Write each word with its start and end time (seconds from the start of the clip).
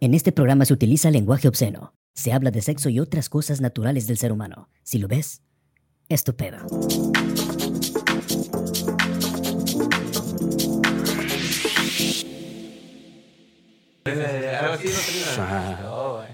En 0.00 0.14
este 0.14 0.30
programa 0.30 0.64
se 0.64 0.72
utiliza 0.72 1.10
lenguaje 1.10 1.48
obsceno. 1.48 1.92
Se 2.14 2.32
habla 2.32 2.52
de 2.52 2.62
sexo 2.62 2.88
y 2.88 3.00
otras 3.00 3.28
cosas 3.28 3.60
naturales 3.60 4.06
del 4.06 4.16
ser 4.16 4.30
humano. 4.30 4.68
Si 4.84 4.98
lo 4.98 5.08
ves, 5.08 5.42
es 6.08 6.22
tu 6.22 6.36
pedo. 6.36 6.58
Ajá. 15.36 16.28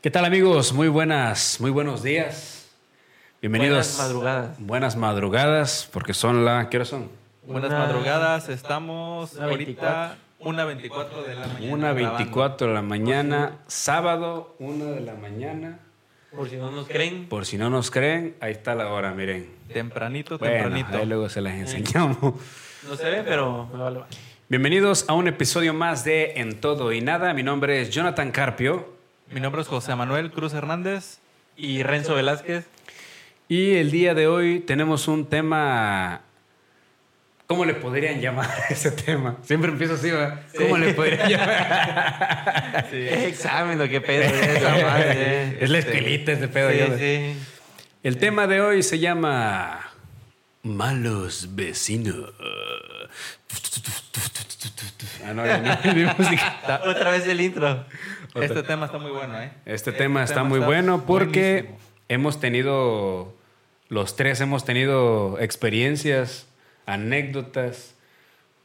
¿Qué 0.00 0.12
tal 0.12 0.24
amigos? 0.24 0.72
Muy 0.72 0.86
buenas, 0.86 1.60
muy 1.60 1.72
buenos 1.72 2.04
días. 2.04 2.68
Bienvenidos. 3.42 3.96
Buenas 3.96 3.98
madrugadas. 3.98 4.60
Buenas 4.60 4.96
madrugadas, 4.96 5.88
porque 5.92 6.14
son 6.14 6.44
la... 6.44 6.70
¿Qué 6.70 6.76
hora 6.76 6.86
son? 6.86 7.10
Buenas 7.48 7.72
madrugadas, 7.72 8.48
estamos 8.48 9.36
Una 10.44 10.62
ahorita 10.62 10.88
1.24 10.94 11.26
de 11.26 11.34
la 11.34 11.46
mañana. 11.46 11.74
Una 11.74 11.92
grabando. 11.92 12.18
24 12.18 12.66
de 12.68 12.74
la 12.74 12.82
mañana, 12.82 13.58
sábado, 13.66 14.54
una 14.58 14.84
de 14.86 15.00
la 15.00 15.14
mañana. 15.14 15.78
Por 16.34 16.48
si 16.50 16.56
no 16.56 16.70
nos 16.70 16.88
creen. 16.88 17.26
Por 17.28 17.46
si 17.46 17.56
no 17.58 17.70
nos 17.70 17.90
creen, 17.90 18.34
ahí 18.40 18.52
está 18.52 18.74
la 18.74 18.88
hora, 18.92 19.12
miren. 19.14 19.48
Tempranito, 19.72 20.36
Bueno, 20.38 20.54
tempranito. 20.54 20.98
ahí 20.98 21.06
luego 21.06 21.28
se 21.28 21.40
las 21.40 21.54
enseñamos. 21.54 22.18
No 22.88 22.96
se 22.96 23.08
ve, 23.08 23.22
pero 23.24 23.68
me 23.72 23.78
vale. 23.78 24.00
Bienvenidos 24.48 25.06
a 25.08 25.14
un 25.14 25.26
episodio 25.28 25.72
más 25.72 26.04
de 26.04 26.32
En 26.36 26.60
Todo 26.60 26.92
y 26.92 27.00
Nada. 27.00 27.32
Mi 27.34 27.42
nombre 27.42 27.80
es 27.80 27.90
Jonathan 27.90 28.30
Carpio 28.30 28.92
Mi 29.32 29.40
nombre 29.40 29.62
es 29.62 29.68
José 29.68 29.94
Manuel 29.96 30.30
Cruz 30.32 30.52
Hernández. 30.54 31.18
Y 31.56 31.82
Renzo 31.84 32.14
Velázquez. 32.16 32.66
y 33.48 33.76
el 33.76 33.90
día 33.92 34.14
de 34.14 34.26
hoy 34.26 34.60
tenemos 34.60 35.06
un 35.08 35.26
tema... 35.26 36.20
¿Cómo 37.54 37.66
le 37.66 37.74
podrían 37.74 38.20
llamar 38.20 38.50
a 38.50 38.72
ese 38.72 38.90
tema? 38.90 39.36
Siempre 39.42 39.70
empiezo 39.70 39.94
así, 39.94 40.10
¿verdad? 40.10 40.40
¿Cómo 40.58 40.76
le 40.76 40.92
podrían 40.92 41.28
llamar? 41.30 42.88
Es 42.92 43.22
examen, 43.28 43.78
lo 43.78 43.88
que 43.88 44.00
pedo. 44.00 44.22
es 44.24 44.60
la 44.60 44.70
madre. 44.70 45.58
Es 45.60 45.70
la 45.70 45.78
ese 45.78 46.48
pedo. 46.48 46.72
Yo-. 46.72 46.96
El 48.02 48.18
tema 48.18 48.48
de 48.48 48.60
hoy 48.60 48.82
se 48.82 48.98
llama 48.98 49.88
Malos 50.64 51.54
vecinos. 51.54 52.32
Ah, 55.24 55.32
no, 55.32 55.46
ya 55.46 55.58
no, 55.58 55.94
mi 55.94 56.04
música. 56.06 56.82
Otra 56.84 57.12
vez 57.12 57.24
el 57.28 57.40
intro. 57.40 57.86
Este 58.34 58.64
tema 58.64 58.86
está 58.86 58.98
muy 58.98 59.12
bueno, 59.12 59.40
¿eh? 59.40 59.52
Este 59.64 59.92
tema 59.92 60.24
está 60.24 60.38
tema 60.38 60.48
muy 60.48 60.58
está 60.58 60.66
bueno 60.66 61.04
porque 61.06 61.52
buenísimo. 61.62 61.78
hemos 62.08 62.40
tenido, 62.40 63.32
los 63.90 64.16
tres 64.16 64.40
hemos 64.40 64.64
tenido 64.64 65.38
experiencias, 65.38 66.48
anécdotas 66.86 67.94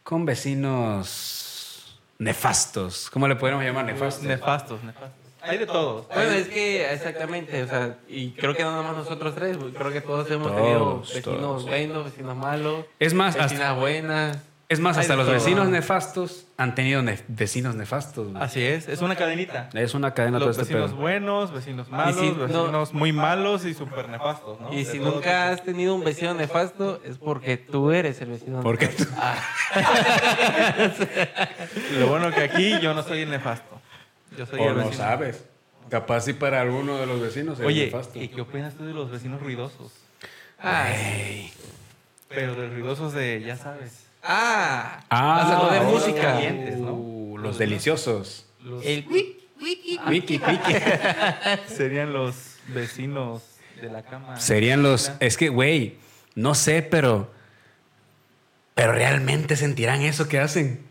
con 0.04 0.26
vecinos 0.26 2.00
nefastos. 2.18 3.10
¿Cómo 3.10 3.28
le 3.28 3.36
podríamos 3.36 3.66
llamar 3.66 3.86
nefastos? 3.86 4.24
Nefastos, 4.26 4.84
nefastos. 4.84 5.12
Hay 5.42 5.58
de 5.58 5.66
todos. 5.66 6.06
Bueno, 6.10 6.32
es 6.32 6.50
que 6.50 6.92
exactamente, 6.94 7.64
o 7.64 7.68
sea, 7.68 7.98
y 8.10 8.32
creo 8.32 8.54
que 8.56 8.64
no 8.64 8.76
nomás 8.76 8.98
nosotros 8.98 9.34
tres, 9.36 9.58
creo 9.74 9.92
que 9.92 10.02
todos 10.02 10.30
hemos 10.32 10.48
Todos, 10.50 10.62
tenido 10.62 11.00
vecinos 11.00 11.40
todos. 11.42 11.66
buenos, 11.66 12.06
vecinos 12.06 12.36
malos, 12.36 12.86
Es 13.00 13.14
más, 13.14 13.36
vecinas 13.36 13.62
hasta, 13.70 13.74
buenas. 13.80 14.38
Es 14.70 14.80
más, 14.80 14.96
Hay 14.98 15.02
hasta 15.02 15.16
los 15.16 15.26
todo, 15.26 15.34
vecinos 15.34 15.66
¿no? 15.66 15.72
nefastos 15.72 16.46
han 16.56 16.76
tenido 16.76 17.02
nef- 17.02 17.24
vecinos 17.28 17.74
nefastos. 17.76 18.30
güey. 18.32 18.44
Así 18.44 18.62
es, 18.64 18.88
es 18.88 19.02
una 19.02 19.16
cadenita. 19.16 19.70
Es 19.74 19.96
una 19.96 20.14
cadena 20.14 20.38
todo 20.38 20.50
Los 20.50 20.58
este 20.60 20.74
vecinos 20.76 20.92
pedo. 20.92 21.02
buenos, 21.02 21.52
vecinos 21.52 21.90
malos, 21.90 22.16
si 22.20 22.30
no- 22.30 22.36
vecinos 22.48 22.94
muy 22.94 23.12
malos 23.12 23.66
y 23.66 23.74
súper 23.74 24.08
nefastos, 24.10 24.62
¿no? 24.62 24.72
Y 24.72 24.86
si 24.86 25.00
nunca 25.00 25.50
has 25.50 25.64
tenido 25.64 25.96
un 25.96 26.04
vecino 26.04 26.36
nefasto, 26.36 27.02
es 27.04 27.18
porque 27.18 27.58
tú 27.58 27.90
eres 27.92 28.22
el 28.22 28.30
vecino 28.30 28.62
Porque 28.62 28.86
nefasto. 28.86 29.12
tú- 29.12 29.20
Ah. 29.20 29.38
Lo 32.00 32.08
bueno 32.08 32.32
que 32.32 32.42
aquí 32.44 32.80
yo 32.80 32.94
no 32.94 33.02
soy 33.04 33.22
el 33.22 33.30
nefasto. 33.32 33.82
Yo 34.38 34.46
soy 34.46 34.60
O 34.60 34.70
el 34.70 34.78
no 34.78 34.86
vecino. 34.86 34.98
sabes. 34.98 35.44
Capaz 35.90 36.22
si 36.22 36.34
para 36.34 36.62
alguno 36.62 36.98
de 36.98 37.08
los 37.08 37.20
vecinos 37.20 37.60
es 37.60 37.66
Oye, 37.66 37.86
nefasto. 37.86 38.20
¿y 38.20 38.28
qué 38.28 38.42
opinas 38.42 38.76
tú 38.76 38.86
de 38.86 38.94
los 38.94 39.10
vecinos 39.10 39.42
ruidosos? 39.42 39.92
ah, 40.62 40.88
Pero 42.30 42.54
de 42.54 42.70
ruidosos 42.70 43.14
de, 43.14 43.42
ya 43.42 43.56
sabes. 43.58 44.06
Ah, 44.24 45.02
Ah, 45.10 45.44
vas 45.44 45.52
a 45.52 45.62
poner 45.62 45.84
los 45.84 45.92
música. 45.94 46.22
calientes, 46.22 46.78
¿no? 46.78 46.94
Uh, 46.94 47.38
los 47.38 47.58
deliciosos. 47.58 48.46
Los- 48.64 48.86
El 48.86 49.06
wiki, 49.10 49.38
wiki. 49.62 50.00
Wiki, 50.08 50.38
wiki. 50.46 50.74
serían 51.68 52.14
los 52.14 52.56
vecinos 52.68 53.44
de 53.82 53.90
la 53.90 54.04
cama. 54.04 54.40
Serían 54.40 54.84
los. 54.84 55.12
Es 55.20 55.38
que, 55.38 55.50
güey, 55.50 55.98
no 56.36 56.56
sé, 56.56 56.82
pero. 56.82 57.32
Pero 58.76 58.94
realmente 58.94 59.56
sentirán 59.56 60.02
eso 60.02 60.28
que 60.28 60.40
hacen. 60.40 60.82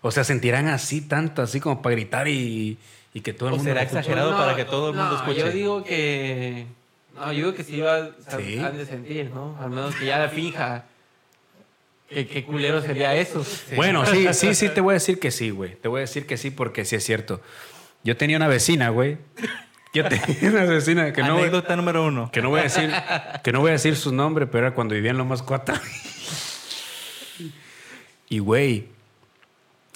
O 0.00 0.10
sea, 0.10 0.24
sentirán 0.24 0.68
así 0.68 1.00
tanto, 1.00 1.42
así 1.42 1.60
como 1.60 1.82
para 1.82 1.94
gritar 1.94 2.28
y, 2.28 2.78
y 3.14 3.20
que 3.20 3.32
todo 3.32 3.48
el 3.48 3.54
¿O 3.54 3.56
mundo. 3.58 3.70
será 3.70 3.80
lo 3.82 3.86
escuche? 3.86 4.00
exagerado 4.00 4.36
para 4.36 4.56
que 4.56 4.64
todo 4.64 4.90
el 4.90 4.96
mundo 4.96 5.10
no, 5.12 5.16
escuche? 5.18 5.40
Yo 5.40 5.50
digo 5.50 5.84
que. 5.84 6.66
No, 7.14 7.26
yo 7.32 7.38
digo 7.46 7.54
que 7.54 7.62
sí 7.64 7.80
va, 7.80 7.98
o 8.18 8.22
sea, 8.30 8.38
Sí. 8.38 8.58
han 8.58 8.76
de 8.76 8.86
sentir, 8.86 9.30
¿no? 9.34 9.56
Al 9.60 9.70
menos 9.70 9.94
que 9.94 10.06
ya 10.06 10.18
la 10.18 10.28
finja. 10.28 10.84
Que 12.12 12.26
qué 12.26 12.44
culero 12.44 12.80
sería 12.82 13.14
eso. 13.16 13.44
Bueno, 13.76 14.04
sí, 14.12 14.26
sí, 14.32 14.54
sí, 14.54 14.68
te 14.68 14.80
voy 14.80 14.92
a 14.92 14.94
decir 14.94 15.18
que 15.18 15.30
sí, 15.30 15.50
güey. 15.50 15.74
Te 15.76 15.88
voy 15.88 15.98
a 15.98 16.00
decir 16.02 16.26
que 16.26 16.36
sí 16.36 16.50
porque 16.50 16.84
sí 16.84 16.96
es 16.96 17.04
cierto. 17.04 17.40
Yo 18.04 18.16
tenía 18.16 18.36
una 18.36 18.48
vecina, 18.48 18.88
güey. 18.90 19.18
Yo 19.94 20.04
tenía 20.08 20.50
una 20.50 20.64
vecina 20.64 21.12
que 21.12 21.22
no, 21.22 21.34
voy- 21.34 21.42
Anécdota 21.42 21.76
número 21.76 22.04
uno. 22.06 22.30
que 22.32 22.42
no 22.42 22.50
voy 22.50 22.60
a 22.60 22.64
decir, 22.64 22.90
que 23.44 23.52
no 23.52 23.60
voy 23.60 23.70
a 23.70 23.72
decir 23.72 23.96
su 23.96 24.12
nombre, 24.12 24.46
pero 24.46 24.66
era 24.66 24.74
cuando 24.74 24.94
vivía 24.94 25.10
en 25.10 25.18
Lomas 25.18 25.42
Cuata. 25.42 25.80
Y 28.28 28.38
güey, 28.38 28.88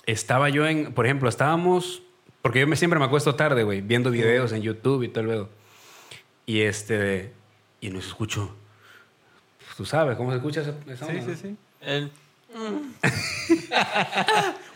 estaba 0.05 0.49
yo 0.51 0.67
en, 0.67 0.93
por 0.93 1.07
ejemplo, 1.07 1.29
estábamos, 1.29 2.03
porque 2.43 2.61
yo 2.61 2.67
me 2.67 2.77
siempre 2.77 2.99
me 2.99 3.07
acuesto 3.07 3.35
tarde, 3.35 3.63
güey, 3.63 3.81
viendo 3.81 4.11
videos 4.11 4.53
en 4.53 4.63
YouTube 4.63 5.03
y 5.03 5.09
todo 5.09 5.23
el 5.23 5.29
pedo. 5.31 5.49
Y 6.45 6.61
este, 6.61 7.33
y 7.81 7.89
nos 7.91 8.07
escucho. 8.07 8.55
Tú 9.77 9.85
sabes 9.85 10.17
cómo 10.17 10.31
se 10.31 10.37
escucha 10.37 10.61
esa, 10.63 10.75
esa 10.87 11.07
Sí, 11.07 11.13
onda, 11.19 11.23
sí, 11.23 11.29
¿no? 11.31 11.37
sí. 11.37 11.57
El- 11.87 12.11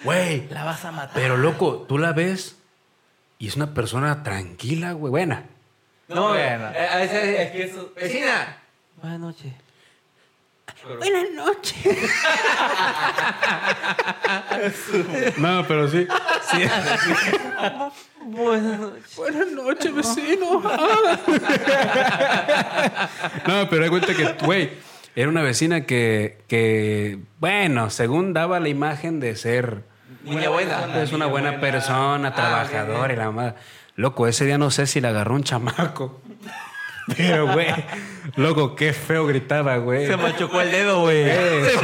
Güey, 0.05 0.49
La 0.49 0.65
vas 0.65 0.85
a 0.85 0.93
matar. 0.93 1.11
pero 1.15 1.37
loco, 1.37 1.85
tú 1.89 1.99
la 1.99 2.13
ves 2.13 2.57
y 3.39 3.49
es 3.49 3.57
una 3.57 3.75
persona 3.75 4.23
tranquila, 4.23 4.93
güey, 4.93 5.11
buena. 5.11 5.45
No, 6.09 6.35
eh, 6.37 6.53
a 6.53 6.97
veces 6.97 7.39
es 7.41 7.51
que 7.53 7.63
eso. 7.65 7.93
¡Vecina! 7.97 8.57
Buenas 9.01 9.21
noches. 9.21 9.53
Buenas 10.99 11.31
noches. 11.35 11.77
no, 15.39 15.65
pero 15.67 15.89
sí. 15.89 16.07
sí. 16.51 16.59
Buenas 18.25 18.79
noches. 18.81 19.17
Buenas 19.17 19.47
noches, 19.49 19.95
vecino. 19.95 20.61
no, 23.47 23.69
pero 23.69 23.85
hay 23.85 23.91
cuenta 23.91 24.15
que, 24.15 24.33
güey, 24.45 24.71
era 25.21 25.29
una 25.29 25.43
vecina 25.43 25.87
que, 25.87 26.39
que, 26.49 27.19
bueno, 27.39 27.91
según 27.91 28.33
daba 28.33 28.61
la 28.61 28.69
imagen 28.69 29.21
de 29.21 29.37
ser 29.37 29.83
Niña 30.25 30.49
buena. 30.49 31.03
es 31.03 31.13
una 31.13 31.27
buena 31.27 31.61
persona, 31.61 32.29
Ah, 32.29 32.35
trabajadora 32.35 33.13
y 33.13 33.17
la 33.17 33.31
madre. 33.31 33.55
Loco, 33.97 34.27
ese 34.27 34.45
día 34.47 34.59
no 34.59 34.71
sé 34.71 34.87
si 34.87 35.01
le 35.01 35.09
agarró 35.09 35.35
un 35.35 35.43
chamaco. 35.45 36.21
Pero, 37.17 37.53
güey, 37.53 37.67
loco, 38.37 38.77
qué 38.77 38.93
feo 38.93 39.27
gritaba, 39.27 39.79
güey. 39.79 40.07
Se 40.07 40.17
machucó 40.17 40.61
el 40.61 40.71
dedo, 40.71 41.01
güey. 41.01 41.29
Eso. 41.29 41.81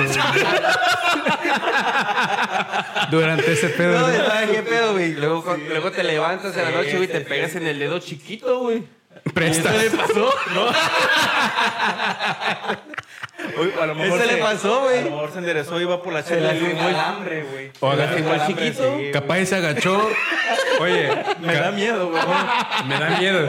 Durante 3.10 3.52
ese 3.52 3.68
pedo. 3.70 3.98
No. 3.98 4.06
¿sabes 4.24 4.50
qué 4.50 4.62
pedo, 4.62 4.92
güey? 4.92 5.14
Luego, 5.14 5.56
luego 5.68 5.90
te 5.90 6.04
levantas 6.04 6.56
en 6.56 6.64
la 6.64 6.70
noche, 6.70 6.92
güey, 6.96 7.04
y 7.08 7.12
te 7.12 7.20
pegas 7.22 7.56
en 7.56 7.66
el 7.66 7.78
dedo 7.78 7.98
chiquito, 7.98 8.60
güey. 8.60 8.84
Presta. 9.34 9.74
¿Eso 9.74 9.82
le 9.82 9.90
pasó? 10.02 10.30
No. 10.54 10.66
Uy, 13.58 13.70
a 13.80 13.86
lo 13.86 13.94
mejor 13.94 14.18
Eso 14.18 14.26
le 14.30 14.36
se- 14.36 14.42
pasó, 14.42 14.80
A 14.80 14.84
güey. 14.84 15.04
lo 15.04 15.10
mejor 15.10 15.30
se 15.32 15.38
enderezó 15.38 15.78
y 15.78 15.82
iba 15.82 16.02
por 16.02 16.12
la 16.12 16.22
Se 16.22 16.34
chela 16.34 16.52
le 16.52 16.60
lastimó 16.60 16.88
el- 16.88 16.94
alambre, 16.94 17.42
güey. 17.42 17.70
O 17.80 17.90
Se 17.90 17.96
le 17.96 18.04
el 18.04 18.26
el 18.40 18.46
chiquito. 18.46 18.96
sí, 18.98 19.10
Capaz 19.12 19.44
se 19.44 19.56
agachó. 19.56 20.08
Oye, 20.80 21.08
Me 21.40 21.54
da 21.54 21.70
miedo, 21.70 22.10
güey. 22.10 22.22
me 22.88 22.98
da 22.98 23.10
miedo. 23.18 23.48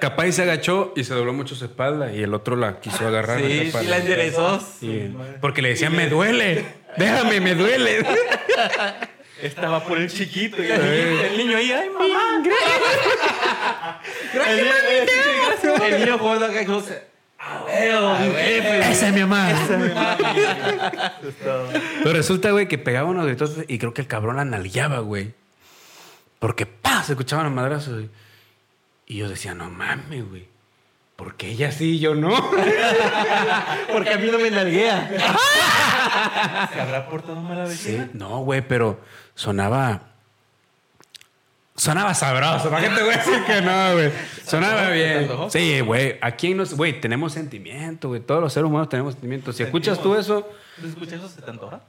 Capaz 0.00 0.32
se 0.32 0.42
agachó 0.42 0.92
y 0.96 1.04
se 1.04 1.14
dobló 1.14 1.32
mucho 1.32 1.54
su 1.54 1.64
espalda 1.64 2.12
y 2.12 2.22
el 2.22 2.34
otro 2.34 2.54
la 2.56 2.80
quiso 2.80 3.06
agarrar. 3.06 3.38
Sí, 3.40 3.60
espalda. 3.66 3.90
la 3.90 3.96
enderezó. 3.98 4.60
Sí, 4.80 5.14
Porque 5.40 5.62
le 5.62 5.70
decían, 5.70 5.94
me 5.96 6.08
duele. 6.08 6.64
Déjame, 6.96 7.40
me 7.40 7.54
duele. 7.54 8.04
Estaba 9.42 9.82
por 9.82 9.98
el 9.98 10.08
chiquito 10.10 10.62
y 10.62 10.70
el, 10.70 10.80
niño, 10.80 11.20
el 11.24 11.36
niño 11.38 11.56
ahí, 11.56 11.72
ay, 11.72 11.88
mamá. 11.90 12.42
Gracias, 14.32 14.60
mamita. 15.62 15.86
El 15.88 16.00
niño 16.00 16.18
jugando 16.18 16.46
acá 16.46 16.64
con 17.42 18.36
Esa 18.36 19.08
es 19.08 19.14
mi 19.14 19.20
mamá. 19.20 19.48
Pero 22.02 22.12
resulta, 22.12 22.50
güey, 22.50 22.68
que 22.68 22.78
pegaba 22.78 23.08
unos 23.08 23.26
gritos 23.26 23.56
y 23.68 23.78
creo 23.78 23.94
que 23.94 24.02
el 24.02 24.08
cabrón 24.08 24.36
la 24.36 24.44
nalgueaba, 24.44 25.00
güey. 25.00 25.34
Porque, 26.38 26.66
pa, 26.66 27.02
se 27.02 27.12
escuchaban 27.12 27.46
los 27.46 27.54
madrazos. 27.54 27.94
güey. 27.94 28.10
Y 29.06 29.16
yo 29.16 29.28
decía, 29.28 29.54
no 29.54 29.70
mames, 29.70 30.28
güey. 30.28 30.48
Porque 31.16 31.50
ella 31.50 31.70
sí 31.70 31.96
y 31.96 31.98
yo 32.00 32.14
no. 32.14 32.30
Porque 33.92 34.10
a 34.10 34.18
mí 34.18 34.28
no 34.30 34.38
me 34.38 34.50
nalguea. 34.50 35.08
¿Se 36.72 36.80
habrá 36.80 37.08
portado 37.08 37.40
mal 37.40 37.58
la 37.58 37.64
vecina? 37.64 38.04
Sí, 38.04 38.10
no, 38.14 38.40
güey, 38.40 38.66
pero 38.66 39.00
sonaba. 39.34 40.11
Sonaba 41.74 42.12
sabroso. 42.14 42.70
¿Para 42.70 42.88
qué 42.88 42.94
te 42.94 43.02
voy 43.02 43.14
a 43.14 43.16
decir 43.16 43.44
que 43.44 43.60
no, 43.62 43.92
güey? 43.94 44.10
Sonaba 44.46 44.88
¿Te 44.88 44.92
bien. 44.92 45.30
Sí, 45.50 45.80
güey. 45.80 46.18
Aquí 46.20 46.52
nos, 46.54 46.74
güey, 46.74 47.00
tenemos 47.00 47.32
sentimiento, 47.32 48.08
güey. 48.08 48.20
Todos 48.20 48.42
los 48.42 48.52
seres 48.52 48.68
humanos 48.68 48.88
tenemos 48.90 49.14
sentimientos. 49.14 49.56
Si 49.56 49.62
escuchas 49.62 50.00
tú 50.02 50.14
eso, 50.14 50.46
¿Tú 50.80 50.86
escuchas 50.86 51.14
eso? 51.14 51.28
¿Se 51.28 51.40
te 51.42 51.50
antoja? 51.50 51.80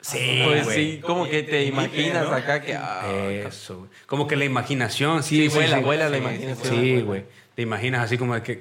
sí, 0.00 0.42
Pues 0.44 0.64
güey. 0.64 0.76
sí, 0.96 1.00
como 1.00 1.28
que 1.28 1.42
te 1.44 1.64
imaginas 1.64 2.24
¿no? 2.28 2.34
acá 2.34 2.60
que. 2.60 2.74
ah, 2.74 3.02
Eso, 3.30 3.78
güey. 3.78 3.90
Como 4.06 4.26
que 4.26 4.36
la 4.36 4.44
imaginación, 4.44 5.22
sí, 5.22 5.36
Sí, 5.44 5.50
sí, 5.50 5.56
vuela, 5.56 5.78
sí. 5.78 5.82
vuela 5.84 6.08
la 6.10 6.18
imaginación. 6.18 6.74
Sí, 6.74 7.00
güey. 7.00 7.24
Te 7.54 7.62
imaginas 7.62 8.02
así 8.04 8.18
como 8.18 8.34
de 8.34 8.42
que, 8.42 8.60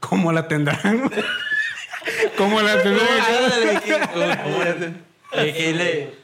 ¿cómo 0.00 0.32
la 0.32 0.46
tendrán? 0.48 1.10
¿Cómo 2.36 2.60
la 2.60 2.82
tendrán? 2.82 3.08
Ándale, 3.08 3.80
¿qué- 3.84 4.00
cómo- 4.12 4.62
¿qué- 5.32 5.52
qué 5.52 5.72
le- 5.74 6.21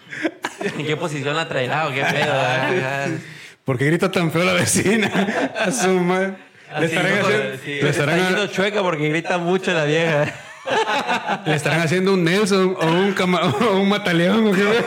¿En 0.78 0.86
qué 0.86 0.96
posición 0.96 1.36
la 1.36 1.48
traerá 1.48 1.86
o 1.88 1.92
qué 1.92 2.02
pedo? 2.02 3.18
¿Por 3.64 3.78
qué 3.78 3.86
grita 3.86 4.10
tan 4.10 4.30
feo 4.32 4.44
la 4.44 4.54
vecina? 4.54 5.52
A 5.58 5.70
su 5.70 5.88
madre. 6.00 6.34
Le 6.80 6.86
estarán, 6.86 7.12
haciendo, 7.18 7.56
Sí, 7.64 7.70
le, 7.70 7.76
Está 7.78 7.88
estarán, 7.90 8.18
yendo 8.28 8.46
chueca 8.48 8.82
porque 8.82 9.08
grita 9.08 9.38
mucho 9.38 9.72
la 9.72 9.84
vieja. 9.84 10.34
le 11.46 11.54
estarán 11.54 11.80
haciendo 11.80 12.12
un 12.14 12.24
Nelson 12.24 12.76
o 12.78 12.86
un, 12.86 13.12
cama- 13.14 13.40
o 13.70 13.80
un 13.80 13.88
mataleón. 13.88 14.48
¿o 14.48 14.52
qué? 14.52 14.64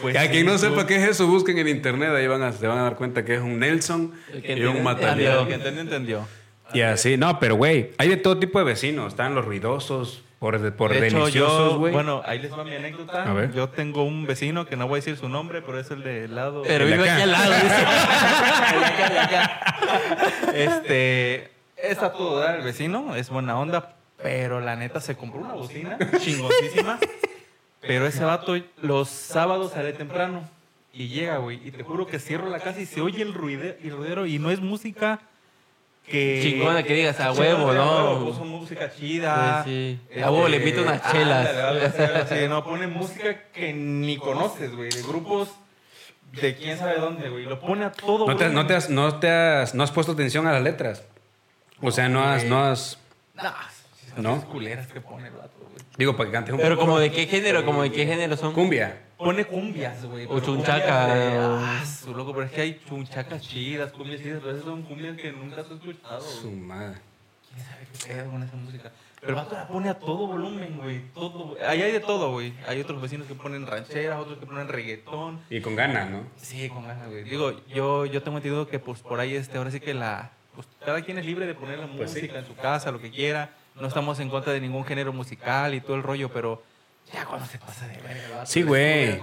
Pues 0.00 0.16
a 0.16 0.22
sí, 0.22 0.28
quien 0.28 0.46
no 0.46 0.56
sepa 0.56 0.86
qué 0.86 0.96
es 0.96 1.02
eso, 1.10 1.26
busquen 1.26 1.58
en 1.58 1.68
internet. 1.68 2.10
Ahí 2.10 2.26
van 2.26 2.42
a, 2.42 2.52
se 2.52 2.66
van 2.66 2.78
a 2.78 2.82
dar 2.84 2.96
cuenta 2.96 3.24
que 3.24 3.34
es 3.34 3.40
un 3.40 3.58
Nelson 3.58 4.12
El 4.32 4.42
que 4.42 4.52
y 4.56 4.64
un 4.64 4.82
mataleón. 4.82 5.42
El 5.42 5.48
que 5.48 5.54
entendió, 5.54 5.82
entendió. 5.82 6.28
Y 6.72 6.80
así, 6.82 7.16
no, 7.16 7.38
pero 7.38 7.56
güey, 7.56 7.90
hay 7.98 8.08
de 8.08 8.16
todo 8.16 8.38
tipo 8.38 8.58
de 8.58 8.64
vecinos. 8.64 9.08
Están 9.12 9.34
los 9.34 9.44
ruidosos, 9.44 10.22
por, 10.40 10.74
por 10.74 10.90
de 10.92 11.06
hecho, 11.06 11.18
deliciosos, 11.18 11.72
yo, 11.72 11.78
güey. 11.78 11.92
bueno, 11.92 12.22
ahí 12.24 12.38
les 12.38 12.50
va 12.50 12.64
mi 12.64 12.74
anécdota. 12.74 13.30
A 13.30 13.34
ver. 13.34 13.52
Yo 13.52 13.68
tengo 13.68 14.04
un 14.04 14.24
vecino 14.24 14.64
que 14.64 14.74
no 14.74 14.88
voy 14.88 14.96
a 14.96 15.00
decir 15.00 15.18
su 15.18 15.28
nombre, 15.28 15.60
pero 15.60 15.78
es 15.78 15.90
el 15.90 16.02
de 16.02 16.28
lado. 16.28 16.62
Pero 16.66 16.86
vive 16.86 17.02
acá. 17.02 17.12
aquí 17.12 17.22
al 17.22 17.30
lado. 17.30 17.52
dice. 17.52 17.86
Este, 20.54 21.50
está 21.76 22.12
todo 22.12 22.38
dar 22.38 22.56
el 22.56 22.64
vecino, 22.64 23.14
es 23.16 23.28
buena 23.28 23.58
onda, 23.58 23.96
pero 24.22 24.60
la 24.60 24.76
neta 24.76 25.00
se 25.00 25.14
compró 25.16 25.40
una 25.40 25.52
bocina 25.52 25.98
chingoncísima. 26.18 26.98
Pero 27.82 28.06
ese 28.06 28.24
vato 28.24 28.56
los 28.80 29.08
sábados 29.08 29.72
sale 29.72 29.92
temprano 29.92 30.48
y 30.92 31.08
llega, 31.08 31.36
güey. 31.36 31.60
Y 31.66 31.70
te 31.70 31.82
juro 31.82 32.06
que 32.06 32.18
cierro 32.18 32.48
la 32.48 32.60
casa 32.60 32.80
y 32.80 32.86
se 32.86 33.02
oye 33.02 33.22
el, 33.22 33.34
ruide, 33.34 33.78
el 33.82 33.90
ruidero 33.90 34.24
y 34.26 34.38
no 34.38 34.50
es 34.50 34.60
música 34.60 35.20
que... 36.06 36.40
Chingona 36.42 36.82
que 36.82 36.94
digas, 36.94 37.20
a 37.20 37.32
huevo, 37.32 37.72
¿no? 37.72 38.24
Puso 38.24 38.44
música 38.44 38.90
chida. 38.90 39.62
Sí, 39.64 39.98
sí. 40.12 40.20
A 40.20 40.30
huevo 40.30 40.48
le 40.48 40.58
invito 40.58 40.82
unas 40.82 41.10
chelas. 41.10 41.48
así. 41.48 42.48
No, 42.48 42.64
pone 42.64 42.86
música 42.86 43.44
que 43.52 43.72
ni 43.72 44.16
conoces, 44.16 44.74
güey. 44.74 44.90
De 44.90 45.02
grupos 45.02 45.50
de 46.32 46.56
quién 46.56 46.78
sabe 46.78 46.98
dónde, 46.98 47.28
güey. 47.28 47.44
Lo 47.44 47.60
pone 47.60 47.84
a 47.84 47.92
todo. 47.92 48.26
¿No 48.26 48.36
te, 48.36 48.48
no, 48.48 48.66
te 48.66 48.74
has, 48.74 48.90
no, 48.90 49.18
te 49.18 49.28
has, 49.30 49.74
¿No 49.74 49.82
has 49.82 49.90
puesto 49.90 50.12
atención 50.12 50.46
a 50.46 50.52
las 50.52 50.62
letras? 50.62 51.04
O 51.80 51.90
sea, 51.90 52.08
no 52.08 52.22
has... 52.22 52.44
No 52.44 52.62
has 52.62 53.00
Nah, 53.42 53.52
¿No? 54.16 54.40
culeras 54.48 54.86
que 54.88 55.00
pone 55.00 55.28
el 55.28 55.34
vato, 55.34 55.52
güey. 55.60 55.76
digo, 55.96 56.16
para 56.16 56.28
que 56.28 56.32
cantes 56.32 56.54
un 56.54 56.60
Pero 56.60 56.74
poco. 56.76 56.86
como 56.86 56.98
de 56.98 57.10
qué 57.10 57.26
género, 57.26 57.64
como 57.64 57.82
de 57.82 57.92
qué 57.92 58.06
género 58.06 58.36
son. 58.36 58.52
Cumbia. 58.52 59.02
Pone 59.18 59.44
cumbias, 59.44 60.04
güey. 60.06 60.24
O 60.26 60.28
pero 60.30 60.40
chunchaca, 60.40 61.06
cumbias 61.06 61.32
de- 61.32 61.38
o- 61.38 61.56
Ah, 61.60 61.84
su 61.84 62.14
loco, 62.14 62.32
pero 62.32 62.46
es 62.46 62.52
que 62.52 62.60
hay 62.62 62.80
chunchacas 62.88 63.42
chidas, 63.42 63.92
cumbias 63.92 64.20
chidas, 64.22 64.38
pero 64.40 64.52
esas 64.52 64.64
son 64.64 64.82
cumbias 64.82 65.16
que 65.16 65.30
nunca 65.32 65.60
has 65.60 65.70
escuchado, 65.70 66.20
Su 66.22 66.50
madre. 66.50 66.98
¿Quién 67.52 67.66
sabe 67.66 67.86
qué 67.92 68.14
pedo 68.14 68.30
con 68.30 68.42
esa 68.42 68.56
música? 68.56 68.92
Pero 69.20 69.30
el 69.32 69.36
vato 69.36 69.54
la 69.54 69.68
pone 69.68 69.90
a 69.90 69.98
todo 69.98 70.26
volumen, 70.28 70.78
güey. 70.82 71.02
Todo, 71.12 71.48
güey. 71.48 71.62
Ahí 71.62 71.82
hay 71.82 71.92
de 71.92 72.00
todo, 72.00 72.32
güey. 72.32 72.54
Hay 72.66 72.80
otros 72.80 73.02
vecinos 73.02 73.26
que 73.26 73.34
ponen 73.34 73.66
rancheras, 73.66 74.18
otros 74.18 74.38
que 74.38 74.46
ponen 74.46 74.66
reggaetón. 74.68 75.40
Y 75.50 75.60
con 75.60 75.76
ganas, 75.76 76.08
¿no? 76.10 76.22
Sí, 76.36 76.70
con 76.70 76.86
ganas, 76.86 77.06
güey. 77.10 77.24
Digo, 77.24 77.52
yo, 77.68 78.06
yo 78.06 78.22
tengo 78.22 78.38
entendido 78.38 78.66
que 78.66 78.78
pues 78.78 79.00
por 79.02 79.20
ahí 79.20 79.34
este, 79.34 79.58
ahora 79.58 79.70
sí 79.70 79.80
que 79.80 79.92
la. 79.92 80.30
Pues 80.54 80.66
cada 80.84 81.02
quien 81.02 81.18
es 81.18 81.26
libre 81.26 81.46
de 81.46 81.54
poner 81.54 81.78
la 81.80 81.86
Pues 81.88 82.10
sí. 82.12 82.20
música 82.22 82.38
en 82.38 82.46
su 82.46 82.54
casa, 82.56 82.90
lo 82.90 83.00
que 83.00 83.10
quiera. 83.10 83.50
No 83.78 83.86
estamos 83.86 84.20
en 84.20 84.28
contra 84.28 84.52
de 84.52 84.60
ningún 84.60 84.84
género 84.84 85.12
musical 85.12 85.74
y 85.74 85.80
todo 85.80 85.96
el 85.96 86.02
rollo, 86.02 86.30
pero 86.32 86.62
ya 87.12 87.24
cuando 87.24 87.46
se 87.46 87.58
pasa 87.58 87.86
de 87.86 87.96
verga, 88.02 88.46
Sí, 88.46 88.62
güey. 88.62 89.20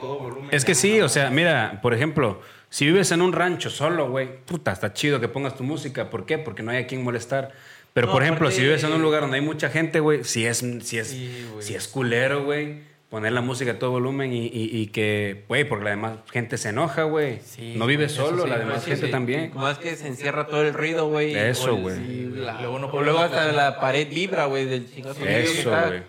Es 0.52 0.66
que 0.66 0.76
sí, 0.76 1.00
o 1.02 1.10
sea, 1.10 1.30
mira, 1.30 1.80
por 1.82 1.94
ejemplo, 1.94 2.42
si 2.70 2.86
vives 2.86 3.12
en 3.12 3.22
un 3.22 3.34
rancho 3.34 3.70
solo, 3.70 4.10
güey, 4.10 4.44
puta, 4.46 4.72
está 4.72 4.94
chido 4.94 5.20
que 5.20 5.28
pongas 5.28 5.56
tu 5.56 5.64
música. 5.64 6.10
¿Por 6.10 6.26
qué? 6.26 6.38
Porque 6.38 6.64
no 6.64 6.72
hay 6.72 6.84
a 6.84 6.88
quien 6.88 7.04
molestar. 7.04 7.52
Pero, 7.94 8.08
No, 8.08 8.14
por 8.14 8.24
ejemplo, 8.24 8.52
si 8.52 8.62
vives 8.62 8.84
en 8.84 8.94
un 8.94 9.02
lugar 9.02 9.22
donde 9.22 9.38
hay 9.38 9.44
mucha 9.44 9.70
gente, 9.70 10.00
güey, 10.00 10.24
si 10.24 10.46
es, 10.46 10.64
si 10.82 10.98
es, 11.00 11.08
Sí, 11.10 11.48
si 11.60 11.76
es 11.76 11.88
culero, 11.88 12.44
güey, 12.44 12.82
poner 13.10 13.32
la 13.32 13.42
música 13.42 13.72
a 13.72 13.80
todo 13.80 13.92
volumen 13.92 14.34
y, 14.34 14.48
y- 14.48 14.70
y 14.74 14.88
que, 14.88 15.46
güey, 15.48 15.64
porque 15.64 15.86
la 15.86 15.92
demás 15.92 16.18
gente 16.32 16.58
se 16.58 16.70
enoja, 16.70 17.04
güey. 17.04 17.40
Sí, 17.42 17.76
no 17.78 17.86
vives 17.86 18.12
eso 18.12 18.28
solo, 18.28 18.44
sí, 18.44 18.50
la 18.50 18.58
demás 18.58 18.84
sí, 18.84 18.92
gente 18.92 19.08
también. 19.08 19.50
Como 19.52 19.70
es 19.70 19.78
que 19.78 19.96
se 19.96 20.08
encierra 20.08 20.48
todo 20.48 20.62
el 20.64 20.74
ruido, 20.74 21.08
güey. 21.08 21.34
Eso, 21.36 21.76
güey. 21.78 21.98
Luego 22.26 22.80
no 22.80 23.02
luego 23.02 23.20
hasta 23.20 23.52
la 23.54 23.80
pared 23.80 24.10
vibra, 24.10 24.46
güey, 24.46 24.66
del 24.66 24.92
chingazo. 24.94 25.26
Eso, 25.26 25.70
güey. 25.70 26.04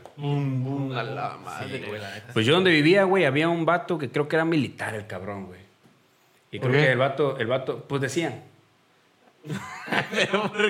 A 0.99 1.03
la 1.05 1.37
madre. 1.45 1.83
Pues 2.33 2.45
yo 2.45 2.55
donde 2.55 2.73
vivía, 2.73 3.05
güey, 3.05 3.25
había 3.25 3.49
un 3.49 3.65
vato 3.65 3.97
que 3.99 4.11
creo 4.11 4.27
que 4.27 4.35
era 4.37 4.45
militar, 4.45 4.95
el 4.95 5.07
cabrón, 5.07 5.47
güey. 5.47 5.61
Y 6.51 6.59
¿Por 6.59 6.71
creo 6.71 6.83
que 6.83 6.93
el 6.93 6.99
vato, 6.99 7.39
el 7.39 7.47
vato, 7.47 7.85
pues 7.87 8.01
decían. 8.03 8.43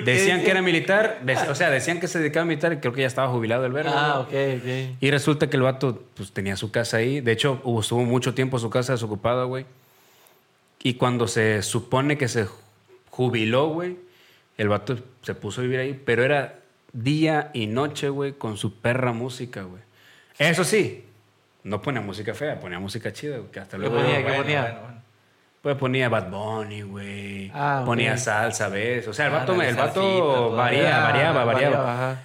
Decían 0.05 0.43
que 0.43 0.51
era 0.51 0.61
militar, 0.63 1.21
o 1.49 1.55
sea, 1.55 1.69
decían 1.69 1.99
que 1.99 2.07
se 2.07 2.19
dedicaba 2.19 2.43
a 2.43 2.45
militar 2.45 2.73
y 2.73 2.77
creo 2.77 2.93
que 2.93 3.01
ya 3.01 3.07
estaba 3.07 3.29
jubilado 3.29 3.65
el 3.65 3.73
verga. 3.73 3.91
Ah, 3.93 4.19
ok, 4.19 4.27
ok. 4.27 4.97
Y 4.99 5.11
resulta 5.11 5.49
que 5.49 5.57
el 5.57 5.63
vato 5.63 6.03
pues, 6.15 6.31
tenía 6.31 6.55
su 6.55 6.71
casa 6.71 6.97
ahí. 6.97 7.21
De 7.21 7.31
hecho, 7.31 7.61
estuvo 7.79 8.03
mucho 8.05 8.33
tiempo 8.33 8.59
su 8.59 8.69
casa 8.69 8.93
desocupada, 8.93 9.43
güey. 9.45 9.65
Y 10.81 10.93
cuando 10.93 11.27
se 11.27 11.61
supone 11.61 12.17
que 12.17 12.27
se 12.27 12.47
jubiló, 13.09 13.67
güey, 13.67 13.97
el 14.57 14.69
vato 14.69 14.97
se 15.21 15.35
puso 15.35 15.61
a 15.61 15.63
vivir 15.63 15.79
ahí. 15.79 16.01
Pero 16.05 16.23
era 16.23 16.59
día 16.93 17.51
y 17.53 17.67
noche, 17.67 18.09
güey, 18.09 18.33
con 18.33 18.57
su 18.57 18.75
perra 18.75 19.11
música, 19.11 19.63
güey. 19.63 19.81
Eso 20.37 20.63
sí, 20.63 21.03
no 21.63 21.81
ponía 21.81 22.01
música 22.01 22.33
fea, 22.33 22.59
ponía 22.59 22.79
música 22.79 23.11
chida, 23.11 23.37
güey. 23.37 23.51
Que 23.51 23.59
hasta 23.59 23.77
¿Qué 23.77 23.83
luego... 23.83 23.97
¿Qué 23.97 24.23
ponía? 24.37 24.61
bueno, 24.61 24.79
bueno. 24.81 24.98
Pues 25.61 25.75
ponía 25.75 26.07
Bad 26.07 26.29
Bunny, 26.29 26.81
güey. 26.83 27.51
Ah. 27.53 27.83
Ponía 27.85 28.17
salsa, 28.17 28.69
¿ves? 28.69 29.07
O 29.07 29.13
sea, 29.13 29.25
el 29.25 29.31
vato, 29.33 29.51
Ándale, 29.51 29.69
el 29.69 29.75
vato 29.75 30.51
varía, 30.55 30.97
Ah, 31.01 31.11
variaba, 31.11 31.43
variaba. 31.45 31.93
ajá. 31.93 32.21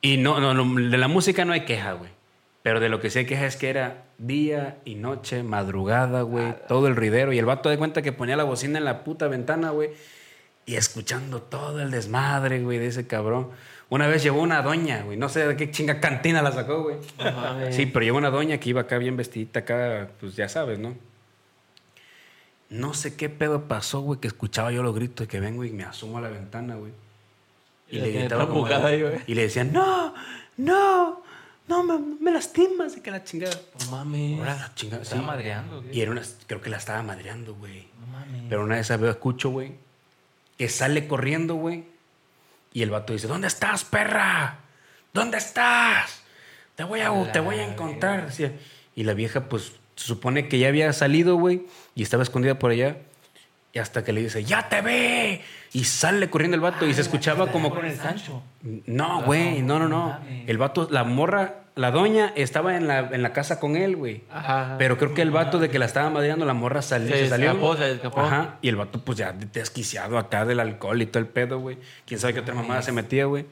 Y 0.00 0.16
no, 0.16 0.40
no, 0.40 0.54
no, 0.54 0.80
de 0.90 0.98
la 0.98 1.08
música 1.08 1.44
no 1.44 1.52
hay 1.52 1.60
queja, 1.64 1.92
güey. 1.92 2.10
Pero 2.62 2.80
de 2.80 2.88
lo 2.88 3.00
que 3.00 3.10
sí 3.10 3.20
hay 3.20 3.26
queja 3.26 3.46
es 3.46 3.56
que 3.56 3.70
era 3.70 4.02
día 4.18 4.78
y 4.84 4.94
noche, 4.96 5.42
madrugada, 5.42 6.22
güey, 6.22 6.54
todo 6.68 6.88
el 6.88 6.96
ridero. 6.96 7.32
Y 7.32 7.38
el 7.38 7.44
vato 7.46 7.68
de 7.70 7.78
cuenta 7.78 8.02
que 8.02 8.12
ponía 8.12 8.36
la 8.36 8.44
bocina 8.44 8.78
en 8.78 8.84
la 8.84 9.04
puta 9.04 9.28
ventana, 9.28 9.70
güey. 9.70 9.90
Y 10.66 10.76
escuchando 10.76 11.40
todo 11.42 11.80
el 11.80 11.90
desmadre, 11.90 12.60
güey, 12.60 12.78
de 12.78 12.88
ese 12.88 13.06
cabrón. 13.06 13.48
Una 13.88 14.06
vez 14.08 14.22
llegó 14.22 14.40
una 14.40 14.62
doña, 14.62 15.02
güey. 15.02 15.16
No 15.16 15.28
sé 15.28 15.46
de 15.46 15.56
qué 15.56 15.70
chinga 15.70 16.00
cantina 16.00 16.42
la 16.42 16.52
sacó, 16.52 16.82
güey. 16.82 16.96
Sí, 17.70 17.86
pero 17.86 18.04
llegó 18.04 18.18
una 18.18 18.30
doña 18.30 18.58
que 18.58 18.68
iba 18.70 18.82
acá 18.82 18.98
bien 18.98 19.16
vestidita, 19.16 19.60
acá, 19.60 20.08
pues 20.20 20.36
ya 20.36 20.48
sabes, 20.48 20.78
¿no? 20.78 20.94
No 22.70 22.94
sé 22.94 23.16
qué 23.16 23.28
pedo 23.28 23.64
pasó, 23.68 24.00
güey, 24.00 24.20
que 24.20 24.28
escuchaba 24.28 24.70
yo 24.72 24.82
los 24.82 24.94
gritos 24.94 25.24
y 25.24 25.28
que 25.28 25.40
vengo 25.40 25.64
y 25.64 25.70
me 25.70 25.84
asomo 25.84 26.18
a 26.18 26.20
la 26.20 26.28
ventana, 26.30 26.76
güey. 26.76 26.92
Y 27.88 27.98
le 27.98 28.10
gritaba 28.12 28.48
como- 28.48 28.64
ahí, 28.66 29.02
güey. 29.02 29.18
Y 29.26 29.34
le 29.34 29.42
decían, 29.42 29.72
no, 29.72 30.14
no, 30.56 31.22
no, 31.66 31.82
me, 31.82 31.98
me 32.20 32.30
lastimas 32.30 32.96
y 32.96 33.00
que 33.00 33.10
la 33.10 33.24
chingada. 33.24 33.60
No 33.80 33.90
mames. 33.90 34.38
Ahora 34.38 34.54
la 34.54 34.74
chingada, 34.76 35.04
sí. 35.04 35.08
Estaba 35.10 35.26
madreando, 35.26 35.82
güey. 35.82 35.96
Y 35.96 36.00
era 36.00 36.12
una, 36.12 36.22
creo 36.46 36.60
que 36.60 36.70
la 36.70 36.76
estaba 36.76 37.02
madreando, 37.02 37.54
güey. 37.56 37.88
No 38.00 38.06
mames. 38.06 38.42
Pero 38.48 38.62
una 38.62 38.76
de 38.76 38.82
esas 38.82 39.00
veo, 39.00 39.10
escucho, 39.10 39.50
güey, 39.50 39.72
que 40.56 40.68
sale 40.68 41.08
corriendo, 41.08 41.56
güey. 41.56 41.84
Y 42.72 42.82
el 42.82 42.90
vato 42.90 43.12
dice, 43.12 43.26
¿dónde 43.26 43.48
estás, 43.48 43.84
perra? 43.84 44.58
¿Dónde 45.12 45.38
estás? 45.38 46.22
Te 46.76 46.84
voy 46.84 47.00
a, 47.00 47.32
te 47.32 47.40
voy 47.40 47.56
a 47.56 47.64
encontrar. 47.68 48.28
Y 48.94 49.02
la 49.02 49.14
vieja, 49.14 49.48
pues, 49.48 49.72
se 50.00 50.06
supone 50.06 50.48
que 50.48 50.58
ya 50.58 50.68
había 50.68 50.90
salido, 50.94 51.36
güey, 51.36 51.66
y 51.94 52.02
estaba 52.02 52.22
escondida 52.22 52.58
por 52.58 52.70
allá. 52.70 52.96
Y 53.74 53.78
hasta 53.80 54.02
que 54.02 54.14
le 54.14 54.22
dice, 54.22 54.42
¡ya 54.44 54.66
te 54.70 54.80
ve! 54.80 55.42
Y 55.74 55.84
sale 55.84 56.30
corriendo 56.30 56.54
el 56.54 56.62
vato 56.62 56.86
y 56.86 56.94
se 56.94 57.02
escuchaba 57.02 57.52
como... 57.52 57.68
con 57.70 57.84
el 57.84 57.94
Sancho. 57.98 58.42
No, 58.62 59.22
güey, 59.24 59.60
no, 59.60 59.78
no, 59.78 59.88
no. 59.88 60.18
El 60.46 60.56
vato, 60.56 60.88
la 60.90 61.04
morra, 61.04 61.56
la 61.76 61.90
doña 61.90 62.32
estaba 62.34 62.76
en 62.78 62.86
la, 62.88 63.10
en 63.12 63.22
la 63.22 63.34
casa 63.34 63.60
con 63.60 63.76
él, 63.76 63.94
güey. 63.94 64.22
Ajá. 64.32 64.76
Pero 64.78 64.96
creo 64.96 65.12
que 65.12 65.20
el 65.20 65.30
vato 65.30 65.58
de 65.58 65.68
que 65.68 65.78
la 65.78 65.84
estaba 65.84 66.08
madreando, 66.08 66.46
la 66.46 66.54
morra 66.54 66.80
salió, 66.80 67.12
Se 67.14 67.24
se 67.24 67.28
salió. 67.28 67.50
escapó, 67.50 67.76
se 67.76 67.92
escapó. 67.92 68.20
Ajá. 68.22 68.56
Y 68.62 68.68
el 68.70 68.76
vato, 68.76 69.04
pues 69.04 69.18
ya 69.18 69.32
desquiciado 69.32 70.16
acá 70.16 70.46
del 70.46 70.60
alcohol 70.60 71.00
y 71.02 71.06
todo 71.06 71.20
el 71.20 71.28
pedo, 71.28 71.60
güey. 71.60 71.76
Quién 72.06 72.18
sabe 72.18 72.32
qué 72.32 72.40
otra 72.40 72.54
mamada 72.54 72.80
se 72.80 72.92
metía, 72.92 73.26
güey. 73.26 73.44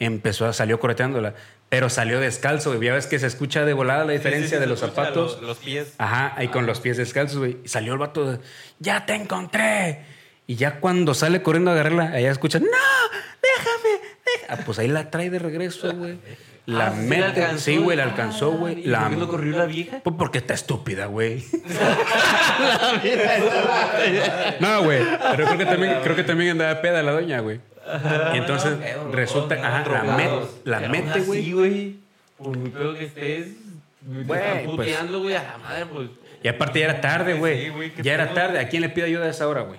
Empezó 0.00 0.46
a, 0.46 0.52
salió 0.52 0.78
correteándola. 0.80 1.34
Pero 1.68 1.90
salió 1.90 2.20
descalzo, 2.20 2.74
güey. 2.74 2.86
Ya 2.86 2.94
ves 2.94 3.06
que 3.06 3.18
se 3.18 3.26
escucha 3.26 3.64
de 3.64 3.72
volada 3.72 4.04
la 4.04 4.12
diferencia 4.12 4.48
Sí, 4.48 4.54
sí, 4.54 4.60
de 4.60 4.66
los 4.66 4.80
zapatos. 4.80 5.32
Los, 5.34 5.42
los 5.42 5.58
pies. 5.58 5.94
Ajá, 5.98 6.32
ahí 6.36 6.48
con 6.48 6.64
los 6.66 6.80
pies 6.80 6.96
descalzos, 6.96 7.38
güey. 7.38 7.58
Y 7.64 7.68
salió 7.68 7.92
el 7.94 7.98
vato, 7.98 8.32
de, 8.32 8.38
¡ya 8.78 9.04
te 9.04 9.14
encontré! 9.14 10.04
Y 10.46 10.54
ya 10.54 10.78
cuando 10.78 11.12
sale 11.12 11.42
corriendo 11.42 11.72
a 11.72 11.74
agarrarla, 11.74 12.18
ella 12.18 12.30
escucha, 12.30 12.60
¡no! 12.60 12.66
¡Déjame! 12.66 14.00
deja-". 14.24 14.54
Ah, 14.54 14.58
pues 14.64 14.78
ahí 14.78 14.86
la 14.88 15.10
trae 15.10 15.28
de 15.28 15.40
regreso, 15.40 15.92
güey. 15.92 16.18
La 16.66 16.88
Ah, 16.88 16.94
¿sí 16.96 17.14
alcanzó? 17.14 17.58
Sí, 17.60 17.76
güey, 17.78 17.96
la 17.96 18.02
alcanzó, 18.04 18.50
güey. 18.50 18.80
¿Y 18.80 18.86
La 18.86 19.02
por 19.02 19.10
qué 19.10 19.16
no 19.16 19.28
corrió 19.28 19.56
la 19.56 19.66
vieja? 19.66 20.00
Pues 20.02 20.16
porque 20.18 20.38
está 20.38 20.54
estúpida, 20.54 21.06
güey. 21.06 21.44
no, 24.60 24.82
güey. 24.82 25.00
Pero 25.30 25.44
creo 25.46 25.58
que 25.58 25.66
también, 25.66 25.98
creo 26.02 26.16
que 26.16 26.24
también 26.24 26.50
andaba 26.52 26.80
peda 26.80 27.02
la 27.02 27.12
doña, 27.12 27.40
güey. 27.40 27.60
Y 28.34 28.38
entonces 28.38 28.76
resulta, 29.12 29.54
ajá, 29.54 29.84
la, 30.04 30.16
met- 30.16 30.48
la 30.64 30.80
mete, 30.88 31.10
aún 31.10 31.20
así, 31.22 31.24
güey. 31.24 31.52
güey. 31.52 31.96
Por 32.36 32.56
muy 32.56 32.70
que 32.98 33.04
estés, 33.04 33.46
Güey, 34.02 34.24
güey, 34.24 34.64
pues. 34.64 34.76
puteando, 34.76 35.20
güey, 35.20 35.34
a 35.34 35.42
la 35.42 35.58
madre, 35.58 35.86
pues. 35.86 36.08
Y 36.42 36.48
aparte 36.48 36.80
ya 36.80 36.84
era 36.86 37.00
tarde, 37.00 37.32
Sí, 37.34 37.38
güey. 37.38 37.68
güey, 37.70 37.94
qué 37.94 38.02
ya 38.02 38.14
era 38.14 38.34
tarde. 38.34 38.58
¿A 38.60 38.68
quién 38.68 38.82
le 38.82 38.88
pido 38.88 39.06
ayuda 39.06 39.26
a 39.26 39.30
esa 39.30 39.48
hora, 39.48 39.62
güey? 39.62 39.78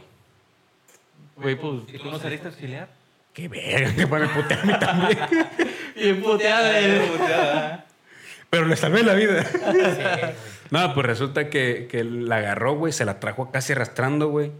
Güey, 1.35 1.55
pues. 1.55 1.81
¿Y 1.93 1.97
tú 1.99 2.09
no 2.09 2.19
saliste 2.19 2.47
a 2.47 2.51
auxiliar? 2.51 2.87
Qué 3.33 3.47
verga, 3.47 3.93
que 3.93 4.05
van 4.05 4.23
a 4.23 4.33
putear 4.33 4.59
a 4.61 4.65
mí 4.65 4.73
también. 4.79 5.19
Bien 5.97 6.21
puteada, 6.21 6.79
eh. 6.81 7.79
Pero 8.49 8.65
le 8.65 8.75
salvé 8.77 9.03
la 9.03 9.13
vida. 9.13 9.45
no, 10.71 10.93
pues 10.93 11.05
resulta 11.05 11.49
que, 11.49 11.87
que 11.91 12.03
la 12.03 12.37
agarró, 12.37 12.75
güey, 12.75 12.93
se 12.93 13.03
la 13.03 13.19
trajo 13.19 13.51
casi 13.51 13.73
arrastrando, 13.73 14.29
güey. 14.29 14.51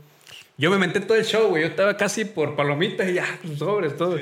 Yo 0.58 0.72
me 0.72 0.78
menté 0.78 1.00
todo 1.00 1.18
el 1.18 1.24
show, 1.24 1.50
güey. 1.50 1.62
Yo 1.64 1.70
estaba 1.70 1.96
casi 1.96 2.26
por 2.26 2.56
palomitas 2.56 3.08
y 3.08 3.14
ya, 3.14 3.26
sobres, 3.58 3.96
todo. 3.96 4.18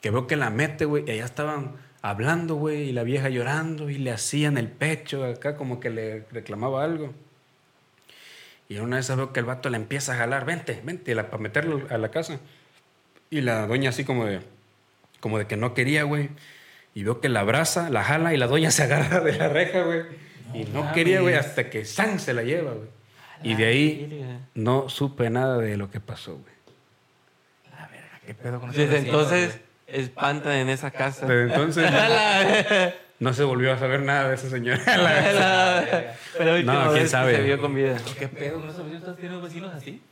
Que 0.00 0.10
veo 0.10 0.26
que 0.26 0.36
la 0.36 0.50
mete, 0.50 0.84
güey, 0.84 1.04
y 1.06 1.10
allá 1.12 1.24
estaban 1.24 1.72
hablando, 2.02 2.56
güey, 2.56 2.90
y 2.90 2.92
la 2.92 3.02
vieja 3.02 3.30
llorando 3.30 3.88
y 3.88 3.96
le 3.96 4.10
hacían 4.12 4.58
el 4.58 4.68
pecho 4.68 5.24
acá 5.24 5.56
como 5.56 5.80
que 5.80 5.88
le 5.90 6.24
reclamaba 6.30 6.84
algo. 6.84 7.12
Y 8.68 8.78
una 8.78 8.98
esas 8.98 9.16
veo 9.16 9.32
que 9.32 9.40
el 9.40 9.46
vato 9.46 9.68
le 9.70 9.76
empieza 9.78 10.12
a 10.12 10.16
jalar, 10.16 10.44
vente, 10.44 10.80
vente, 10.84 11.14
la- 11.14 11.28
para 11.30 11.42
meterlo 11.42 11.82
a 11.90 11.98
la 11.98 12.10
casa. 12.10 12.38
Y 13.30 13.40
la 13.40 13.66
doña 13.66 13.90
así 13.90 14.04
como 14.04 14.26
de, 14.26 14.40
como 15.24 15.38
de 15.38 15.46
que 15.46 15.56
no 15.56 15.72
quería, 15.72 16.02
güey. 16.02 16.28
Y 16.94 17.02
veo 17.02 17.18
que 17.22 17.30
la 17.30 17.40
abraza, 17.40 17.88
la 17.88 18.04
jala 18.04 18.34
y 18.34 18.36
la 18.36 18.46
doña 18.46 18.70
se 18.76 18.82
agarra 18.82 19.20
de 19.20 19.32
la 19.32 19.48
reja, 19.48 19.80
güey. 19.80 20.02
y 20.52 20.64
no 20.64 20.92
quería, 20.92 21.22
güey, 21.22 21.34
hasta 21.34 21.70
que 21.70 21.86
San 21.86 22.20
se 22.20 22.34
la 22.34 22.42
lleva, 22.42 22.72
güey. 22.72 22.88
Y 23.42 23.54
de 23.54 23.64
ahí 23.64 24.06
verga. 24.10 24.38
no 24.54 24.90
supe 24.90 25.30
nada 25.30 25.56
de 25.58 25.78
lo 25.78 25.90
que 25.90 26.00
pasó, 26.00 26.32
güey. 26.36 26.54
¿Qué 28.26 28.34
pedo 28.34 28.60
con 28.60 28.70
Desde 28.70 28.98
entonces, 28.98 29.60
espantan 29.86 30.52
en 30.52 30.68
esa 30.68 30.90
casa. 30.90 31.26
Desde 31.26 31.44
entonces 31.54 31.90
La- 31.90 32.92
no 33.18 33.32
se 33.32 33.44
volvió 33.44 33.72
a 33.72 33.78
saber 33.78 34.02
nada 34.02 34.28
de 34.28 34.34
esa 34.34 34.50
señora. 34.50 34.82
la- 34.98 36.14
Pero 36.38 36.58
la 36.58 36.84
No, 36.86 36.92
quién 36.92 37.08
sabe. 37.08 37.36
se 37.36 37.42
vio 37.42 37.60
con 37.60 37.74
vida. 37.74 37.96
¿Qué 38.18 38.28
pedo 38.28 38.60
con 38.60 38.68
esos 38.68 38.84
vecinos? 38.90 39.16
¿Tienes 39.16 39.42
vecinos 39.42 39.74
así? 39.74 40.02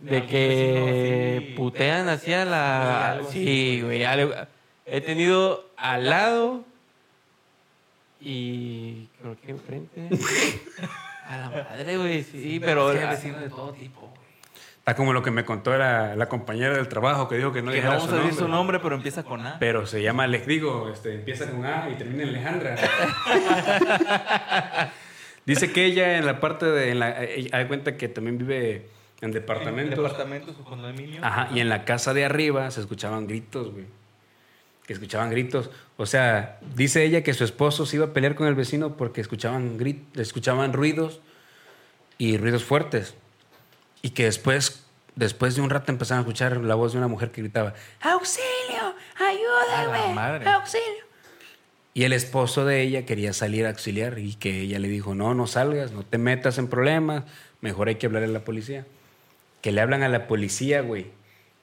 De 0.00 0.26
que 0.26 0.48
vecino 0.48 0.86
así? 1.46 1.54
putean 1.56 2.08
así 2.08 2.32
a 2.32 2.44
la... 2.44 3.20
Sí, 3.30 3.80
güey. 3.82 4.04
algo- 4.04 4.34
He 4.84 5.00
tenido 5.00 5.68
al 5.76 6.08
lado 6.10 6.64
y 8.20 9.08
creo 9.20 9.36
que 9.40 9.50
enfrente. 9.50 10.08
A 11.28 11.38
la 11.38 11.50
madre, 11.50 11.96
güey, 11.96 12.22
sí, 12.22 12.60
pero... 12.64 12.92
Es 12.92 12.98
que 13.00 13.04
hay 13.04 13.10
vecinos 13.10 13.40
de 13.40 13.48
todo 13.48 13.72
tipo, 13.72 14.00
güey. 14.02 14.12
Está 14.78 14.94
como 14.94 15.12
lo 15.12 15.24
que 15.24 15.32
me 15.32 15.44
contó 15.44 15.76
la, 15.76 16.14
la 16.14 16.28
compañera 16.28 16.76
del 16.76 16.86
trabajo 16.86 17.28
que 17.28 17.34
dijo 17.36 17.52
que 17.52 17.62
no 17.62 17.72
Que 17.72 17.78
no 17.78 17.82
dijera 17.82 17.94
vamos 17.96 18.08
su 18.08 18.14
a 18.14 18.18
decir 18.18 18.34
su 18.34 18.40
nombre. 18.42 18.56
nombre, 18.56 18.78
pero 18.80 18.94
empieza 18.94 19.24
con 19.24 19.44
A. 19.44 19.58
Pero 19.58 19.86
se 19.88 20.00
llama, 20.02 20.28
les 20.28 20.46
digo, 20.46 20.88
este, 20.88 21.14
empieza 21.14 21.50
con 21.50 21.66
A 21.66 21.88
y 21.90 21.96
termina 21.96 22.22
en 22.22 22.28
Alejandra. 22.28 22.76
Dice 25.46 25.72
que 25.72 25.84
ella 25.86 26.16
en 26.18 26.26
la 26.26 26.38
parte 26.38 26.66
de, 26.66 26.92
en 26.92 27.00
la, 27.00 27.24
ella- 27.24 27.58
da 27.58 27.66
cuenta 27.66 27.96
que 27.96 28.06
también 28.08 28.38
vive 28.38 28.86
en 29.20 29.32
departamentos. 29.32 29.96
Departamentos 29.96 30.56
o 30.60 30.64
condominio. 30.64 31.24
Ajá, 31.24 31.48
y 31.54 31.60
en 31.60 31.68
la 31.68 31.84
casa 31.84 32.12
de 32.14 32.24
arriba 32.24 32.70
se 32.70 32.80
escuchaban 32.80 33.26
gritos, 33.26 33.72
güey. 33.72 33.86
Que 34.86 34.92
escuchaban 34.92 35.30
gritos. 35.30 35.70
O 35.96 36.06
sea, 36.06 36.58
dice 36.74 37.04
ella 37.04 37.22
que 37.22 37.34
su 37.34 37.44
esposo 37.44 37.86
se 37.86 37.96
iba 37.96 38.06
a 38.06 38.12
pelear 38.12 38.34
con 38.34 38.46
el 38.46 38.54
vecino 38.54 38.96
porque 38.96 39.20
escuchaban, 39.20 39.78
grit 39.78 40.16
escuchaban 40.18 40.72
ruidos 40.72 41.20
y 42.18 42.36
ruidos 42.36 42.64
fuertes. 42.64 43.14
Y 44.02 44.10
que 44.10 44.24
después, 44.24 44.84
después 45.16 45.56
de 45.56 45.62
un 45.62 45.70
rato 45.70 45.90
empezaron 45.90 46.18
a 46.18 46.22
escuchar 46.22 46.58
la 46.58 46.74
voz 46.74 46.92
de 46.92 46.98
una 46.98 47.08
mujer 47.08 47.32
que 47.32 47.40
gritaba, 47.40 47.74
¡Auxilio! 48.00 48.94
¡Ayúdame! 49.18 50.48
¡Auxilio! 50.48 51.06
Y 51.94 52.04
el 52.04 52.12
esposo 52.12 52.66
de 52.66 52.82
ella 52.82 53.06
quería 53.06 53.32
salir 53.32 53.64
a 53.64 53.70
auxiliar 53.70 54.18
y 54.18 54.34
que 54.34 54.60
ella 54.60 54.78
le 54.78 54.88
dijo, 54.88 55.14
no, 55.14 55.32
no 55.32 55.46
salgas, 55.46 55.92
no 55.92 56.02
te 56.02 56.18
metas 56.18 56.58
en 56.58 56.68
problemas, 56.68 57.24
mejor 57.62 57.88
hay 57.88 57.94
que 57.94 58.04
hablarle 58.04 58.28
a 58.28 58.32
la 58.32 58.44
policía. 58.44 58.84
Que 59.66 59.72
le 59.72 59.80
hablan 59.80 60.04
a 60.04 60.08
la 60.08 60.28
policía, 60.28 60.80
güey. 60.82 61.06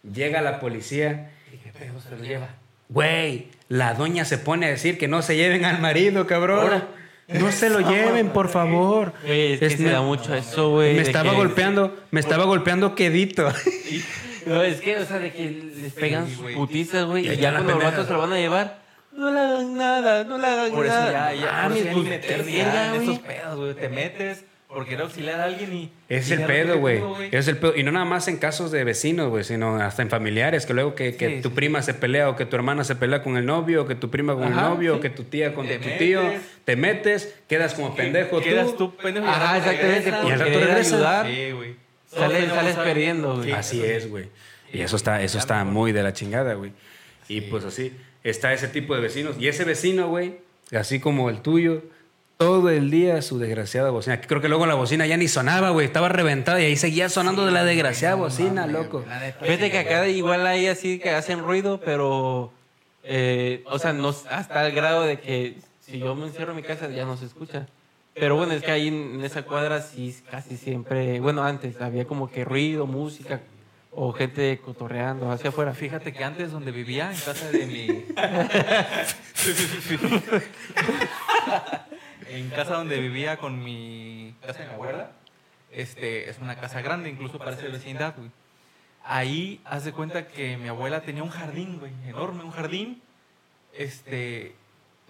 Llega 0.03 0.41
la 0.41 0.60
policía 0.60 1.31
¿Y 1.53 1.55
qué 1.55 1.72
pedo 1.72 2.01
se 2.01 2.10
lo 2.12 2.17
lleva? 2.22 2.50
Güey, 2.89 3.48
la 3.69 3.93
doña 3.93 4.25
se 4.25 4.38
pone 4.38 4.65
a 4.65 4.69
decir 4.69 4.98
que 4.98 5.07
no 5.07 5.22
se 5.22 5.38
lleven 5.38 5.63
al 5.63 5.79
marido, 5.79 6.27
cabrón. 6.27 6.83
No 7.29 7.50
se 7.53 7.69
lo 7.69 7.79
lleven, 7.89 8.31
por 8.31 8.50
favor. 8.50 9.13
Güey, 9.25 9.53
es 9.53 9.60
que 9.62 9.65
Es- 9.67 9.74
se 9.77 9.83
me- 9.83 9.91
da 9.91 10.01
mucho 10.01 10.36
eso, 10.36 10.72
güey. 10.72 10.95
Me 10.95 11.01
estaba 11.01 11.29
que- 11.29 11.36
golpeando, 11.38 11.98
me 12.12 12.19
estaba 12.19 12.43
golpeando 12.43 12.93
quedito. 12.93 13.50
No, 14.48 14.62
es 14.63 14.81
que, 14.81 14.98
o 14.98 15.05
sea, 15.05 15.19
de 15.19 15.31
que 15.31 15.50
les 15.81 15.93
pegan 15.93 16.29
sus 16.29 16.51
putizas, 16.51 17.05
güey. 17.05 17.25
Y 17.31 17.38
ya 17.38 17.51
cuando 17.53 17.75
los 17.75 17.83
vatos 17.86 18.05
se 18.07 18.12
lo 18.12 18.19
van 18.19 18.33
a 18.33 18.38
llevar, 18.38 18.81
no 19.13 19.31
le 19.31 19.39
hagan 19.39 19.77
nada, 19.77 20.25
no 20.25 20.38
le 20.38 20.45
hagan 20.48 20.72
Por 20.72 20.86
eso 20.86 20.93
nada. 20.93 21.33
ya, 21.33 21.39
ya, 21.39 21.45
por 21.45 21.53
Mames, 21.53 21.77
eso 21.77 21.88
ya 21.88 21.93
ni 21.93 22.10
meterse 22.10 22.62
en 22.62 23.01
esos 23.01 23.19
pedos, 23.19 23.55
güey. 23.57 23.74
Te 23.75 23.88
metes 23.88 24.43
por 24.74 24.86
querer 24.86 25.01
auxiliar 25.01 25.39
a 25.39 25.44
alguien 25.46 25.72
y... 25.74 25.92
Es 26.10 26.30
y 26.30 26.34
el 26.34 26.39
de 26.39 26.46
pedo, 26.46 26.80
güey. 26.80 27.00
¿cómo, 27.00 27.18
Es 27.22 27.48
el 27.48 27.58
pedo. 27.58 27.75
Y 27.75 27.84
no 27.84 27.92
nada 27.92 28.06
más 28.06 28.27
en 28.27 28.38
casos 28.38 28.72
de 28.72 28.84
vecinos, 28.84 29.30
güey, 29.30 29.44
sino 29.44 29.75
hasta 29.77 30.01
en 30.01 30.10
familiares, 30.10 30.65
que 30.65 30.74
luego 30.74 30.96
que, 30.96 31.15
que 31.15 31.38
Sí, 31.38 31.42
tu 31.42 31.50
sí. 31.50 31.56
prima 31.56 31.82
se 31.82 31.94
pelea 31.94 32.30
o 32.30 32.36
que 32.36 32.46
tu 32.46 32.56
hermana 32.56 32.84
se 32.84 32.96
pelea 32.96 33.22
con 33.24 33.38
el 33.38 33.46
novio, 33.46 33.84
o 33.84 33.86
que 33.88 33.96
tu 33.96 34.10
prima 34.10 34.34
con 34.34 34.46
el 34.46 34.56
novio, 34.56 34.94
sí. 34.94 34.98
o 34.98 35.01
que 35.01 35.10
tu 35.10 35.24
tía 35.24 35.53
con 35.53 35.68
Te 35.68 35.77
tu 35.80 35.89
tío, 35.98 36.22
te 36.65 36.75
metes, 36.75 37.36
quedas 37.48 37.74
como 37.75 37.96
pendejo 37.96 38.42
Quedas 38.42 38.72
tú. 38.72 38.89
tú, 38.89 38.96
pendejo, 38.98 39.27
Ajá, 39.27 39.58
exactamente. 39.58 40.12
regresas. 40.12 40.25
Y 40.27 40.32
al 40.32 40.39
rato 40.39 40.51
querer 40.51 40.68
regresa. 40.68 40.96
ayudar, 40.96 41.27
Sí, 41.27 41.51
güey. 41.51 41.75
sales, 42.08 42.50
sales 42.50 42.75
perdiendo, 42.75 43.36
güey. 43.38 43.51
Así 43.51 43.84
es, 43.84 44.10
güey. 44.10 44.25
Y 44.74 44.82
eso 44.82 44.96
está, 44.96 45.22
eso 45.22 45.38
está 45.38 45.63
muy 45.63 45.92
de 45.92 46.01
la 46.03 46.13
chingada, 46.13 46.56
güey. 46.56 46.72
Y 47.27 47.42
pues 47.42 47.63
así, 47.63 47.96
está 48.24 48.53
ese 48.53 48.68
tipo 48.68 48.96
de 48.96 49.01
vecinos. 49.01 49.36
Y 49.39 49.48
ese 49.48 49.63
vecino, 49.65 50.08
güey, 50.10 50.38
así 50.75 51.00
como 51.00 51.30
el 51.30 51.42
tuyo, 51.42 51.84
todo 52.43 52.69
el 52.69 52.91
día 52.91 53.21
su 53.21 53.39
desgraciada 53.39 53.89
bocina. 53.89 54.19
Creo 54.19 54.41
que 54.41 54.50
luego 54.50 54.65
la 54.65 54.73
bocina 54.73 55.07
ya 55.07 55.15
ni 55.15 55.29
sonaba, 55.29 55.69
güey. 55.69 55.85
Estaba 55.85 56.09
reventada 56.09 56.62
y 56.62 56.65
ahí 56.65 56.75
seguía 56.75 57.07
sonando 57.07 57.45
de 57.45 57.53
la 57.53 57.63
desgraciada 57.63 58.15
bocina, 58.15 58.67
loco. 58.67 59.05
Fíjate 59.39 59.65
sí, 59.65 59.71
que 59.71 59.77
acá 59.77 60.09
igual 60.09 60.45
hay 60.45 60.67
así 60.67 61.00
que 61.00 61.12
hacen 61.12 61.39
ruido, 61.39 61.79
pero. 61.79 62.51
eh, 63.05 63.63
o 63.67 63.79
sea, 63.79 63.93
no, 63.93 64.09
hasta 64.09 64.67
el 64.67 64.75
grado 64.75 65.03
de 65.03 65.21
que 65.21 65.55
si 65.79 66.00
yo 66.00 66.15
me 66.15 66.27
encierro 66.27 66.51
en 66.51 66.57
mi 66.57 66.63
casa 66.63 66.89
ya 66.89 67.05
no 67.05 67.15
se 67.15 67.27
escucha. 67.27 67.65
Pero 68.13 68.35
bueno, 68.35 68.51
es 68.51 68.62
que 68.62 68.71
ahí 68.71 68.89
en 68.89 69.23
esa 69.23 69.43
cuadra 69.43 69.81
sí 69.81 70.13
casi 70.29 70.57
siempre. 70.57 71.21
Bueno, 71.21 71.45
antes 71.45 71.79
había 71.79 72.03
como 72.03 72.29
que 72.29 72.43
ruido, 72.43 72.85
música 72.85 73.39
o 73.89 74.12
gente 74.12 74.59
cotorreando 74.59 75.31
hacia 75.31 75.50
afuera. 75.51 75.73
Fíjate 75.73 76.12
que 76.12 76.25
antes 76.25 76.51
donde 76.51 76.71
vivía, 76.71 77.09
en 77.09 77.19
casa 77.19 77.50
de 77.51 77.65
mi... 77.67 77.88
en 82.30 82.50
casa 82.50 82.75
donde 82.75 83.00
vivía 83.00 83.38
con 83.38 83.63
mi 83.63 84.36
casa 84.46 84.60
de 84.60 84.68
mi 84.68 84.74
abuela, 84.74 85.12
este, 85.72 86.30
es 86.30 86.39
una 86.39 86.56
casa 86.56 86.82
grande, 86.82 87.10
incluso 87.10 87.39
parece 87.39 87.68
vecindad, 87.68 88.15
güey. 88.15 88.30
Ahí, 89.03 89.62
haz 89.65 89.84
de 89.84 89.92
cuenta 89.92 90.27
que 90.27 90.58
mi 90.58 90.70
abuela 90.70 91.01
tenía 91.01 91.24
un 91.24 91.30
jardín, 91.30 91.80
güey, 91.80 91.92
enorme, 92.08 92.44
un 92.44 92.51
jardín. 92.51 93.01
Este, 93.74 94.56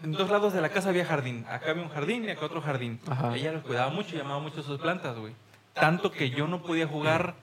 en 0.03 0.13
dos 0.13 0.29
lados 0.29 0.53
de 0.53 0.62
la 0.62 0.70
casa 0.70 0.89
había 0.89 1.05
jardín. 1.05 1.46
Acá 1.48 1.72
había 1.72 1.84
un 1.84 1.89
jardín 1.89 2.25
y 2.25 2.29
acá 2.29 2.46
otro 2.46 2.62
jardín. 2.62 3.00
Ajá. 3.08 3.36
Ella 3.36 3.51
los 3.51 3.63
cuidaba 3.63 3.91
mucho, 3.91 4.15
llamaba 4.15 4.39
mucho 4.39 4.63
sus 4.63 4.79
plantas, 4.79 5.17
güey. 5.17 5.34
Tanto 5.74 6.12
que 6.12 6.29
yo 6.29 6.48
no 6.48 6.62
podía 6.62 6.88
jugar 6.88 7.36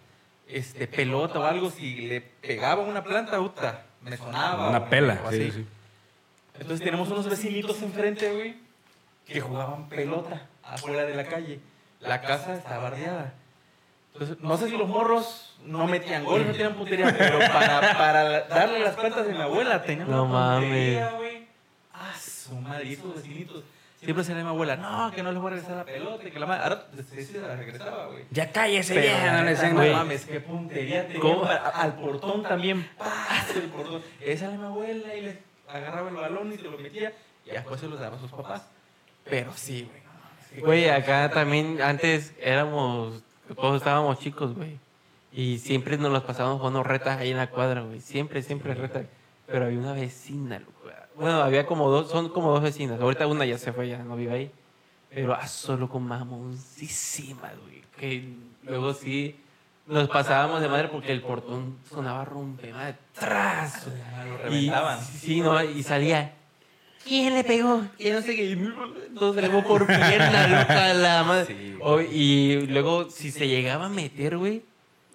este, 0.48 0.86
pelota 0.86 1.38
o 1.38 1.44
algo 1.44 1.70
si 1.70 2.06
le 2.06 2.20
pegaba 2.20 2.82
una 2.82 3.04
planta, 3.04 3.38
puta, 3.38 3.84
me 4.02 4.16
sonaba. 4.16 4.70
Una 4.70 4.88
pela. 4.88 5.20
Sí, 5.30 5.50
sí. 5.52 5.66
Entonces 6.58 6.84
tenemos 6.84 7.08
unos 7.10 7.28
vecinitos 7.28 7.80
enfrente, 7.82 8.30
güey, 8.32 8.56
que 9.32 9.40
jugaban 9.40 9.88
pelota 9.88 10.46
afuera 10.62 11.04
de 11.04 11.14
la 11.14 11.24
calle. 11.24 11.60
La 12.00 12.20
casa 12.20 12.54
está 12.54 12.78
bardeada. 12.78 13.34
Entonces, 14.12 14.38
no 14.40 14.56
sé 14.56 14.68
si 14.68 14.76
los 14.76 14.88
morros 14.88 15.56
no 15.64 15.86
metían 15.86 16.24
gol, 16.24 16.46
no 16.46 16.52
tenían 16.52 16.74
puntería, 16.74 17.14
pero 17.16 17.38
para, 17.38 17.80
para 17.96 18.40
darle 18.48 18.80
las 18.80 18.96
plantas 18.96 19.26
de 19.26 19.34
mi 19.34 19.40
abuela 19.40 19.82
tenían 19.82 20.10
No 20.10 20.24
una 20.24 20.58
puntería, 20.58 21.10
güey. 21.12 21.46
Ah, 21.92 22.14
su 22.18 22.54
madre, 22.56 22.86
y 22.86 22.92
esos 22.94 23.14
vecinitos. 23.14 23.62
Siempre 24.00 24.24
se 24.24 24.34
le 24.34 24.42
mi 24.42 24.48
abuela, 24.48 24.76
no, 24.76 25.12
que 25.12 25.22
no 25.22 25.30
les 25.30 25.40
voy 25.42 25.48
a 25.52 25.54
regresar 25.56 25.76
la 25.76 25.84
pelota, 25.84 26.24
que 26.24 26.40
la 26.40 26.46
madre, 26.46 26.62
ahora 26.62 26.86
sí 27.10 27.22
se 27.22 27.38
la 27.38 27.54
regresaba, 27.54 28.06
güey. 28.06 28.24
Ya 28.30 28.50
cállese, 28.50 28.94
Pero 28.94 29.06
ya, 29.06 29.32
no 29.36 29.44
le 29.44 29.50
decían 29.50 29.74
no 29.74 29.92
mames, 29.92 30.24
qué 30.24 30.40
puntería 30.40 31.06
¿Cómo? 31.20 31.42
para- 31.42 31.68
al 31.68 31.94
portón 31.96 32.42
también, 32.42 32.88
¡paz! 32.96 33.54
el 33.54 33.64
portón. 33.68 34.02
Esa 34.22 34.46
era 34.46 34.56
mi 34.56 34.64
abuela 34.64 35.14
y 35.14 35.20
le 35.20 35.42
agarraba 35.68 36.08
el 36.08 36.16
balón 36.16 36.50
y 36.50 36.56
se 36.56 36.62
lo 36.62 36.78
metía 36.78 37.12
y 37.44 37.50
después 37.50 37.78
se 37.78 37.88
los 37.88 38.00
daba 38.00 38.16
a 38.16 38.20
sus 38.20 38.30
papás. 38.30 38.66
Pero 39.24 39.52
sí, 39.54 39.88
güey. 40.52 40.62
Güey, 40.62 40.88
acá 40.88 41.30
también 41.30 41.80
antes 41.80 42.34
éramos, 42.40 43.22
todos 43.54 43.76
estábamos 43.76 44.18
chicos, 44.18 44.54
güey. 44.54 44.78
Y 45.32 45.58
siempre 45.58 45.96
nos 45.96 46.12
las 46.12 46.22
pasábamos 46.22 46.58
jugando 46.58 46.82
retas 46.82 47.18
ahí 47.20 47.30
en 47.30 47.36
la 47.36 47.48
cuadra, 47.50 47.82
güey. 47.82 48.00
Siempre, 48.00 48.42
siempre 48.42 48.74
retas. 48.74 49.04
pero 49.46 49.66
había 49.66 49.78
una 49.78 49.92
vecina, 49.92 50.58
loco. 50.58 50.72
Bueno, 51.14 51.42
había 51.42 51.66
como 51.66 51.88
dos, 51.90 52.10
son 52.10 52.30
como 52.30 52.50
dos 52.50 52.62
vecinas. 52.62 53.00
Ahorita 53.00 53.26
una 53.26 53.44
ya 53.44 53.58
se 53.58 53.72
fue, 53.72 53.88
ya 53.88 53.98
no 53.98 54.16
vive 54.16 54.32
ahí. 54.32 54.50
Pero 55.14 55.34
a 55.34 55.46
solo 55.46 55.88
con 55.88 56.04
mamoncísima, 56.06 57.50
güey. 57.62 57.82
Que 57.96 58.32
luego 58.64 58.92
sí 58.94 59.38
nos 59.86 60.08
pasábamos 60.08 60.60
de 60.62 60.68
madre 60.68 60.88
porque 60.88 61.12
el 61.12 61.20
portón 61.20 61.76
sonaba 61.88 62.24
rompe 62.24 62.72
madre 62.72 62.96
atrás. 63.16 63.86
Lo 63.86 64.34
Y, 64.34 64.36
reventaban. 64.68 65.00
sí, 65.04 65.40
no, 65.40 65.62
y 65.62 65.82
salía. 65.82 66.34
¿Quién 67.06 67.34
le 67.34 67.44
pegó? 67.44 67.82
Y 67.98 68.10
no 68.10 68.20
sé 68.22 68.36
qué. 68.36 68.56
Nos 68.56 69.34
pegó 69.36 69.62
por 69.64 69.86
pierna, 69.86 70.46
loca 70.60 70.94
la 70.94 71.24
madre. 71.24 71.46
Sí, 71.46 71.74
güey. 71.78 71.80
O- 71.80 72.00
y 72.12 72.66
luego, 72.68 73.10
si 73.10 73.30
se 73.30 73.48
llegaba 73.48 73.86
a 73.86 73.88
meter, 73.88 74.36
güey, 74.36 74.62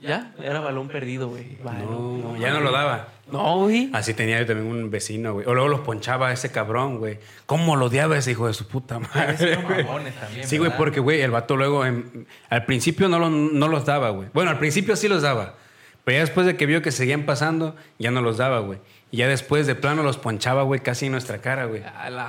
ya, 0.01 0.33
era 0.43 0.59
balón 0.59 0.87
perdido, 0.89 1.29
güey. 1.29 1.57
Balón, 1.63 2.21
No, 2.21 2.37
ya 2.37 2.51
no 2.51 2.59
lo 2.59 2.71
daba. 2.71 3.07
No, 3.31 3.59
güey. 3.61 3.89
Así 3.93 4.13
tenía 4.13 4.39
yo 4.39 4.45
también 4.45 4.67
un 4.69 4.91
vecino, 4.91 5.33
güey. 5.33 5.47
O 5.47 5.53
luego 5.53 5.69
los 5.69 5.79
ponchaba 5.81 6.31
ese 6.33 6.51
cabrón, 6.51 6.97
güey. 6.99 7.17
¿Cómo 7.45 7.75
lo 7.75 7.85
odiaba 7.85 8.17
ese 8.17 8.31
hijo 8.31 8.45
de 8.47 8.53
su 8.53 8.67
puta 8.67 8.99
madre? 8.99 9.55
También, 9.57 10.47
Sí, 10.47 10.57
güey, 10.57 10.71
porque, 10.77 10.99
güey, 10.99 11.21
el 11.21 11.31
vato 11.31 11.55
luego, 11.55 11.85
en- 11.85 12.27
al 12.49 12.65
principio 12.65 13.07
no, 13.07 13.19
lo- 13.19 13.29
no 13.29 13.67
los 13.67 13.85
daba, 13.85 14.09
güey. 14.09 14.27
Bueno, 14.33 14.51
al 14.51 14.59
principio 14.59 14.95
sí 14.95 15.07
los 15.07 15.21
daba. 15.21 15.55
Pero 16.03 16.17
ya 16.17 16.21
después 16.21 16.45
de 16.45 16.55
que 16.55 16.67
vio 16.67 16.83
que 16.83 16.91
seguían 16.91 17.25
pasando, 17.25 17.75
ya 17.97 18.11
no 18.11 18.21
los 18.21 18.37
daba, 18.37 18.59
güey. 18.59 18.77
Y 19.11 19.17
ya 19.17 19.27
después 19.27 19.65
de 19.67 19.75
plano 19.75 20.03
los 20.03 20.17
ponchaba, 20.17 20.63
güey, 20.63 20.81
casi 20.81 21.05
en 21.05 21.13
nuestra 21.13 21.37
cara, 21.39 21.65
güey. 21.65 21.81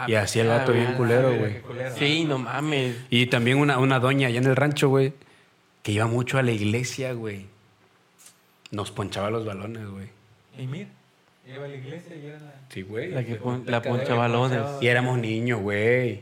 Y 0.06 0.14
así 0.14 0.38
el 0.40 0.48
vato 0.48 0.72
bien 0.72 0.92
culero, 0.94 1.34
güey. 1.36 1.60
Sí, 1.98 2.24
no 2.24 2.38
mames. 2.38 2.96
Y 3.10 3.26
también 3.26 3.58
una, 3.58 3.78
una 3.78 3.98
doña 3.98 4.28
allá 4.28 4.38
en 4.38 4.44
el 4.46 4.54
rancho, 4.56 4.88
güey, 4.88 5.12
que 5.82 5.92
iba 5.92 6.06
mucho 6.06 6.38
a 6.38 6.42
la 6.42 6.52
iglesia, 6.52 7.12
güey. 7.12 7.46
Nos 8.70 8.90
ponchaba 8.90 9.30
los 9.30 9.44
balones, 9.44 9.86
güey. 9.88 10.08
Y 10.58 10.66
mira, 10.66 10.88
iba 11.46 11.64
a 11.64 11.68
la 11.68 11.74
iglesia 11.76 12.14
y 12.16 12.26
era 12.26 12.38
la... 12.40 12.52
Sí, 12.68 12.82
güey. 12.82 13.10
La 13.10 13.24
que 13.24 13.36
pon- 13.36 13.64
la 13.66 13.82
poncha 13.82 14.14
balones. 14.14 14.60
Y 14.80 14.86
éramos 14.88 15.18
niños, 15.18 15.60
güey. 15.60 16.20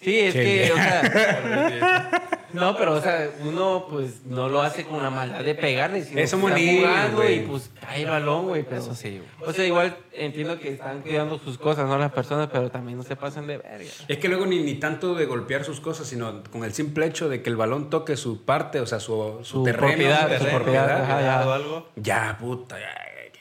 Sí, 0.00 0.18
es 0.20 0.34
que, 0.34 0.70
o 0.72 0.74
sea. 0.76 2.10
No, 2.54 2.76
pero, 2.76 2.94
o 2.94 3.00
sea, 3.00 3.30
uno, 3.42 3.86
pues, 3.90 4.24
no 4.24 4.48
lo 4.48 4.62
hace 4.62 4.84
con 4.84 5.02
la 5.02 5.10
maldad 5.10 5.40
de 5.44 5.54
pegarle, 5.54 6.04
sino 6.04 6.20
Es 6.20 6.32
niños, 6.34 6.86
jugando 6.86 7.16
güey. 7.16 7.38
y, 7.38 7.40
pues, 7.40 7.70
cae 7.80 8.02
el 8.02 8.08
balón, 8.10 8.46
güey. 8.46 8.62
Pero, 8.62 8.80
Eso 8.80 8.94
sí, 8.94 9.18
güey. 9.38 9.50
O 9.50 9.52
sea, 9.52 9.66
igual 9.66 9.96
entiendo 10.12 10.58
que 10.58 10.72
están 10.72 11.00
cuidando 11.02 11.38
sus 11.38 11.58
cosas, 11.58 11.88
¿no? 11.88 11.98
Las 11.98 12.12
personas, 12.12 12.48
pero 12.52 12.70
también 12.70 12.96
no 12.96 13.04
se 13.04 13.16
pasen 13.16 13.46
de 13.46 13.58
verga. 13.58 13.90
Es 14.08 14.18
que 14.18 14.28
luego 14.28 14.46
ni, 14.46 14.60
ni 14.62 14.74
tanto 14.76 15.14
de 15.14 15.26
golpear 15.26 15.64
sus 15.64 15.80
cosas, 15.80 16.06
sino 16.06 16.42
con 16.50 16.64
el 16.64 16.72
simple 16.72 17.06
hecho 17.06 17.28
de 17.28 17.42
que 17.42 17.50
el 17.50 17.56
balón 17.56 17.90
toque 17.90 18.16
su 18.16 18.44
parte, 18.44 18.80
o 18.80 18.86
sea, 18.86 19.00
su, 19.00 19.40
su, 19.42 19.58
Su 19.58 19.64
terreno, 19.64 19.88
propiedad, 19.88 20.38
su 20.38 20.46
propiedad, 20.46 21.02
ajá, 21.02 21.20
ya. 21.20 21.48
o 21.48 21.52
algo. 21.52 21.88
Ya, 21.96 22.36
puta, 22.40 22.78
ya, 22.78 22.86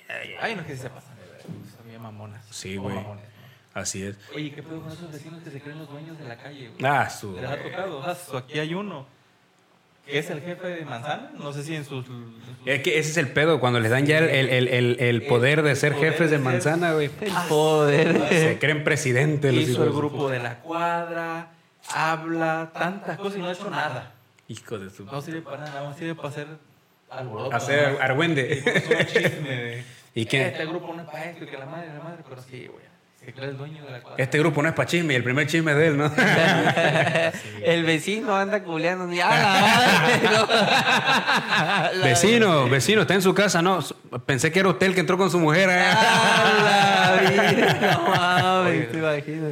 ya, 0.08 0.32
ya. 0.32 0.38
Ay, 0.44 0.56
no 0.56 0.62
es 0.62 0.68
que 0.68 0.76
se 0.76 0.90
pasan 0.90 1.16
de 1.18 1.24
ver. 1.32 1.42
Son 1.42 1.88
bien 1.88 2.02
mamonas. 2.02 2.44
Sí, 2.50 2.78
güey. 2.78 2.98
Así 3.74 4.04
es. 4.04 4.16
Oye, 4.36 4.52
¿qué 4.52 4.62
pedo 4.62 4.82
con 4.82 4.92
esos 4.92 5.12
vecinos 5.12 5.42
que 5.44 5.50
se 5.50 5.60
creen 5.60 5.80
los 5.80 5.90
dueños 5.90 6.18
de 6.20 6.26
la 6.28 6.38
calle, 6.38 6.70
güey? 6.70 6.86
Ah, 6.86 7.10
su. 7.10 7.34
¿Les 7.36 7.50
ha 7.50 7.58
tocado? 7.62 8.04
Ah, 8.06 8.16
su- 8.16 8.38
aquí 8.38 8.60
hay 8.60 8.74
uno. 8.76 9.06
Que 10.06 10.20
es 10.20 10.30
el 10.30 10.42
jefe 10.42 10.68
de 10.68 10.86
manzana. 10.86 11.32
No 11.40 11.54
sé 11.54 11.64
si 11.64 11.76
en 11.76 11.86
sus. 11.86 12.06
en 12.06 12.12
sus- 12.12 12.68
Es 12.68 12.84
que 12.84 13.00
ese 13.00 13.10
es 13.12 13.18
el 13.18 13.30
pedo, 13.32 13.60
cuando 13.60 13.80
les 13.80 13.90
dan 13.90 14.06
ya 14.06 14.18
el, 14.20 14.30
el- 14.30 14.50
el- 14.50 14.68
el- 14.68 14.98
el 15.00 15.22
poder 15.28 15.64
de 15.64 15.76
ser 15.76 15.94
poder 15.94 16.12
jefes 16.12 16.30
de 16.30 16.38
de 16.38 16.44
manzana, 16.44 16.94
güey. 16.94 17.10
El 17.22 17.32
poder. 17.50 18.28
Se 18.30 18.60
creen 18.60 18.84
presidentes 18.84 19.52
los 19.54 19.64
hijos 19.64 19.74
Hizo 19.76 19.84
el 19.86 19.94
grupo 19.94 20.30
de 20.30 20.40
la 20.40 20.60
cuadra, 20.60 21.52
habla, 21.90 22.70
tantas 22.74 23.18
cosas 23.18 23.38
y 23.38 23.42
no 23.42 23.48
ha 23.48 23.54
hecho 23.54 23.70
nada. 23.70 24.12
Hijo 24.50 24.78
de 24.78 24.90
su. 24.90 25.06
No 25.06 25.22
sirve 25.22 25.42
para 25.42 25.64
nada, 25.64 25.84
no 25.90 25.96
sirve 25.98 26.16
para 26.16 26.28
hacer 26.30 26.48
alboroto. 27.10 27.56
Hacer 27.56 27.94
¿no? 27.94 28.00
argüende. 28.02 28.58
Y 28.58 28.62
pues, 28.62 28.86
un 29.00 29.06
chisme 29.08 29.50
de. 29.50 29.84
¿Y 30.16 30.26
qué? 30.26 30.48
Este 30.50 30.66
grupo 30.68 30.94
no 30.94 31.02
es 31.02 31.08
para 31.10 31.26
esto 31.32 31.46
y 31.46 31.48
que 31.48 31.58
la 31.58 31.66
madre, 31.66 31.88
la 31.88 32.04
madre, 32.04 32.24
pero 32.28 32.42
sí, 32.42 32.68
güey. 32.68 32.84
Se 33.26 33.32
cree 33.34 33.50
el 33.50 33.58
dueño 33.58 33.84
de 33.86 33.92
la 33.92 34.02
cuadra. 34.02 34.22
Este 34.22 34.38
grupo 34.40 34.62
no 34.62 34.68
es 34.68 34.76
para 34.76 34.86
chisme 34.88 35.14
y 35.14 35.16
el 35.16 35.24
primer 35.24 35.48
chisme 35.48 35.72
es 35.72 35.78
de 35.78 35.88
él, 35.88 35.98
¿no? 35.98 36.12
El 37.64 37.84
vecino 37.86 38.36
anda 38.36 38.62
culeando. 38.64 39.08
ni- 39.08 39.22
¡Ah, 39.22 39.30
la 40.34 41.90
madre! 41.94 42.10
vecino, 42.10 42.68
vecino, 42.70 43.02
está 43.02 43.14
en 43.14 43.22
su 43.22 43.34
casa, 43.34 43.62
¿no? 43.62 43.80
Pensé 44.26 44.52
que 44.52 44.60
era 44.60 44.70
usted 44.70 44.94
que 44.94 45.00
entró 45.00 45.18
con 45.18 45.32
su 45.32 45.40
mujer. 45.40 45.70
¿eh? 45.72 45.84
¡Ah, 45.96 47.16
la 47.24 47.30
vida! 47.32 47.92
No 47.94 48.10
mames, 48.10 48.72
Oye, 48.74 48.82
te 48.92 48.98
imaginas. 48.98 49.52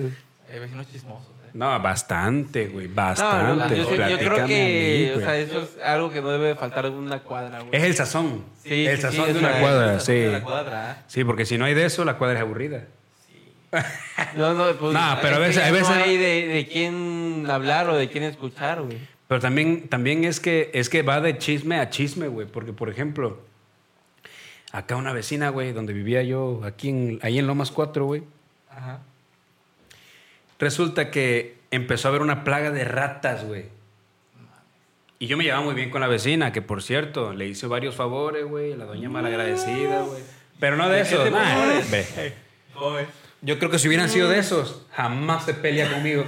Hay 0.51 0.59
vecinos 0.59 0.87
chismosos. 0.91 1.27
¿eh? 1.45 1.49
No, 1.53 1.79
bastante, 1.79 2.67
güey, 2.67 2.87
No, 2.89 2.95
bastante. 2.95 3.77
no, 3.77 3.83
yo, 3.95 4.07
yo 4.09 4.17
creo 4.17 4.45
que, 4.47 5.11
a 5.11 5.15
mí, 5.15 5.17
o 5.17 5.19
sea, 5.19 5.27
güey. 5.29 5.41
eso 5.43 5.61
es 5.61 5.69
algo 5.83 6.11
que 6.11 6.21
no 6.21 6.29
debe 6.31 6.55
faltar 6.55 6.85
en 6.87 6.93
una 6.93 7.19
cuadra, 7.19 7.59
güey. 7.59 7.69
Es 7.71 7.83
el 7.83 7.95
sazón. 7.95 8.43
Sí, 8.63 8.85
el 8.85 8.97
sí, 8.97 9.01
sazón 9.03 9.25
sí, 9.27 9.31
de 9.33 9.39
es 9.39 9.45
una 9.45 9.59
cuadra, 9.59 9.99
sí. 10.01 10.13
de 10.13 10.31
la 10.31 10.41
cuadra, 10.43 10.91
¿eh? 10.91 10.95
Sí, 11.07 11.23
porque 11.23 11.45
si 11.45 11.57
no 11.57 11.63
hay 11.65 11.73
de 11.73 11.85
eso, 11.85 12.03
la 12.03 12.17
cuadra 12.17 12.35
es 12.37 12.41
aburrida. 12.41 12.83
No, 14.35 14.53
no, 14.53 14.73
pues. 14.77 14.93
No, 14.93 15.17
pero 15.21 15.37
a 15.37 15.47
es 15.47 15.55
veces- 15.55 15.63
a 15.63 15.71
veces- 15.71 15.89
No 15.89 15.95
hay 15.95 16.17
de, 16.17 16.47
de 16.47 16.67
quién 16.67 17.45
hablar 17.49 17.89
o 17.89 17.95
de 17.95 18.09
quién 18.09 18.23
escuchar, 18.23 18.81
güey. 18.81 18.97
Pero 19.27 19.39
también, 19.41 19.87
también 19.87 20.23
es, 20.25 20.39
que, 20.39 20.69
es 20.73 20.89
que 20.89 21.03
va 21.03 21.21
de 21.21 21.37
chisme 21.37 21.79
a 21.79 21.89
chisme, 21.89 22.27
güey. 22.27 22.47
Porque, 22.47 22.73
por 22.73 22.89
ejemplo, 22.89 23.39
acá 24.73 24.95
una 24.97 25.13
vecina, 25.13 25.49
güey, 25.49 25.71
donde 25.71 25.93
vivía 25.93 26.21
yo, 26.23 26.61
aquí 26.65 26.89
en, 26.89 27.19
ahí 27.21 27.39
en 27.39 27.47
Lomas 27.47 27.71
4, 27.71 28.05
güey. 28.05 28.23
Ajá. 28.69 28.99
Resulta 30.59 31.09
que 31.11 31.55
empezó 31.71 32.07
a 32.07 32.09
haber 32.09 32.21
una 32.21 32.43
plaga 32.43 32.71
de 32.71 32.83
ratas, 32.83 33.45
güey. 33.45 33.65
Y 35.17 35.27
yo 35.27 35.37
me 35.37 35.43
llevaba 35.43 35.63
muy 35.63 35.75
bien 35.75 35.89
con 35.91 36.01
la 36.01 36.07
vecina, 36.07 36.51
que 36.51 36.61
por 36.61 36.81
cierto, 36.83 37.33
le 37.33 37.47
hice 37.47 37.67
varios 37.67 37.95
favores, 37.95 38.45
güey. 38.45 38.75
La 38.75 38.85
doña 38.85 39.09
malagradecida, 39.09 40.01
güey. 40.01 40.21
Pero 40.59 40.75
no 40.77 40.89
de 40.89 40.97
¿De 40.97 41.03
qué 41.03 41.15
eso. 41.15 41.23
tipo 41.23 41.37
Yo 43.41 43.57
creo 43.57 43.71
que 43.71 43.79
si 43.79 43.87
hubieran 43.87 44.09
sido 44.09 44.29
de 44.29 44.39
esos, 44.39 44.85
jamás 44.91 45.45
se 45.45 45.53
pelea 45.53 45.91
conmigo. 45.91 46.23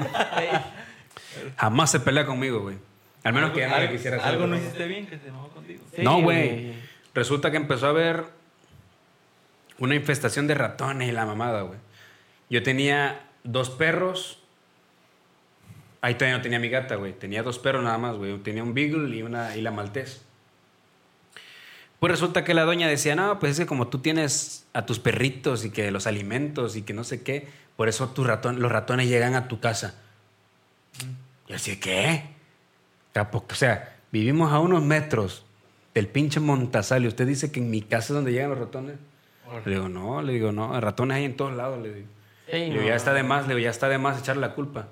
jamás 1.57 1.91
se 1.91 1.99
pelea 1.99 2.25
conmigo, 2.25 2.61
güey. 2.61 2.77
Al 3.23 3.33
menos 3.33 3.51
que 3.51 3.67
le 3.67 3.91
quisiera 3.91 4.17
hacer. 4.17 4.29
Algo 4.29 4.47
no 4.47 4.57
hiciste 4.57 4.87
bien 4.87 5.07
que 5.07 5.17
se 5.17 5.27
enojó 5.27 5.49
contigo. 5.49 5.83
Sí, 5.95 6.01
no, 6.01 6.21
güey. 6.21 6.73
Resulta 7.13 7.51
que 7.51 7.57
empezó 7.57 7.85
a 7.85 7.89
haber 7.89 8.25
una 9.77 9.95
infestación 9.95 10.47
de 10.47 10.55
ratones 10.55 11.07
y 11.07 11.11
la 11.11 11.25
mamada, 11.25 11.61
güey. 11.61 11.79
Yo 12.49 12.63
tenía 12.63 13.21
dos 13.43 13.69
perros. 13.69 14.39
Ahí 16.01 16.15
todavía 16.15 16.37
no 16.37 16.43
tenía 16.43 16.59
mi 16.59 16.69
gata, 16.69 16.95
güey. 16.95 17.13
Tenía 17.13 17.43
dos 17.43 17.59
perros 17.59 17.83
nada 17.83 17.97
más, 17.97 18.17
güey. 18.17 18.37
Tenía 18.39 18.63
un 18.63 18.73
beagle 18.73 19.15
y 19.15 19.21
una 19.21 19.55
y 19.55 19.61
la 19.61 19.71
maltés. 19.71 20.25
Pues 22.03 22.11
resulta 22.11 22.43
que 22.43 22.53
la 22.53 22.65
doña 22.65 22.89
decía, 22.89 23.15
no, 23.15 23.39
pues 23.39 23.53
es 23.53 23.59
que 23.59 23.65
como 23.65 23.87
tú 23.87 23.99
tienes 23.99 24.67
a 24.73 24.85
tus 24.85 24.99
perritos 24.99 25.63
y 25.63 25.69
que 25.69 25.89
los 25.89 26.05
alimentos 26.05 26.75
y 26.75 26.81
que 26.81 26.91
no 26.91 27.05
sé 27.05 27.23
qué, 27.23 27.47
por 27.77 27.87
eso 27.87 28.09
tus 28.09 28.27
ratón, 28.27 28.61
los 28.61 28.69
ratones 28.69 29.07
llegan 29.07 29.35
a 29.35 29.47
tu 29.47 29.61
casa. 29.61 29.95
Yo 31.47 31.53
decía, 31.53 31.79
¿qué? 31.79 32.25
Tampoco, 33.13 33.47
o 33.51 33.55
sea, 33.55 33.95
vivimos 34.11 34.51
a 34.51 34.59
unos 34.59 34.83
metros 34.83 35.45
del 35.93 36.09
pinche 36.09 36.41
Montasal 36.41 37.05
y 37.05 37.07
usted 37.07 37.25
dice 37.25 37.53
que 37.53 37.61
en 37.61 37.71
mi 37.71 37.81
casa 37.81 38.07
es 38.07 38.15
donde 38.15 38.33
llegan 38.33 38.49
los 38.49 38.59
ratones. 38.59 38.97
Le 39.63 39.71
digo, 39.71 39.87
no, 39.87 40.21
le 40.21 40.33
digo, 40.33 40.51
no, 40.51 40.77
ratones 40.81 41.15
hay 41.15 41.23
en 41.23 41.37
todos 41.37 41.55
lados, 41.55 41.81
le 41.81 41.93
digo. 41.93 42.07
Sí, 42.47 42.51
Le 42.51 42.65
digo, 42.65 42.81
no. 42.81 42.87
ya 42.89 42.95
está 42.95 43.13
de 43.13 43.23
más, 43.23 43.47
le 43.47 43.55
digo, 43.55 43.63
ya 43.63 43.69
está 43.69 43.87
de 43.87 43.97
más 43.97 44.19
echarle 44.19 44.41
la 44.41 44.55
culpa. 44.55 44.89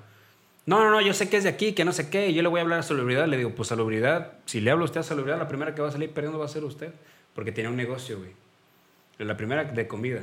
No, 0.66 0.80
no, 0.84 0.92
no, 0.92 1.02
yo 1.02 1.14
sé 1.14 1.28
que 1.30 1.38
es 1.38 1.44
de 1.44 1.50
aquí, 1.50 1.74
que 1.74 1.84
no 1.86 1.92
sé 1.92 2.10
qué, 2.10 2.30
y 2.30 2.34
yo 2.34 2.42
le 2.44 2.48
voy 2.48 2.60
a 2.60 2.64
hablar 2.64 2.80
a 2.80 2.84
salubridad. 2.84 3.26
Le 3.28 3.38
digo, 3.38 3.50
pues 3.56 3.70
salubridad, 3.70 4.34
si 4.46 4.62
le 4.62 4.70
hablo 4.72 4.84
a 4.84 4.86
usted 4.86 5.00
a 5.00 5.04
salubridad, 5.04 5.38
la 5.40 5.48
primera 5.48 5.74
que 5.74 5.82
va 5.82 5.90
a 5.90 5.92
salir 5.92 6.12
perdiendo 6.12 6.38
va 6.40 6.46
a 6.46 6.50
ser 6.50 6.64
usted, 6.64 6.92
porque 7.34 7.52
tiene 7.52 7.70
un 7.70 7.76
negocio, 7.76 8.18
güey. 8.20 8.32
La 9.18 9.36
primera 9.38 9.64
de 9.64 9.88
comida. 9.88 10.22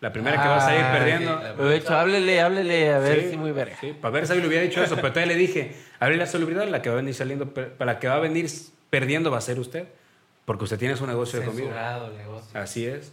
La 0.00 0.12
primera 0.12 0.42
que 0.42 0.48
va 0.48 0.56
a 0.56 0.60
salir 0.60 0.80
Ah, 0.82 0.92
perdiendo. 0.92 1.40
sí, 1.40 1.62
de 1.68 1.76
hecho, 1.76 1.94
háblele, 1.94 2.40
háblele, 2.40 2.92
a 2.92 2.98
ver 2.98 3.22
Sí, 3.22 3.30
si 3.30 3.36
muy 3.36 3.52
verga. 3.52 3.76
Sí, 3.80 3.94
para 3.98 4.12
ver 4.12 4.26
si 4.26 4.34
le 4.34 4.46
hubiera 4.46 4.62
dicho 4.62 4.82
eso, 4.82 4.96
pero 4.96 5.10
todavía 5.12 5.34
le 5.34 5.38
dije, 5.38 5.74
abre 6.00 6.16
la 6.16 6.26
salubridad, 6.26 6.66
la 6.68 6.82
que 6.82 6.88
va 6.90 6.94
a 6.94 6.96
venir 6.96 7.14
saliendo, 7.14 7.48
para 7.54 7.86
la 7.92 7.98
que 7.98 8.08
va 8.08 8.16
a 8.16 8.20
venir 8.20 8.46
perdiendo 8.90 9.30
va 9.30 9.38
a 9.38 9.40
ser 9.42 9.58
usted, 9.58 9.86
porque 10.44 10.64
usted 10.64 10.78
tiene 10.78 10.96
su 10.96 11.06
negocio 11.06 11.40
de 11.40 11.46
comida. 11.46 12.06
El 12.06 12.16
negocio. 12.18 12.60
Así 12.60 12.86
es. 12.86 13.12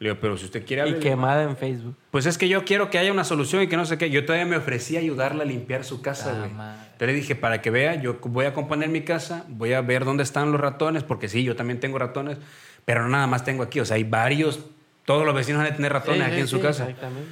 Le 0.00 0.10
digo, 0.10 0.20
pero 0.20 0.36
si 0.36 0.44
usted 0.46 0.66
quiere 0.66 0.88
Y 0.88 0.94
quemada 0.94 1.44
en 1.44 1.56
Facebook. 1.56 1.94
pues 2.10 2.26
es 2.26 2.36
que 2.36 2.48
yo 2.48 2.64
quiero 2.64 2.90
que 2.90 2.98
haya 2.98 3.12
una 3.12 3.24
solución 3.24 3.62
y 3.62 3.68
que 3.68 3.76
no 3.76 3.86
sé 3.86 3.96
qué. 3.96 4.10
Yo 4.10 4.24
todavía 4.24 4.44
me 4.44 4.56
ofrecí 4.56 4.96
a 4.96 5.00
ayudarla 5.00 5.44
a 5.44 5.46
limpiar 5.46 5.84
su 5.84 6.02
casa, 6.02 6.30
Ah, 6.30 6.38
güey. 6.40 6.50
Entonces 6.50 7.08
le 7.08 7.12
dije, 7.14 7.34
para 7.36 7.62
que 7.62 7.70
vea, 7.70 7.94
yo 8.00 8.18
voy 8.22 8.46
a 8.46 8.52
componer 8.54 8.88
mi 8.88 9.02
casa, 9.02 9.44
voy 9.48 9.72
a 9.72 9.80
ver 9.80 10.04
dónde 10.04 10.22
están 10.24 10.50
los 10.52 10.60
ratones, 10.60 11.04
porque 11.04 11.28
sí, 11.28 11.42
yo 11.44 11.54
también 11.56 11.80
tengo 11.80 11.98
ratones, 11.98 12.38
pero 12.84 13.02
no 13.02 13.08
nada 13.08 13.26
más 13.26 13.44
tengo 13.44 13.62
aquí. 13.62 13.80
O 13.80 13.84
sea, 13.84 13.96
hay 13.96 14.04
varios, 14.04 14.60
todos 15.04 15.24
los 15.24 15.34
vecinos 15.34 15.62
van 15.62 15.72
a 15.72 15.76
tener 15.76 15.92
ratones 15.92 16.18
Sí, 16.20 16.24
aquí 16.24 16.34
sí, 16.36 16.40
en 16.40 16.48
su 16.48 16.56
sí, 16.56 16.62
casa. 16.62 16.84
Exactamente. 16.84 17.30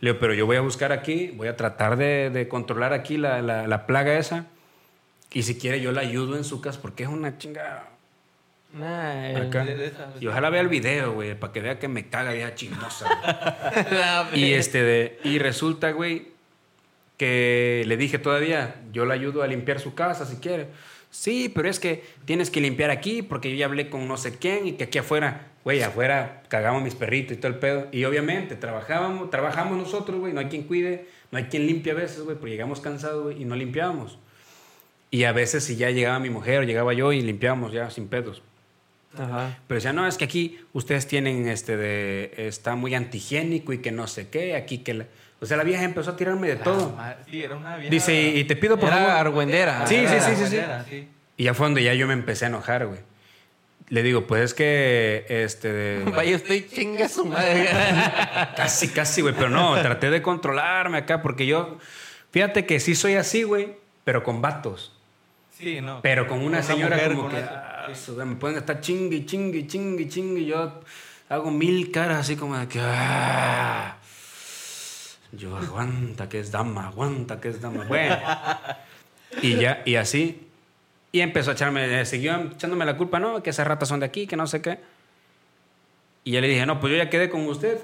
Le 0.00 0.10
digo, 0.10 0.20
pero 0.20 0.34
yo 0.34 0.44
voy 0.46 0.56
a 0.56 0.60
buscar 0.60 0.90
aquí, 0.92 1.32
voy 1.36 1.46
a 1.48 1.56
tratar 1.56 1.96
de, 1.96 2.30
de 2.30 2.48
controlar 2.48 2.92
aquí 2.92 3.16
la, 3.16 3.40
la- 3.42 3.66
la 3.68 3.86
plaga 3.86 4.18
esa. 4.18 4.46
Y 5.32 5.44
si 5.44 5.56
quiere, 5.58 5.80
yo 5.80 5.92
la 5.92 6.00
ayudo 6.02 6.36
en 6.36 6.44
su 6.44 6.60
casa, 6.60 6.80
porque 6.82 7.04
es 7.04 7.08
una 7.08 7.38
chingada. 7.38 7.88
Nah, 8.72 9.30
el- 9.30 9.46
Acá. 9.48 9.64
de- 9.64 9.76
de 9.76 9.86
esa- 9.86 10.12
Y 10.20 10.26
ojalá 10.26 10.48
vea 10.50 10.60
el 10.62 10.68
video, 10.68 11.12
güey, 11.12 11.34
para 11.38 11.52
que 11.52 11.60
vea 11.60 11.78
que 11.78 11.88
me 11.88 12.08
caga 12.08 12.34
ya. 12.34 12.54
La 13.90 14.28
y, 14.34 14.52
este 14.54 14.82
de- 14.82 15.18
y 15.24 15.38
resulta, 15.38 15.92
güey, 15.92 16.28
que 17.18 17.84
le 17.86 17.96
dije 17.96 18.18
todavía, 18.18 18.76
yo 18.92 19.04
la 19.04 19.14
ayudo 19.14 19.42
a 19.42 19.46
limpiar 19.46 19.78
su 19.80 19.94
casa 19.94 20.26
si 20.26 20.36
quiere. 20.36 20.68
Sí, 21.10 21.52
pero 21.54 21.68
es 21.68 21.78
que 21.78 22.02
tienes 22.24 22.50
que 22.50 22.60
limpiar 22.60 22.90
aquí 22.90 23.20
porque 23.22 23.50
yo 23.50 23.56
ya 23.56 23.66
hablé 23.66 23.90
con 23.90 24.08
no 24.08 24.16
sé 24.16 24.38
quién 24.38 24.66
y 24.66 24.72
que 24.72 24.84
aquí 24.84 24.98
afuera, 24.98 25.48
güey, 25.62 25.82
afuera 25.82 26.42
cagamos 26.48 26.82
mis 26.82 26.94
perritos 26.94 27.36
y 27.36 27.40
todo 27.40 27.52
el 27.52 27.58
pedo. 27.58 27.88
Y 27.92 28.04
obviamente 28.04 28.56
trabajábamos, 28.56 29.30
trabajamos 29.30 29.76
nosotros, 29.76 30.18
güey, 30.18 30.32
no 30.32 30.40
hay 30.40 30.46
quien 30.46 30.62
cuide, 30.62 31.06
no 31.30 31.36
hay 31.38 31.44
quien 31.44 31.66
limpie 31.66 31.92
a 31.92 31.96
veces, 31.96 32.20
güey, 32.20 32.36
porque 32.38 32.52
llegamos 32.52 32.80
cansados, 32.80 33.24
güey, 33.24 33.42
y 33.42 33.44
no 33.44 33.54
limpiábamos. 33.54 34.18
Y 35.10 35.24
a 35.24 35.32
veces 35.32 35.62
si 35.64 35.76
ya 35.76 35.90
llegaba 35.90 36.18
mi 36.18 36.30
mujer 36.30 36.60
o 36.60 36.62
llegaba 36.62 36.94
yo 36.94 37.12
y 37.12 37.20
limpiábamos 37.20 37.72
ya 37.72 37.90
sin 37.90 38.08
pedos. 38.08 38.42
Ajá. 39.18 39.58
Pero 39.66 39.76
decía, 39.76 39.92
no, 39.92 40.06
es 40.06 40.16
que 40.16 40.24
aquí 40.24 40.60
ustedes 40.72 41.06
tienen 41.06 41.48
este 41.48 41.76
de, 41.76 42.32
está 42.36 42.74
muy 42.76 42.94
antihigiénico 42.94 43.72
y 43.72 43.78
que 43.78 43.92
no 43.92 44.06
sé 44.06 44.28
qué, 44.28 44.56
aquí 44.56 44.78
que... 44.78 44.94
la-". 44.94 45.06
O 45.40 45.46
sea, 45.46 45.56
la 45.56 45.64
vieja 45.64 45.82
empezó 45.82 46.12
a 46.12 46.16
tirarme 46.16 46.48
de 46.48 46.56
todo. 46.56 46.96
Sí, 47.28 47.42
era 47.42 47.56
una 47.56 47.76
vieja. 47.76 47.90
Dice, 47.90 48.14
y, 48.14 48.38
y 48.40 48.44
te 48.44 48.54
pido 48.56 48.78
por 48.78 48.88
Era 48.88 48.98
favor... 48.98 49.10
argüendera. 49.12 49.86
Sí, 49.86 49.96
sí, 49.96 50.00
Era 50.14 50.20
sí, 50.20 50.46
sí, 50.46 50.56
sí. 50.88 51.08
Y 51.36 51.44
ya 51.44 51.54
fue 51.54 51.66
donde 51.66 51.82
ya 51.82 51.94
yo 51.94 52.06
me 52.06 52.12
empecé 52.12 52.44
a 52.44 52.48
enojar, 52.48 52.86
güey. 52.86 53.00
Le 53.88 54.02
digo, 54.02 54.26
pues 54.26 54.42
es 54.44 54.54
que, 54.54 55.26
este, 55.28 55.72
de- 55.72 56.04
Vaya, 56.16 56.36
estoy 56.36 56.66
chinga 56.66 57.08
su 57.08 57.26
madre. 57.26 57.68
casi, 58.56 58.88
casi, 58.88 59.20
güey, 59.20 59.34
pero 59.34 59.50
no, 59.50 59.74
traté 59.82 60.08
de 60.10 60.22
controlarme 60.22 60.98
acá 60.98 61.20
porque 61.20 61.44
yo, 61.44 61.76
fíjate 62.30 62.64
que 62.64 62.78
sí 62.80 62.94
soy 62.94 63.14
así, 63.16 63.42
güey, 63.42 63.74
pero 64.04 64.22
con 64.22 64.40
vatos. 64.40 64.96
Sí, 65.62 65.80
no. 65.80 66.00
Pero 66.02 66.26
con 66.26 66.38
una, 66.38 66.58
Una 66.58 66.62
señora 66.62 66.96
mujer, 66.96 67.14
como 67.14 67.28
que, 67.28 67.36
ah, 67.36 67.86
me 68.24 68.34
pueden 68.34 68.58
estar 68.58 68.80
chingue, 68.80 69.24
chingue, 69.24 69.64
chingue, 69.68 70.08
chingue, 70.08 70.44
yo 70.44 70.80
hago 71.28 71.50
mil 71.52 71.92
caras 71.92 72.18
así 72.18 72.34
como 72.34 72.58
de 72.58 72.66
que, 72.66 72.80
ah. 72.82 73.96
Yo, 75.30 75.56
aguanta 75.56 76.28
que 76.28 76.40
es 76.40 76.50
dama, 76.50 76.88
aguanta 76.88 77.40
que 77.40 77.48
es 77.48 77.60
dama. 77.60 77.84
Bueno. 77.84 78.18
Y 79.40 79.56
ya, 79.56 79.82
y 79.86 79.94
así. 79.94 80.48
Y 81.12 81.20
empezó 81.20 81.52
a 81.52 81.54
echarme, 81.54 82.00
eh, 82.00 82.04
siguió 82.04 82.34
echándome 82.52 82.84
la 82.84 82.96
culpa, 82.96 83.20
no, 83.20 83.42
que 83.42 83.50
esas 83.50 83.66
ratas 83.66 83.88
son 83.88 84.00
de 84.00 84.06
aquí, 84.06 84.26
que 84.26 84.36
no 84.36 84.46
sé 84.46 84.60
qué. 84.60 84.80
Y 86.24 86.32
ya 86.32 86.40
le 86.40 86.48
dije, 86.48 86.66
no, 86.66 86.80
pues 86.80 86.90
yo 86.90 86.98
ya 86.98 87.08
quedé 87.08 87.30
con 87.30 87.46
usted, 87.46 87.78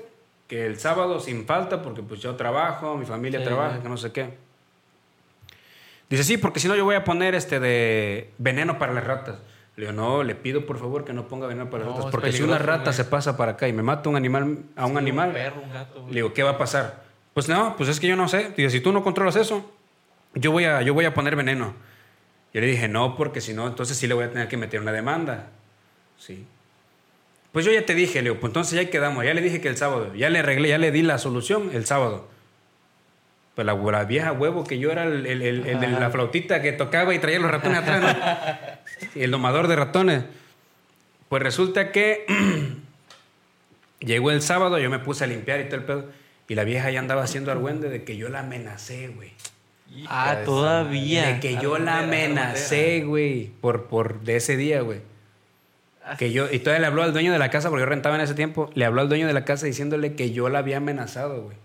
que 0.49 0.67
el 0.67 0.79
sábado 0.79 1.21
sin 1.21 1.47
falta, 1.47 1.81
porque 1.81 2.03
pues 2.03 2.21
yo 2.21 2.35
trabajo, 2.37 2.97
mi 2.97 3.07
familia 3.07 3.39
Sí, 3.39 3.47
trabaja, 3.47 3.81
que 3.81 3.89
no 3.89 3.97
sé 3.97 4.13
qué. 4.13 4.48
Dice, 6.09 6.25
sí, 6.25 6.39
porque 6.39 6.59
si 6.61 6.69
no 6.69 6.75
yo 6.77 6.85
voy 6.85 6.95
a 6.97 7.05
poner 7.05 7.35
este 7.35 7.61
de 7.61 8.31
veneno 8.39 8.79
para 8.79 8.93
las 8.93 9.05
ratas. 9.05 9.37
Le 9.77 9.87
digo, 9.87 9.93
no, 9.93 10.23
le 10.25 10.35
pido 10.35 10.67
por 10.67 10.79
favor 10.79 11.05
que 11.05 11.13
no 11.13 11.29
ponga 11.29 11.47
veneno 11.47 11.71
para 11.71 11.85
las 11.85 11.93
No, 11.93 11.97
ratas, 11.99 12.11
porque 12.11 12.33
si 12.33 12.43
una 12.43 12.59
rata 12.59 12.85
güey. 12.85 12.95
se 12.95 13.05
pasa 13.05 13.37
para 13.37 13.53
acá 13.53 13.69
y 13.69 13.73
me 13.73 13.83
mata 13.83 14.09
un 14.09 14.17
animal, 14.17 14.59
a 14.75 14.87
un 14.87 14.93
Sí, 14.93 14.99
animal, 14.99 15.29
Un 15.29 15.35
perro, 15.35 15.61
un 15.63 15.73
gato. 15.73 16.01
güey. 16.01 16.15
le 16.15 16.15
digo, 16.21 16.33
¿qué 16.35 16.43
va 16.43 16.51
a 16.51 16.59
pasar? 16.59 17.05
Pues 17.35 17.49
no, 17.49 17.77
pues 17.77 17.89
es 17.89 18.01
que 18.01 18.09
yo 18.09 18.17
no 18.17 18.27
sé. 18.29 18.53
Digo, 18.57 18.71
si 18.71 18.81
tú 18.81 18.91
no 18.93 19.05
controlas 19.05 19.37
eso, 19.37 19.71
yo 20.35 20.51
voy 20.51 20.65
a, 20.65 20.83
yo 20.83 20.95
voy 20.95 21.05
a 21.05 21.15
poner 21.15 21.37
veneno. 21.37 21.75
Yo 22.53 22.61
le 22.63 22.67
dije, 22.67 22.89
no, 22.89 23.15
porque 23.15 23.41
si 23.41 23.53
no, 23.55 23.67
entonces 23.69 23.97
sí 23.97 24.07
le 24.09 24.15
voy 24.15 24.25
a 24.25 24.31
tener 24.31 24.49
que 24.49 24.57
meter 24.57 24.81
una 24.81 24.91
demanda. 24.93 25.51
Sí. 26.19 26.45
Pues 27.53 27.65
yo 27.65 27.71
ya 27.73 27.85
te 27.87 27.95
dije, 27.95 28.15
le 28.23 28.31
digo, 28.31 28.41
pues 28.41 28.51
entonces 28.51 28.75
ya 28.83 28.91
quedamos. 28.91 29.25
Ya 29.25 29.35
le 29.35 29.41
dije 29.43 29.61
que 29.61 29.69
el 29.69 29.77
sábado, 29.77 30.13
ya 30.15 30.29
le 30.31 30.41
arreglé, 30.41 30.71
ya 30.71 30.79
le 30.79 30.91
di 30.91 31.03
la 31.03 31.19
solución 31.19 31.71
el 31.73 31.87
sábado. 31.87 32.27
Pues 33.59 33.67
la, 33.67 33.75
la 33.75 34.05
vieja 34.05 34.31
huevo 34.31 34.63
que 34.63 34.79
yo 34.79 34.93
era 34.93 35.03
el, 35.03 35.27
el- 35.27 35.43
el- 35.43 35.67
el 35.67 35.81
de 35.81 35.89
la 35.89 36.11
flautita 36.11 36.63
que 36.63 36.71
tocaba 36.71 37.13
y 37.13 37.19
traía 37.19 37.41
los 37.41 37.51
ratones 37.51 37.79
atrás, 37.81 38.01
¿no? 38.01 39.21
el 39.21 39.33
domador 39.33 39.67
de 39.67 39.75
ratones. 39.75 40.23
Pues 41.29 41.43
resulta 41.43 41.91
que 41.91 42.25
llegó 43.99 44.31
el 44.31 44.43
sábado, 44.43 44.79
yo 44.79 44.89
me 44.91 45.01
puse 45.01 45.25
a 45.25 45.27
limpiar 45.27 45.59
y 45.59 45.65
todo 45.65 45.75
el 45.77 45.83
pedo. 45.83 46.05
Y 46.47 46.55
la 46.55 46.63
vieja 46.63 46.89
ya 46.93 47.01
andaba 47.01 47.25
haciendo 47.25 47.51
argüende 47.51 47.89
de 47.91 48.05
que 48.05 48.17
yo 48.17 48.29
la 48.29 48.41
amenacé, 48.41 49.09
güey. 49.09 49.33
Ah, 50.07 50.37
de 50.37 50.45
todavía. 50.45 51.27
De 51.27 51.41
que 51.41 51.57
yo 51.57 51.79
la 51.79 51.99
amenacé, 51.99 53.01
güey. 53.01 53.51
Por, 53.61 53.87
por 53.87 54.21
de 54.21 54.37
ese 54.37 54.57
día, 54.57 54.83
güey. 54.83 55.01
Que 56.17 56.31
yo, 56.31 56.49
y 56.49 56.61
todavía 56.61 56.83
le 56.83 56.87
habló 56.87 57.03
al 57.03 57.13
dueño 57.13 57.33
de 57.33 57.41
la 57.41 57.51
casa, 57.51 57.71
porque 57.71 57.83
yo 57.83 57.87
rentaba 57.87 58.15
en 58.15 58.21
ese 58.21 58.35
tiempo, 58.35 58.71
le 58.75 58.85
habló 58.85 59.01
al 59.01 59.09
dueño 59.09 59.27
de 59.27 59.33
la 59.33 59.45
casa 59.45 59.67
diciéndole 59.67 60.15
que 60.15 60.31
yo 60.31 60.49
la 60.49 60.61
había 60.61 60.77
amenazado, 60.77 61.43
güey. 61.43 61.57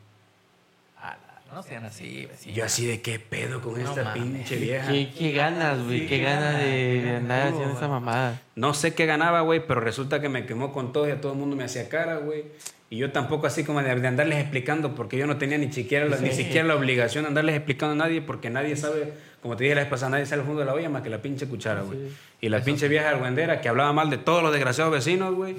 No 1.53 1.61
sean 1.61 1.85
así, 1.85 2.27
yo 2.51 2.65
así 2.65 2.87
de 2.87 3.01
qué 3.01 3.19
pedo 3.19 3.61
con 3.61 3.73
No 3.73 3.87
esta 3.87 4.03
mames. 4.03 4.23
pinche 4.23 4.55
vieja. 4.55 4.91
¿Qué, 4.91 5.11
qué 5.15 5.31
ganas, 5.33 5.83
güey? 5.83 5.99
Sí, 5.99 6.07
qué 6.07 6.17
qué 6.17 6.23
ganas 6.23 6.57
de 6.57 7.13
andar 7.17 7.47
haciendo 7.49 7.77
esa 7.77 7.87
mamada. 7.87 8.41
No 8.55 8.73
sé 8.73 8.95
qué 8.95 9.05
ganaba, 9.05 9.41
güey, 9.41 9.65
pero 9.67 9.79
resulta 9.79 10.19
que 10.19 10.29
me 10.29 10.47
quemó 10.47 10.73
con 10.73 10.91
todo 10.91 11.07
y 11.07 11.11
a 11.11 11.21
todo 11.21 11.33
el 11.33 11.37
mundo 11.37 11.55
me 11.55 11.63
hacía 11.63 11.89
cara, 11.89 12.17
güey. 12.17 12.45
Y 12.89 12.97
yo 12.97 13.11
tampoco 13.11 13.45
así 13.45 13.63
como 13.63 13.83
de, 13.83 13.93
de 13.93 14.07
andarles 14.07 14.39
explicando, 14.39 14.95
porque 14.95 15.15
yo 15.15 15.27
no 15.27 15.37
tenía 15.37 15.59
ni 15.59 15.71
siquiera, 15.71 16.05
la, 16.07 16.17
ni 16.17 16.31
siquiera 16.31 16.67
la 16.67 16.75
obligación 16.75 17.23
de 17.25 17.27
andarles 17.27 17.55
explicando 17.55 17.93
a 17.93 18.07
nadie, 18.07 18.21
porque 18.23 18.49
nadie 18.49 18.75
sabe, 18.75 19.13
como 19.41 19.55
te 19.55 19.63
dije 19.65 19.75
la 19.75 19.81
vez 19.81 19.89
pasada, 19.91 20.09
nadie 20.11 20.25
sabe 20.25 20.41
el 20.41 20.47
fondo 20.47 20.61
de 20.61 20.65
la 20.65 20.73
olla 20.73 20.89
más 20.89 21.03
que 21.03 21.09
la 21.11 21.21
pinche 21.21 21.47
cuchara, 21.47 21.81
güey. 21.81 21.99
Y 22.41 22.49
la 22.49 22.63
pinche 22.63 22.87
vieja 22.87 23.09
argüendera 23.09 23.61
que 23.61 23.69
hablaba 23.69 23.93
mal 23.93 24.09
de 24.09 24.17
todos 24.17 24.41
los 24.41 24.51
desgraciados 24.51 24.91
vecinos, 24.91 25.35
güey. 25.35 25.55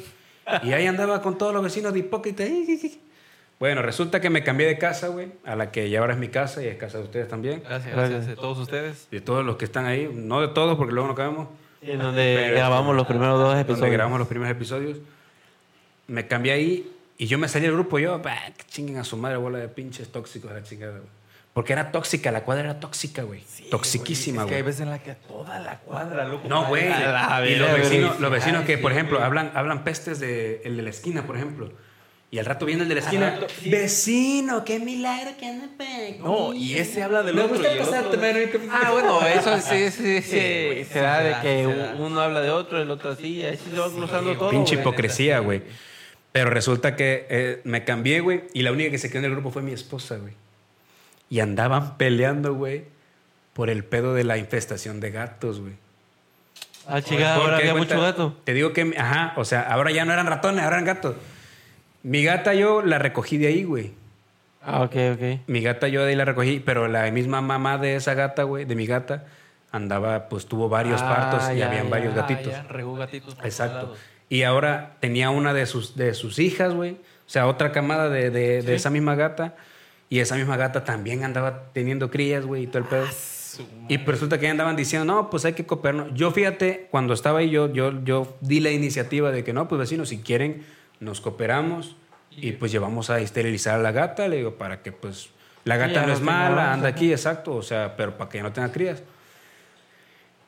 Y 0.65 0.73
ahí 0.73 0.87
andaba 0.87 1.23
con 1.23 1.39
todos 1.39 1.55
los 1.55 1.63
vecinos 1.63 1.93
de 1.93 2.01
hipócrita. 2.01 2.43
Bueno, 3.65 3.81
resulta 3.81 4.21
que 4.21 4.29
me 4.29 4.45
cambié 4.45 4.67
de 4.67 4.77
casa, 4.77 5.09
güey, 5.09 5.29
a 5.47 5.57
la 5.57 5.71
que 5.73 5.89
ya 5.89 6.01
ahora 6.01 6.13
es 6.13 6.19
mi 6.19 6.29
casa 6.29 6.63
y 6.63 6.67
es 6.67 6.77
casa 6.77 6.99
de 6.99 7.05
ustedes 7.05 7.29
también. 7.29 7.63
Gracias, 7.67 7.97
Gracias. 7.97 8.29
a 8.29 8.35
todos 8.35 8.59
ustedes. 8.59 9.09
De 9.11 9.23
todos 9.23 9.43
los 9.43 9.57
que 9.57 9.65
están 9.65 9.87
ahí, 9.87 10.11
no 10.13 10.43
de 10.43 10.49
todos, 10.49 10.77
porque 10.77 10.93
luego 10.93 11.09
no 11.09 11.15
cabemos. 11.15 11.49
En 11.81 11.99
donde 11.99 12.35
Pero, 12.39 12.57
grabamos 12.57 12.95
los 12.95 13.07
primeros 13.07 13.39
dos 13.39 13.49
donde 13.49 13.63
episodios. 13.63 13.91
grabamos 13.95 14.19
los 14.19 14.29
primeros 14.29 14.55
episodios. 14.55 14.99
Me 16.09 16.27
cambié 16.27 16.53
ahí 16.53 16.93
y 17.17 17.27
yo 17.27 17.39
me 17.39 17.49
salí 17.49 17.65
del 17.65 17.73
grupo. 17.73 17.99
Yo, 17.99 18.19
bah, 18.19 18.37
que 18.55 18.65
chinguen 18.67 18.99
a 18.99 19.05
su 19.05 19.17
madre, 19.17 19.39
bola 19.39 19.57
de 19.61 19.69
pinches 19.69 20.13
tóxicos 20.13 20.51
a 20.51 20.55
la 20.57 20.63
chingada, 20.63 20.99
güey. 20.99 21.09
Porque 21.55 21.73
era 21.73 21.91
tóxica, 21.91 22.31
la 22.33 22.43
cuadra 22.45 22.65
era 22.65 22.81
tóxica, 22.81 23.23
güey. 23.23 23.43
Toxiquísima, 23.71 24.43
Es 24.43 24.49
que 24.49 24.57
hay 24.57 24.61
güey. 24.61 24.67
veces 24.73 24.81
en 24.83 24.91
la 24.91 24.99
que 24.99 25.15
toda 25.15 25.59
la 25.61 25.79
cuadra, 25.79 26.29
loco. 26.29 26.47
No, 26.51 26.67
güey. 26.67 26.85
Y 26.85 27.55
los 27.57 27.73
vecinos, 27.73 28.11
güey. 28.11 28.21
los 28.21 28.31
vecinos 28.31 28.65
que, 28.67 28.77
por 28.77 28.91
sí, 28.93 28.99
ejemplo, 28.99 29.17
güey. 29.17 29.27
hablan, 29.27 29.53
hablan 29.55 29.85
pestes 29.85 30.21
de 30.21 30.61
el 30.67 30.77
de 30.77 30.83
la 30.83 30.91
esquina, 30.91 31.23
por 31.27 31.37
ejemplo. 31.37 31.71
Y 32.35 32.39
al 32.41 32.47
rato 32.47 32.67
viene 32.67 32.83
el 32.83 32.89
de 32.89 32.97
la 32.97 33.01
esquina. 33.01 33.31
rato, 33.31 33.47
sí. 33.63 33.71
Vecino, 33.71 34.65
qué 34.65 34.81
milagro 34.81 35.31
que 35.39 35.47
anda 35.47 35.69
pa' 35.79 35.85
aquí". 35.85 36.19
No, 36.21 36.53
y 36.53 36.75
ese 36.75 37.01
habla 37.05 37.23
del 37.23 37.37
Me 37.37 37.43
otro. 37.43 37.59
gusta 37.59 37.69
mano, 38.19 38.41
y 38.43 38.47
que- 38.49 38.61
Ah, 38.73 38.91
bueno, 38.91 39.25
eso 39.25 39.61
sí, 39.61 39.89
sí, 39.93 40.21
sí. 40.21 40.31
güey, 40.67 40.85
se 40.85 40.99
da 41.01 41.19
sí, 41.21 41.25
de 41.29 41.35
que 41.43 41.77
da, 41.77 41.95
uno 41.97 42.21
habla 42.21 42.41
de 42.41 42.51
otro, 42.51 42.83
el 42.83 42.91
otro 42.91 43.11
así, 43.11 43.35
y 43.37 43.45
así 43.47 43.71
se 43.73 43.79
va 43.79 43.89
cruzando 43.89 44.37
todo. 44.37 44.51
Pinche 44.51 44.75
güey. 44.75 44.81
hipocresía, 44.83 45.39
güey. 45.39 45.63
Pero 46.33 46.51
resulta 46.51 46.97
que 46.97 47.25
eh, 47.31 47.61
me 47.63 47.85
cambié, 47.85 48.19
güey, 48.19 48.43
y 48.53 48.63
la 48.63 48.73
única 48.73 48.91
que 48.91 48.99
se 48.99 49.11
quedó 49.11 49.21
en 49.21 49.27
el 49.27 49.31
grupo 49.31 49.53
fue 49.53 49.63
mi 49.63 49.71
esposa, 49.71 50.17
güey. 50.17 50.33
Y 51.31 51.39
andaban 51.39 51.97
peleando, 51.99 52.53
güey, 52.55 52.83
por 53.53 53.71
el 53.71 53.85
pedo 53.85 54.13
de 54.13 54.25
la 54.25 54.39
infestación 54.39 54.99
de 54.99 55.13
gatos, 55.13 55.61
güey. 55.61 55.75
Ah, 56.89 57.01
chica, 57.01 57.37
ahora 57.37 57.59
había 57.59 57.75
cuenta, 57.75 57.95
mucho 57.95 58.05
gato. 58.05 58.37
Te 58.43 58.55
digo 58.55 58.73
que, 58.73 58.93
ajá, 58.99 59.35
o 59.37 59.45
sea, 59.45 59.61
ahora 59.63 59.93
ya 59.93 60.05
no 60.05 60.13
eran 60.13 60.27
ratones, 60.27 60.65
ahora 60.65 60.79
eran 60.79 60.87
gatos. 60.87 61.15
Mi 62.05 62.23
gata 62.23 62.55
yo 62.55 62.83
la 62.83 62.99
recogí 63.01 63.37
de 63.39 63.49
ahí, 63.49 63.65
güey. 63.65 63.93
Ah, 64.63 64.83
ok, 64.83 64.95
ok. 65.15 65.41
Mi 65.49 65.61
gata 65.61 65.89
yo 65.89 66.03
de 66.05 66.11
ahí 66.11 66.17
la 66.17 66.25
recogí, 66.25 66.61
pero 66.61 66.87
la 66.87 67.11
misma 67.11 67.41
mamá 67.41 67.77
de 67.79 67.97
esa 67.97 68.15
gata, 68.15 68.45
güey, 68.45 68.65
de 68.65 68.77
mi 68.77 68.87
gata, 68.87 69.25
andaba, 69.73 70.29
pues 70.29 70.47
tuvo 70.47 70.69
varios 70.69 71.03
Ah, 71.03 71.09
partos 71.09 71.51
y 71.53 71.59
ya, 71.59 71.67
habían 71.69 71.85
ya. 71.85 71.91
varios 71.91 72.13
Ah, 72.15 72.17
gatitos. 72.21 72.53
ya, 72.53 72.63
regó 72.65 72.95
gatitos 72.95 73.35
por 73.35 73.45
Exacto. 73.45 73.95
Y 74.29 74.43
ahora 74.45 74.97
tenía 75.01 75.31
una 75.31 75.53
de 75.53 75.67
sus, 75.67 75.97
de 75.97 76.15
sus 76.15 76.39
hijas, 76.39 76.73
güey. 76.73 76.93
O 76.93 77.29
sea, 77.31 77.47
otra 77.47 77.73
camada 77.73 78.09
de, 78.09 78.31
de- 78.31 78.63
de 78.63 78.75
esa 78.75 78.91
misma 78.91 79.15
gata. 79.17 79.55
Y 80.11 80.21
esa 80.21 80.37
misma 80.37 80.57
gata 80.57 80.85
también 80.85 81.25
andaba 81.25 81.65
teniendo 81.73 82.11
crías, 82.11 82.45
güey, 82.47 82.63
y 82.65 82.67
todo 82.67 82.79
el 82.79 82.85
pedo. 82.85 83.07
Y 83.89 83.99
pues 83.99 84.17
resulta 84.19 84.39
que 84.39 84.49
andaban 84.49 84.77
diciendo, 84.77 85.05
no, 85.13 85.31
pues 85.31 85.45
hay 85.45 85.55
que 85.55 85.65
cooperarnos. 85.65 86.09
Yo 86.15 86.31
fíjate, 86.31 86.89
cuando 86.91 87.15
estaba 87.15 87.39
ahí, 87.41 87.51
yo, 87.51 87.73
yo, 87.73 87.93
yo 88.05 88.37
di 88.41 88.61
la 88.61 88.71
iniciativa 88.71 89.31
de 89.31 89.43
que 89.45 89.53
no, 89.53 89.69
pues 89.69 89.79
vecinos, 89.79 90.09
si 90.11 90.19
quieren, 90.21 90.65
nos 91.01 91.21
cooperamos 91.21 91.97
y 92.31 92.53
pues 92.53 92.73
llevamos 92.73 93.11
a 93.11 93.21
esterilizar 93.21 93.79
a 93.79 93.83
la 93.83 93.93
gata, 93.93 94.29
le 94.29 94.37
digo, 94.37 94.57
para 94.57 94.83
que 94.83 94.93
pues 94.93 95.31
la 95.65 95.77
gata 95.77 96.07
no 96.07 96.13
es 96.13 96.21
mala, 96.21 96.73
anda 96.73 96.89
aquí, 96.89 97.13
exacto, 97.13 97.55
o 97.55 97.63
sea, 97.63 97.97
pero 97.97 98.17
para 98.17 98.31
que 98.31 98.43
no 98.43 98.53
tenga 98.53 98.71
crías. 98.71 99.03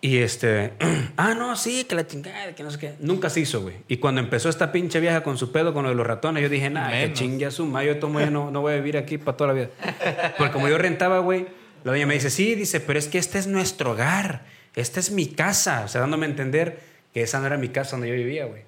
Y 0.01 0.19
este, 0.19 0.73
ah, 1.17 1.35
no, 1.35 1.57
sí, 1.57 1.85
que 1.85 1.95
la 1.95 2.07
chingada, 2.07 2.55
que 2.55 2.63
no 2.63 2.71
sé 2.71 2.79
qué. 2.79 2.95
Nunca 3.01 3.31
se 3.31 3.41
hizo, 3.41 3.63
güey. 3.63 3.77
Y 3.89 3.97
cuando 3.97 4.21
empezó 4.21 4.49
esta 4.49 4.71
pinche 4.73 5.01
vieja 5.01 5.23
con 5.23 5.39
su 5.39 5.53
pedo 5.53 5.73
con 5.73 5.85
lo 5.85 5.89
de 5.89 5.95
los 5.95 6.07
ratones, 6.07 6.43
yo 6.43 6.49
dije, 6.49 6.69
nah, 6.71 6.91
que 6.91 7.13
chingue 7.13 7.47
a 7.47 7.51
su 7.51 7.65
madre, 7.67 7.89
yo 7.89 7.99
tomo, 7.99 8.21
yo 8.21 8.31
no, 8.31 8.51
no 8.51 8.61
voy 8.61 8.75
a 8.75 8.77
vivir 8.77 8.99
aquí 8.99 9.17
para 9.19 9.37
toda 9.37 9.49
la 9.49 9.55
vida. 9.55 9.71
Porque 10.39 10.53
como 10.53 10.69
yo 10.69 10.77
rentaba, 10.77 11.19
güey, 11.21 11.47
la 11.83 11.93
doña 11.93 12.07
me 12.07 12.15
dice, 12.15 12.31
sí, 12.31 12.55
dice, 12.55 12.81
pero 12.81 12.99
es 12.99 13.09
que 13.09 13.19
este 13.19 13.39
es 13.39 13.47
nuestro 13.47 13.93
hogar, 13.93 14.45
esta 14.75 15.01
es 15.01 15.11
mi 15.11 15.27
casa. 15.27 15.83
O 15.85 15.89
sea, 15.89 16.03
dándome 16.03 16.27
a 16.27 16.29
entender 16.29 16.79
que 17.15 17.23
esa 17.23 17.41
no 17.41 17.47
era 17.47 17.57
mi 17.57 17.69
casa 17.69 17.93
donde 17.93 18.09
yo 18.09 18.15
vivía, 18.15 18.45
güey. 18.45 18.63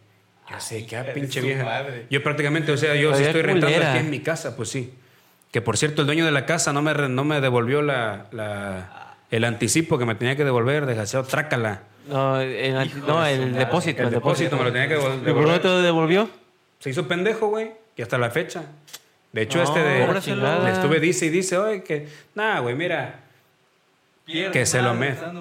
Yo 0.50 0.60
sé, 0.60 0.86
qué 0.86 0.96
pinche 1.14 1.40
vieja. 1.40 1.64
madre. 1.64 2.06
Yo 2.10 2.22
prácticamente, 2.22 2.72
o 2.72 2.76
sea, 2.76 2.94
yo 2.94 3.08
sí 3.08 3.22
Todavía 3.22 3.26
estoy 3.28 3.42
rentando 3.42 3.66
culera. 3.74 3.90
aquí 3.92 3.98
en 4.00 4.10
mi 4.10 4.20
casa, 4.20 4.56
pues 4.56 4.68
sí. 4.70 4.94
Que 5.50 5.60
por 5.60 5.76
cierto, 5.76 6.02
el 6.02 6.06
dueño 6.06 6.24
de 6.24 6.32
la 6.32 6.46
casa 6.46 6.72
no 6.72 6.82
me, 6.82 6.92
no 6.94 7.24
me 7.24 7.40
devolvió 7.40 7.82
la, 7.82 8.26
la- 8.32 9.16
el 9.30 9.44
anticipo 9.44 9.98
que 9.98 10.04
me 10.06 10.14
tenía 10.14 10.36
que 10.36 10.44
devolver, 10.44 10.86
desgraciado, 10.86 11.24
trácala. 11.26 11.82
No, 12.08 12.40
el, 12.40 12.72
no, 13.06 13.22
de 13.22 13.36
su 13.36 13.42
el 13.42 13.48
madre. 13.50 13.64
depósito. 13.64 14.02
El 14.02 14.10
depósito 14.10 14.56
me 14.56 14.64
lo 14.64 14.72
tenía 14.72 14.88
que 14.88 14.96
devol- 14.98 15.14
¿Y 15.14 15.16
por 15.16 15.20
qué 15.20 15.26
devolver. 15.26 15.48
no 15.52 15.60
te 15.60 15.68
lo 15.68 15.82
devolvió? 15.82 16.30
Se 16.78 16.90
hizo 16.90 17.06
pendejo, 17.08 17.48
güey, 17.48 17.72
y 17.96 18.02
hasta 18.02 18.16
la 18.16 18.30
fecha. 18.30 18.62
De 19.32 19.42
hecho, 19.42 19.58
No, 19.58 19.64
este 19.64 19.80
de. 19.80 20.06
Le 20.64 20.70
estuve 20.72 21.00
dice 21.00 21.26
y 21.26 21.28
dice, 21.28 21.58
oye, 21.58 21.82
que. 21.82 22.08
Nada, 22.34 22.60
güey, 22.60 22.74
mira. 22.74 23.20
Pierdo 24.28 24.52
que 24.52 24.66
se 24.66 24.82
lo 24.82 24.90
más 24.90 24.98
meta. 24.98 25.32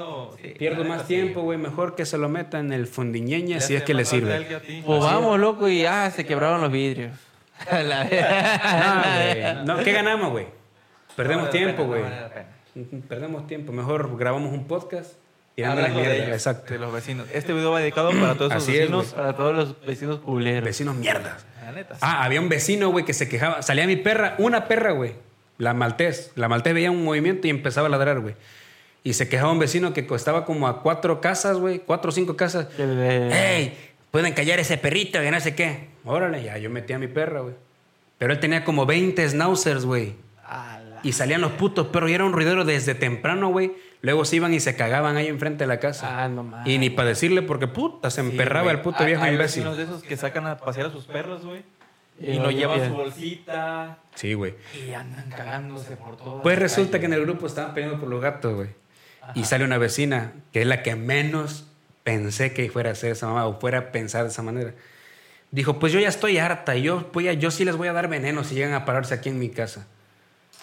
sí, 0.41 0.47
Pierdo 0.57 0.85
más 0.85 1.05
tiempo, 1.05 1.41
güey. 1.41 1.57
Mejor 1.57 1.95
que 1.95 2.05
se 2.05 2.17
lo 2.17 2.29
meta 2.29 2.59
en 2.59 2.71
el 2.71 2.87
fundiñeña 2.87 3.59
si 3.59 3.75
es 3.75 3.83
que 3.83 3.93
le 3.93 4.05
sirve. 4.05 4.61
Pues 4.85 5.01
vamos, 5.01 5.37
loco, 5.39 5.67
y 5.67 5.85
ah, 5.85 6.09
se 6.09 6.25
quebraron 6.25 6.61
los 6.61 6.71
vidrios. 6.71 7.11
La 7.71 9.63
No. 9.65 9.77
No, 9.77 9.83
¿Qué 9.83 9.91
ganamos, 9.91 10.31
güey? 10.31 10.47
Perdemos 11.17 11.45
No 11.45 11.51
vale 11.51 11.59
la 11.59 11.65
tiempo, 11.65 11.83
güey. 11.85 12.01
no 12.01 12.09
vale 12.09 13.01
Perdemos 13.09 13.47
tiempo. 13.47 13.73
Mejor 13.73 14.17
grabamos 14.17 14.53
un 14.53 14.67
podcast 14.67 15.15
y 15.57 15.63
dándole 15.63 15.87
Hablando 15.87 15.99
de 16.01 16.05
mierda. 16.07 16.25
ellos, 16.25 16.37
Exacto. 16.37 16.73
De 16.73 16.79
los 16.79 16.93
vecinos. 16.93 17.27
Este 17.33 17.51
video 17.51 17.71
va 17.71 17.79
dedicado 17.79 18.11
para 18.11 18.35
todos 18.35 18.53
es, 18.55 18.67
vecinos. 18.67 19.07
Para 19.13 19.35
todos 19.35 19.55
los 19.55 19.85
vecinos 19.85 20.19
culeros. 20.19 20.63
Vecinos 20.63 20.95
mierdas. 20.95 21.45
La 21.65 21.71
neta. 21.73 21.95
sí. 21.95 22.01
Ah, 22.03 22.23
había 22.23 22.39
un 22.39 22.47
vecino, 22.47 22.89
güey, 22.89 23.03
que 23.03 23.13
se 23.13 23.27
quejaba. 23.27 23.61
Salía 23.63 23.85
mi 23.85 23.97
perra, 23.97 24.35
una 24.37 24.67
perra, 24.67 24.91
güey. 24.91 25.15
La 25.57 25.73
maltés. 25.73 26.31
La 26.35 26.47
maltés 26.47 26.73
veía 26.75 26.91
un 26.91 27.03
movimiento 27.03 27.47
y 27.47 27.49
empezaba 27.49 27.87
a 27.87 27.89
ladrar, 27.89 28.19
güey. 28.19 28.35
Y 29.07 29.13
se 29.13 29.29
quejaba 29.29 29.51
un 29.53 29.59
vecino 29.59 29.93
que 29.93 30.05
estaba 30.15 30.43
como 30.43 30.67
a 30.67 30.81
cuatro 30.81 31.21
casas, 31.21 31.57
güey. 31.57 31.79
Cuatro 31.79 32.09
o 32.09 32.11
cinco 32.11 32.35
casas. 32.35 32.67
¡Ey! 32.77 33.77
Pueden 34.11 34.33
callar 34.33 34.59
ese 34.59 34.77
perrito, 34.77 35.19
que 35.21 35.31
no 35.31 35.39
sé 35.39 35.55
qué. 35.55 35.87
Órale, 36.03 36.43
ya, 36.43 36.57
yo 36.57 36.69
metí 36.69 36.91
a 36.91 36.99
mi 36.99 37.07
perra, 37.07 37.39
güey. 37.39 37.55
Pero 38.17 38.33
él 38.33 38.39
tenía 38.41 38.65
como 38.65 38.85
20 38.85 39.29
schnauzers, 39.29 39.85
güey. 39.85 40.15
Y 41.03 41.13
salían 41.13 41.39
los 41.39 41.51
putos 41.53 41.87
perros 41.87 42.09
y 42.09 42.15
era 42.15 42.25
un 42.25 42.33
ruidero 42.33 42.65
desde 42.65 42.95
temprano, 42.95 43.47
güey. 43.49 43.71
Luego 44.01 44.25
se 44.25 44.35
iban 44.35 44.53
y 44.53 44.59
se 44.59 44.75
cagaban 44.75 45.15
ahí 45.15 45.27
enfrente 45.27 45.63
de 45.63 45.67
la 45.67 45.79
casa. 45.79 46.23
Ah, 46.23 46.27
no 46.27 46.43
mames. 46.43 46.67
y 46.67 46.77
ni 46.77 46.89
para 46.89 47.07
decirle 47.09 47.41
porque 47.43 47.67
puta, 47.67 48.09
se 48.09 48.21
Sí, 48.21 48.27
emperraba 48.29 48.63
güey. 48.63 48.75
el 48.75 48.81
puto 48.81 48.99
Hay- 48.99 49.05
viejo 49.05 49.23
hay 49.23 49.33
imbécil. 49.33 49.63
vecinos 49.63 49.77
de 49.77 49.83
esos 49.83 50.03
que 50.03 50.17
sacan 50.17 50.47
a 50.47 50.57
pasear 50.57 50.87
a 50.87 50.91
sus 50.91 51.05
perros, 51.05 51.45
güey. 51.45 51.61
Y 52.19 52.31
Y 52.31 52.37
no 52.39 52.45
lo 52.45 52.51
llevan 52.51 52.85
su 52.89 52.93
bolsita. 52.95 53.99
Sí, 54.15 54.33
güey. 54.33 54.55
Y 54.87 54.93
andan 54.93 55.29
cagándose 55.29 55.95
por 55.95 56.17
todo. 56.17 56.41
Pues 56.41 56.57
resulta 56.59 56.99
que 56.99 57.05
en 57.05 57.13
el 57.13 57.21
grupo 57.21 57.47
estaban 57.47 57.73
peleando 57.73 57.99
por 57.99 58.09
los 58.09 58.19
gatos, 58.21 58.53
güey. 58.55 58.69
Y 59.35 59.43
sale 59.45 59.63
una 59.65 59.77
vecina, 59.77 60.33
que 60.53 60.61
es 60.61 60.67
la 60.67 60.83
que 60.83 60.95
menos 60.95 61.65
pensé 62.03 62.53
que 62.53 62.69
fuera 62.69 62.89
a 62.89 62.93
hacer 62.93 63.11
esa 63.11 63.27
mamá 63.27 63.45
o 63.47 63.59
fuera 63.59 63.77
a 63.79 63.91
pensar 63.91 64.23
de 64.23 64.29
esa 64.29 64.41
manera. 64.41 64.73
Dijo, 65.51 65.79
pues 65.79 65.93
yo 65.93 65.99
ya 65.99 66.09
estoy 66.09 66.37
harta 66.37 66.75
y 66.75 66.81
yo, 66.83 67.09
voy 67.13 67.27
a- 67.27 67.33
yo 67.33 67.51
sí 67.51 67.65
les 67.65 67.75
voy 67.75 67.87
a 67.87 67.93
dar 67.93 68.07
veneno 68.07 68.43
si 68.43 68.55
llegan 68.55 68.73
a 68.73 68.85
pararse 68.85 69.13
aquí 69.13 69.29
en 69.29 69.39
mi 69.39 69.49
casa. 69.49 69.87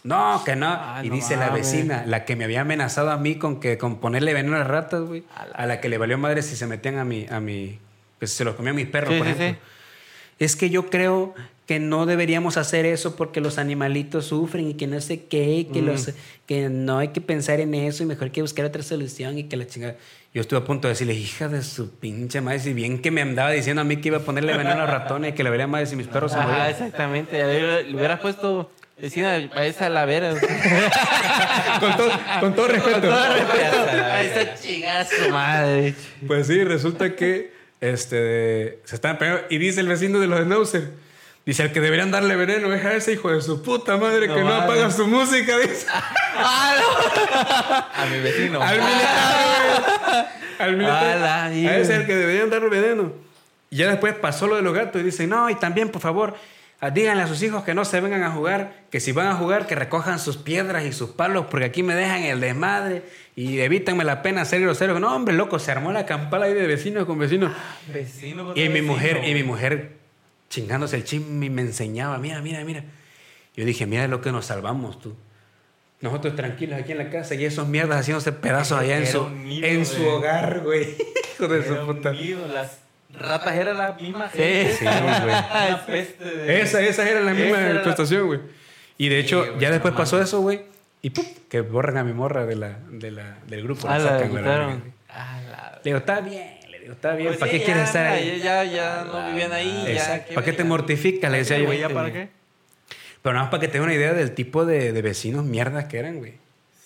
No, 0.03 0.43
que 0.45 0.55
no. 0.57 0.79
Y 1.03 1.09
no 1.09 1.15
dice 1.15 1.37
la 1.37 1.49
vecina, 1.51 2.05
la 2.07 2.25
que 2.27 2.37
me 2.37 2.45
había 2.45 2.61
amenazado 2.61 3.11
a 3.11 3.17
mí 3.17 3.37
con 3.37 3.61
que 3.61 3.79
con 3.79 4.01
ponerle 4.01 4.35
veneno 4.35 4.57
a 4.57 4.59
las 4.59 4.69
ratas, 4.69 5.01
güey. 5.03 5.25
A 5.35 5.47
la- 5.47 5.53
A 5.55 5.67
la 5.67 5.81
que 5.81 5.89
le 5.89 5.97
valió 5.97 6.19
madre 6.19 6.43
si 6.43 6.57
se 6.57 6.67
metían 6.67 6.99
a 6.99 7.05
mi, 7.07 7.27
a 7.31 7.41
mi, 7.41 7.79
que 8.21 8.27
se 8.27 8.45
los 8.45 8.55
comían 8.55 8.77
mis 8.77 8.87
perros, 8.89 9.13
Sí, 9.15 9.19
por 9.19 9.27
sí, 9.27 9.33
ejemplo. 9.33 9.63
sí. 9.65 9.71
Es 10.45 10.57
que 10.57 10.69
yo 10.69 10.91
creo 10.91 11.35
que 11.67 11.81
no 11.81 12.05
deberíamos 12.05 12.57
hacer 12.59 12.85
eso 12.85 13.17
porque 13.17 13.41
los 13.41 13.57
animalitos 13.59 14.27
sufren 14.27 14.69
y 14.69 14.75
que 14.75 14.87
no 14.87 15.01
sé 15.01 15.25
qué, 15.25 15.55
y 15.55 15.65
que, 15.65 15.81
Mm. 15.81 15.87
los, 15.87 16.11
que 16.47 16.69
no 16.69 16.99
hay 16.99 17.09
que 17.09 17.21
pensar 17.23 17.61
en 17.61 17.75
eso 17.75 18.03
y 18.03 18.07
mejor 18.07 18.25
hay 18.25 18.31
que 18.31 18.43
buscar 18.43 18.67
otra 18.67 18.83
solución 18.83 19.39
y 19.39 19.45
que 19.45 19.57
la 19.57 19.67
chingada. 19.67 19.97
Yo 20.35 20.41
estuve 20.41 20.59
a 20.59 20.65
punto 20.65 20.89
de 20.89 20.95
decirle, 20.95 21.15
hija 21.15 21.49
de 21.49 21.63
su 21.63 21.91
pinche 21.91 22.41
madre, 22.41 22.59
si 22.59 22.73
bien 22.75 23.01
que 23.01 23.11
me 23.11 23.23
andaba 23.23 23.51
diciendo 23.53 23.81
a 23.83 23.85
mí 23.85 23.97
que 23.99 24.09
iba 24.09 24.19
a 24.19 24.21
ponerle 24.21 24.53
veneno 24.57 24.73
a 24.73 24.77
los 24.77 24.91
ratones 24.91 25.31
y 25.33 25.35
que 25.35 25.45
le 25.45 25.51
vería 25.51 25.67
madre 25.67 25.87
si 25.87 25.97
mis 25.97 26.09
perros 26.09 26.33
se 26.33 26.39
morían. 26.39 26.69
exactamente. 26.69 27.39
Le 27.85 27.95
hubieras 27.95 28.21
puesto 28.21 28.71
vecina 29.01 29.35
a 29.55 29.65
esa 29.65 29.89
la 29.89 30.05
vera. 30.05 30.31
con, 31.81 31.97
todo, 31.97 32.11
con 32.41 32.55
todo 32.55 32.69
respeto. 32.69 33.13
a 33.13 34.23
esa 34.23 34.55
chingazo 34.61 35.31
madre. 35.31 35.95
Pues 36.27 36.47
sí, 36.49 36.63
resulta 36.65 37.15
que 37.15 37.53
este, 37.81 38.81
se 38.85 38.95
están 38.97 39.19
pegando. 39.19 39.43
Y 39.51 39.59
dice 39.59 39.81
el 39.81 39.89
vecino 39.89 40.19
de 40.21 40.27
los 40.27 40.41
Schnauzer. 40.41 41.04
Dice, 41.47 41.63
al 41.63 41.73
que 41.73 41.81
deberían 41.81 42.11
darle 42.11 42.37
veneno 42.37 42.73
es 42.73 42.83
a 42.85 42.95
ese 42.95 43.13
hijo 43.13 43.31
de 43.31 43.43
su 43.43 43.63
puta 43.63 43.99
madre 43.99 44.29
No 44.29 44.35
que 44.35 44.41
no 44.43 44.55
apaga 44.55 44.91
su 44.91 45.07
música. 45.07 45.59
Dice. 45.59 45.87
A 46.37 48.07
mi 48.11 48.19
vecino. 48.21 48.63
Al 48.63 48.79
militar. 48.79 50.29
Al 50.59 50.77
militar. 50.77 51.23
A 51.23 51.53
ese 51.53 51.81
es 51.81 51.91
el 51.91 52.07
que 52.07 52.17
deberían 52.17 52.49
darle 52.49 52.69
veneno. 52.71 53.13
Y 53.69 53.77
ya 53.77 53.89
después 53.89 54.15
pasó 54.15 54.47
lo 54.47 54.57
de 54.57 54.63
los 54.63 54.73
gatos 54.73 55.03
y 55.03 55.05
dice, 55.05 55.27
no, 55.27 55.51
y 55.51 55.57
también, 55.57 55.91
por 55.91 56.01
favor, 56.01 56.35
ah, 56.81 56.91
díganle 56.91 57.25
a 57.25 57.27
sus 57.27 57.43
hijos 57.43 57.65
que 57.65 57.75
no 57.75 57.85
se 57.85 58.01
vengan 58.01 58.23
a 58.23 58.31
jugar, 58.31 58.85
que 58.91 59.01
si 59.01 59.13
van 59.13 59.27
a 59.27 59.35
jugar, 59.35 59.67
que 59.67 59.75
recojan 59.75 60.19
sus 60.19 60.37
piedras 60.37 60.85
y 60.85 60.93
sus 60.93 61.11
palos, 61.11 61.47
porque 61.51 61.67
aquí 61.67 61.83
me 61.83 61.95
dejan 61.95 62.23
el 62.23 62.41
desmadre 62.41 63.03
y 63.37 63.59
evítanme 63.61 64.05
la 64.05 64.23
pena 64.23 64.45
ser 64.45 64.63
grosero. 64.63 64.99
No, 65.01 65.15
hombre, 65.15 65.35
loco, 65.35 65.59
se 65.59 65.73
armó 65.73 65.93
la 65.93 66.07
campala 66.07 66.47
ahí 66.47 66.55
de 66.55 66.67
vecino 66.67 67.05
con 67.05 67.19
vecino. 67.19 67.53
Vecino 67.93 68.53
Y 68.55 68.61
mi 68.61 68.69
vecino, 68.69 68.93
mujer, 68.93 69.23
y 69.27 69.35
mi 69.35 69.43
mujer 69.43 70.04
chingándose 70.55 70.97
el 70.97 71.05
chisme 71.05 71.47
y 71.47 71.51
me 71.51 71.63
enseñaba, 71.63 72.19
mira, 72.19 72.41
mira, 72.41 72.63
mira. 72.65 72.85
Yo 73.57 73.65
dije, 73.65 73.87
mira 73.87 74.07
lo 74.09 74.21
que 74.21 74.31
nos 74.33 74.47
salvamos 74.47 75.01
tú. 75.01 75.15
Nosotros 76.01 76.37
tranquilos 76.37 76.79
aquí 76.81 76.93
en 76.93 76.99
la 76.99 77.11
casa 77.11 77.35
y 77.35 77.45
esos 77.45 77.67
mierdas 77.67 78.01
haciéndose 78.01 78.33
pedazos 78.33 78.79
allá 78.79 78.99
en 78.99 79.07
su, 79.07 79.29
nido 79.31 79.67
en 79.67 79.87
su 79.87 80.05
hogar, 80.07 80.61
güey. 80.61 80.95
Hijo 81.35 81.49
de 81.49 81.63
su 81.67 81.87
puta. 81.87 82.13
nido, 82.13 82.47
Las 82.49 82.79
ratas 83.19 83.55
eran 83.57 83.79
la 83.79 83.93
misma 83.93 84.29
Sí, 84.31 84.39
gente. 84.39 84.75
sí, 84.75 84.85
güey. 84.85 84.99
Una 85.25 85.83
peste 85.87 86.25
de... 86.25 86.61
Esa, 86.63 86.83
esa 86.83 87.09
era 87.09 87.21
la 87.21 87.33
misma 87.33 87.51
Esa 87.59 87.61
era 87.61 87.75
la- 87.75 87.83
prestación, 87.83 88.27
güey. 88.27 88.41
Y 88.99 89.09
de 89.09 89.21
Sí, 89.21 89.27
hecho, 89.27 89.47
güey, 89.47 89.61
ya 89.61 89.71
después 89.71 89.95
pasó 89.95 90.21
eso, 90.21 90.41
güey. 90.41 90.63
Y 91.03 91.11
¡pum! 91.11 91.25
que 91.49 91.61
borran 91.63 91.97
a 91.97 92.05
mi 92.05 92.13
morra 92.13 92.45
de 92.47 92.57
la, 92.57 92.79
de 92.91 93.11
la, 93.11 93.39
del 93.47 93.63
grupo. 93.63 93.89
Ah, 93.89 93.99
la 93.99 94.19
sacan, 94.21 94.35
la. 94.45 94.79
Ah, 95.09 95.41
la- 95.51 95.73
Le 95.77 95.81
digo, 95.85 95.99
está 95.99 96.21
bien, 96.21 96.59
está 96.93 97.15
bien. 97.15 97.29
Pues 97.29 97.39
¿Para 97.39 97.51
sí, 97.53 97.59
qué 97.59 97.61
ya, 97.61 97.65
quieres 97.67 97.85
estar 97.89 98.07
ahí? 98.07 98.41
Ya, 98.43 98.65
ya 98.65 99.05
no 99.11 99.27
vivían 99.29 99.53
ahí. 99.53 99.95
ya. 99.95 100.25
¿Para 100.35 100.45
qué 100.45 100.53
te 100.53 100.65
mortificas? 100.65 101.31
Le 101.31 101.39
decía 101.39 101.59
yo. 101.59 101.67
Güey, 101.67 101.79
¿ya 101.81 101.89
para 101.89 102.13
qué? 102.13 102.29
Pero 103.23 103.33
nada 103.35 103.45
más 103.45 103.51
para 103.51 103.61
que 103.63 103.69
tenga 103.69 103.85
una 103.85 103.95
idea 103.95 104.13
del 104.13 104.33
tipo 104.33 104.65
de, 104.67 104.93
de 104.93 105.03
vecinos 105.03 105.45
mierdas 105.45 105.87
que 105.87 105.99
eran, 105.99 106.19
güey. 106.19 106.35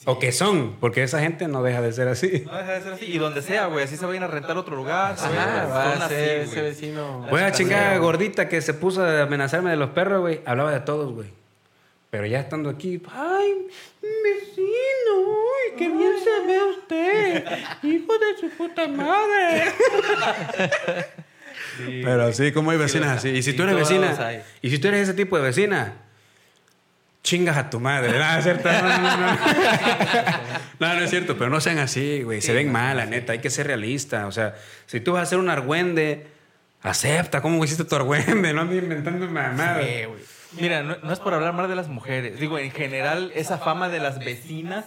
O 0.04 0.18
que 0.18 0.30
son, 0.32 0.76
porque 0.80 1.02
esa 1.02 1.20
gente 1.20 1.48
no 1.48 1.62
deja 1.62 1.82
de 1.82 1.92
ser 1.92 2.08
así. 2.08 2.44
No 2.46 2.56
deja 2.56 2.72
de 2.74 2.80
ser 2.82 2.92
así. 2.94 3.04
Y 3.06 3.18
donde 3.18 3.42
sea, 3.42 3.66
güey. 3.66 3.84
Así 3.84 3.96
se 3.96 4.06
vayan 4.06 4.22
a 4.22 4.28
rentar 4.28 4.56
otro 4.56 4.74
lugar. 4.76 5.12
Ajá, 5.18 5.62
a- 5.64 5.66
va 5.66 5.84
a 5.84 5.92
así, 6.06 6.14
ser 6.14 6.36
güey. 6.46 6.48
ese 6.50 6.62
vecino. 6.62 7.26
Voy 7.28 7.42
a 7.42 7.52
chingar 7.52 7.98
gordita 7.98 8.48
que 8.48 8.62
se 8.62 8.72
puso 8.72 9.02
a 9.04 9.22
amenazarme 9.22 9.70
de 9.70 9.76
los 9.76 9.90
perros, 9.90 10.20
güey. 10.20 10.40
Hablaba 10.46 10.72
de 10.72 10.80
todos, 10.80 11.12
güey. 11.12 11.28
Pero 12.10 12.24
ya 12.26 12.40
estando 12.40 12.70
aquí, 12.70 13.02
ay, 13.14 13.66
vecino, 14.00 15.20
uy, 15.28 15.76
qué 15.76 15.88
bien 15.88 16.12
se 16.24 16.46
ve 16.46 16.58
usted. 16.70 17.44
Hijo 17.82 18.12
de 18.18 18.38
su 18.40 18.48
puta 18.56 18.88
madre. 18.88 19.64
Sí, 21.76 22.00
Pero 22.02 22.24
así, 22.26 22.52
como 22.52 22.70
hay 22.70 22.78
Sí, 22.78 22.82
vecinas 22.82 23.18
así. 23.18 23.28
Y 23.28 23.42
si 23.42 23.50
sí, 23.50 23.56
tú 23.56 23.62
eres 23.64 23.76
vecina, 23.76 24.42
y 24.62 24.70
si 24.70 24.78
tú 24.78 24.88
eres 24.88 25.02
ese 25.02 25.14
tipo 25.14 25.36
de 25.36 25.42
vecina, 25.44 25.94
chingas 27.22 27.56
a 27.58 27.68
tu 27.70 27.78
madre. 27.78 28.18
No, 28.18 28.38
es 28.38 28.44
cierto. 28.44 28.72
No, 28.72 28.82
no, 28.82 28.98
no. 28.98 29.16
No, 29.34 29.38
no, 30.80 30.94
no 30.94 31.00
es 31.04 31.10
cierto, 31.10 31.36
pero 31.36 31.50
no 31.50 31.60
sean 31.60 31.78
así, 31.78 32.22
güey. 32.22 32.40
Se 32.40 32.48
Sí, 32.48 32.52
ven 32.54 32.68
no 32.68 32.72
mal, 32.72 32.96
la 32.96 33.04
neta. 33.06 33.32
Hay 33.34 33.40
que 33.40 33.50
ser 33.50 33.66
realista. 33.66 34.26
O 34.26 34.32
sea, 34.32 34.56
si 34.86 35.00
tú 35.00 35.12
vas 35.12 35.20
a 35.20 35.22
hacer 35.24 35.38
un 35.38 35.50
argüende, 35.50 36.26
acepta 36.82 37.42
cómo 37.42 37.62
hiciste 37.64 37.84
tu 37.84 37.94
argüende. 37.96 38.52
No 38.54 38.62
andes 38.62 38.82
inventando 38.82 39.26
mamadas. 39.26 39.84
Sí, 39.86 40.04
güey. 40.06 40.37
Mira, 40.52 40.82
no, 40.82 40.96
no 41.02 41.12
es 41.12 41.18
por 41.20 41.34
hablar 41.34 41.52
mal 41.52 41.68
de 41.68 41.76
las 41.76 41.88
mujeres. 41.88 42.40
Digo, 42.40 42.58
en 42.58 42.70
general, 42.70 43.30
esa 43.34 43.58
fama 43.58 43.88
de 43.88 43.98
las 44.00 44.18
vecinas, 44.18 44.84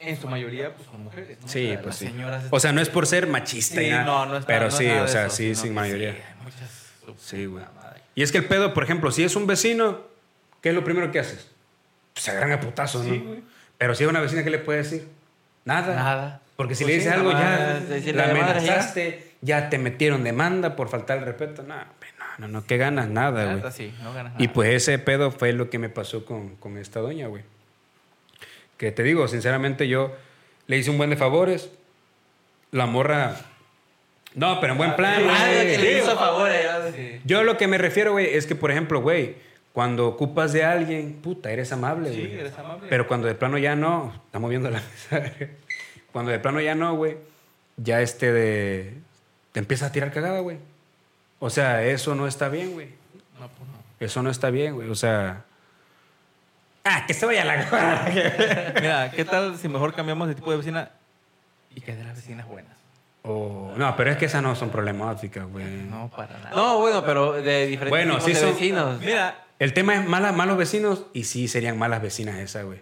en 0.00 0.20
su 0.20 0.28
mayoría, 0.28 0.74
pues 0.74 0.88
son 0.88 1.02
mujeres. 1.04 1.38
¿no? 1.40 1.48
Sí, 1.48 1.66
O 1.66 1.72
sea, 1.72 1.82
pues 1.82 1.96
sí. 1.96 2.06
señoras 2.06 2.44
O 2.50 2.60
sea, 2.60 2.72
no 2.72 2.80
es 2.80 2.88
por 2.88 3.06
ser 3.06 3.26
machista, 3.26 3.80
y 3.82 3.86
Sí, 3.86 3.90
nada, 3.90 4.04
no, 4.04 4.26
no 4.26 4.36
es 4.36 4.44
pero 4.44 4.62
no 4.62 4.66
es 4.68 4.74
sí, 4.74 4.86
nada 4.86 5.02
o 5.02 5.08
sea, 5.08 5.26
eso, 5.26 5.36
sí, 5.36 5.54
sin 5.54 5.74
mayoría. 5.74 6.12
sí, 6.12 6.18
hay 6.18 6.44
muchas- 6.44 7.18
Sí, 7.20 7.46
güey. 7.46 7.64
Y 8.14 8.22
es 8.22 8.30
que 8.32 8.38
el 8.38 8.44
pedo, 8.46 8.74
por 8.74 8.82
ejemplo, 8.84 9.10
si 9.10 9.24
es 9.24 9.34
un 9.36 9.46
vecino, 9.46 10.00
¿qué 10.60 10.68
es 10.70 10.74
lo 10.74 10.84
primero 10.84 11.10
que 11.10 11.20
haces? 11.20 11.48
Pues 12.14 12.24
se 12.24 12.30
agarran 12.32 12.52
a 12.52 12.60
putazos, 12.60 13.04
¿no? 13.04 13.12
Sí, 13.14 13.20
güey. 13.20 13.42
Pero 13.78 13.94
si 13.94 14.04
es 14.04 14.10
una 14.10 14.20
vecina, 14.20 14.42
¿qué 14.44 14.50
le 14.50 14.58
puede 14.58 14.78
decir? 14.82 15.08
Nada. 15.64 15.94
Nada. 15.94 16.40
Porque 16.56 16.74
si 16.74 16.82
Pues 16.84 16.94
le 16.94 16.98
dices 16.98 17.12
algo, 17.12 17.32
nada 17.32 17.80
ya 17.88 18.12
la 18.12 18.24
ya. 18.26 18.30
amenazaste, 18.32 19.34
ya. 19.40 19.70
te 19.70 19.78
metieron 19.78 20.24
demanda 20.24 20.74
por 20.74 20.88
faltar 20.88 21.18
el 21.18 21.24
respeto. 21.24 21.62
No, 21.62 21.74
hombre, 21.74 21.97
no, 22.38 22.48
no, 22.48 22.64
¿qué 22.66 22.76
ganas? 22.76 23.08
Nada, 23.08 23.54
güey. 23.56 23.72
sí, 23.72 23.92
no 24.02 24.12
ganas 24.14 24.34
Y 24.38 24.48
pues 24.48 24.70
ese 24.74 24.98
pedo 24.98 25.30
fue 25.30 25.52
lo 25.52 25.70
que 25.70 25.78
me 25.78 25.88
pasó 25.88 26.24
con, 26.24 26.56
con 26.56 26.78
esta 26.78 27.00
doña, 27.00 27.26
güey. 27.26 27.42
Que 28.76 28.92
te 28.92 29.02
digo, 29.02 29.26
sinceramente, 29.28 29.88
yo 29.88 30.14
le 30.68 30.76
hice 30.78 30.90
un 30.90 30.98
buen 30.98 31.10
de 31.10 31.16
favores. 31.16 31.70
La 32.70 32.86
morra. 32.86 33.36
No, 34.34 34.60
pero 34.60 34.72
en 34.74 34.78
buen 34.78 34.94
plan, 34.94 35.22
Ah, 35.28 35.46
güey. 35.50 35.66
que 35.66 35.78
le 35.78 35.92
Sí, 35.92 35.98
hizo 35.98 37.18
yo 37.24 37.42
lo 37.42 37.56
que 37.56 37.66
me 37.66 37.78
refiero, 37.78 38.12
güey, 38.12 38.26
es 38.36 38.46
que, 38.46 38.54
por 38.54 38.70
ejemplo, 38.70 39.00
güey, 39.00 39.36
cuando 39.72 40.06
ocupas 40.06 40.52
de 40.52 40.64
alguien, 40.64 41.14
puta, 41.22 41.50
eres 41.50 41.72
amable, 41.72 42.12
Sí, 42.12 42.20
güey. 42.20 42.38
eres 42.40 42.56
amable. 42.58 42.86
Pero 42.88 43.06
cuando 43.08 43.26
de 43.26 43.34
plano 43.34 43.58
ya 43.58 43.74
no, 43.74 44.12
estamos 44.26 44.50
viendo 44.50 44.70
la 44.70 44.80
mesa. 45.12 45.32
cuando 46.12 46.30
de 46.30 46.38
plano 46.38 46.60
ya 46.60 46.74
no, 46.74 46.94
güey, 46.94 47.16
ya 47.76 48.00
este 48.00 48.32
de. 48.32 48.94
Te 49.52 49.60
empiezas 49.60 49.88
a 49.88 49.92
tirar 49.92 50.12
cagada, 50.12 50.40
güey. 50.40 50.58
O 51.38 51.50
sea, 51.50 51.84
eso 51.84 52.14
no 52.14 52.26
está 52.26 52.48
bien, 52.48 52.72
güey. 52.72 52.88
No, 53.38 53.48
pues 53.48 53.68
no. 53.70 53.76
Eso 54.00 54.22
no 54.22 54.30
está 54.30 54.50
bien, 54.50 54.74
güey. 54.74 54.90
O 54.90 54.94
sea. 54.94 55.44
Ah, 56.84 57.04
que 57.06 57.14
se 57.14 57.26
vaya 57.26 57.42
a 57.42 57.44
la. 57.44 58.72
Mira, 58.80 59.10
¿qué 59.10 59.24
tal 59.24 59.56
si 59.58 59.68
mejor 59.68 59.94
cambiamos 59.94 60.28
de 60.28 60.34
tipo 60.34 60.50
de 60.50 60.56
vecina 60.56 60.90
y 61.74 61.80
que 61.80 61.94
de 61.94 62.04
las 62.04 62.16
vecinas 62.16 62.46
buenas? 62.48 62.72
O- 63.22 63.72
no, 63.76 63.94
pero 63.96 64.10
es 64.10 64.16
que 64.16 64.24
esas 64.24 64.42
no 64.42 64.54
son 64.56 64.70
problemáticas, 64.70 65.46
güey. 65.46 65.64
No, 65.66 66.08
para 66.08 66.38
nada. 66.38 66.50
No, 66.56 66.78
bueno, 66.78 67.04
pero 67.04 67.32
de 67.32 67.66
diferentes 67.66 67.90
Bueno, 67.90 68.14
tipos 68.14 68.24
sí 68.24 68.32
de 68.32 68.40
son- 68.40 68.50
vecinos. 68.54 69.00
Mira, 69.00 69.44
El 69.58 69.74
tema 69.74 69.94
es 69.96 70.06
malas, 70.08 70.34
malos 70.34 70.56
vecinos 70.56 71.04
y 71.12 71.24
sí 71.24 71.46
serían 71.48 71.78
malas 71.78 72.00
vecinas 72.00 72.36
esas, 72.36 72.64
güey. 72.64 72.80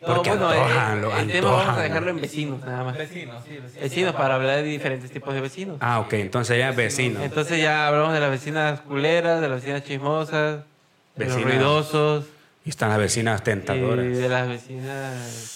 No, 0.00 0.14
Porque 0.14 0.30
bueno, 0.30 0.48
antojan, 0.48 0.98
eh, 0.98 1.00
lo 1.00 1.16
el 1.16 1.26
tema 1.32 1.48
vamos 1.48 1.60
a 1.62 1.68
antojan. 1.70 1.82
dejarlo 1.88 2.10
en 2.10 2.20
vecinos, 2.20 2.60
nada 2.64 2.84
más. 2.84 2.96
Vecinos, 2.96 3.42
sí, 3.44 3.50
vecinos. 3.54 3.80
Vecinos, 3.82 4.14
para 4.14 4.34
hablar 4.36 4.56
de 4.56 4.62
diferentes 4.62 5.10
tipos 5.10 5.34
de 5.34 5.40
vecinos. 5.40 5.76
Ah, 5.80 6.00
ok, 6.00 6.12
entonces 6.14 6.58
ya 6.58 6.70
vecino. 6.72 7.20
Entonces 7.22 7.60
ya 7.60 7.88
hablamos 7.88 8.12
de 8.14 8.20
las 8.20 8.30
vecinas 8.30 8.80
culeras, 8.82 9.40
de 9.40 9.48
las 9.48 9.60
vecinas 9.62 9.82
chismosas, 9.84 10.60
de 11.16 11.24
los 11.24 11.42
ruidosos 11.42 12.26
Y 12.64 12.70
están 12.70 12.90
las 12.90 12.98
vecinas 12.98 13.40
y 13.40 13.44
tentadoras. 13.44 14.04
de 14.16 14.28
las 14.28 14.48
vecinas... 14.48 15.52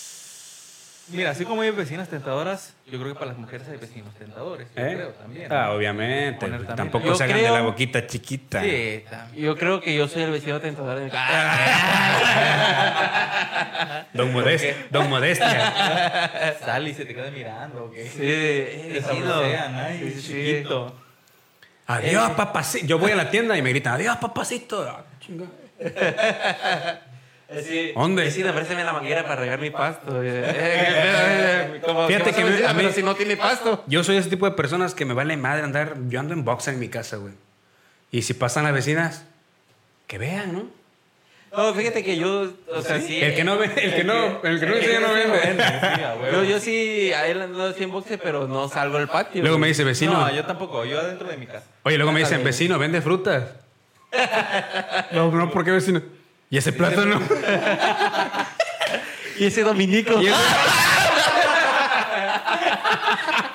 Mira, 1.12 1.30
así 1.30 1.44
como 1.44 1.62
hay 1.62 1.70
vecinas 1.70 2.08
tentadoras, 2.08 2.74
yo 2.86 2.98
creo 3.00 3.12
que 3.12 3.18
para 3.18 3.26
las 3.32 3.38
mujeres 3.38 3.66
hay 3.68 3.76
vecinos 3.78 4.14
tentadores. 4.14 4.68
Yo 4.76 4.82
¿Eh? 4.84 4.94
creo 4.94 5.08
también. 5.10 5.52
Ah, 5.52 5.72
obviamente. 5.72 6.38
También. 6.46 6.76
Tampoco 6.76 7.06
Yo 7.06 7.14
se 7.14 7.24
hagan 7.24 7.36
de 7.38 7.50
la 7.50 7.62
boquita 7.62 8.06
chiquita. 8.06 8.62
Sí, 8.62 9.04
también. 9.10 9.44
Yo 9.44 9.56
creo 9.56 9.80
que 9.80 9.94
yo 9.94 10.06
soy 10.08 10.22
el 10.22 10.30
vecino 10.30 10.60
tentador 10.60 10.98
de 10.98 11.04
mi 11.06 11.10
Don, 14.12 14.32
Modest- 14.34 14.88
Don 14.90 15.08
Modestia. 15.10 16.54
Sal 16.64 16.86
y 16.88 16.94
se 16.94 17.04
te 17.04 17.14
queda 17.14 17.30
mirando, 17.30 17.84
¿ok? 17.84 17.94
Sí, 17.94 18.18
eh, 18.20 18.88
Te 18.92 19.00
vecino. 19.00 19.34
ay, 19.40 19.98
Sí, 19.98 20.10
sí, 20.12 20.20
sí. 20.20 20.32
chiquito. 20.32 20.94
Adiós, 21.86 22.30
papacito. 22.32 22.86
Yo 22.86 22.98
voy 22.98 23.12
a 23.12 23.16
la 23.16 23.30
tienda 23.30 23.56
y 23.56 23.62
me 23.62 23.70
gritan, 23.70 23.94
adiós, 23.94 24.16
papacito. 24.18 24.82
Ah, 24.88 25.04
chinga. 25.20 25.46
Sí, 27.64 27.92
¿Dónde? 27.96 28.24
Vecino, 28.24 28.52
préstame 28.54 28.84
la 28.84 28.92
manguera 28.92 29.24
para 29.24 29.40
regar 29.40 29.58
mi 29.60 29.70
pasto. 29.70 30.22
Eh, 30.22 30.44
eh, 30.46 31.80
¿cómo- 31.84 32.06
Fíjate 32.06 32.32
que 32.32 32.42
a 32.42 32.44
me- 32.44 32.50
decir? 32.52 32.66
a 32.66 32.74
mí- 32.74 32.88
si 32.94 33.02
no 33.02 33.14
tiene 33.16 33.36
pasto. 33.36 33.82
Yo 33.88 34.04
soy 34.04 34.16
ese 34.18 34.30
tipo 34.30 34.46
de 34.48 34.52
personas 34.52 34.94
que 34.94 35.04
me 35.04 35.14
vale 35.14 35.36
madre 35.36 35.64
andar. 35.64 35.96
Yo 36.08 36.20
ando 36.20 36.32
en 36.34 36.44
boxer 36.44 36.74
en 36.74 36.80
mi 36.80 36.88
casa, 36.88 37.16
güey. 37.16 37.34
Y 38.12 38.22
si 38.22 38.34
pasan 38.34 38.64
las 38.64 38.72
vecinas, 38.72 39.24
que 40.06 40.18
vean, 40.18 40.52
¿no? 40.52 40.64
No, 41.56 41.74
fíjate 41.74 42.04
que 42.04 42.16
yo, 42.16 42.52
o 42.72 42.82
sea, 42.82 43.00
sí. 43.00 43.20
El 43.20 43.34
que 43.34 43.42
no 43.42 43.58
ve, 43.58 43.64
el 43.76 43.94
que 43.96 44.04
no, 44.04 44.40
el 44.44 44.60
que 44.60 44.66
no 44.66 44.74
enseña 44.76 45.00
no 45.00 45.12
vende. 45.12 45.40
Sí. 45.42 46.30
Yo, 46.32 46.44
yo 46.44 46.60
sí, 46.60 47.12
a 47.12 47.26
él 47.26 47.42
ando 47.42 47.64
así 47.66 47.82
en 47.82 47.90
boxe, 47.90 48.18
pero 48.18 48.46
no 48.46 48.68
salgo 48.68 48.98
al 48.98 49.08
patio. 49.08 49.42
Luego 49.42 49.58
me 49.58 49.66
dice 49.66 49.82
vecino. 49.82 50.12
No, 50.12 50.32
yo 50.32 50.44
tampoco, 50.44 50.84
yo 50.84 51.00
adentro 51.00 51.26
de 51.28 51.36
mi 51.36 51.46
casa. 51.46 51.66
Oye, 51.82 51.96
luego 51.96 52.12
me 52.12 52.20
dicen, 52.20 52.44
vecino, 52.44 52.78
vende 52.78 53.00
frutas. 53.02 53.42
no, 55.12 55.30
no, 55.32 55.50
¿por 55.50 55.64
qué 55.64 55.72
vecino? 55.72 56.00
¿Y 56.50 56.58
ese 56.58 56.72
plátano? 56.72 57.20
Y 59.38 59.46
ese 59.46 59.62
dominico. 59.62 60.20
¿Y 60.20 60.26
ese- 60.26 60.36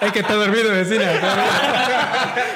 es 0.01 0.11
que 0.11 0.19
está 0.19 0.33
dormido, 0.33 0.71
vecina. 0.71 1.11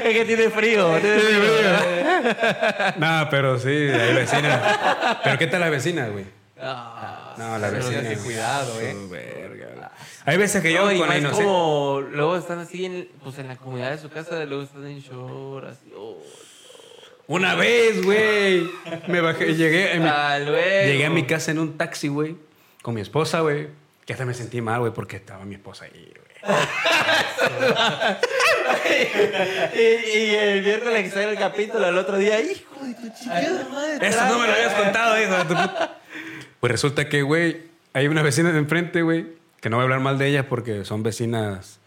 es 0.04 0.14
que 0.14 0.26
tiene 0.26 0.50
frío. 0.50 0.98
Tiene 1.00 1.20
Tiene 1.20 1.40
frío. 1.40 2.96
No, 2.98 3.28
pero 3.30 3.60
sí, 3.60 3.68
hay 3.70 4.16
vecina. 4.16 5.20
¿Pero 5.24 5.38
qué 5.38 5.46
tal 5.46 5.60
la 5.62 5.70
vecina, 5.70 6.08
güey? 6.08 6.26
Ah, 6.60 7.36
No, 7.38 7.60
la 7.60 7.70
vecina. 7.70 8.02
sí, 8.10 8.16
cuidado, 8.24 8.82
eh. 8.82 8.96
Verga. 9.10 9.92
Hay 10.26 10.38
veces 10.38 10.64
que 10.64 10.74
yo 10.74 10.86
no, 10.86 10.92
y 10.92 10.98
con 10.98 11.08
la 11.08 11.14
más 11.14 11.18
inocencia. 11.22 11.46
como 11.46 12.02
luego 12.12 12.36
están 12.36 12.58
así 12.60 12.86
en, 12.86 13.10
pues 13.24 13.38
en 13.38 13.48
la 13.48 13.58
comunidad 13.58 13.92
de 13.92 14.00
su 14.00 14.10
casa, 14.10 14.44
luego 14.46 14.64
están 14.64 14.88
en 14.88 15.00
short, 15.02 15.68
así. 15.68 15.94
Oh, 15.96 16.18
Una 17.30 17.54
vez, 17.56 18.04
güey. 18.04 18.68
Me 19.08 19.22
bajé, 19.22 19.54
llegué, 19.56 19.94
mi- 20.00 20.06
luego. 20.46 20.58
llegué 20.86 21.06
a 21.06 21.10
mi 21.12 21.26
casa 21.28 21.52
en 21.52 21.60
un 21.60 21.78
taxi, 21.78 22.08
güey, 22.08 22.36
con 22.82 22.96
mi 22.96 23.02
esposa, 23.02 23.42
güey. 23.42 23.68
Que 24.06 24.14
hasta 24.14 24.26
me 24.26 24.34
sentí 24.34 24.60
mal, 24.62 24.80
güey, 24.80 24.92
porque 24.92 25.18
estaba 25.18 25.46
mi 25.46 25.54
esposa 25.56 25.86
ahí, 25.86 26.12
güey. 26.12 26.26
y, 29.76 30.18
y 30.18 30.36
el 30.36 30.64
miércoles 30.64 31.04
que 31.04 31.10
sale 31.12 31.30
el 31.32 31.38
capítulo, 31.38 31.88
el 31.88 31.98
otro 31.98 32.18
día, 32.18 32.42
hijo 32.42 32.84
de 32.84 32.94
tu 32.96 33.10
chingada 33.16 33.68
madre. 33.70 34.08
Eso 34.08 34.26
no 34.26 34.40
me 34.40 34.48
lo 34.48 34.54
habías 34.54 34.74
contado, 34.74 35.22
hijo 35.22 35.32
de 35.34 35.42
tu 35.44 35.48
puta. 35.50 35.98
Pues 36.60 36.72
resulta 36.72 37.08
que, 37.10 37.22
güey, 37.22 37.62
hay 37.94 38.08
una 38.08 38.24
vecina 38.24 38.52
de 38.52 38.58
enfrente, 38.58 39.04
güey, 39.04 39.28
que 39.62 39.70
no 39.70 39.76
voy 39.78 39.84
a 39.84 39.86
hablar 39.86 40.00
mal 40.00 40.18
de 40.18 40.28
ellas 40.28 40.46
porque 40.50 40.84
son 40.86 41.04
vecinas 41.04 41.79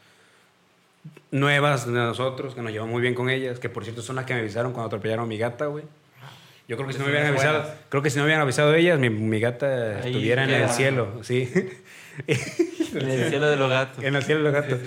nuevas 1.33 1.87
de 1.87 1.93
nosotros, 1.93 2.55
que 2.55 2.63
nos 2.63 2.71
llevamos 2.71 2.93
muy 2.93 3.03
bien 3.03 3.15
con 3.15 3.29
ellas, 3.29 3.59
que 3.59 3.69
por 3.69 3.83
cierto 3.83 4.03
son 4.03 4.17
las 4.17 4.27
que 4.27 4.35
me 4.35 4.41
avisaron 4.41 4.73
cuando 4.73 4.87
atropellaron 4.87 5.25
a 5.25 5.29
mi 5.29 5.39
gata, 5.39 5.67
güey. 5.67 5.85
Yo 6.69 6.77
creo 6.77 6.87
que 6.87 6.93
si 6.93 7.01
no 7.01 7.07
me 7.07 7.11
hubieran 7.11 7.31
avisado, 7.31 7.59
buenas. 7.59 7.79
creo 7.89 8.03
que 8.03 8.11
si 8.11 8.17
no 8.17 8.23
me 8.23 8.27
hubieran 8.27 8.43
avisado 8.43 8.73
ellas, 8.75 8.99
mi, 8.99 9.11
mi 9.11 9.41
gata 9.41 9.99
Ahí 9.99 10.13
estuviera 10.13 10.45
en 10.45 10.51
el 10.51 10.69
cielo, 10.69 11.19
sí. 11.23 11.53
En 12.95 13.09
el 13.09 13.31
cielo 13.31 13.49
de 13.49 13.57
los 13.57 13.71
gatos. 13.71 14.05
en 14.05 14.15
el 14.15 14.23
cielo 14.23 14.43
de 14.43 14.53
los 14.53 14.53
gatos. 14.53 14.79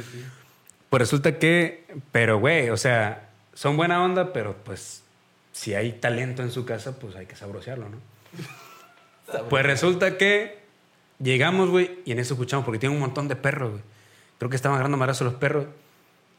Pues 0.92 1.00
resulta 1.00 1.40
que, 1.40 1.86
pero 2.12 2.38
güey, 2.40 2.70
o 2.70 2.78
sea, 2.78 3.30
son 3.56 3.78
buena 3.78 4.04
onda, 4.04 4.32
pero 4.32 4.56
pues 4.64 5.04
si 5.52 5.74
hay 5.74 5.94
talento 5.94 6.44
en 6.44 6.52
su 6.52 6.66
casa, 6.66 7.00
pues 7.00 7.16
hay 7.16 7.26
que 7.26 7.36
sabrosearlo, 7.36 7.90
¿no? 7.90 7.98
Pues 9.50 9.66
resulta 9.66 10.18
que 10.18 10.60
llegamos, 11.20 11.70
güey, 11.70 12.00
y 12.06 12.12
en 12.12 12.20
eso 12.20 12.36
escuchamos, 12.36 12.64
porque 12.64 12.78
tienen 12.78 12.96
un 12.96 13.02
montón 13.02 13.28
de 13.28 13.36
perros, 13.36 13.72
güey. 13.72 13.84
Creo 14.38 14.50
que 14.50 14.56
estaban 14.56 14.76
agarrando 14.76 14.98
marazos 14.98 15.26
los 15.26 15.36
perros. 15.36 15.66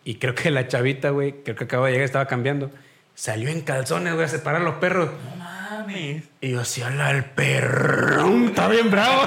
Y 0.08 0.14
creo 0.20 0.36
que 0.36 0.52
la 0.52 0.68
chavita, 0.68 1.10
güey, 1.10 1.42
creo 1.42 1.56
que 1.56 1.64
acaba 1.64 1.86
de 1.86 1.92
llegar, 1.94 2.04
estaba 2.04 2.26
cambiando. 2.26 2.70
Salió 3.16 3.48
en 3.48 3.62
calzones, 3.62 4.14
güey, 4.14 4.24
a 4.24 4.28
separar 4.28 4.60
los 4.60 4.76
perros. 4.76 5.08
No 5.10 5.36
mames. 5.44 6.22
Y 6.40 6.52
yo 6.52 6.60
así, 6.60 6.80
ala, 6.80 7.10
el 7.10 7.24
perrón, 7.24 8.44
está 8.50 8.68
bien 8.68 8.88
bravo. 8.88 9.22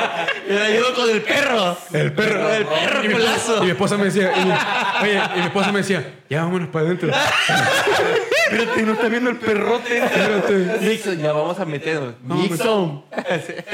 Me 0.47 0.57
ayudo 0.57 0.93
con 0.95 1.09
el 1.09 1.21
perro. 1.21 1.77
El 1.91 2.13
perro. 2.13 2.49
El 2.53 2.65
perro, 2.65 3.03
y, 3.03 3.07
mi, 3.09 3.13
culazo. 3.13 3.61
y 3.61 3.65
mi 3.65 3.71
esposa 3.71 3.97
me 3.97 4.05
decía, 4.05 4.31
y 4.37 4.45
mi- 4.45 4.51
oye, 5.03 5.21
y 5.35 5.39
mi 5.39 5.45
esposa 5.47 5.71
me 5.73 5.79
decía, 5.79 6.13
ya 6.29 6.43
vámonos 6.45 6.69
para 6.69 6.85
adentro. 6.85 7.09
Espérate, 8.45 8.81
no 8.83 8.93
está 8.93 9.09
viendo 9.09 9.29
el 9.31 9.37
perrote. 9.37 9.97
Espérate. 9.97 10.77
Nixon, 10.79 11.17
ya 11.17 11.33
vamos 11.33 11.59
a 11.59 11.65
meternos. 11.65 12.13
No, 12.23 12.35
Nixon. 12.35 13.03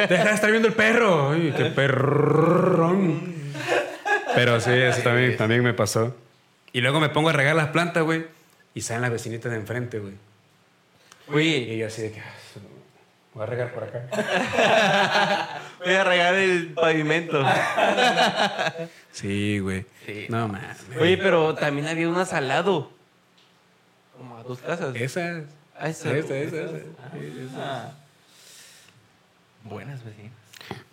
Deja 0.09 0.23
de 0.23 0.33
estar 0.33 0.49
viendo 0.49 0.67
el 0.67 0.73
perro. 0.73 1.33
Ay, 1.33 1.53
qué 1.55 1.65
perrón. 1.65 3.35
Pero 4.33 4.59
sí, 4.59 4.71
eso 4.71 5.01
también, 5.03 5.37
también 5.37 5.63
me 5.63 5.73
pasó. 5.75 6.15
Y 6.75 6.81
luego 6.81 6.99
me 6.99 7.07
pongo 7.07 7.29
a 7.29 7.31
regar 7.31 7.55
las 7.55 7.69
plantas, 7.69 8.03
güey. 8.03 8.25
Y 8.73 8.81
salen 8.81 9.03
las 9.03 9.11
vecinitas 9.11 9.49
de 9.49 9.57
enfrente, 9.59 9.97
güey. 9.97 10.15
Y 11.29 11.33
Oye, 11.33 11.77
yo 11.77 11.88
así 11.88 12.01
de 12.01 12.11
que... 12.11 12.19
ah, 12.19 12.33
Voy 13.33 13.43
a 13.43 13.45
regar 13.45 13.73
por 13.73 13.83
acá. 13.85 15.61
voy 15.85 15.93
a 15.93 16.03
regar 16.03 16.33
el 16.35 16.73
pavimento. 16.73 17.41
Sí, 19.13 19.59
güey. 19.59 19.85
Sí. 20.05 20.25
No 20.27 20.49
mames. 20.49 20.75
Oye, 20.99 21.15
pero 21.17 21.55
también 21.55 21.88
había 21.88 22.09
unas 22.09 22.33
al 22.33 22.49
lado. 22.49 22.91
Como 24.17 24.35
a 24.38 24.43
dos 24.43 24.59
casas. 24.59 24.93
Esas. 24.97 25.45
Ah, 25.79 25.88
esa. 25.88 26.11
Esa, 26.11 26.35
esa, 26.35 26.57
esa. 26.57 26.77
Ah. 27.57 27.91
Buenas 29.63 30.03
vecinas. 30.03 30.33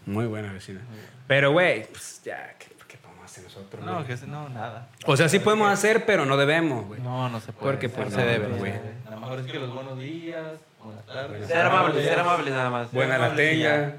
Muy 0.07 0.27
buena 0.27 0.53
vecina. 0.53 0.81
Pero, 1.27 1.51
güey, 1.51 1.87
pues 1.89 2.21
ya, 2.25 2.55
¿qué, 2.61 2.69
qué 2.87 2.97
podemos 2.99 3.25
hacer 3.25 3.42
nosotros? 3.55 3.85
No, 3.85 4.07
que 4.07 4.17
no, 4.27 4.49
nada. 4.49 4.89
O 5.07 5.17
sea, 5.17 5.29
sí 5.29 5.39
podemos 5.39 5.71
hacer, 5.71 6.05
pero 6.07 6.25
no 6.27 6.37
debemos, 6.37 6.87
güey. 6.87 7.01
No, 7.01 7.29
no 7.29 7.41
se 7.41 7.53
puede. 7.53 7.73
Porque, 7.73 7.89
pues, 7.89 8.11
no 8.11 8.17
no, 8.17 8.23
se 8.23 8.27
debe, 8.29 8.47
güey. 8.59 8.73
no. 8.73 9.09
A 9.09 9.11
lo 9.15 9.21
mejor 9.21 9.39
es 9.41 9.47
que 9.47 9.59
los 9.59 9.73
buenos 9.75 9.99
días, 9.99 10.45
buenas 10.83 11.07
tardes. 11.07 11.47
Ser 11.47 11.67
amable, 11.67 12.03
ser 12.03 12.19
amable 12.19 12.51
nada 12.51 12.71
más. 12.71 12.93
Buena 12.93 13.19
la 13.19 13.35
tenga. 13.35 13.97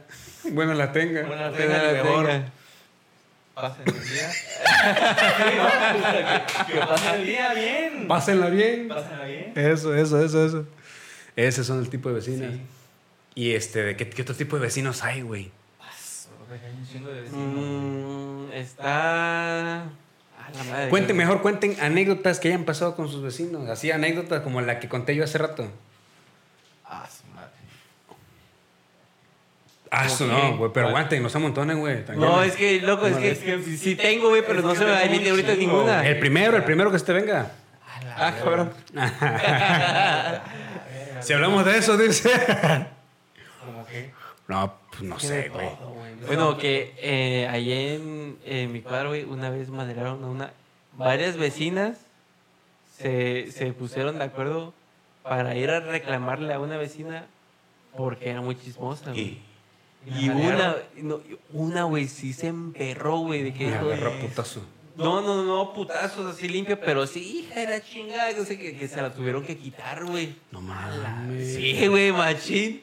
Buena 0.51 0.73
la 0.75 0.91
tenga. 0.91 1.21
Buena 1.23 1.51
Tenga 1.51 1.79
tenga, 1.79 1.83
la 1.83 1.93
mejor. 2.03 2.25
tenga. 2.27 2.45
Pasen 3.53 3.83
el 3.87 4.09
día. 4.09 4.29
Que, 6.67 6.77
pasen 6.79 7.15
el 7.15 7.25
día 7.25 7.53
bien. 7.53 8.07
Pásenla 8.07 8.49
bien. 8.49 8.87
Pásenla 8.87 9.25
bien. 9.25 9.53
Eso, 9.55 9.93
eso, 9.95 10.23
eso, 10.23 10.45
eso. 10.45 10.65
Ese 11.35 11.63
son 11.63 11.79
el 11.79 11.89
tipo 11.89 12.09
de 12.09 12.15
vecinas. 12.15 12.51
Sí. 12.53 12.61
Y 13.35 13.51
este, 13.53 13.83
¿de 13.83 13.95
qué, 13.95 14.09
qué 14.09 14.21
otro 14.23 14.35
tipo 14.35 14.55
de 14.55 14.63
vecinos 14.63 15.03
hay, 15.03 15.21
güey? 15.21 15.51
Hay 16.51 16.75
un 16.77 16.87
chingo 16.87 17.09
de 17.09 17.21
vecinos. 17.21 17.47
Mm, 17.47 17.92
está. 18.63 19.81
A 19.81 20.51
la 20.55 20.63
madre. 20.69 20.89
Cuenten, 20.89 21.15
mejor 21.15 21.41
cuenten 21.41 21.77
anécdotas 21.81 22.39
que 22.39 22.49
hayan 22.49 22.63
pasado 22.63 22.95
con 22.95 23.09
sus 23.09 23.21
vecinos. 23.21 23.69
Así 23.69 23.91
anécdotas 23.91 24.41
como 24.41 24.61
la 24.61 24.79
que 24.79 24.89
conté 24.89 25.15
yo 25.15 25.23
hace 25.23 25.37
rato. 25.37 25.67
Ah, 26.85 27.07
su 27.09 27.25
madre. 27.33 27.51
Ah, 29.89 30.03
¿Cómo 30.03 30.15
eso 30.15 30.25
qué? 30.25 30.31
no, 30.31 30.57
güey, 30.57 30.71
pero 30.73 30.87
aguanten, 30.89 31.23
no 31.23 31.29
se 31.29 31.37
amontonen, 31.37 31.79
güey. 31.79 32.03
No, 32.15 32.41
es 32.43 32.55
que, 32.55 32.81
loco, 32.81 33.05
es 33.07 33.17
que 33.17 33.35
sí, 33.63 33.77
sí 33.77 33.95
tengo, 33.95 34.29
güey, 34.29 34.43
pero 34.45 34.61
no 34.61 34.73
se 34.75 34.83
me 34.85 34.91
va 34.91 34.97
a 34.97 35.03
emitir 35.03 35.29
ahorita 35.29 35.55
ninguna. 35.55 36.05
El 36.05 36.19
primero, 36.19 36.57
el 36.57 36.63
primero 36.63 36.91
que 36.91 36.99
se 36.99 37.05
te 37.05 37.13
venga. 37.13 37.51
Ah, 38.15 38.33
cabrón. 38.37 38.73
Si 41.23 41.31
hablamos 41.31 41.63
de 41.63 41.77
eso, 41.77 41.95
dice. 41.95 42.29
¿Cómo 43.63 43.85
que? 43.85 44.11
No, 44.47 44.73
pues 44.89 45.03
no 45.03 45.19
sé, 45.19 45.49
güey. 45.49 45.69
Bueno, 46.27 46.57
que 46.57 46.93
eh, 46.97 47.47
allá 47.47 47.93
en, 47.93 48.37
en 48.45 48.71
mi 48.71 48.81
cuadro, 48.81 49.09
güey, 49.09 49.23
una 49.23 49.49
vez 49.49 49.69
maderaron 49.69 50.23
a 50.23 50.27
una. 50.27 50.53
Varias 50.97 51.37
vecinas 51.37 51.97
se, 52.97 53.51
se 53.51 53.73
pusieron 53.73 54.17
de 54.17 54.25
acuerdo 54.25 54.73
para 55.23 55.55
ir 55.55 55.69
a 55.69 55.79
reclamarle 55.79 56.53
a 56.53 56.59
una 56.59 56.77
vecina 56.77 57.25
porque 57.95 58.29
era 58.29 58.41
muy 58.41 58.55
chismosa, 58.55 59.11
güey. 59.11 59.39
Y 60.05 60.29
una, 60.29 60.75
no, 60.97 61.21
una, 61.53 61.83
güey, 61.83 62.07
sí 62.07 62.33
se 62.33 62.47
emperró, 62.47 63.19
güey, 63.19 63.43
de 63.43 63.53
que 63.53 63.67
Me 63.67 63.75
agarró 63.75 64.19
putazo. 64.19 64.61
No, 64.97 65.21
no, 65.21 65.43
no, 65.43 65.73
putazos 65.73 66.35
así 66.35 66.47
limpio, 66.47 66.79
pero 66.79 67.07
sí, 67.07 67.39
hija 67.39 67.61
de 67.61 67.67
la 67.67 67.81
chingada, 67.81 68.31
no 68.33 68.43
sé, 68.43 68.59
que, 68.59 68.77
que 68.77 68.87
se 68.87 69.01
la 69.01 69.11
tuvieron 69.11 69.43
que 69.43 69.57
quitar, 69.57 70.05
güey. 70.05 70.35
No 70.51 70.61
mames. 70.61 71.55
Sí, 71.55 71.87
güey, 71.87 72.11
machín. 72.11 72.81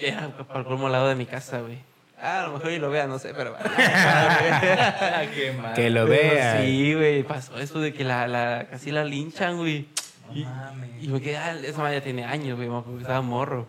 Era 0.08 0.28
para 0.28 0.60
el 0.60 0.66
colmo 0.66 0.86
al 0.86 0.92
lado 0.92 1.08
de 1.08 1.14
mi 1.14 1.26
casa, 1.26 1.60
güey. 1.60 1.78
Ah, 2.22 2.44
a 2.44 2.46
lo 2.48 2.54
mejor 2.54 2.70
y 2.70 2.78
lo 2.78 2.90
vea, 2.90 3.06
no 3.06 3.18
sé, 3.18 3.32
pero. 3.34 3.56
Qué 5.34 5.52
mal. 5.52 5.74
Que 5.74 5.88
lo 5.88 6.06
Pero 6.06 6.32
vea. 6.34 6.60
Sí, 6.60 6.94
güey, 6.94 7.22
pasó 7.22 7.58
eso 7.58 7.80
de 7.80 7.94
que 7.94 8.04
la, 8.04 8.28
la, 8.28 8.66
casi 8.70 8.90
la 8.90 9.04
linchan, 9.04 9.56
güey. 9.56 9.86
Y, 10.34 10.46
y 11.00 11.08
me 11.08 11.20
quedé, 11.20 11.38
ah, 11.38 11.56
esa 11.56 11.78
madre 11.80 11.96
ya 11.96 12.04
tiene 12.04 12.24
años, 12.24 12.56
güey, 12.56 12.68
estaba 13.00 13.22
morro. 13.22 13.66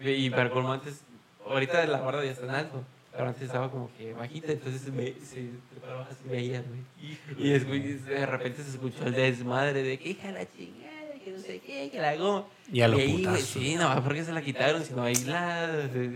Y 0.00 0.30
para 0.30 0.50
colmo 0.50 0.72
antes, 0.72 1.00
ahorita 1.46 1.86
la 1.86 1.98
guarda 1.98 2.24
ya 2.24 2.32
está 2.32 2.44
en 2.44 2.50
alto, 2.50 2.84
pero 3.12 3.28
antes 3.28 3.42
estaba 3.42 3.70
como 3.70 3.90
que 3.96 4.12
bajita, 4.12 4.52
entonces 4.52 4.92
me, 4.92 5.14
se 5.24 5.50
preparaba 5.70 6.06
así, 6.10 6.28
veía, 6.28 6.62
güey. 6.62 7.18
Y 7.38 7.50
después, 7.50 8.04
de 8.04 8.26
repente 8.26 8.62
se 8.62 8.70
escuchó 8.70 9.04
el 9.06 9.14
desmadre 9.14 9.82
de 9.82 9.98
que 9.98 10.10
hija 10.10 10.28
de 10.28 10.34
la 10.34 10.46
chingada, 10.50 10.93
que 11.24 11.30
no 11.30 11.38
sé 11.38 11.60
qué, 11.66 11.88
que 11.90 11.98
la 12.00 12.14
goma. 12.16 12.44
Y 12.72 12.80
a 12.82 12.88
los 12.88 13.00
ahí, 13.00 13.12
güey, 13.12 13.24
putazos. 13.24 13.48
Sí, 13.48 13.74
no, 13.76 14.02
porque 14.04 14.24
se 14.24 14.32
la 14.32 14.42
quitaron, 14.42 14.84
sino 14.84 15.02
ahí 15.02 15.14
la... 15.26 15.66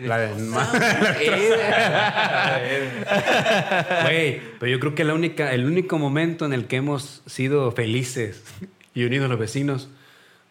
La 0.04 0.28
Güey, 4.02 4.40
pero 4.58 4.72
yo 4.72 4.80
creo 4.80 4.94
que 4.94 5.04
la 5.04 5.14
única, 5.14 5.52
el 5.52 5.66
único 5.66 5.98
momento 5.98 6.44
en 6.46 6.52
el 6.52 6.66
que 6.66 6.76
hemos 6.76 7.22
sido 7.26 7.70
felices 7.72 8.42
y 8.94 9.04
unidos 9.04 9.28
los 9.28 9.38
vecinos 9.38 9.88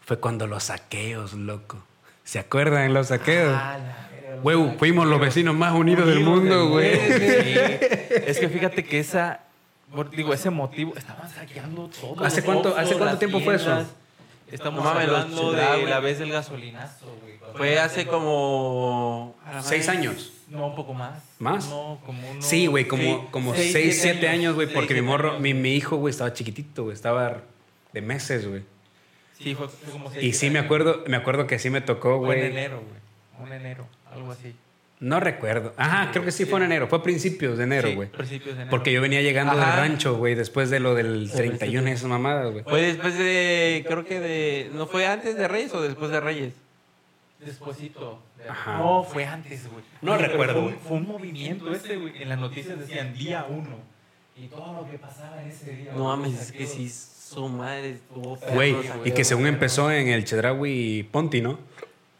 fue 0.06 0.20
cuando 0.20 0.48
los 0.48 0.64
saqueos, 0.66 1.34
loco. 1.34 1.84
¿Se 2.24 2.40
acuerdan 2.40 2.94
los 2.94 3.08
saqueos? 3.08 3.54
Ah, 3.56 3.78
Güey, 4.44 4.78
fuimos 4.78 5.08
los 5.08 5.20
vecinos 5.20 5.56
más 5.56 5.74
unidos 5.74 6.08
del 6.08 6.20
mundo, 6.20 6.70
güey. 6.70 6.96
Sí. 6.96 7.56
Es 8.28 8.38
que 8.40 8.48
fíjate 8.50 8.84
que 8.84 9.00
esa, 9.00 9.40
por- 9.94 10.12
digo, 10.12 10.32
ese 10.34 10.50
motivo, 10.52 10.94
estaban 10.96 11.28
saqueando 11.30 11.90
todo. 12.00 12.24
¿Hace 12.24 12.44
cuánto- 12.44 12.70
Todo, 12.70 12.78
hace 12.78 12.96
cuánto 12.98 13.18
tiempo 13.18 13.40
fue 13.40 13.56
eso? 13.56 13.84
Estamos 14.52 14.84
No 14.84 14.94
mames, 14.94 15.08
los 15.08 15.18
hablando 15.24 15.52
de 15.52 15.86
la 15.86 16.00
vez 16.00 16.20
del 16.20 16.32
gasolinazo, 16.32 17.06
güey. 17.22 17.38
Fue 17.56 17.80
hace 17.80 18.06
como... 18.06 19.36
Seis 19.62 19.90
años. 19.90 20.34
No, 20.48 20.68
un 20.68 20.76
poco 20.76 20.94
más. 20.94 21.22
¿Más? 21.40 21.68
No, 21.70 22.00
como 22.06 22.30
uno... 22.30 22.42
Sí, 22.42 22.68
güey, 22.68 22.88
como, 22.88 23.04
Sí, 23.04 23.20
como 23.32 23.54
seis, 23.54 23.74
6, 23.74 24.00
7 24.02 24.28
años, 24.30 24.56
güey, 24.56 24.68
porque 24.68 24.94
mi 24.94 25.00
siete 25.00 25.02
morro, 25.02 25.30
años. 25.32 25.42
mi, 25.42 25.54
mi 25.54 25.72
hijo, 25.76 25.98
güey, 25.98 26.12
estaba 26.12 26.32
chiquitito, 26.32 26.84
güey, 26.84 26.94
estaba 26.96 27.42
de 27.92 28.02
meses, 28.02 28.48
güey. 28.48 28.64
Sí, 29.38 29.54
fue, 29.56 29.68
fue 29.68 29.92
como 29.92 30.10
seis, 30.10 30.24
Y 30.24 30.32
sí 30.32 30.40
siete 30.40 30.54
me 30.54 30.60
acuerdo, 30.60 31.04
me 31.08 31.18
acuerdo 31.18 31.46
que 31.48 31.60
sí 31.60 31.70
me 31.70 31.82
tocó, 31.82 32.18
güey. 32.20 32.46
enero, 32.46 32.82
güey. 32.82 33.46
Un 33.46 33.54
enero, 33.54 33.86
algo 34.12 34.32
así. 34.32 34.56
No 35.00 35.20
recuerdo. 35.20 35.74
Ajá, 35.78 36.10
creo 36.12 36.26
que 36.26 36.32
sí 36.32 36.46
fue 36.46 36.58
en 36.60 36.66
enero, 36.66 36.88
fue 36.88 36.98
a 36.98 37.04
principios 37.04 37.58
de 37.58 37.66
enero, 37.66 37.88
Sí, 37.90 37.94
güey. 37.96 38.10
principios 38.10 38.56
de 38.56 38.64
enero. 38.64 38.70
Porque 38.72 38.92
yo 38.92 39.00
venía 39.00 39.22
llegando 39.22 39.54
del 39.54 39.62
Ajá. 39.64 39.76
rancho, 39.78 40.16
güey, 40.18 40.34
después 40.34 40.72
de 40.72 40.80
lo 40.80 40.96
del 40.96 41.30
31 41.32 41.88
y 41.90 41.92
esas 41.92 42.10
mamadas, 42.10 42.52
güey. 42.52 42.64
Fue 42.64 42.82
después 42.82 43.16
de, 43.18 43.86
creo 43.88 44.06
que 44.06 44.20
de, 44.20 44.72
¿no 44.74 44.88
fue 44.88 45.06
antes 45.06 45.38
de 45.38 45.48
Reyes 45.48 45.72
o 45.76 45.82
después 45.84 46.10
de 46.10 46.20
Reyes? 46.20 46.54
Despuésito. 47.40 48.22
de- 48.44 48.50
Ajá. 48.50 48.78
No, 48.80 49.04
fue 49.04 49.26
antes, 49.26 49.70
güey. 49.70 49.84
No 50.02 50.18
recuerdo, 50.18 50.54
Fue, 50.64 50.72
un- 50.74 50.80
fue 50.80 50.98
un 50.98 51.08
movimiento 51.08 51.72
ese, 51.72 51.98
güey. 51.98 52.22
En 52.22 52.30
las 52.30 52.40
noticias 52.40 52.80
decían 52.80 53.14
día 53.14 53.46
uno. 53.50 53.78
Y 54.36 54.48
todo 54.48 54.82
lo 54.82 54.90
que 54.92 54.98
pasaba 55.00 55.42
en 55.44 55.50
ese 55.50 55.72
día. 55.76 55.92
No 55.96 56.06
mames, 56.06 56.40
es 56.42 56.52
que 56.52 56.66
sí, 56.68 56.90
su 56.90 57.48
madre 57.50 57.92
estuvo 57.94 58.38
Güey, 58.54 58.76
y 59.06 59.12
que 59.12 59.24
según 59.24 59.48
empezó 59.48 59.92
en 59.92 60.08
el 60.10 60.26
Chedraui 60.26 61.08
Ponti, 61.12 61.42
¿no? 61.42 61.60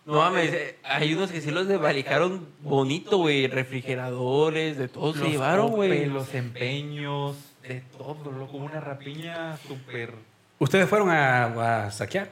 No 0.08 0.14
mames, 0.14 0.76
hay 0.86 1.14
unos 1.14 1.30
que 1.32 1.42
sí 1.42 1.52
los 1.52 1.68
desvalijaron 1.68 2.48
bonito, 2.62 3.18
güey, 3.18 3.48
refrigeradores, 3.48 4.78
de 4.78 4.88
todo 4.88 5.12
se 5.12 5.20
Los 5.20 5.30
llevaron, 5.30 5.66
topes, 5.72 5.76
güey. 5.76 6.06
Los 6.06 6.34
empeños, 6.34 7.36
de 7.62 7.82
todo, 7.98 8.32
loco. 8.32 8.56
Una 8.56 8.80
rapiña 8.80 9.58
súper. 9.68 10.14
¿Ustedes 10.60 10.88
fueron 10.88 11.10
a, 11.10 11.88
a 11.88 11.92
saquear? 11.92 12.30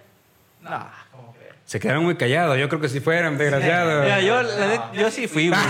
Nah, 0.61 0.86
como 1.11 1.34
que. 1.34 1.49
Se 1.65 1.78
quedaron 1.82 2.05
muy 2.05 2.15
callados. 2.15 2.57
Yo 2.57 2.69
creo 2.69 2.80
que 2.80 2.88
sí 2.88 3.01
fueron, 3.01 3.38
desgraciados. 3.38 4.03
Mira, 4.05 4.21
yo, 4.21 4.41
la 4.41 4.67
neta, 4.67 4.91
yo 4.93 5.11
sí 5.11 5.28
fui, 5.28 5.49
güey. 5.49 5.59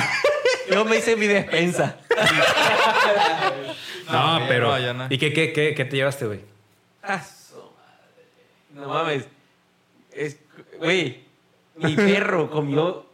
Yo 0.71 0.83
me 0.83 0.97
hice 0.97 1.15
mi 1.15 1.27
despensa. 1.27 1.97
No, 4.07 4.39
No, 4.39 4.47
pero. 4.47 4.77
no, 4.79 4.93
no. 4.93 5.07
¿Y 5.09 5.17
qué, 5.17 5.33
qué, 5.33 5.51
qué, 5.51 5.73
qué 5.73 5.85
te 5.85 5.95
llevaste, 5.95 6.25
güey? 6.27 6.41
Ah, 7.01 7.19
su 7.23 7.55
madre. 7.55 8.25
No 8.73 8.87
mames. 8.87 9.25
Es, 10.11 10.37
güey, 10.79 11.24
mi 11.77 11.95
perro 11.95 12.49
comió 12.49 13.05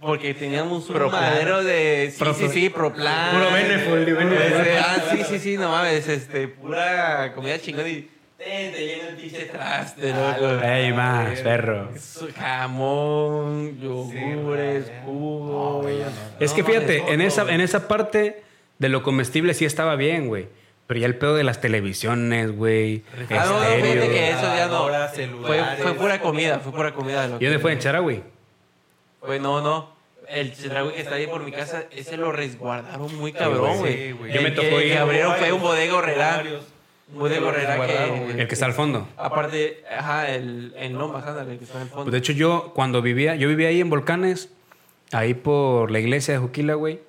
porque 0.00 0.34
teníamos 0.34 0.88
un 0.90 1.10
madero 1.10 1.64
de... 1.64 2.10
Sí, 2.12 2.18
Pro- 2.18 2.34
sí, 2.34 2.48
sí, 2.48 2.68
Proplan. 2.68 3.34
Puro 3.34 3.50
Beneful. 3.52 4.08
Este, 4.08 4.78
ah, 4.78 4.96
sí, 5.10 5.22
sí, 5.24 5.38
sí, 5.38 5.56
no 5.56 5.70
mames. 5.70 6.06
Este, 6.08 6.48
pura 6.48 7.32
comida 7.34 7.58
chingona 7.58 7.88
y... 7.88 8.10
Ten, 8.36 8.72
te 8.72 8.86
lleno 8.86 9.08
el 9.08 9.14
pinche 9.16 9.44
traste, 9.46 10.12
loco. 10.12 10.62
Ey, 10.62 10.92
más, 10.92 11.40
perro. 11.40 11.88
Su 11.98 12.28
Jamón, 12.34 13.80
yogures, 13.80 14.90
jugo. 15.04 15.88
Es 16.40 16.52
que 16.52 16.62
fíjate, 16.64 17.12
en 17.12 17.20
esa, 17.22 17.50
en 17.50 17.60
esa 17.62 17.88
parte 17.88 18.42
de 18.78 18.88
lo 18.90 19.02
comestible 19.02 19.54
sí 19.54 19.64
estaba 19.64 19.96
bien, 19.96 20.26
güey. 20.26 20.48
Pero 20.86 21.00
ya 21.00 21.06
el 21.06 21.16
pedo 21.16 21.34
de 21.34 21.44
las 21.44 21.60
televisiones, 21.60 22.54
güey. 22.54 23.02
Ah, 23.30 23.46
no, 23.46 23.58
fíjate 23.60 24.08
que 24.08 24.30
eso 24.30 24.42
ya 24.42 24.66
no. 24.68 24.86
Fue, 25.82 25.94
pura 25.94 26.20
comida, 26.20 26.58
fue 26.60 26.72
pura 26.72 26.92
comida. 26.92 27.26
Lo 27.26 27.36
¿Y 27.40 27.44
dónde 27.44 27.58
fue? 27.58 27.72
¿En 27.72 27.78
Charagüey? 27.78 28.22
Pues 29.20 29.40
no, 29.40 29.60
no. 29.62 29.94
El 30.28 30.54
chedraui 30.54 30.92
que 30.92 31.00
está 31.02 31.14
ahí 31.16 31.26
por 31.26 31.42
mi 31.42 31.52
casa, 31.52 31.84
ese 31.90 32.16
lo 32.16 32.32
resguardaron 32.32 33.06
muy 33.16 33.30
güey, 33.30 33.32
cabrón, 33.32 33.74
sí, 33.76 33.80
güey. 33.80 34.12
güey. 34.12 34.32
Yo 34.32 34.42
me 34.42 34.50
tocó 34.50 34.80
ir- 34.80 34.84
que 34.92 34.98
abrieron 34.98 35.34
fue 35.36 35.52
un 35.52 35.60
bodega 35.60 35.94
horrera. 35.94 36.42
Un 37.12 37.18
bodega 37.18 37.46
horrera 37.46 37.86
que... 37.86 38.40
El 38.40 38.48
que 38.48 38.54
está 38.54 38.66
al 38.66 38.72
fondo. 38.72 39.06
Aparte, 39.18 39.84
ajá, 39.96 40.30
el, 40.30 40.74
el 40.78 40.92
Lomas, 40.94 41.26
ándale, 41.26 41.52
el 41.52 41.58
que 41.58 41.64
está 41.64 41.76
en 41.76 41.82
el 41.84 41.88
fondo. 41.88 42.04
Pues 42.04 42.12
de 42.12 42.18
hecho, 42.18 42.32
yo 42.32 42.72
cuando 42.74 43.02
vivía, 43.02 43.34
yo 43.36 43.48
vivía 43.48 43.68
ahí 43.68 43.80
en 43.80 43.90
Volcanes, 43.90 44.48
ahí 45.12 45.34
por 45.34 45.90
la 45.90 45.98
iglesia 46.00 46.32
de 46.34 46.40
Juquila, 46.40 46.74
güey. 46.74 47.00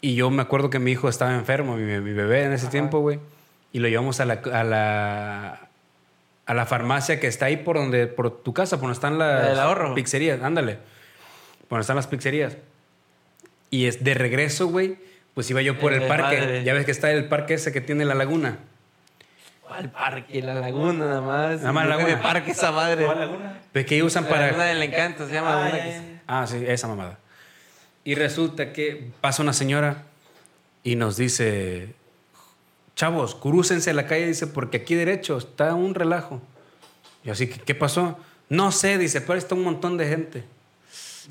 Y 0.00 0.14
yo 0.14 0.30
me 0.30 0.42
acuerdo 0.42 0.70
que 0.70 0.78
mi 0.78 0.92
hijo 0.92 1.08
estaba 1.08 1.34
enfermo, 1.34 1.76
mi, 1.76 2.00
mi 2.00 2.12
bebé 2.12 2.44
en 2.44 2.52
ese 2.52 2.68
tiempo, 2.68 3.00
güey. 3.00 3.18
Y 3.72 3.78
lo 3.78 3.88
llevamos 3.88 4.20
a 4.20 4.24
la, 4.24 4.34
a 4.52 4.64
la 4.64 5.60
a 6.46 6.54
la 6.54 6.64
farmacia 6.64 7.18
que 7.18 7.26
está 7.26 7.46
ahí 7.46 7.56
por 7.56 7.76
donde 7.76 8.06
por 8.06 8.30
tu 8.42 8.54
casa, 8.54 8.76
por 8.76 8.82
donde 8.82 8.94
están 8.94 9.18
las 9.18 9.56
La 9.56 9.64
ahorro. 9.64 9.94
pizzerías, 9.94 10.40
ándale. 10.42 10.74
Por 11.68 11.70
donde 11.70 11.80
están 11.80 11.96
las 11.96 12.06
pizzerías. 12.06 12.56
Y 13.70 13.86
es 13.86 14.04
de 14.04 14.14
regreso, 14.14 14.68
güey, 14.68 14.96
pues 15.34 15.50
iba 15.50 15.60
yo 15.60 15.78
por 15.78 15.92
El 15.92 16.02
el 16.02 16.08
parque. 16.08 16.62
Ya 16.64 16.72
ves 16.72 16.84
que 16.84 16.92
está 16.92 17.10
el 17.10 17.26
parque 17.26 17.54
ese 17.54 17.72
que 17.72 17.80
tiene 17.80 18.04
la 18.04 18.14
laguna. 18.14 18.58
Al 19.68 19.90
parque, 19.90 20.40
la 20.40 20.54
laguna, 20.54 21.04
nada 21.06 21.20
más. 21.20 21.60
Nada 21.60 21.72
más 21.72 21.88
laguna. 21.88 22.06
tiene 22.06 22.22
parque 22.22 22.52
esa 22.52 22.70
madre. 22.70 23.04
¿Cuál 23.04 23.18
laguna? 23.18 23.58
Pues 23.72 23.84
que 23.84 24.02
usan 24.04 24.24
La 24.24 24.30
para 24.30 24.46
laguna 24.46 24.64
del 24.66 24.82
encanto 24.84 25.26
se 25.26 25.34
llama. 25.34 25.52
Ah, 25.52 25.60
una 25.68 25.76
ya, 25.76 25.84
que-. 25.84 26.20
Ah, 26.28 26.46
sí, 26.46 26.64
esa 26.64 26.86
mamada. 26.86 27.18
Y 28.06 28.14
resulta 28.14 28.72
que 28.72 29.10
pasa 29.20 29.42
una 29.42 29.52
señora 29.52 30.04
y 30.84 30.94
nos 30.96 31.16
dice, 31.16 31.92
chavos, 32.94 33.34
crúcense 33.34 33.92
la 33.92 34.06
calle, 34.06 34.28
dice, 34.28 34.46
porque 34.46 34.78
aquí 34.78 34.94
derecho 34.94 35.36
está 35.36 35.74
un 35.74 35.94
relajo. 35.94 36.40
Y 37.24 37.30
así, 37.30 37.48
que, 37.48 37.58
¿qué 37.60 37.74
pasó? 37.74 38.16
No 38.48 38.70
sé, 38.70 38.96
dice, 38.96 39.20
pero 39.20 39.36
está 39.38 39.56
un 39.56 39.64
montón 39.64 39.96
de 39.96 40.06
gente. 40.08 40.44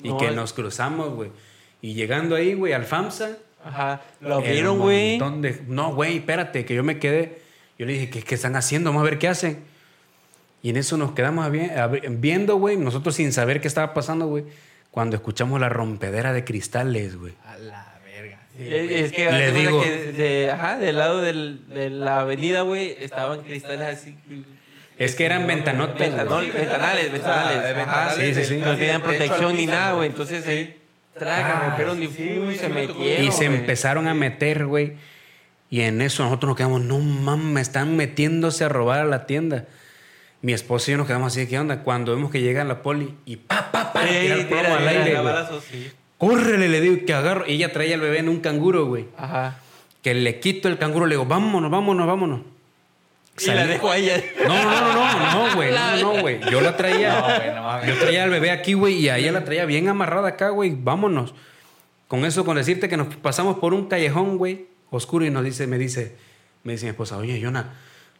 Y 0.03 0.09
No, 0.09 0.17
que 0.17 0.27
es- 0.27 0.35
nos 0.35 0.51
cruzamos, 0.51 1.15
güey. 1.15 1.31
Y 1.81 1.93
llegando 1.93 2.35
ahí, 2.35 2.53
güey, 2.53 2.73
al 2.73 2.83
FAMSA. 2.83 3.37
Ajá. 3.63 4.01
Lo 4.19 4.41
vieron, 4.41 4.77
güey. 4.79 5.17
de- 5.17 5.61
No, 5.67 5.95
güey, 5.95 6.17
espérate, 6.17 6.65
que 6.65 6.75
yo 6.75 6.83
me 6.83 6.99
quedé. 6.99 7.41
Yo 7.79 7.85
le 7.85 7.93
dije, 7.93 8.09
¿qué, 8.09 8.21
qué 8.21 8.35
están 8.35 8.55
haciendo? 8.57 8.89
Vamos 8.89 9.01
a 9.01 9.09
ver 9.09 9.17
qué 9.17 9.29
hacen. 9.29 9.59
Y 10.61 10.71
en 10.71 10.77
eso 10.77 10.97
nos 10.97 11.13
quedamos 11.13 11.49
viendo, 11.51 12.57
güey, 12.57 12.75
nosotros 12.75 13.15
sin 13.15 13.31
saber 13.31 13.61
qué 13.61 13.67
estaba 13.69 13.93
pasando, 13.93 14.27
güey, 14.27 14.43
cuando 14.95 15.17
escuchamos 15.17 15.59
la 15.59 15.67
rompedera 15.67 16.31
de 16.31 16.45
cristales, 16.45 17.17
güey. 17.17 17.33
A 17.45 17.57
la 17.57 17.85
verga. 18.05 18.39
Es, 18.57 18.91
es 18.91 19.11
que, 19.11 19.25
Le 19.29 19.29
haz 19.29 19.39
de 19.39 19.51
cuenta 19.51 19.59
digo- 19.69 19.83
que 19.83 20.11
de- 20.13 20.51
ajá, 20.51 20.77
del 20.77 20.97
lado 20.97 21.21
del, 21.21 21.67
de 21.67 21.89
la 21.89 22.21
avenida, 22.21 22.61
güey, 22.61 22.95
estaban 23.01 23.41
cristales 23.41 23.81
así. 23.99 24.15
Es 24.97 25.15
que 25.15 25.25
eran 25.25 25.45
ventanotes, 25.45 26.13
Ventanol- 26.13 26.49
ventanales, 26.53 27.11
ventanales. 27.11 27.57
Ah, 27.65 27.73
ventanales, 27.75 28.37
Sí, 28.37 28.43
sí, 28.45 28.55
sí. 28.55 28.61
No 28.63 28.77
tenían 28.77 29.01
protección 29.01 29.57
ni 29.57 29.65
nada, 29.65 29.91
güey. 29.95 30.07
Entonces 30.07 30.47
ahí, 30.47 30.77
traga, 31.19 31.57
Ah, 31.57 31.65
rompieron 31.67 32.01
y 32.01 32.07
sí, 32.07 32.33
fu, 32.37 32.43
güey, 32.45 32.57
se 32.57 32.69
metieron. 32.69 33.25
Y 33.25 33.31
se 33.33 33.43
empezaron 33.45 34.07
a 34.07 34.13
meter, 34.13 34.65
güey. 34.65 34.93
Y 35.69 35.81
en 35.81 35.99
eso 36.01 36.23
nosotros 36.23 36.47
nos 36.51 36.55
quedamos, 36.57 36.79
no 36.81 36.99
mames, 36.99 37.67
están 37.67 37.97
metiéndose 37.97 38.63
a 38.63 38.69
robar 38.69 39.01
a 39.01 39.05
la 39.05 39.25
tienda. 39.25 39.65
Mi 40.45 40.53
esposo 40.53 40.91
y 40.91 40.93
yo 40.93 40.99
nos 40.99 41.07
quedamos 41.07 41.35
así, 41.35 41.47
¿qué 41.47 41.57
onda? 41.57 41.81
Cuando 41.81 42.13
vemos 42.13 42.29
que 42.29 42.39
llega 42.39 42.63
la 42.63 42.83
poli 42.83 43.15
y 43.25 43.37
pa, 43.37 43.71
pa, 43.71 43.91
pa, 43.91 44.07
Ey, 44.07 44.27
tirar 44.27 44.47
plomo 44.47 44.61
tira, 44.61 44.77
al 44.77 44.87
aire, 44.87 45.03
tira, 45.05 45.49
sí. 45.71 45.91
Córrele, 46.19 46.69
le 46.69 46.81
digo 46.81 47.03
que 47.03 47.15
agarro. 47.15 47.47
Y 47.47 47.53
ella 47.53 47.73
traía 47.73 47.95
al 47.95 48.01
bebé 48.01 48.19
en 48.19 48.29
un 48.29 48.41
canguro, 48.41 48.85
güey. 48.85 49.07
Ajá. 49.17 49.57
Que 50.03 50.13
le 50.13 50.39
quito 50.39 50.67
el 50.67 50.77
canguro, 50.77 51.07
le 51.07 51.15
digo, 51.15 51.25
vámonos, 51.25 51.71
vámonos, 51.71 52.05
vámonos. 52.05 52.41
Y 53.39 53.47
la 53.47 53.65
dejo 53.65 53.89
a 53.89 53.97
ella. 53.97 54.23
No, 54.47 54.53
no, 54.63 54.81
no, 54.81 54.93
no, 54.93 55.47
no, 55.47 55.55
güey. 55.55 55.71
No, 55.71 56.13
no, 56.13 56.21
güey. 56.21 56.39
Yo 56.51 56.61
la 56.61 56.77
traía. 56.77 57.81
Yo 57.87 57.97
traía 57.97 58.25
al 58.25 58.29
bebé 58.29 58.51
aquí, 58.51 58.73
güey, 58.75 58.99
y 58.99 59.09
a 59.09 59.17
ella 59.17 59.31
la 59.31 59.45
traía 59.45 59.65
bien 59.65 59.89
amarrada 59.89 60.27
acá, 60.27 60.49
güey. 60.49 60.77
Vámonos. 60.77 61.33
Con 62.07 62.23
eso, 62.23 62.45
con 62.45 62.57
decirte 62.57 62.87
que 62.87 62.97
nos 62.97 63.15
pasamos 63.15 63.57
por 63.57 63.73
un 63.73 63.87
callejón, 63.87 64.37
güey, 64.37 64.67
oscuro, 64.91 65.25
y 65.25 65.31
nos 65.31 65.43
dice, 65.43 65.65
me 65.65 65.79
dice, 65.79 66.15
me 66.63 66.73
dice 66.73 66.85
mi 66.85 66.91
esposa, 66.91 67.17
oye, 67.17 67.39
Yona, 67.39 67.73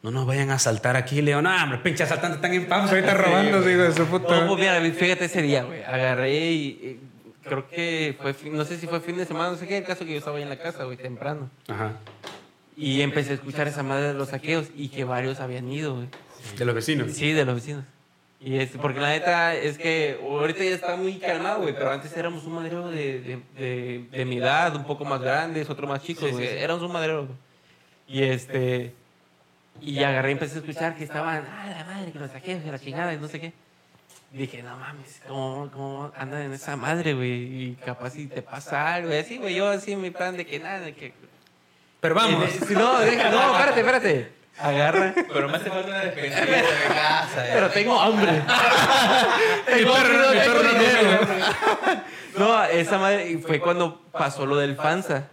no 0.06 0.12
nos 0.12 0.26
vayan 0.28 0.52
a 0.52 0.56
asaltar 0.56 0.96
aquí. 0.96 1.22
Le 1.22 1.32
digo, 1.32 1.42
no, 1.42 1.56
hombre, 1.64 1.80
pinche 1.80 2.04
asaltantes 2.04 2.38
están 2.38 2.54
en 2.54 2.68
pams 2.68 2.90
ahorita 2.92 3.14
robando, 3.14 3.62
digo, 3.62 3.84
de 3.84 3.92
su 3.94 4.06
puta. 4.06 4.42
No, 4.42 4.48
pues 4.56 4.60
mira, 4.60 4.80
fíjate 4.94 5.26
ese 5.26 5.42
día, 5.42 5.64
güey. 5.64 5.84
Agarré 5.84 6.34
y, 6.52 6.66
y 6.68 7.00
creo 7.44 7.68
que 7.68 8.16
fue, 8.22 8.34
fin- 8.34 8.56
no 8.56 8.64
sé 8.66 8.78
si 8.78 8.88
fue 8.88 9.00
fin 9.02 9.18
de 9.18 9.26
semana, 9.26 9.52
no 9.52 9.58
sé 9.58 9.68
qué, 9.68 9.78
el 9.78 9.84
caso 9.84 10.06
que 10.06 10.12
yo 10.12 10.18
estaba 10.18 10.38
ahí 10.38 10.44
en 10.44 10.50
la 10.50 10.58
casa, 10.60 10.84
güey, 10.86 10.98
temprano. 10.98 11.50
Ajá. 11.68 11.94
Y 12.78 13.02
empecé 13.02 13.32
a 13.32 13.34
escuchar 13.36 13.68
esa 13.68 13.84
madre 13.84 14.08
de 14.08 14.14
los 14.14 14.30
saqueos 14.30 14.68
y 14.76 14.90
que 14.90 15.04
varios 15.06 15.40
habían 15.40 15.72
ido, 15.72 15.96
güey. 15.96 16.08
De 16.58 16.66
los 16.66 16.76
vecinos. 16.76 17.12
Sí, 17.14 17.32
de 17.32 17.46
los 17.46 17.56
vecinos. 17.56 17.84
Y 18.42 18.58
es, 18.58 18.70
porque 18.80 19.00
la 19.00 19.10
neta 19.10 19.56
es 19.56 19.78
que 19.78 20.20
ahorita 20.22 20.60
ya 20.64 20.76
está 20.76 20.96
muy 20.98 21.18
calmado, 21.18 21.62
güey, 21.62 21.74
pero 21.74 21.90
antes 21.92 22.16
éramos 22.16 22.44
un 22.44 22.54
madero 22.54 22.90
de, 22.92 23.20
de, 23.22 23.40
de, 23.58 24.06
de 24.12 24.26
mi 24.26 24.38
edad, 24.38 24.76
un 24.76 24.84
poco 24.84 25.04
más 25.06 25.20
grandes, 25.22 25.68
otro 25.70 25.88
más 25.88 26.04
chicos, 26.04 26.30
güey. 26.32 26.46
Éramos 26.48 26.84
un 26.84 26.92
madero, 26.92 27.26
güey. 27.26 27.38
Y 28.08 28.24
este. 28.24 28.94
Y 29.82 30.04
agarré 30.04 30.30
y 30.30 30.32
empecé 30.34 30.56
a 30.56 30.60
escuchar 30.60 30.96
que 30.96 31.04
estaban, 31.04 31.46
ah, 31.52 31.66
la 31.70 31.84
madre, 31.86 32.12
que 32.12 32.20
los 32.20 32.32
saqueos, 32.32 32.64
que 32.64 32.72
la 32.72 32.80
chingada, 32.80 33.14
y 33.14 33.18
no 33.18 33.28
sé 33.28 33.40
qué. 33.40 33.54
Y 34.34 34.38
dije, 34.38 34.64
no 34.64 34.76
mames, 34.78 35.22
¿cómo, 35.28 35.70
cómo 35.72 36.12
andan 36.18 36.42
en 36.42 36.54
esa 36.54 36.76
madre, 36.76 37.14
güey? 37.14 37.32
Y 37.72 37.78
capaz 37.86 38.12
si 38.12 38.28
te 38.28 38.42
pasa 38.42 38.94
algo, 38.96 39.14
y 39.14 39.18
así, 39.18 39.38
güey, 39.38 39.56
yo 39.56 39.70
así 39.70 39.92
en 39.94 40.02
mi 40.02 40.12
plan 40.12 40.36
de 40.36 40.46
que 40.46 40.60
nada, 40.60 40.80
de 40.80 40.94
que. 40.96 41.14
Pero 42.02 42.16
vamos. 42.16 42.44
Eh, 42.50 42.60
No, 42.72 43.00
deja, 43.00 43.30
no, 43.30 43.52
espérate, 43.54 43.80
espérate. 43.80 44.32
Agarra. 44.58 45.14
Pero 45.34 45.50
me 45.50 45.58
hace 45.58 45.70
falta 45.70 45.88
una 45.88 46.00
despedida 46.00 46.40
de 46.46 46.64
casa. 46.88 47.46
Pero 47.54 47.70
tengo 47.72 48.00
hambre. 48.00 48.32
tengo 49.66 49.94
perro- 49.94 49.98
hambre, 49.98 50.18
no 50.18 50.32
tengo 50.32 50.44
perro 50.46 50.64
no 50.64 50.80
dinero. 50.80 51.20
No, 52.38 52.64
esa 52.66 52.98
madre 52.98 53.30
y 53.32 53.38
fue 53.38 53.62
cuando 53.62 54.02
pasó 54.12 54.46
lo 54.46 54.58
del 54.58 54.76
Fansa. 54.76 55.30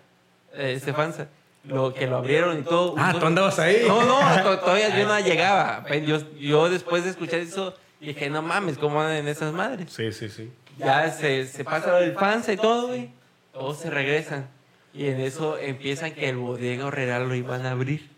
eh, 0.54 0.74
Ese 0.76 0.92
Fansa. 0.92 1.26
Lo, 1.64 1.94
que 1.94 2.06
lo 2.08 2.16
abrieron 2.16 2.58
y 2.58 2.62
todo. 2.62 2.94
Ah, 2.98 3.14
tú 3.18 3.24
andabas 3.24 3.58
ahí. 3.58 3.84
No, 3.86 4.02
no, 4.04 4.18
to- 4.42 4.58
todavía 4.60 4.96
yo 4.98 5.06
no 5.06 5.18
llegaba. 5.20 5.84
Yo, 6.04 6.18
yo 6.38 6.68
después 6.68 7.04
de 7.04 7.10
escuchar 7.10 7.38
eso 7.40 7.74
dije, 8.00 8.28
no 8.30 8.42
mames, 8.42 8.78
¿cómo 8.78 9.00
andan 9.00 9.16
en 9.18 9.28
esas 9.28 9.52
madres? 9.52 9.92
Sí, 9.92 10.10
sí, 10.12 10.28
sí. 10.28 10.50
Ya 10.78 11.08
se, 11.10 11.46
se 11.46 11.64
pasa 11.64 11.90
lo 11.92 11.96
del 11.98 12.14
Fansa 12.14 12.52
y 12.52 12.56
todo, 12.56 12.88
güey. 12.88 13.10
Todos 13.52 13.78
se 13.78 13.90
regresan. 13.90 14.48
Y 14.94 15.06
en 15.06 15.20
eso 15.20 15.56
empiezan 15.58 16.12
que 16.12 16.28
el 16.28 16.36
bodega 16.36 16.86
horrera 16.86 17.18
lo 17.20 17.34
iban 17.34 17.64
a 17.64 17.70
abrir. 17.72 18.10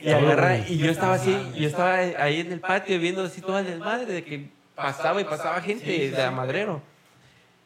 Y 0.00 0.08
agarra, 0.10 0.56
y 0.66 0.78
yo 0.78 0.90
estaba 0.90 1.14
así, 1.16 1.36
yo 1.56 1.68
estaba 1.68 1.96
ahí 1.96 2.40
en 2.40 2.52
el 2.52 2.60
patio 2.60 2.98
viendo 2.98 3.22
así 3.22 3.42
todo 3.42 3.58
el 3.58 3.66
desmadre 3.66 4.06
de 4.10 4.24
que 4.24 4.48
pasaba 4.74 5.20
y 5.20 5.24
pasaba 5.24 5.60
gente 5.60 6.10
de 6.10 6.22
amadrero. 6.22 6.80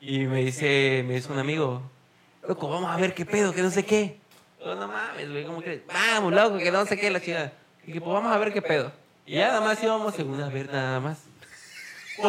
Y 0.00 0.20
me 0.26 0.40
dice, 0.44 1.04
me 1.06 1.14
dice 1.14 1.30
un 1.32 1.38
amigo, 1.38 1.80
loco, 2.48 2.68
vamos 2.68 2.90
a 2.90 2.96
ver 2.96 3.14
qué 3.14 3.24
pedo, 3.24 3.52
que 3.52 3.62
no 3.62 3.70
sé 3.70 3.84
qué. 3.84 4.18
Yo, 4.64 4.74
no 4.74 4.88
mames, 4.88 5.30
güey, 5.30 5.44
¿cómo 5.44 5.60
crees? 5.60 5.82
Vamos, 5.86 6.32
loco, 6.32 6.58
que 6.58 6.70
no 6.70 6.86
sé 6.86 6.98
qué, 6.98 7.10
la 7.10 7.20
chingada. 7.20 7.52
Y 7.86 7.92
que, 7.92 8.00
pues 8.00 8.12
vamos 8.14 8.32
a 8.34 8.38
ver 8.38 8.52
qué 8.52 8.62
pedo. 8.62 8.90
Y 9.26 9.34
ya 9.34 9.48
nada 9.48 9.60
más 9.60 9.82
íbamos 9.82 10.14
según 10.14 10.40
a 10.42 10.48
ver 10.48 10.70
nada 10.72 11.00
más. 11.00 11.18
Oye, 12.18 12.28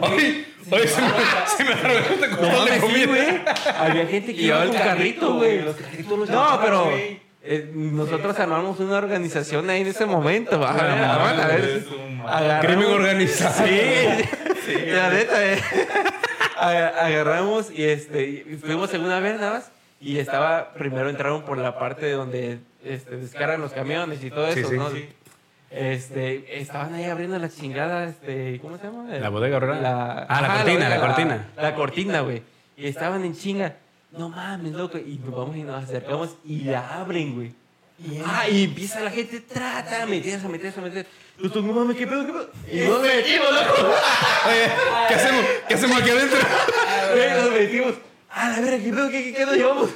oye, 0.70 0.88
se 0.88 1.00
me, 1.02 1.08
se 1.56 1.64
me 1.64 1.72
este 1.98 2.28
de 2.28 2.80
comida. 2.80 3.06
güey. 3.06 3.40
Había 3.78 4.06
gente 4.06 4.34
que 4.34 4.42
iba 4.42 4.64
con 4.64 4.74
carrito, 4.76 5.34
güey. 5.34 5.60
No, 6.30 6.60
pero 6.62 6.90
eh, 7.44 7.70
nosotros 7.74 8.38
armamos 8.38 8.78
una 8.80 8.96
organización 8.98 9.68
ahí 9.70 9.80
en 9.82 9.88
ese 9.88 10.06
momento. 10.06 10.64
A 10.64 10.72
ver, 10.72 10.84
a 10.84 11.46
ver, 11.48 11.86
agarramos- 12.26 12.66
Crimen 12.66 12.86
organizado. 12.92 13.66
Sí, 13.66 14.74
la 14.86 15.10
neta, 15.10 15.52
eh. 15.52 15.60
Aga- 16.56 17.04
Agarramos 17.06 17.72
y 17.72 17.82
este, 17.84 18.46
fuimos 18.60 18.88
según 18.90 19.10
a 19.10 19.18
ver 19.18 19.40
nada 19.40 19.54
más. 19.54 19.70
Y 20.02 20.18
estaba, 20.18 20.72
primero 20.74 21.08
entraron 21.08 21.42
por 21.42 21.56
la 21.58 21.78
parte 21.78 22.10
donde 22.10 22.58
este, 22.84 23.16
descargan 23.16 23.60
los 23.60 23.72
camiones 23.72 24.22
y 24.24 24.30
todo 24.30 24.52
Sí, 24.52 24.60
eso, 24.60 24.70
sí. 24.70 24.76
¿no? 24.76 24.90
Este, 25.70 26.58
estaban 26.60 26.92
ahí 26.94 27.04
abriendo 27.04 27.38
la 27.38 27.48
chingada, 27.48 28.04
este, 28.04 28.58
¿cómo 28.60 28.76
se 28.76 28.84
llama? 28.84 29.08
La 29.08 29.28
bodega 29.30 29.56
horrera. 29.56 29.80
La, 29.80 30.26
Ah, 30.28 30.40
la 30.42 30.48
ajá, 30.48 30.56
cortina, 30.58 30.74
bodega, 30.74 30.88
la 30.88 31.00
cortina. 31.00 31.48
La, 31.56 31.74
cortina, 31.74 32.20
güey. 32.20 32.42
Y 32.76 32.88
estaban 32.88 33.24
en 33.24 33.34
chinga. 33.34 33.76
No 34.10 34.28
mames, 34.28 34.72
loco. 34.72 34.98
Y 34.98 35.18
nos 35.24 35.34
vamos 35.34 35.56
y 35.56 35.62
nos 35.62 35.82
acercamos 35.82 36.36
y 36.44 36.64
la 36.64 37.00
abren, 37.00 37.34
güey. 37.34 37.54
Ah, 38.26 38.48
y 38.48 38.64
empieza 38.64 39.00
la 39.00 39.10
gente, 39.10 39.40
trata, 39.40 40.04
meterse, 40.06 40.48
meterse, 40.48 40.80
meterse. 40.80 41.08
Nosotros, 41.38 41.64
no 41.64 41.72
mames, 41.72 41.96
¿qué 41.96 42.06
pedo, 42.06 42.26
qué 42.26 42.32
pedo? 42.32 42.50
Y 42.70 42.88
nos 42.88 43.00
metimos, 43.00 43.48
loco. 43.52 43.74
Oye, 44.48 44.70
¿qué 45.08 45.14
hacemos? 45.14 45.44
¿Qué 45.68 45.74
hacemos 45.74 46.00
aquí 46.02 46.10
adentro? 46.10 46.38
Nos 47.42 47.50
metimos. 47.52 47.94
Ah, 48.34 48.48
la 48.48 48.60
verga, 48.60 48.82
¿qué 48.82 48.90
pedo, 48.90 49.10
qué, 49.10 49.24
qué, 49.24 49.34
qué 49.34 49.46
nos 49.46 49.56
llevamos? 49.56 49.90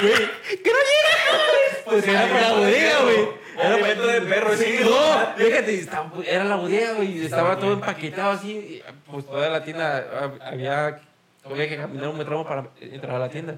Güey, 0.00 0.14
¿qué 0.62 0.70
no 0.70 0.78
llega? 0.90 1.44
Pues 1.84 2.08
era 2.08 2.28
para 2.28 2.40
la 2.40 2.52
bodega, 2.54 3.02
güey. 3.02 3.28
Era 3.58 3.74
Alimento 3.74 4.06
de 4.06 4.20
perro, 4.22 4.56
sí. 4.56 4.78
No, 4.82 5.36
fíjate, 5.36 5.88
era 6.26 6.44
la 6.44 6.56
bodega, 6.56 6.92
güey, 6.92 7.24
estaba 7.24 7.58
todo 7.58 7.72
empaquetado 7.74 8.32
así. 8.32 8.82
Pues 9.10 9.26
toda 9.26 9.48
la 9.48 9.64
tienda 9.64 10.06
ah, 10.12 10.30
había, 10.46 11.00
había 11.44 11.68
que 11.68 11.76
caminar 11.76 12.08
un 12.08 12.18
metro 12.18 12.44
para 12.44 12.68
entrar 12.80 13.16
a 13.16 13.18
la 13.18 13.28
tienda. 13.30 13.56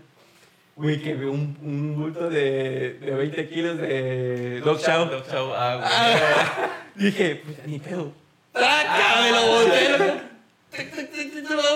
Güey, 0.77 1.03
que 1.03 1.15
veo 1.15 1.33
un, 1.33 1.59
un 1.61 1.97
bulto 1.97 2.31
de, 2.31 2.95
de 3.01 3.11
20 3.11 3.49
kilos 3.49 3.79
de 3.79 4.61
Dog 4.61 4.81
Chow. 4.81 5.07
Dog 5.07 5.27
Chow, 5.29 5.53
ah, 5.55 5.77
güey. 5.77 5.89
Ah, 5.91 6.71
dije, 6.95 7.43
pues 7.45 7.67
ni 7.67 7.81
pedo. 7.81 8.13
¡Traca! 8.53 9.23
Me 9.23 9.33
lo 9.33 9.47
volteé. 9.47 10.28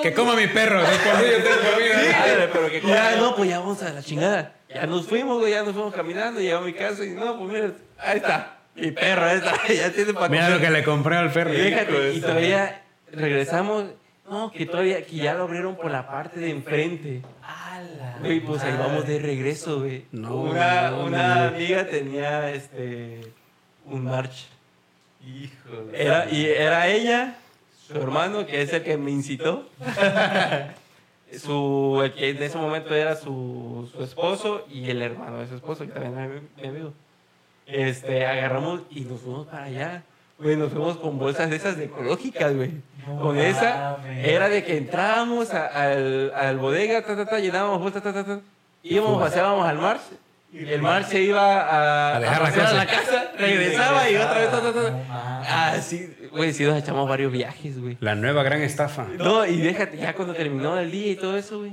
Que 0.02 0.12
coma 0.12 0.36
mi 0.36 0.46
perro. 0.48 0.82
De 0.82 0.88
yo 0.88 1.42
tengo 1.42 1.70
comida. 1.72 2.18
Madre, 2.18 2.48
pero 2.52 2.70
que 2.70 2.80
ya, 2.80 3.16
no, 3.16 3.34
pues 3.36 3.48
ya 3.48 3.58
vamos 3.60 3.82
a 3.82 3.90
la 3.90 4.02
chingada. 4.02 4.54
Ya 4.68 4.86
nos 4.86 5.06
fuimos, 5.06 5.38
güey, 5.38 5.52
ya 5.52 5.62
nos 5.62 5.72
fuimos 5.72 5.94
caminando, 5.94 6.40
llegó 6.40 6.58
a 6.58 6.62
mi 6.62 6.72
casa 6.72 7.04
y 7.04 7.10
no, 7.10 7.38
pues 7.38 7.52
mira, 7.52 7.72
ahí 7.98 8.18
está. 8.18 8.58
Mi 8.74 8.90
perro, 8.90 9.26
ahí 9.26 9.36
está, 9.36 9.66
ya 9.72 9.92
tiene 9.92 10.14
para 10.14 10.28
Mira 10.28 10.48
lo 10.48 10.60
que 10.60 10.70
le 10.70 10.82
compré 10.82 11.16
al 11.16 11.30
perro. 11.30 11.52
Y 11.52 11.58
déjate, 11.58 12.14
y 12.14 12.20
todavía 12.20 12.82
regresamos, 13.10 13.84
no, 14.30 14.50
que 14.50 14.64
todavía, 14.64 15.04
que 15.04 15.16
ya 15.16 15.34
lo 15.34 15.44
abrieron 15.44 15.76
por 15.76 15.90
la 15.90 16.08
parte 16.08 16.40
de 16.40 16.50
enfrente. 16.50 17.22
Güey, 18.20 18.40
pues 18.40 18.62
ahí 18.62 18.74
vamos 18.78 19.06
de 19.06 19.18
regreso, 19.18 19.80
güey. 19.80 20.06
No, 20.12 20.36
una, 20.36 20.90
no, 20.90 21.04
una 21.04 21.34
no. 21.34 21.48
amiga 21.48 21.86
tenía, 21.86 22.50
este, 22.50 23.20
un 23.84 24.04
march. 24.04 24.46
Híjole. 25.24 26.02
Era, 26.02 26.30
y 26.30 26.46
era 26.46 26.88
ella, 26.88 27.36
su 27.86 27.98
hermano, 27.98 28.46
que 28.46 28.62
es 28.62 28.72
el 28.72 28.82
que 28.82 28.96
me 28.96 29.10
incitó. 29.10 29.68
su, 31.38 32.00
el 32.04 32.12
que 32.12 32.30
en 32.30 32.42
ese 32.42 32.58
momento 32.58 32.94
era 32.94 33.16
su, 33.16 33.88
su 33.94 34.02
esposo 34.04 34.66
y 34.70 34.90
el 34.90 35.00
hermano 35.02 35.38
de 35.38 35.48
su 35.48 35.54
esposo, 35.54 35.84
que 35.86 35.90
también 35.92 36.18
era 36.18 36.28
mi, 36.28 36.40
mi 36.62 36.68
amigo. 36.68 36.92
Este, 37.66 38.26
agarramos 38.26 38.82
y 38.90 39.00
nos 39.02 39.20
fuimos 39.20 39.46
para 39.46 39.64
allá. 39.64 40.02
Güey, 40.38 40.56
nos 40.56 40.72
fuimos 40.72 40.96
con 40.96 41.18
bolsas 41.18 41.48
de 41.50 41.56
esas 41.56 41.76
de 41.76 41.84
ecológicas, 41.84 42.54
güey. 42.54 42.72
con 43.20 43.38
esa 43.38 43.98
era 44.24 44.48
de 44.48 44.64
que 44.64 44.76
entrábamos 44.76 45.54
a- 45.54 45.66
al, 45.66 46.32
al 46.34 46.58
bodega, 46.58 47.02
ta, 47.04 47.14
ta, 47.16 47.24
ta, 47.26 47.38
llenábamos 47.38 47.80
bolsas, 47.80 48.02
ta, 48.02 48.12
ta, 48.12 48.24
ta. 48.24 48.40
Íbamos, 48.82 49.22
paseábamos 49.22 49.66
al 49.68 49.78
mar. 49.78 50.00
Y 50.52 50.68
el 50.68 50.82
mar 50.82 51.04
se 51.04 51.22
iba 51.22 51.60
a, 51.62 52.16
A 52.16 52.20
dejar 52.20 52.38
la 52.42 52.46
pasear 52.48 52.64
casa. 52.66 52.74
a 52.74 52.84
la 52.84 52.86
casa, 52.86 53.32
regresaba 53.38 54.10
y 54.10 54.16
otra 54.16 54.38
vez. 54.38 54.50
ta, 54.50 54.60
ta, 54.60 54.72
ta. 54.72 55.04
Ah, 55.48 55.76
sí, 55.80 56.14
güey, 56.32 56.52
sí 56.52 56.64
nos 56.64 56.78
echamos 56.78 57.08
varios 57.08 57.30
viajes, 57.32 57.80
güey. 57.80 57.96
La 58.00 58.14
nueva 58.14 58.42
gran 58.42 58.60
estafa. 58.62 59.06
No, 59.18 59.46
y 59.46 59.58
déjate, 59.58 59.96
ya 59.98 60.14
cuando 60.14 60.34
terminó 60.34 60.78
el 60.78 60.90
día 60.90 61.12
y 61.12 61.16
todo 61.16 61.36
eso, 61.36 61.58
güey. 61.60 61.72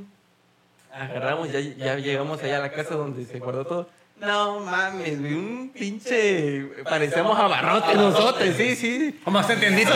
Agarramos, 0.94 1.52
ya, 1.52 1.60
ya 1.60 1.96
llegamos 1.98 2.42
allá 2.44 2.58
a 2.58 2.62
la 2.62 2.72
casa 2.72 2.96
donde 2.96 3.26
se 3.26 3.40
guardó 3.40 3.66
todo. 3.66 3.90
No 4.20 4.60
mames, 4.60 5.20
güey, 5.22 5.34
un 5.34 5.70
pinche. 5.74 6.66
Parecíamos 6.84 7.40
abarrotes 7.40 7.96
nosotros, 7.96 8.50
sí, 8.58 8.76
sí. 8.76 9.20
Vamos 9.26 9.42
a 9.42 9.46
hacer 9.46 9.60
tiendita. 9.62 9.94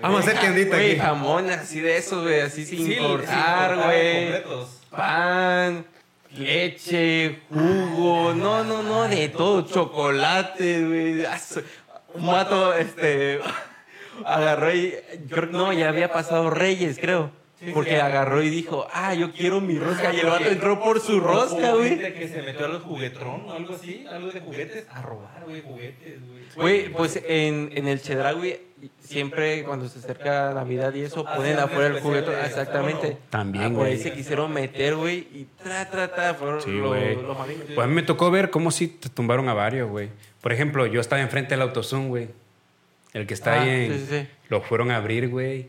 Vamos 0.00 0.20
a 0.20 0.22
hacer 0.22 0.38
tiendita 0.40 0.76
Güey, 0.76 0.96
jamón 0.98 1.50
así 1.50 1.80
de 1.80 1.98
esos, 1.98 2.22
güey, 2.22 2.40
así 2.40 2.64
sin 2.64 2.86
Sí, 2.86 2.96
cortar, 2.96 3.74
sí, 3.74 3.80
güey. 3.84 4.24
completos. 4.32 4.80
Pan, 4.90 5.84
leche, 6.36 7.40
jugo, 7.50 8.32
no, 8.34 8.64
no, 8.64 8.82
no, 8.82 9.08
de 9.08 9.28
todo, 9.28 9.62
chocolate, 9.62 10.86
güey. 10.86 11.26
Un 12.14 12.26
mato, 12.26 12.72
este, 12.74 13.40
agarró 14.24 14.74
y, 14.74 14.94
no, 15.50 15.72
ya 15.72 15.88
había 15.88 16.12
pasado 16.12 16.50
Reyes, 16.50 16.98
creo. 17.00 17.30
Porque 17.74 18.00
agarró 18.00 18.40
y 18.42 18.50
dijo, 18.50 18.86
ah, 18.92 19.14
yo 19.14 19.32
quiero 19.32 19.60
mi 19.60 19.78
rosca. 19.78 20.14
Y 20.14 20.20
el 20.20 20.26
vato 20.26 20.44
entró 20.44 20.80
por 20.80 21.00
su 21.00 21.18
rosca, 21.20 21.74
güey. 21.74 21.98
que 21.98 22.28
se 22.28 22.42
metió 22.42 22.66
a 22.66 22.68
los 22.68 22.82
juguetrón 22.82 23.42
o 23.46 23.52
algo 23.52 23.74
así, 23.74 24.06
algo 24.10 24.30
de 24.30 24.40
juguetes, 24.40 24.86
a 24.90 25.02
robar, 25.02 25.42
güey, 25.44 25.62
juguetes, 25.62 26.20
güey. 26.28 26.38
Güey, 26.56 26.92
pues 26.92 27.20
en, 27.26 27.70
en 27.74 27.88
el 27.88 28.00
Chedraui, 28.00 28.58
siempre 29.00 29.64
cuando 29.64 29.88
se 29.88 29.98
acerca 29.98 30.52
Navidad 30.54 30.94
y 30.94 31.02
eso, 31.02 31.24
ponen 31.24 31.58
afuera 31.58 31.88
el 31.96 32.00
juguete. 32.00 32.30
Exactamente. 32.46 33.16
También, 33.30 33.72
Ah, 33.72 33.74
por 33.74 33.86
ahí 33.86 33.92
güey. 33.94 34.02
se 34.02 34.12
quisieron 34.12 34.52
meter, 34.52 34.94
güey, 34.96 35.26
y 35.32 35.46
tra, 35.62 35.88
tra, 35.90 36.14
tra, 36.14 36.34
fueron 36.34 36.60
Sí, 36.62 36.70
lo- 36.70 36.88
güey. 36.88 37.16
malignos. 37.16 37.66
Pues 37.74 37.84
a 37.84 37.86
mí 37.88 37.94
me 37.94 38.02
tocó 38.02 38.30
ver 38.30 38.50
cómo 38.50 38.70
sí 38.70 38.86
te 38.88 39.08
tumbaron 39.08 39.48
a 39.48 39.54
varios, 39.54 39.88
güey. 39.90 40.10
Por 40.40 40.52
ejemplo, 40.52 40.86
yo 40.86 41.00
estaba 41.00 41.20
enfrente 41.22 41.50
del 41.54 41.62
AutoZone, 41.62 42.06
güey. 42.08 42.28
El 43.14 43.26
que 43.26 43.34
está 43.34 43.54
Ah, 43.54 43.62
ahí 43.62 43.68
en... 43.86 43.92
sí, 43.92 44.06
sí, 44.08 44.16
sí. 44.20 44.28
Lo 44.48 44.60
fueron 44.62 44.90
a 44.92 44.96
abrir, 44.96 45.28
güey. 45.28 45.68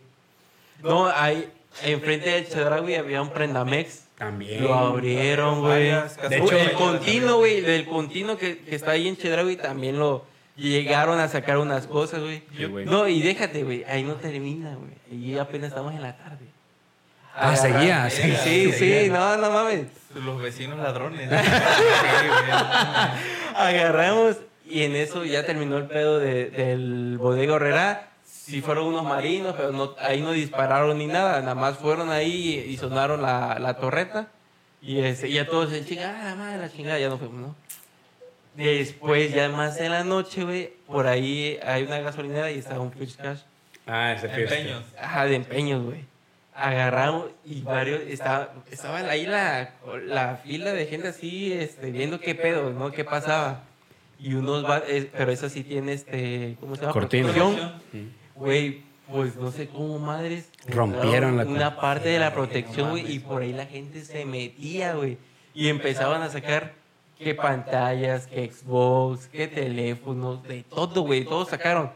No, 0.84 1.08
ahí, 1.08 1.50
enfrente 1.84 2.30
del 2.30 2.48
Chedraui 2.48 2.96
había 2.96 3.22
un 3.22 3.30
Prendamex. 3.30 4.04
También. 4.18 4.64
Lo 4.64 4.74
abrieron, 4.74 5.62
güey. 5.62 5.92
De 6.30 6.38
hecho, 6.38 6.58
el 6.58 6.74
continuo, 6.74 7.38
güey, 7.38 7.62
del 7.62 7.86
continuo 7.86 8.38
que, 8.38 8.60
que 8.60 8.76
está 8.76 8.92
ahí 8.92 9.08
en 9.08 9.16
Chedraui 9.18 9.56
también 9.56 9.98
lo 9.98 10.26
llegaron 10.58 11.20
a 11.20 11.30
sacar 11.30 11.58
unas 11.58 11.88
cosas, 11.88 12.20
güey. 12.22 12.44
No, 12.86 13.08
y 13.08 13.22
déjate, 13.22 13.64
güey, 13.64 13.86
ahí 13.86 14.04
no 14.04 14.16
termina, 14.16 14.76
güey. 14.76 14.92
Ahí 15.12 15.38
apenas 15.40 15.70
estamos 15.70 15.94
en 15.94 16.02
la 16.02 16.18
tarde. 16.18 16.46
Ah, 17.34 17.56
seguía. 17.56 18.10
Sí, 18.10 18.34
sí, 18.44 18.72
sí, 18.74 19.08
no, 19.10 19.38
no 19.38 19.50
mames. 19.52 19.86
Los 20.16 20.42
vecinos 20.42 20.80
ladrones. 20.80 21.30
Sí, 21.30 22.28
güey. 22.28 22.52
Agarramos 23.56 24.38
y 24.70 24.84
en 24.84 24.96
eso 24.96 25.24
ya 25.26 25.46
terminó 25.46 25.78
el 25.78 25.86
pedo 25.86 26.20
de- 26.20 26.50
del 26.50 27.18
bodega 27.18 27.56
Herrera. 27.56 28.09
Sí 28.50 28.62
fueron 28.62 28.86
unos 28.88 29.04
marinos, 29.04 29.54
pero 29.56 29.72
no, 29.72 29.96
ahí 30.00 30.22
no 30.22 30.32
dispararon 30.32 30.98
ni 30.98 31.08
nada. 31.08 31.40
Nada 31.42 31.56
más 31.56 31.78
fueron 31.78 32.10
ahí 32.10 32.66
y 32.68 32.78
sonaron 32.78 33.22
la, 33.22 33.58
la 33.60 33.76
torreta. 33.76 34.28
Y, 34.82 35.00
este, 35.00 35.28
y 35.28 35.34
ya 35.34 35.46
todos 35.46 35.70
se 35.70 35.86
chingan, 35.86 36.16
ah, 36.16 36.24
la 36.26 36.36
madre, 36.36 36.58
la 36.58 36.72
chingada, 36.72 36.98
ya 37.00 37.10
no 37.10 37.18
fuimos, 37.18 37.40
¿no? 37.42 37.56
Después, 38.56 39.34
ya 39.34 39.50
más 39.50 39.80
en 39.80 39.92
la 39.92 40.04
noche, 40.04 40.44
güey, 40.44 40.74
por 40.88 41.08
ahí 41.08 41.60
hay 41.64 41.84
una 41.84 42.00
gasolinera 42.00 42.52
y 42.52 42.58
estaba 42.60 42.80
un 42.82 42.92
Fish 42.92 43.16
Cash. 43.16 43.40
Ah, 43.86 44.14
ese 44.14 44.28
fiesta. 44.30 44.56
Empeños. 44.58 44.84
Ajá, 45.00 45.26
de 45.26 45.36
empeños, 45.36 45.84
güey. 45.84 46.06
Agarramos 46.54 47.28
y 47.46 47.62
varios, 47.62 48.02
estaba, 48.08 48.54
estaba 48.70 48.98
ahí 49.00 49.26
la, 49.26 49.72
la 50.06 50.36
fila 50.44 50.74
de 50.74 50.88
gente 50.88 51.08
así, 51.10 51.54
este, 51.54 51.90
viendo 51.92 52.20
qué 52.20 52.36
pedo, 52.36 52.72
¿no? 52.72 52.92
¿Qué 52.92 53.06
pasaba? 53.06 53.62
Y 54.20 54.34
unos, 54.34 54.66
va- 54.66 54.84
eh, 54.86 55.10
pero 55.16 55.32
eso 55.32 55.48
sí 55.48 55.64
tiene, 55.64 55.94
este, 55.94 56.58
¿cómo 56.60 56.76
se 56.76 56.82
llama? 56.82 56.94
Cortina. 56.94 57.32
Protección. 57.32 57.82
Güey, 58.40 58.82
pues 59.12 59.36
no 59.36 59.52
sé 59.52 59.68
cómo 59.68 60.00
madres. 60.00 60.50
Rompieron 60.68 61.38
la- 61.38 61.44
Una 61.46 61.76
parte 61.80 62.10
de 62.10 62.20
la 62.20 62.34
protección, 62.34 62.92
güey, 62.92 63.12
y 63.12 63.20
por 63.20 63.42
ahí 63.42 63.54
la 63.54 63.66
gente 63.66 64.04
se 64.04 64.26
metía, 64.26 64.94
güey. 64.96 65.18
Y 65.54 65.68
empezaban 65.68 66.22
a 66.22 66.30
sacar 66.30 66.74
qué 67.18 67.36
pantallas, 67.36 68.28
qué 68.28 68.50
Xbox, 68.52 69.28
qué 69.28 69.48
teléfonos, 69.48 70.42
de 70.44 70.64
todo, 70.64 71.02
güey, 71.02 71.26
todos 71.26 71.50
sacaron. 71.50 71.92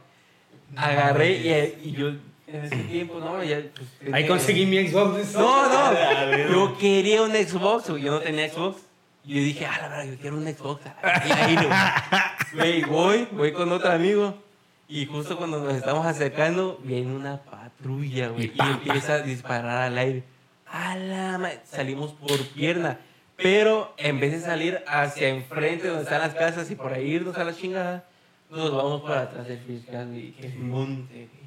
Agarré 0.75 1.77
y, 1.83 1.89
y 1.89 1.91
yo 1.93 2.09
en 2.09 2.65
ese 2.65 2.75
tiempo, 2.75 3.19
no, 3.19 3.43
ya. 3.43 3.61
pues, 4.01 4.13
Ahí 4.13 4.27
conseguí 4.27 4.65
mi 4.65 4.85
Xbox. 4.87 5.33
No, 5.33 5.69
no, 5.69 6.37
yo 6.51 6.77
quería 6.77 7.21
un 7.21 7.31
Xbox, 7.31 7.89
güey, 7.89 8.03
yo 8.03 8.11
no 8.11 8.19
tenía 8.19 8.49
Xbox. 8.49 8.81
Y 9.25 9.35
yo 9.35 9.39
dije, 9.41 9.65
ah, 9.65 9.77
la 9.81 9.87
verdad, 9.87 10.11
yo 10.11 10.19
quiero 10.19 10.35
un 10.37 10.45
Xbox. 10.53 10.81
Y 11.25 11.31
ahí, 11.31 11.55
Güey, 12.53 12.81
voy, 12.83 13.27
voy 13.31 13.53
con 13.53 13.71
otro 13.71 13.89
amigo. 13.91 14.42
Y 14.95 15.07
justo 15.07 15.37
cuando 15.37 15.59
nos 15.59 15.73
estamos 15.73 16.05
acercando, 16.05 16.79
viene 16.83 17.15
una 17.15 17.37
patrulla, 17.41 18.27
güey. 18.27 18.51
Y, 18.53 18.61
empieza 18.61 19.15
a 19.15 19.19
disparar 19.21 19.81
al 19.83 19.97
aire. 19.97 20.23
A 20.67 20.95
la 20.95 21.37
ma- 21.39 21.49
Salimos 21.63 22.11
por 22.11 22.37
pierna. 22.49 22.99
Pero 23.35 23.95
en 23.97 24.19
vez 24.19 24.33
de 24.33 24.39
salir 24.41 24.83
hacia 24.87 25.29
enfrente 25.29 25.87
donde 25.87 26.03
están 26.03 26.21
las 26.21 26.35
casas 26.35 26.69
y 26.69 26.75
por 26.75 26.93
ahí 26.93 27.09
irnos 27.09 27.35
a 27.39 27.43
la 27.43 27.55
chingada, 27.55 28.03
nos 28.51 28.71
vamos 28.71 29.01
para 29.01 29.21
atrás 29.21 29.47
del 29.47 29.57
fiscal, 29.61 30.09
güey. 30.09 30.31
Qué 30.33 30.49
monte, 30.59 31.13
güey. 31.33 31.43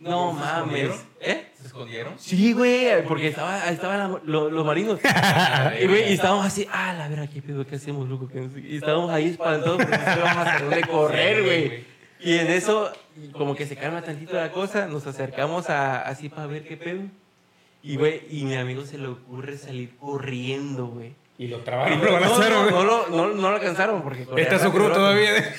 No 0.00 0.34
¿Se 0.34 0.38
mames. 0.40 0.82
escondieron? 0.82 0.98
¿Eh? 1.22 1.46
¿Se 1.58 1.66
escondieron? 1.68 2.14
Sí, 2.18 2.52
güey, 2.52 3.02
porque 3.06 3.28
estaba, 3.28 3.66
estaban 3.70 4.20
lo- 4.26 4.50
los 4.50 4.66
marinos. 4.66 5.00
y, 5.82 5.86
güey, 5.86 6.10
y 6.10 6.12
estábamos 6.12 6.44
así, 6.44 6.68
ah, 6.70 6.92
la 6.92 7.08
verdad, 7.08 7.28
¿qué 7.32 7.40
pedo? 7.40 7.66
¿Qué 7.66 7.76
hacemos, 7.76 8.06
loco? 8.06 8.28
Y 8.62 8.76
estábamos 8.76 9.10
ahí 9.10 9.28
espantados 9.30 9.78
porque 9.78 9.96
no 9.96 10.16
íbamos 10.18 10.36
a 10.36 10.42
hacer 10.42 10.60
dónde 10.68 10.80
correr, 10.86 11.42
güey. 11.42 11.97
Y 12.20 12.38
en 12.38 12.48
eso, 12.48 12.92
como 13.32 13.54
que 13.54 13.66
se 13.66 13.76
calma 13.76 14.02
tantito 14.02 14.34
la 14.34 14.50
cosa, 14.50 14.86
nos 14.86 15.06
acercamos 15.06 15.70
a, 15.70 16.02
así 16.02 16.28
para 16.28 16.46
ver 16.46 16.66
qué 16.66 16.76
pedo. 16.76 17.02
Y, 17.82 17.96
güey, 17.96 18.22
y 18.28 18.44
mi 18.44 18.56
amigo 18.56 18.84
se 18.84 18.98
le 18.98 19.06
ocurre 19.06 19.56
salir 19.56 19.96
corriendo, 19.96 20.86
güey. 20.86 21.14
Y 21.38 21.46
lo 21.46 21.58
trabaron, 21.60 22.04
lo 22.04 22.20
No, 22.20 22.38
no, 22.38 22.70
no, 22.70 22.84
lo, 22.84 23.08
no, 23.08 23.28
no 23.28 23.50
lo 23.50 23.56
alcanzaron 23.56 24.02
porque 24.02 24.26
Está 24.36 24.58
su 24.58 24.72
cruz 24.72 24.92
todavía. 24.92 25.54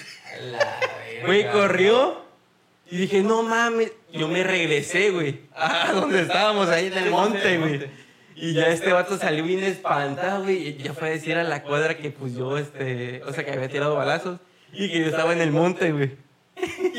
Güey, 1.26 1.50
corrió 1.52 2.22
y 2.92 2.98
dije, 2.98 3.22
no 3.22 3.44
mames. 3.44 3.94
Yo 4.12 4.28
me 4.28 4.44
regresé, 4.44 5.12
güey, 5.12 5.42
a 5.56 5.92
donde 5.94 6.22
estábamos, 6.22 6.68
ahí 6.70 6.88
en 6.88 6.98
el 6.98 7.10
monte, 7.12 7.58
güey. 7.58 7.88
Y 8.36 8.54
ya 8.54 8.68
este 8.68 8.92
vato 8.92 9.18
salió 9.18 9.44
bien 9.44 9.64
espantado, 9.64 10.44
güey. 10.44 10.78
Ya 10.78 10.94
fue 10.94 11.10
a 11.10 11.12
decir 11.12 11.38
a 11.38 11.44
la 11.44 11.62
cuadra 11.64 11.98
que, 11.98 12.10
pues 12.10 12.36
yo, 12.36 12.58
este, 12.58 13.22
o 13.24 13.34
sea, 13.34 13.46
que 13.46 13.52
había 13.52 13.70
tirado 13.70 13.96
balazos 13.96 14.40
y 14.74 14.90
que 14.90 15.00
yo 15.00 15.06
estaba 15.08 15.34
en 15.34 15.42
el 15.42 15.52
monte, 15.52 15.92
güey. 15.92 16.12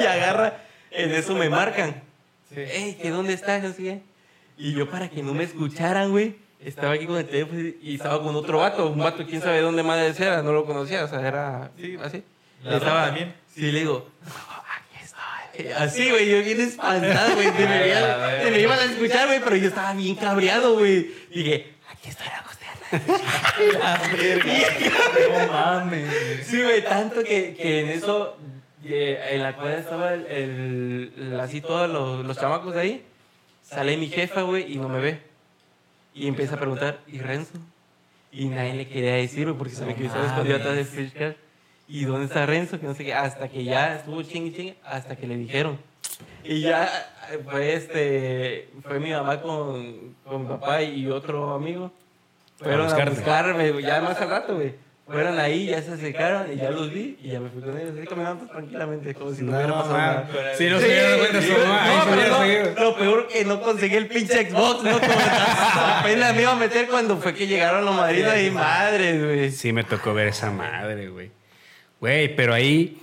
Y 0.00 0.06
agarra, 0.06 0.58
en 0.90 1.10
eso 1.12 1.34
me 1.34 1.48
marcan. 1.48 2.02
Ey, 2.54 2.94
¿que 3.00 3.10
dónde 3.10 3.32
estás? 3.34 3.62
Qué. 3.76 4.00
Y 4.58 4.74
yo, 4.74 4.90
para 4.90 5.08
que 5.08 5.22
no 5.22 5.32
me 5.34 5.44
escucharan, 5.44 6.10
güey, 6.10 6.36
estaba 6.64 6.92
aquí 6.94 7.06
con 7.06 7.16
el 7.16 7.26
teléfono 7.26 7.60
y 7.80 7.94
estaba 7.94 8.22
con 8.22 8.34
otro 8.36 8.58
vato. 8.58 8.88
Un 8.88 8.98
vato, 8.98 9.24
quién 9.26 9.40
sabe 9.40 9.60
dónde 9.60 9.82
madre 9.82 10.12
era, 10.18 10.42
no 10.42 10.52
lo 10.52 10.66
conocía, 10.66 11.04
o 11.04 11.08
sea, 11.08 11.26
era 11.26 11.70
Sí, 11.78 11.96
así. 12.02 12.22
estaba 12.64 13.06
también. 13.06 13.34
Sí, 13.54 13.70
le 13.72 13.78
digo, 13.80 14.08
aquí 14.26 15.04
estoy. 15.04 15.72
Así, 15.72 16.10
güey, 16.10 16.28
yo 16.30 16.38
bien 16.44 16.60
espantado, 16.60 17.34
güey. 17.36 17.46
Se 17.46 17.52
me, 17.66 17.78
veía- 17.80 18.00
la 18.00 18.16
verga. 18.16 18.44
se 18.44 18.50
me 18.50 18.60
iban 18.60 18.78
a 18.78 18.84
escuchar, 18.84 19.26
güey, 19.28 19.40
pero 19.42 19.56
yo 19.56 19.68
estaba 19.68 19.92
bien 19.94 20.14
cabreado, 20.16 20.74
güey. 20.76 21.10
Dije, 21.32 21.74
aquí 21.90 22.08
estoy 22.10 22.26
acostada. 22.26 22.60
No 25.46 25.52
mames. 25.52 26.46
Sí, 26.46 26.62
güey, 26.62 26.82
tanto 26.82 27.22
que, 27.22 27.54
que 27.54 27.80
en 27.80 27.88
eso, 27.90 28.36
eh, 28.84 29.18
en 29.32 29.42
la 29.42 29.56
cuadra 29.56 29.78
estaba 29.78 30.14
el, 30.14 31.12
el- 31.16 31.40
así 31.40 31.60
todos 31.60 31.88
los, 31.88 32.24
los 32.24 32.38
chamacos 32.38 32.74
de 32.74 32.80
ahí. 32.80 33.04
Sale 33.62 33.96
mi 33.96 34.08
jefa, 34.08 34.42
güey, 34.42 34.72
y 34.72 34.78
no 34.78 34.88
me 34.88 35.00
ve. 35.00 35.20
Y 36.14 36.26
empieza 36.26 36.56
a 36.56 36.58
preguntar, 36.58 36.98
¿y 37.06 37.18
Renzo? 37.18 37.58
Y 38.32 38.46
nadie 38.46 38.74
le 38.74 38.88
quería 38.88 39.14
decir, 39.14 39.44
güey, 39.46 39.56
porque 39.56 39.74
sabía 39.74 39.94
que 39.94 40.00
yo 40.02 40.06
estaba 40.08 40.26
escondido 40.26 40.56
atrás 40.56 40.76
de 40.76 40.84
Fishcar. 40.84 41.36
¿Y 41.88 42.04
dónde 42.04 42.26
está 42.26 42.46
Renzo? 42.46 42.78
Que 42.80 42.86
no 42.86 42.94
sé 42.94 43.04
qué. 43.04 43.14
Hasta 43.14 43.48
que 43.48 43.64
ya 43.64 43.96
estuvo 43.96 44.22
chingue 44.22 44.52
chingue, 44.56 44.76
hasta 44.84 45.16
que 45.16 45.26
le 45.26 45.36
dijeron. 45.36 45.78
Y 46.44 46.60
ya 46.60 46.88
fue 47.48 47.74
este, 47.74 48.68
fue 48.82 48.98
mi 49.00 49.10
mamá 49.10 49.40
con, 49.40 50.14
con 50.24 50.42
mi 50.42 50.48
papá 50.48 50.82
y 50.82 51.08
otro 51.08 51.54
amigo. 51.54 51.92
Fueron 52.58 52.88
a 52.90 53.04
buscarme, 53.04 53.72
güey, 53.72 53.84
ya 53.84 54.00
más 54.00 54.20
al 54.20 54.30
rato, 54.30 54.54
güey. 54.56 54.74
Fueron 55.10 55.40
ahí, 55.40 55.66
ya 55.66 55.82
se 55.82 55.92
acercaron 55.92 56.52
y 56.52 56.56
ya 56.56 56.70
los 56.70 56.92
vi 56.92 57.18
y 57.20 57.30
ya 57.30 57.40
me 57.40 57.50
fui 57.50 57.60
con 57.60 57.76
ellos. 57.76 57.94
Así 57.98 58.06
caminando 58.06 58.46
tranquilamente, 58.46 59.12
como 59.14 59.34
si 59.34 59.42
no, 59.42 59.56
hubiera 59.56 59.72
pasado 59.72 59.96
nada. 59.96 60.30
Si 60.56 60.68
no 60.68 60.78
se 60.78 60.94
dado 60.94 61.18
cuenta 61.18 61.42
su 61.42 61.52
mamá, 61.52 61.84
ahí 61.84 61.96
No, 61.96 62.04
pero 62.14 62.74
no, 62.74 62.80
lo 62.80 62.96
peor 62.96 63.28
que 63.28 63.44
no 63.44 63.60
conseguí 63.60 63.96
el 63.96 64.06
pinche 64.06 64.48
Xbox, 64.48 64.84
no 64.84 65.00
como 65.00 65.12
apenas 65.96 66.34
me 66.36 66.42
iba 66.42 66.52
a 66.52 66.56
meter 66.56 66.86
cuando 66.86 67.16
fue 67.16 67.34
que 67.34 67.48
llegaron 67.48 67.84
los 67.84 67.94
madrinos 67.94 68.38
y 68.38 68.50
madres, 68.52 69.24
güey. 69.24 69.50
Sí, 69.50 69.72
me 69.72 69.82
tocó 69.82 70.14
ver 70.14 70.28
esa 70.28 70.52
madre, 70.52 71.08
güey. 71.08 71.32
Güey, 71.98 72.36
pero 72.36 72.54
ahí, 72.54 73.02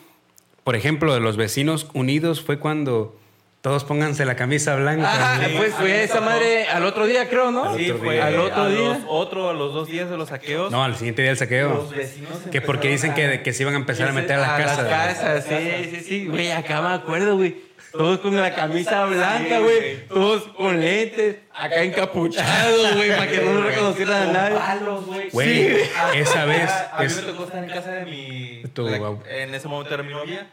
por 0.64 0.78
ejemplo, 0.78 1.14
de 1.14 1.20
los 1.20 1.36
vecinos 1.36 1.90
unidos 1.94 2.42
fue 2.42 2.58
cuando 2.58 3.20
todos 3.68 3.84
pónganse 3.84 4.24
la 4.26 4.36
camisa 4.36 4.76
blanca. 4.76 5.10
Ah, 5.12 5.38
güey. 5.42 5.58
pues 5.58 5.74
fue 5.74 6.04
esa 6.04 6.22
madre 6.22 6.68
al 6.68 6.86
otro 6.86 7.06
día, 7.06 7.28
creo, 7.28 7.52
¿no? 7.52 7.70
Al 7.72 7.78
Sí, 7.78 7.92
otro 7.92 8.04
fue 8.06 8.14
día. 8.16 8.26
Al 8.28 8.40
otro 8.40 8.62
a 8.64 8.70
día. 8.70 8.88
Los, 8.90 8.98
otro, 9.08 9.50
a 9.50 9.54
los 9.54 9.74
dos 9.74 9.88
días 9.90 10.10
de 10.10 10.16
los 10.18 10.30
saqueos. 10.30 10.72
No, 10.72 10.84
al 10.84 10.96
siguiente 10.96 11.22
día 11.22 11.32
del 11.32 11.38
saqueo. 11.38 11.70
Los 11.74 11.90
vecinos 11.92 12.32
Que 12.52 12.62
porque 12.62 12.88
dicen 12.90 13.14
que, 13.14 13.42
que 13.42 13.52
se 13.54 13.64
iban 13.64 13.74
a 13.76 13.78
empezar 13.78 14.08
a 14.08 14.14
meter 14.14 14.38
a 14.38 14.40
las 14.40 14.50
a 14.50 14.58
casas. 14.58 14.84
las 14.90 15.18
casas, 15.18 15.46
sí, 15.50 15.90
sí, 15.96 16.02
sí. 16.02 16.28
Güey, 16.28 16.52
acá 16.52 16.82
me 16.82 16.94
acuerdo, 16.96 17.36
güey. 17.36 17.68
Todos 17.92 18.20
con 18.20 18.36
la 18.40 18.54
camisa 18.56 19.06
blanca, 19.06 19.58
Sí, 19.58 19.64
güey. 19.64 20.08
Todos 20.08 20.44
con 20.56 20.80
lentes. 20.80 21.38
Acá 21.54 21.84
encapuchados, 21.84 22.96
güey, 22.96 23.10
para 23.10 23.28
que 23.30 23.38
no 23.42 23.52
nos 23.54 23.66
reconocieran 23.66 24.30
a 24.30 24.32
nadie. 24.32 24.56
palos, 24.58 25.06
güey. 25.06 25.30
Güey, 25.32 25.78
esa 26.16 26.46
vez. 26.46 26.70
A 26.92 27.00
mí 27.00 27.06
es- 27.06 27.16
me 27.26 27.32
tocó 27.34 27.44
estar 27.46 27.64
en 27.64 27.70
casa 27.70 27.92
de 27.92 28.06
mi. 28.06 28.64
Tu- 28.74 28.88
la- 28.88 29.16
en 29.30 29.54
ese 29.56 29.68
momento 29.68 29.94
era 29.94 30.04
mi 30.04 30.14
novia, 30.14 30.48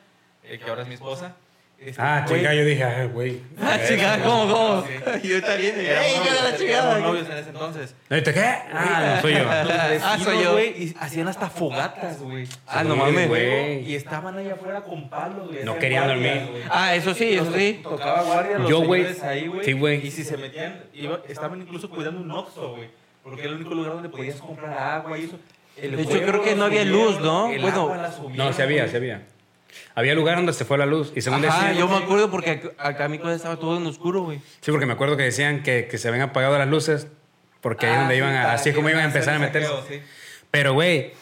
eh, 0.45 0.59
que 0.59 0.69
ahora 0.71 0.83
es 0.83 0.89
mi 0.89 0.95
esposa. 0.95 1.37
Este, 1.79 2.01
Ah, 2.01 2.25
güey, 2.27 2.41
chinga, 2.41 2.55
yo 2.55 2.65
dije, 2.65 2.83
ah, 2.85 3.05
güey. 3.13 3.41
Ah, 3.61 3.79
chingada, 3.87 4.25
¿cómo, 4.25 4.51
cómo? 4.55 4.85
Sí. 4.87 5.29
Yo 5.29 5.43
también. 5.43 5.75
¡Ey, 5.79 6.15
yo 6.25 6.33
de 6.35 6.51
la 6.51 6.57
chingada! 6.57 6.99
novios 6.99 7.29
en 7.29 7.37
ese 7.37 7.51
entonces. 7.51 7.95
¿Ahorita 8.09 8.33
qué? 8.33 8.41
Ah, 8.73 9.13
no 9.17 9.21
soy 9.21 9.33
yo. 9.35 9.39
Los 9.45 10.03
Ah, 10.03 10.19
soy 10.19 10.43
yo. 10.43 10.53
güey, 10.53 10.69
y 10.83 10.95
hacían 10.99 11.29
hasta 11.29 11.51
fogatas, 11.51 12.21
güey. 12.23 12.47
Ah, 12.67 12.85
no 12.85 12.95
Sí, 12.95 13.01
mames. 13.01 13.29
güey. 13.29 13.81
Y 13.91 13.95
estaban 13.97 14.39
ahí 14.39 14.49
afuera 14.49 14.81
con 14.81 15.11
palos, 15.11 15.49
güey. 15.49 15.63
No 15.65 15.79
querían 15.79 16.05
guardias, 16.07 16.35
dormir. 16.37 16.51
güey. 16.53 16.63
Ah, 16.71 16.95
eso 16.95 17.13
sí, 17.13 17.35
eso 17.35 17.53
sí. 17.55 17.81
Tocaba 17.83 18.23
guardia 18.23 18.59
los 18.61 18.71
Yo, 18.71 18.81
güey. 18.81 19.03
señores 19.03 19.23
ahí, 19.23 19.47
güey. 19.49 19.65
Sí, 19.65 19.73
güey. 19.75 20.07
Y 20.07 20.11
si 20.11 20.25
se 20.25 20.39
metían, 20.39 20.85
iba- 20.95 21.21
estaban 21.29 21.61
incluso 21.61 21.91
cuidando 21.91 22.21
un 22.23 22.31
Oxxo, 22.31 22.77
güey. 22.77 22.89
Porque 23.23 23.43
era 23.43 23.51
el 23.51 23.57
único 23.57 23.75
lugar 23.75 23.93
donde 23.93 24.09
podías 24.09 24.37
comprar 24.37 24.73
agua 24.79 25.19
y 25.19 25.25
eso. 25.25 25.39
El 25.77 25.97
De 25.97 26.03
hecho, 26.03 26.23
creo 26.23 26.43
que 26.43 26.55
no 26.55 26.65
había 26.65 26.85
luz, 26.87 27.21
¿no? 27.21 27.51
el 27.51 27.61
Bueno, 27.61 27.81
agua 27.83 27.97
la 27.99 28.11
subieron, 28.13 28.37
No, 28.47 28.53
se 28.55 28.63
había, 28.63 28.89
se 28.89 28.97
había. 28.97 29.23
Había 29.95 30.15
lugar 30.15 30.37
donde 30.37 30.53
se 30.53 30.65
fue 30.65 30.79
la 30.79 30.87
luz. 30.87 31.13
Y 31.15 31.21
según 31.21 31.45
Ajá, 31.45 31.67
decían. 31.69 31.79
yo 31.79 31.89
me 31.89 31.97
acuerdo 32.05 32.31
porque 32.31 32.71
acá- 32.79 33.09
mi 33.09 33.19
casa 33.19 33.35
estaba 33.35 33.57
todo 33.59 33.77
en 33.77 33.87
oscuro, 33.87 34.23
güey. 34.23 34.39
Sí, 34.61 34.71
porque 34.71 34.87
me 34.87 34.93
acuerdo 34.95 35.17
que 35.17 35.23
decían 35.25 35.63
que, 35.63 35.87
que 35.91 35.99
se 35.99 36.09
habían 36.09 36.23
apagado 36.23 36.59
las 36.59 36.69
luces. 36.69 37.07
Porque 37.61 37.87
ahí 37.87 37.93
es 37.93 37.97
Ah, 37.99 38.01
donde 38.01 38.15
sí, 38.15 38.19
iban 38.19 38.35
a. 38.35 38.53
Así 38.53 38.69
es 38.71 38.75
como 38.75 38.91
iban 38.91 39.03
a 39.03 39.07
empezar 39.07 39.35
a 39.35 39.39
meterse. 39.39 39.69
saqueo, 39.69 39.85
sí. 39.89 40.01
Pero, 40.51 40.75
güey, 40.75 41.13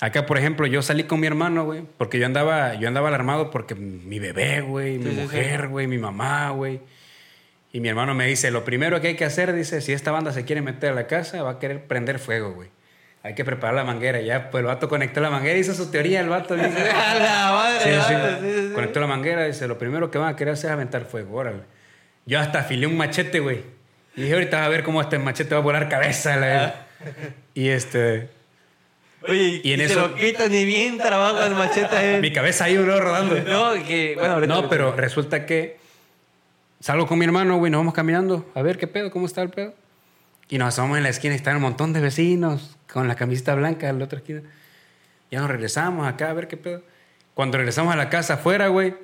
acá, 0.00 0.26
por 0.26 0.36
ejemplo, 0.38 0.66
yo 0.66 0.82
salí 0.82 1.04
con 1.04 1.20
mi 1.20 1.26
hermano, 1.28 1.64
güey, 1.64 1.82
porque 1.96 2.18
yo 2.18 2.26
andaba, 2.26 2.74
yo 2.74 2.88
andaba 2.88 3.08
alarmado 3.08 3.50
porque 3.50 3.74
mi 3.76 4.18
bebé, 4.18 4.62
güey, 4.62 4.98
mi 4.98 5.10
sí. 5.14 5.20
mujer, 5.20 5.68
güey, 5.68 5.86
mi 5.86 5.98
mamá, 5.98 6.50
güey. 6.50 6.80
Y 7.72 7.80
mi 7.80 7.88
hermano 7.88 8.14
me 8.14 8.26
dice, 8.26 8.50
lo 8.50 8.64
primero 8.64 9.00
que 9.00 9.08
hay 9.08 9.16
que 9.16 9.24
hacer, 9.24 9.52
dice, 9.54 9.80
si 9.80 9.92
esta 9.92 10.10
banda 10.10 10.32
se 10.32 10.44
quiere 10.44 10.60
meter 10.60 10.90
a 10.90 10.94
la 10.94 11.06
casa, 11.06 11.42
va 11.42 11.52
a 11.52 11.58
querer 11.58 11.86
prender 11.86 12.18
fuego, 12.18 12.52
güey. 12.52 12.68
Hay 13.24 13.34
que 13.34 13.44
preparar 13.44 13.74
la 13.76 13.84
manguera. 13.84 14.20
Ya, 14.20 14.50
pues 14.50 14.62
el 14.62 14.66
vato 14.66 14.88
conectó 14.88 15.20
la 15.20 15.30
manguera, 15.30 15.56
hizo 15.58 15.74
su 15.74 15.90
teoría, 15.90 16.20
el 16.20 16.28
vato. 16.28 16.54
Dice, 16.56 16.90
A 16.90 17.14
la 17.14 17.52
madre, 17.52 17.80
Sí, 17.80 18.00
sí. 18.08 18.14
sí. 18.68 18.72
Conectó 18.74 18.98
la 19.00 19.06
manguera, 19.06 19.44
dice, 19.44 19.68
lo 19.68 19.78
primero 19.78 20.10
que 20.10 20.18
van 20.18 20.28
a 20.32 20.36
querer 20.36 20.54
hacer 20.54 20.70
es 20.70 20.74
aventar 20.74 21.04
fuego, 21.04 21.36
órale. 21.36 21.60
Yo 22.26 22.40
hasta 22.40 22.60
afilé 22.60 22.86
un 22.86 22.96
machete, 22.96 23.38
güey. 23.40 23.60
Y 24.16 24.22
dije, 24.22 24.34
ahorita 24.34 24.58
vas 24.58 24.66
a 24.66 24.70
ver 24.70 24.82
cómo 24.82 25.00
este 25.00 25.18
machete 25.18 25.54
va 25.54 25.60
a 25.60 25.64
volar 25.64 25.88
cabeza. 25.88 26.36
la- 26.36 26.86
Y 27.54 27.68
este... 27.68 28.28
Oye, 29.28 29.60
Y 29.62 29.72
en 29.72 29.80
y 29.80 29.84
se 29.86 29.92
eso- 29.92 30.08
lo 30.08 30.14
quitan 30.16 30.50
ni 30.50 30.64
bien 30.64 30.98
trabajo 30.98 31.42
el 31.44 31.54
machete. 31.54 32.18
Mi 32.20 32.32
cabeza 32.32 32.64
ahí, 32.64 32.76
bro, 32.76 33.00
rodando. 33.00 33.36
No, 33.40 33.72
que, 33.86 34.16
bueno, 34.18 34.40
No, 34.46 34.68
pero 34.68 34.96
resulta 34.96 35.46
que 35.46 35.76
salgo 36.80 37.06
con 37.06 37.18
mi 37.20 37.24
hermano, 37.24 37.56
güey, 37.58 37.70
nos 37.70 37.78
vamos 37.78 37.94
caminando 37.94 38.50
a 38.56 38.62
ver 38.62 38.78
qué 38.78 38.88
pedo, 38.88 39.12
cómo 39.12 39.26
está 39.26 39.42
el 39.42 39.50
pedo. 39.50 39.74
Y 40.52 40.58
nos 40.58 40.68
asomamos 40.68 40.98
en 40.98 41.04
la 41.04 41.08
esquina 41.08 41.32
y 41.32 41.36
están 41.38 41.56
un 41.56 41.62
montón 41.62 41.94
de 41.94 42.00
vecinos 42.02 42.76
con 42.92 43.08
la 43.08 43.14
camiseta 43.14 43.54
blanca 43.54 43.88
en 43.88 43.98
la 43.98 44.04
otra 44.04 44.18
esquina. 44.18 44.42
Ya 45.30 45.40
nos 45.40 45.48
regresamos 45.50 46.06
acá 46.06 46.28
a 46.28 46.34
ver 46.34 46.46
qué 46.46 46.58
pedo. 46.58 46.82
Cuando 47.32 47.56
regresamos 47.56 47.90
a 47.94 47.96
la 47.96 48.10
casa 48.10 48.34
afuera, 48.34 48.68
güey, 48.68 48.94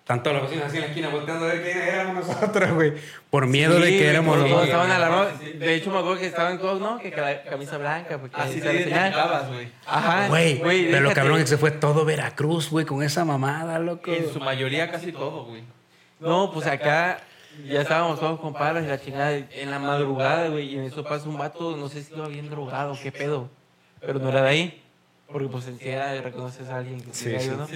están 0.00 0.24
todos 0.24 0.38
los 0.38 0.46
vecinos 0.50 0.66
así 0.66 0.78
en 0.78 0.82
la 0.82 0.88
esquina 0.88 1.08
volteando 1.10 1.44
a 1.44 1.48
ver 1.48 1.62
quiénes 1.62 1.86
éramos 1.94 2.26
nosotros, 2.26 2.72
güey. 2.72 2.94
Por 3.30 3.46
miedo 3.46 3.78
de 3.78 3.86
Sí, 3.90 3.98
que 3.98 4.08
éramos 4.10 4.36
los 4.36 4.64
estaban 4.64 4.90
alarmados. 4.90 5.38
De 5.38 5.74
hecho, 5.76 5.92
me 5.92 5.98
acuerdo 5.98 6.18
que 6.18 6.26
estaban 6.26 6.58
todos, 6.58 6.80
¿no? 6.80 6.98
Que 6.98 7.12
ca- 7.12 7.42
camisa 7.44 7.78
blanca. 7.78 8.18
Porque 8.18 8.34
Así 8.36 8.58
te 8.58 8.64
la 8.66 8.72
identificabas, 8.72 9.46
güey. 9.48 9.68
Ajá. 9.86 10.26
Güey, 10.26 10.60
pero 10.90 11.02
lo 11.02 11.12
cabrón 11.12 11.38
que 11.38 11.46
se 11.46 11.56
fue 11.56 11.70
todo 11.70 12.04
Veracruz, 12.04 12.68
güey, 12.68 12.84
con 12.84 13.04
esa 13.04 13.24
mamada, 13.24 13.78
loco. 13.78 14.12
En 14.12 14.32
su 14.32 14.40
mayoría 14.40 14.90
casi 14.90 15.12
todo, 15.12 15.44
güey. 15.44 15.62
No, 16.18 16.50
pues 16.52 16.66
acá 16.66 17.20
ya 17.64 17.82
estábamos 17.82 18.20
todos 18.20 18.40
con 18.40 18.52
palas 18.52 18.84
y 18.84 18.88
la 18.88 19.00
chingada 19.00 19.32
en 19.36 19.70
la 19.70 19.78
madrugada, 19.78 20.48
güey. 20.48 20.74
Y 20.74 20.76
en 20.78 20.84
eso 20.84 21.04
pasa 21.04 21.28
un 21.28 21.38
vato, 21.38 21.76
no 21.76 21.88
sé 21.88 22.02
si 22.02 22.14
iba 22.14 22.28
bien 22.28 22.50
drogado, 22.50 22.96
qué 23.02 23.10
pedo. 23.12 23.48
Pero 24.00 24.18
no 24.18 24.28
era 24.28 24.42
de 24.42 24.48
ahí. 24.48 24.82
Porque 25.30 25.48
pues 25.48 25.66
en 25.66 25.78
sí 25.78 26.20
reconoces 26.22 26.68
a 26.68 26.76
alguien 26.78 27.00
que 27.00 27.12
Sí, 27.12 27.34
sí. 27.38 27.50
¿no? 27.50 27.66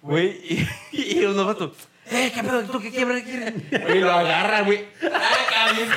Güey, 0.00 0.28
y, 0.28 0.68
y 1.20 1.24
unos 1.24 1.46
vatos, 1.46 1.72
¡eh, 2.10 2.30
qué 2.32 2.42
pedo! 2.42 2.62
¿Tú 2.62 2.80
qué 2.80 2.90
quiebras? 2.90 3.22
Y 3.26 3.98
lo 3.98 4.12
agarra, 4.12 4.62
güey. 4.62 4.86
¡Ah, 5.12 5.36
cabrón! 5.52 5.88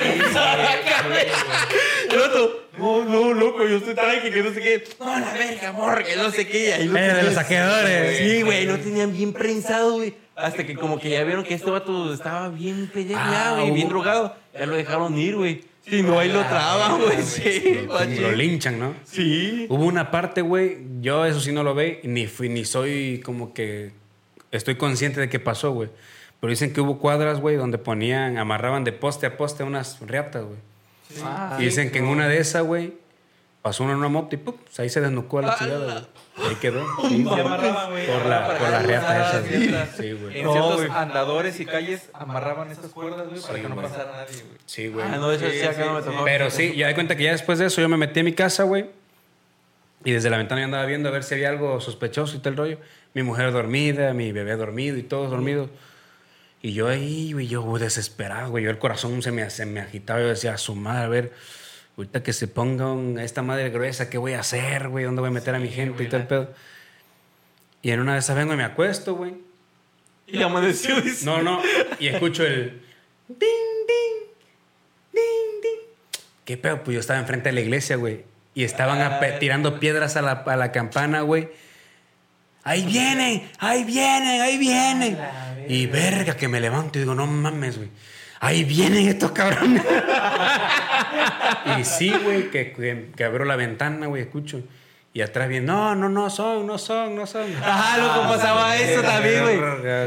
Y 2.10 2.14
el 2.14 2.20
otro, 2.20 2.68
no, 2.78 3.04
no, 3.04 3.32
loco, 3.32 3.66
yo 3.66 3.76
estoy 3.76 3.94
tranqui, 3.94 4.30
que 4.30 4.42
no 4.42 4.52
sé 4.52 4.60
qué. 4.60 4.84
No, 4.98 5.18
la 5.18 5.32
verga, 5.32 5.72
morra, 5.72 6.02
que 6.02 6.16
no 6.16 6.30
sé 6.30 6.46
qué. 6.46 6.68
Y 6.68 6.72
ahí 6.72 6.88
lo 6.88 6.96
Eh, 6.98 7.14
de 7.14 7.22
los 7.22 7.34
saqueadores. 7.34 8.18
Sí, 8.18 8.42
güey, 8.42 8.66
lo 8.66 8.78
tenían 8.78 9.12
bien 9.12 9.32
prensado, 9.32 9.94
güey. 9.94 10.14
Hasta 10.42 10.66
que 10.66 10.74
como 10.74 10.98
que 10.98 11.10
ya 11.10 11.22
vieron 11.24 11.44
que 11.44 11.54
este 11.54 11.70
vato 11.70 12.12
estaba 12.12 12.48
bien 12.48 12.90
Ah, 13.16 13.54
güey, 13.56 13.70
bien 13.70 13.86
hubo- 13.86 13.90
drogado. 13.90 14.36
Ya 14.52 14.66
lo 14.66 14.74
dejaron 14.76 15.16
ir, 15.16 15.36
güey. 15.36 15.64
Si 15.88 16.02
no, 16.02 16.18
ahí 16.18 16.30
lo 16.30 16.40
traban, 16.46 17.00
güey, 17.00 17.22
sí. 17.22 17.86
Lo 18.20 18.32
linchan, 18.32 18.78
¿no? 18.78 18.94
Sí. 19.04 19.66
Hubo 19.68 19.84
una 19.84 20.10
parte, 20.12 20.40
güey, 20.42 20.78
yo 21.00 21.24
eso 21.26 21.40
sí 21.40 21.50
no 21.52 21.62
lo 21.64 21.74
ve, 21.74 22.00
ni 22.04 22.26
fui, 22.26 22.48
ni 22.48 22.64
soy 22.64 23.20
como 23.24 23.52
que 23.52 23.90
estoy 24.52 24.76
consciente 24.76 25.20
de 25.20 25.28
que 25.28 25.40
pasó, 25.40 25.72
güey. 25.72 25.88
Pero 26.40 26.50
dicen 26.50 26.72
que 26.72 26.80
hubo 26.80 26.98
cuadras, 26.98 27.40
güey, 27.40 27.56
donde 27.56 27.78
ponían, 27.78 28.38
amarraban 28.38 28.84
de 28.84 28.92
poste 28.92 29.26
a 29.26 29.36
poste 29.36 29.64
unas 29.64 29.98
riatas, 30.00 30.44
güey. 30.44 30.58
Ah, 31.24 31.56
y 31.60 31.64
dicen 31.64 31.90
que 31.90 31.98
en 31.98 32.06
una 32.06 32.28
de 32.28 32.38
esas, 32.38 32.62
güey, 32.64 32.94
pasó 33.60 33.82
uno 33.84 33.92
en 33.92 33.98
una 33.98 34.08
moto 34.08 34.34
y 34.34 34.38
¡pum! 34.38 34.54
pues 34.62 34.78
ahí 34.80 34.88
se 34.88 35.00
desnucó 35.00 35.40
a 35.40 35.42
la 35.42 35.56
chingada, 35.58 35.84
güey. 35.92 36.04
Ahí 36.36 36.54
quedó. 36.56 36.84
Sí, 37.08 37.24
Se 37.24 37.40
amarraban, 37.40 37.90
güey. 37.90 38.06
Por, 38.06 38.26
la, 38.26 38.46
por 38.58 38.90
esas. 38.90 39.44
güey. 39.48 39.58
Riatas. 39.66 39.96
Sí, 39.96 40.12
güey. 40.12 40.38
En 40.38 40.44
No, 40.44 40.52
ciertos 40.52 40.76
güey. 40.76 40.88
andadores 40.90 41.60
y 41.60 41.66
calles 41.66 42.08
amarraban 42.14 42.70
estas 42.70 42.90
cuerdas, 42.90 43.28
güey, 43.28 43.40
para 43.40 43.54
que 43.60 43.68
no 43.68 43.74
güey. 43.74 43.86
pasara 43.86 44.12
nadie, 44.12 44.42
güey. 44.42 44.58
Sí, 44.66 44.88
güey. 44.88 45.06
Ah, 45.06 45.16
no, 45.18 45.30
eso 45.32 45.44
sí, 45.50 45.58
Sí, 45.60 45.66
acá 45.66 45.84
no 45.84 45.94
me 45.94 46.00
sí, 46.02 46.06
tocó. 46.08 46.24
Pero 46.24 46.50
sí, 46.50 46.74
ya 46.76 46.86
de 46.88 46.94
cuenta 46.94 47.16
que 47.16 47.24
ya 47.24 47.32
después 47.32 47.58
de 47.58 47.66
eso 47.66 47.80
yo 47.80 47.88
me 47.88 47.96
metí 47.96 48.20
a 48.20 48.24
mi 48.24 48.32
casa, 48.32 48.62
güey. 48.62 48.86
Y 50.04 50.12
desde 50.12 50.30
la 50.30 50.38
ventana 50.38 50.62
yo 50.62 50.64
andaba 50.64 50.84
viendo 50.86 51.08
a 51.08 51.12
ver 51.12 51.22
si 51.22 51.34
había 51.34 51.48
algo 51.50 51.80
sospechoso 51.80 52.36
y 52.36 52.38
todo 52.40 52.48
el 52.48 52.56
rollo. 52.56 52.78
Mi 53.14 53.22
mujer 53.22 53.52
dormida, 53.52 54.12
mi 54.14 54.32
bebé 54.32 54.56
dormido 54.56 54.96
y 54.96 55.02
todos 55.02 55.30
dormidos. 55.30 55.68
Y 56.62 56.72
yo 56.72 56.88
ahí, 56.88 57.32
güey, 57.32 57.46
yo 57.46 57.76
desesperado, 57.78 58.50
güey. 58.50 58.64
Yo 58.64 58.70
el 58.70 58.78
corazón 58.78 59.20
se 59.22 59.32
me, 59.32 59.48
se 59.50 59.66
me 59.66 59.80
agitaba. 59.80 60.20
Yo 60.20 60.28
decía, 60.28 60.54
a 60.54 60.58
su 60.58 60.74
madre, 60.74 61.04
a 61.04 61.08
ver, 61.08 61.32
ahorita 61.96 62.22
que 62.22 62.32
se 62.32 62.48
pongan 62.48 63.18
a 63.18 63.24
esta 63.24 63.42
madre 63.42 63.70
gruesa, 63.70 64.08
¿qué 64.10 64.18
voy 64.18 64.32
a 64.34 64.40
hacer, 64.40 64.88
güey? 64.88 65.04
¿Dónde 65.04 65.20
voy 65.20 65.28
a 65.28 65.32
meter 65.32 65.54
a 65.54 65.58
mi 65.58 65.68
gente 65.68 66.02
y 66.02 66.06
todo 66.08 66.20
el 66.20 66.26
pedo? 66.26 66.54
Y 67.82 67.90
en 67.90 68.00
una 68.00 68.14
de 68.14 68.20
esas 68.20 68.36
vengo 68.36 68.54
y 68.54 68.56
me 68.56 68.64
acuesto, 68.64 69.14
güey. 69.14 69.34
Y 70.26 70.40
amaneció, 70.42 71.00
dice. 71.00 71.24
No, 71.26 71.42
no. 71.42 71.60
Y 71.98 72.08
escucho 72.08 72.44
el 72.44 72.80
ding, 73.28 73.38
ding, 73.38 74.28
ding, 75.12 75.60
ding. 75.62 75.80
¿Qué 76.44 76.56
pedo? 76.56 76.82
Pues 76.84 76.94
yo 76.94 77.00
estaba 77.00 77.18
enfrente 77.18 77.48
de 77.48 77.52
la 77.54 77.60
iglesia, 77.60 77.96
güey. 77.96 78.24
Y 78.54 78.64
estaban 78.64 79.00
ape- 79.00 79.38
tirando 79.38 79.80
piedras 79.80 80.16
a 80.16 80.22
la, 80.22 80.32
a 80.32 80.56
la 80.56 80.72
campana, 80.72 81.22
güey. 81.22 81.48
Ahí 82.64 82.84
vienen, 82.86 83.50
ahí 83.58 83.82
vienen, 83.82 84.40
ahí 84.40 84.56
vienen. 84.58 85.18
Y 85.68 85.86
verga, 85.86 86.36
que 86.36 86.46
me 86.48 86.60
levanto 86.60 86.98
y 86.98 87.02
digo, 87.02 87.14
no 87.14 87.26
mames, 87.26 87.76
güey. 87.78 87.88
Ahí 88.44 88.64
vienen 88.64 89.06
estos 89.08 89.30
cabrones. 89.30 89.82
y 91.78 91.84
sí, 91.84 92.12
güey, 92.24 92.50
que, 92.50 92.72
que, 92.72 93.06
que 93.16 93.24
abro 93.24 93.44
la 93.44 93.54
ventana, 93.54 94.06
güey, 94.08 94.22
escucho. 94.22 94.62
Y 95.14 95.20
atrás 95.20 95.48
viene, 95.48 95.64
no, 95.66 95.94
no, 95.94 96.08
no 96.08 96.28
son, 96.28 96.66
no 96.66 96.76
son, 96.76 97.14
no 97.14 97.24
son. 97.26 97.54
Ajá, 97.62 97.98
loco, 97.98 98.28
pasaba 98.28 98.76
eso 98.76 99.00
también, 99.02 99.42
güey. 99.42 99.60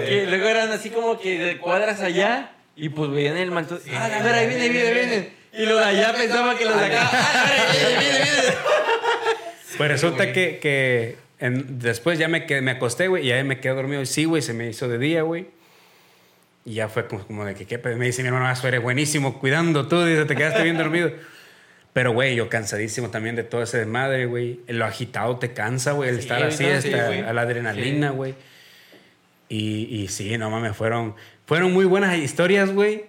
Que 0.06 0.26
luego 0.28 0.48
eran 0.50 0.70
así 0.74 0.90
como 0.90 1.18
que 1.18 1.40
de 1.40 1.58
cuadras 1.60 2.02
allá 2.02 2.52
y 2.76 2.90
pues 2.90 3.10
veían 3.10 3.38
el 3.38 3.52
manto. 3.52 3.80
Ah, 3.94 4.06
a 4.06 4.22
ver, 4.24 4.34
ahí 4.34 4.48
viene, 4.50 4.68
viene, 4.68 4.94
viene. 4.94 5.30
Y 5.54 5.66
los 5.66 5.80
de 5.80 5.86
allá 5.86 6.14
pensaban 6.14 6.58
que 6.58 6.66
los 6.66 6.78
de 6.78 6.86
acá. 6.88 7.10
Ah, 7.10 7.44
a 7.46 7.50
ver, 7.50 7.62
viene, 7.72 8.00
viene, 8.00 8.20
viene. 8.32 8.56
Pues 9.78 9.92
resulta 9.92 10.32
que, 10.34 10.60
que 10.60 11.18
en- 11.40 11.80
después 11.80 12.18
ya 12.20 12.28
me, 12.30 12.46
quedé- 12.48 12.62
me 12.62 12.72
acosté, 12.72 13.08
güey, 13.10 13.26
y 13.26 13.28
ya 13.30 13.44
me 13.44 13.60
quedé 13.60 13.74
dormido. 13.74 14.02
Y 14.02 14.06
sí, 14.06 14.24
güey, 14.26 14.42
se 14.42 14.54
me 14.54 14.70
hizo 14.70 14.88
de 14.88 14.98
día, 14.98 15.22
güey. 15.24 15.48
Y 16.66 16.74
ya 16.74 16.90
fue 16.90 17.08
como, 17.08 17.26
como 17.26 17.46
de 17.46 17.54
que, 17.54 17.66
¿qué 17.66 17.78
pedo? 17.78 17.96
Me 17.96 18.06
dice 18.08 18.24
mi 18.24 18.28
hermano, 18.28 18.48
ah, 18.48 18.68
eres 18.68 18.82
buenísimo 18.82 19.40
cuidando 19.40 19.88
tú, 19.88 20.04
dice, 20.04 20.26
te 20.26 20.36
quedaste 20.36 20.64
bien 20.64 20.78
dormido. 20.78 21.12
Pero, 21.94 22.12
güey, 22.12 22.36
yo 22.36 22.50
cansadísimo 22.50 23.10
también 23.10 23.36
de 23.36 23.44
todo 23.44 23.62
ese 23.64 23.78
desmadre, 23.78 24.26
güey. 24.26 24.60
Lo 24.68 24.84
agitado 24.84 25.38
te 25.38 25.54
cansa, 25.54 25.94
güey, 25.94 26.10
el 26.10 26.16
Sí, 26.16 26.22
estar 26.22 26.44
así, 26.44 26.64
no, 26.64 26.82
sí, 26.82 26.92
hasta 26.92 27.06
güey. 27.08 27.20
a 27.22 27.32
la 27.34 27.42
adrenalina, 27.44 28.10
güey. 28.10 28.34
Y, 29.48 29.86
y 29.96 30.08
sí, 30.08 30.38
no 30.38 30.50
mames, 30.50 30.76
fueron, 30.76 31.16
fueron 31.46 31.72
muy 31.72 31.86
buenas 31.86 32.18
historias, 32.18 32.74
güey. 32.74 33.06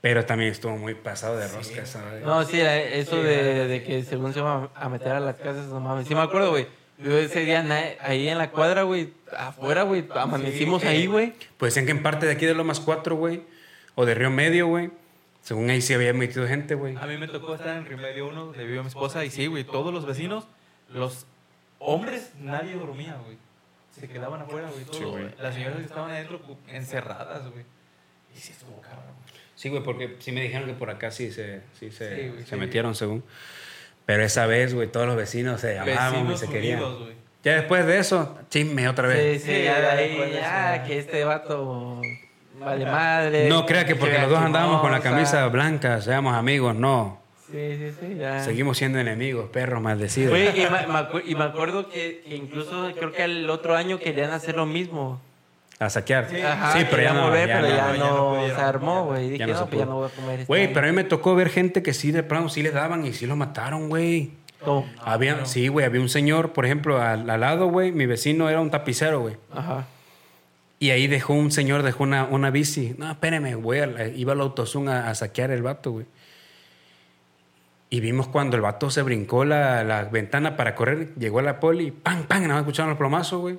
Pero 0.00 0.24
también 0.24 0.50
estuvo 0.50 0.76
muy 0.76 0.94
pasado 0.94 1.36
de 1.36 1.46
rosca, 1.48 1.84
¿sabes? 1.86 2.22
No, 2.24 2.44
sí, 2.44 2.58
era 2.60 2.76
eso 2.80 3.22
de, 3.22 3.68
de 3.68 3.82
que 3.84 4.02
según 4.02 4.32
se 4.32 4.38
iba 4.40 4.70
a 4.74 4.88
meter 4.88 5.12
a 5.12 5.20
las 5.20 5.36
casas, 5.36 5.66
no 5.66 5.78
mames. 5.80 6.06
Sí 6.08 6.14
me 6.14 6.22
acuerdo, 6.22 6.50
güey. 6.50 6.66
Yo 7.02 7.18
ese 7.18 7.40
día 7.40 7.64
ahí 8.00 8.28
en 8.28 8.38
la 8.38 8.50
cuadra, 8.50 8.82
güey, 8.82 9.12
afuera, 9.36 9.82
güey, 9.82 10.04
amanecimos 10.14 10.84
ahí, 10.84 11.06
güey. 11.06 11.32
Pues 11.56 11.74
decían 11.74 11.86
que 11.86 11.92
en 11.92 12.02
parte 12.02 12.26
de 12.26 12.32
aquí 12.32 12.46
de 12.46 12.54
Lomas 12.54 12.80
4, 12.80 13.16
güey, 13.16 13.42
o 13.94 14.04
de 14.06 14.14
Río 14.14 14.30
Medio, 14.30 14.66
güey, 14.66 14.90
según 15.42 15.70
ahí 15.70 15.80
sí 15.80 15.94
había 15.94 16.12
metido 16.12 16.46
gente, 16.46 16.74
güey. 16.74 16.96
A 16.96 17.06
mí 17.06 17.16
me 17.16 17.28
tocó 17.28 17.54
estar 17.54 17.76
en 17.76 17.86
Remedio 17.86 18.28
1, 18.28 18.44
donde 18.46 18.64
vivió 18.64 18.82
mi 18.82 18.88
esposa, 18.88 19.24
y 19.24 19.30
sí, 19.30 19.46
güey, 19.46 19.64
todos 19.64 19.92
los 19.92 20.06
vecinos, 20.06 20.46
los 20.92 21.26
hombres, 21.78 22.32
nadie 22.38 22.74
dormía, 22.74 23.16
güey. 23.24 23.36
Se 23.98 24.08
quedaban 24.08 24.40
afuera, 24.40 24.70
güey. 24.70 24.84
todo. 24.84 25.18
Sí. 25.18 25.24
Las 25.40 25.54
señoras 25.54 25.78
que 25.78 25.84
estaban 25.84 26.10
adentro 26.10 26.40
encerradas, 26.68 27.42
güey. 27.50 27.64
Y 28.34 28.38
sí 28.40 28.52
estuvo 28.52 28.80
cabrón. 28.80 29.12
Sí, 29.54 29.68
güey, 29.68 29.82
porque 29.82 30.16
sí 30.18 30.32
me 30.32 30.42
dijeron 30.42 30.66
que 30.66 30.74
por 30.74 30.88
acá 30.90 31.10
sí 31.10 31.30
se, 31.30 31.60
sí 31.78 31.90
se, 31.90 32.16
Sí, 32.16 32.28
güey, 32.28 32.42
se 32.44 32.50
sí. 32.50 32.56
metieron, 32.56 32.94
según. 32.94 33.22
Pero 34.06 34.24
esa 34.24 34.46
vez, 34.46 34.74
güey, 34.74 34.88
todos 34.88 35.06
los 35.06 35.16
vecinos 35.16 35.60
se 35.60 35.74
llamaban 35.74 36.30
y 36.32 36.36
se 36.36 36.48
querían. 36.48 36.80
unidos, 36.82 37.00
güey. 37.00 37.12
Ya 37.44 37.54
después 37.54 37.86
de 37.86 37.98
eso, 37.98 38.38
chisme 38.50 38.88
otra 38.88 39.10
Sí, 39.10 39.14
vez. 39.16 39.42
sí, 39.42 39.48
Sí, 39.54 39.62
ya 39.64 39.76
de 39.76 39.82
ya 39.82 39.90
ahí, 39.92 40.08
después 40.08 40.28
de 40.30 40.34
ya, 40.36 40.74
eso, 40.74 40.82
ya. 40.82 40.88
que 40.88 40.98
este 40.98 41.24
vato 41.24 42.00
vale 42.60 42.84
madre. 42.86 43.48
No 43.48 43.66
crea 43.66 43.84
que 43.84 43.96
porque 43.96 44.18
los 44.18 44.30
dos 44.30 44.38
andábamos 44.38 44.80
con 44.80 44.92
la 44.92 45.00
camisa 45.00 45.46
blanca, 45.48 46.00
seamos 46.00 46.34
amigos, 46.34 46.74
no. 46.76 47.20
Sí, 47.50 47.76
sí, 47.78 47.92
sí, 48.00 48.14
ya. 48.16 48.40
Seguimos 48.42 48.78
siendo 48.78 48.98
enemigos, 48.98 49.50
perros 49.50 49.82
maldecidos. 49.82 50.30
Güey, 50.30 50.48
y, 50.58 50.66
me, 50.70 51.20
y 51.26 51.34
me 51.34 51.44
acuerdo 51.44 51.88
que, 51.90 52.22
que 52.26 52.36
incluso 52.36 52.90
creo 52.96 53.12
que 53.12 53.24
el 53.24 53.50
otro 53.50 53.76
año 53.76 53.98
querían 53.98 54.30
hacer 54.30 54.56
lo 54.56 54.64
mismo. 54.64 55.20
A 55.84 55.90
saquear. 55.90 56.28
Sí, 56.30 56.40
Ajá, 56.40 56.72
sí, 56.78 56.86
pero 56.90 57.02
ya 57.02 57.12
no. 57.12 57.22
volver, 57.24 57.48
ya 57.48 57.54
pero 57.60 57.68
no. 57.68 57.74
ya 57.76 57.86
no, 57.86 57.94
ya 57.96 57.98
no 58.10 58.28
pudieron. 58.34 58.56
se 58.56 58.62
armó, 58.62 59.04
güey. 59.06 59.30
Dije, 59.30 59.46
no, 59.46 59.66
pues 59.66 59.78
ya 59.80 59.86
no 59.86 59.94
voy 59.96 60.08
a 60.10 60.14
comer 60.14 60.32
este 60.40 60.46
Güey, 60.46 60.62
año". 60.64 60.70
pero 60.74 60.86
a 60.86 60.90
mí 60.90 60.96
me 60.96 61.04
tocó 61.04 61.34
ver 61.34 61.48
gente 61.48 61.82
que 61.82 61.92
sí, 61.94 62.12
de 62.12 62.22
plano, 62.22 62.48
sí 62.48 62.62
les 62.62 62.74
daban 62.74 63.04
y 63.06 63.12
sí 63.12 63.26
los 63.26 63.36
mataron, 63.36 63.88
güey. 63.88 64.30
Había, 65.04 65.44
sí, 65.44 65.66
güey, 65.68 65.84
había 65.86 66.00
un 66.00 66.08
señor, 66.08 66.52
por 66.52 66.64
ejemplo, 66.64 67.00
al, 67.02 67.28
al 67.28 67.40
lado, 67.40 67.66
güey, 67.66 67.90
mi 67.90 68.06
vecino 68.06 68.48
era 68.48 68.60
un 68.60 68.70
tapicero, 68.70 69.20
güey. 69.20 69.36
Ajá. 69.52 69.86
Y 70.78 70.90
ahí 70.90 71.06
dejó 71.08 71.34
un 71.34 71.50
señor, 71.50 71.82
dejó 71.82 72.04
una, 72.04 72.24
una 72.24 72.50
bici. 72.50 72.94
No, 72.98 73.10
espérame, 73.10 73.54
güey, 73.56 73.80
iba 74.20 74.32
al 74.34 74.40
autozoom 74.40 74.88
a, 74.88 75.08
a 75.10 75.14
saquear 75.16 75.50
el 75.50 75.62
vato, 75.62 75.90
güey. 75.92 76.06
Y 77.90 78.00
vimos 78.00 78.26
cuando 78.28 78.56
el 78.56 78.62
vato 78.62 78.88
se 78.90 79.02
brincó 79.02 79.44
la, 79.44 79.84
la 79.84 80.04
ventana 80.04 80.56
para 80.56 80.74
correr, 80.74 81.14
llegó 81.16 81.42
la 81.42 81.60
poli, 81.60 81.90
¡pam, 81.90 82.22
pam! 82.24 82.42
Nada 82.42 82.54
más 82.54 82.60
escucharon 82.62 82.90
los 82.90 82.98
plomazos, 82.98 83.40
güey. 83.40 83.58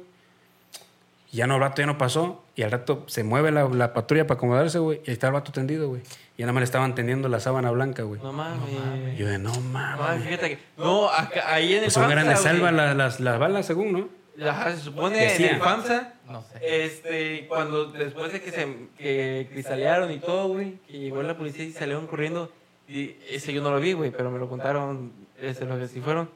Y 1.34 1.38
ya 1.38 1.48
no, 1.48 1.56
el 1.56 1.62
vato 1.62 1.82
ya 1.82 1.88
no 1.88 1.98
pasó. 1.98 2.44
Y 2.56 2.62
al 2.62 2.72
rato 2.72 3.04
se 3.08 3.24
mueve 3.24 3.52
la, 3.52 3.68
la 3.68 3.92
patrulla 3.94 4.26
para 4.28 4.38
acomodarse, 4.38 4.78
güey. 4.80 5.02
Y 5.04 5.10
ahí 5.10 5.14
está 5.14 5.28
el 5.28 5.34
vato 5.34 5.52
tendido, 5.52 5.90
güey. 5.90 6.04
Y 6.38 6.44
nada 6.44 6.54
más 6.54 6.62
le 6.62 6.66
estaban 6.66 6.94
tendiendo 6.96 7.28
la 7.28 7.40
sábana 7.40 7.72
blanca, 7.72 8.04
güey. 8.04 8.22
No 8.22 8.32
mames. 8.32 9.18
Yo 9.18 9.28
de, 9.28 9.40
no 9.40 9.52
No 9.52 9.60
mames. 9.62 10.24
fíjate 10.24 10.50
que. 10.52 10.60
No, 10.78 11.10
acá, 11.10 11.52
ahí 11.54 11.72
en 11.72 11.78
el 11.80 11.84
Pues 11.86 11.94
según 11.96 12.12
eran 12.12 12.28
de 12.28 12.36
FAMSA, 12.36 12.50
salva 12.50 12.72
güey. 12.72 12.76
las, 12.78 12.96
las, 12.96 13.20
las 13.20 13.40
balas, 13.40 13.66
según, 13.66 13.92
¿no? 13.94 14.48
Ajá, 14.50 14.72
se 14.76 14.82
supone 14.82 15.18
Decía. 15.18 15.50
en 15.50 15.56
el 15.56 15.62
FAMSA. 15.62 16.14
No 16.30 16.42
sé. 16.44 16.86
Este, 16.86 17.48
cuando 17.48 17.86
después 17.86 18.32
de 18.32 18.42
que 18.42 18.52
se 18.52 18.68
que 18.98 19.48
cristalearon 19.52 20.12
y 20.12 20.20
todo, 20.20 20.48
güey, 20.50 20.78
que 20.88 21.00
llegó 21.00 21.22
la 21.24 21.36
policía 21.38 21.66
y 21.66 21.72
salieron 21.72 22.08
corriendo, 22.08 22.52
Y 22.88 23.16
ese 23.30 23.54
yo 23.54 23.62
no 23.62 23.72
lo 23.72 23.80
vi, 23.80 23.94
güey, 23.94 24.12
pero 24.12 24.30
me 24.32 24.38
lo 24.40 24.48
contaron, 24.50 25.12
este, 25.42 25.66
los 25.66 25.80
que 25.80 25.88
sí 25.88 26.00
fueron, 26.02 26.30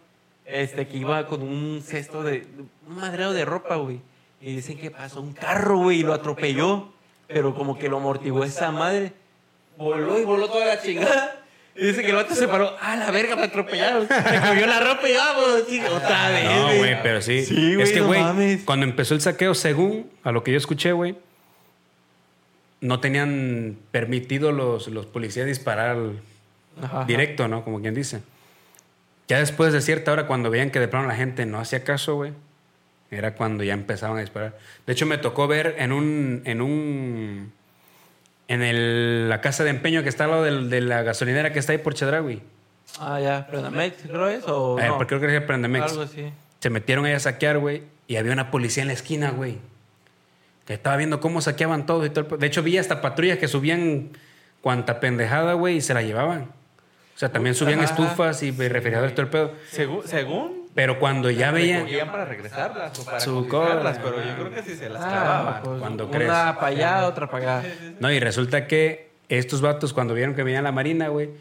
este, 0.45 0.87
que 0.87 0.97
iba 0.97 1.25
con 1.27 1.41
un 1.41 1.81
cesto 1.83 2.23
de, 2.23 2.47
un 2.87 2.95
madreo 2.95 3.33
de 3.33 3.45
ropa, 3.45 3.75
güey. 3.75 3.99
Y 4.41 4.55
dicen 4.55 4.77
que 4.77 4.91
pasó 4.91 5.21
un 5.21 5.33
carro, 5.33 5.79
güey, 5.79 5.99
y 5.99 6.03
lo 6.03 6.13
atropelló, 6.13 6.89
pero 7.27 7.55
como 7.55 7.77
que 7.77 7.89
lo 7.89 7.97
amortiguó 7.97 8.43
esa 8.43 8.71
madre. 8.71 9.13
Voló 9.77 10.19
y 10.19 10.25
voló 10.25 10.47
toda 10.47 10.65
la 10.65 10.81
chingada. 10.81 11.43
Y 11.75 11.85
dice 11.87 12.01
que 12.01 12.09
el 12.09 12.15
vato 12.15 12.33
se 12.33 12.47
paró, 12.47 12.75
ah, 12.81 12.95
la 12.95 13.11
verga, 13.11 13.35
me 13.35 13.43
atropellaron. 13.43 14.07
Me 14.09 14.39
cogió 14.39 14.65
la 14.65 14.79
ropa 14.79 15.07
y 15.07 15.13
vamos, 15.13 15.67
chico, 15.69 15.93
otra 15.93 16.29
vez. 16.29 16.45
No, 16.45 16.75
güey, 16.77 17.03
pero 17.03 17.21
sí. 17.21 17.45
Sí, 17.45 17.79
es 17.79 17.91
que, 17.91 18.01
güey, 18.01 18.57
cuando 18.65 18.85
empezó 18.85 19.13
el 19.13 19.21
saqueo, 19.21 19.53
según 19.53 20.09
a 20.23 20.31
lo 20.31 20.43
que 20.43 20.51
yo 20.51 20.57
escuché, 20.57 20.91
güey, 20.91 21.15
no 22.81 22.99
tenían 22.99 23.77
permitido 23.91 24.51
los, 24.51 24.87
los 24.87 25.05
policías 25.05 25.45
disparar 25.45 25.97
ajá. 26.81 27.05
directo, 27.05 27.47
¿no? 27.47 27.63
Como 27.63 27.79
quien 27.79 27.93
dice. 27.93 28.21
Ya 29.27 29.39
después 29.39 29.71
de 29.71 29.81
cierta 29.81 30.11
hora, 30.11 30.25
cuando 30.25 30.49
veían 30.49 30.71
que 30.71 30.79
de 30.79 30.87
plano 30.87 31.07
la 31.07 31.15
gente 31.15 31.45
no 31.45 31.59
hacía 31.59 31.83
caso, 31.83 32.15
güey, 32.15 32.33
era 33.11 33.33
cuando 33.35 33.63
ya 33.63 33.73
empezaban 33.73 34.17
a 34.17 34.21
disparar. 34.21 34.57
De 34.85 34.93
hecho, 34.93 35.05
me 35.05 35.17
tocó 35.17 35.47
ver 35.47 35.75
en 35.79 35.91
un. 35.91 36.41
En 36.45 36.61
un 36.61 37.53
en 38.49 38.61
el- 38.61 39.27
la 39.27 39.41
casa 39.41 39.63
de 39.65 39.71
empeño 39.71 40.03
que 40.03 40.09
está 40.09 40.23
al 40.23 40.31
lado 40.31 40.43
del- 40.43 40.69
de 40.69 40.79
la 40.79 41.03
gasolinera 41.03 41.51
que 41.51 41.59
está 41.59 41.73
ahí 41.73 41.79
por 41.79 41.93
Chedraui. 41.95 42.41
Ah, 42.99 43.19
ya, 43.19 43.45
Prenamex, 43.47 44.03
creo 44.03 44.27
es, 44.29 44.43
o 44.47 44.79
Eh, 44.79 44.87
no? 44.87 44.97
porque 44.97 45.17
creo 45.17 45.19
que 45.19 45.35
es 45.35 45.41
el 45.41 45.45
Prendemex. 45.45 45.91
Algo 45.91 46.03
así. 46.03 46.31
Se 46.61 46.69
metieron 46.69 47.03
ahí 47.05 47.11
a 47.13 47.19
saquear, 47.19 47.59
güey. 47.59 47.83
Y 48.07 48.15
había 48.15 48.31
una 48.31 48.49
policía 48.49 48.83
en 48.83 48.87
la 48.87 48.93
esquina, 48.93 49.31
güey. 49.31 49.57
Que 50.65 50.73
estaba 50.75 50.95
viendo 50.95 51.19
cómo 51.19 51.41
saqueaban 51.41 51.85
todo 51.85 52.05
y 52.05 52.09
todo. 52.09 52.25
el 52.35 52.39
De 52.39 52.47
hecho, 52.47 52.63
vi 52.63 52.77
hasta 52.77 53.01
patrullas 53.01 53.37
que 53.37 53.49
subían 53.49 54.11
cuanta 54.61 55.01
pendejada, 55.01 55.53
güey, 55.53 55.77
y 55.77 55.81
se 55.81 55.93
la 55.93 56.01
llevaban. 56.01 56.43
O 56.43 57.19
sea, 57.19 57.29
también 57.29 57.53
subían 57.53 57.79
Ajá. 57.81 57.89
estufas 57.93 58.41
y 58.43 58.51
refrigeradores, 58.51 59.13
todo 59.13 59.23
el 59.23 59.29
pedo. 59.29 59.53
Según, 59.69 60.07
según 60.07 60.56
Pero 60.77 60.99
cuando 60.99 61.31
ya 61.31 61.49
veían. 61.49 61.87
para 62.11 62.23
regresarlas 62.25 62.99
o 62.99 63.03
para 63.03 63.19
Su 63.19 63.47
pero 63.49 64.23
yo 64.23 64.35
creo 64.35 64.53
que 64.53 64.61
sí 64.61 64.75
se 64.75 64.89
las 64.89 65.01
Ah, 65.03 65.09
clavaban. 65.09 65.63
pues, 65.63 65.79
Cuando 65.79 66.05
una 66.05 66.55
para 66.55 66.67
allá, 66.67 67.07
otra 67.07 67.27
para 67.27 67.57
acá. 67.61 67.69
No, 67.99 68.11
y 68.11 68.19
resulta 68.19 68.67
que 68.67 69.09
estos 69.27 69.61
vatos, 69.61 69.91
cuando 69.91 70.13
vieron 70.13 70.35
que 70.35 70.43
venía 70.43 70.61
la 70.61 70.71
marina, 70.71 71.07
güey, 71.07 71.31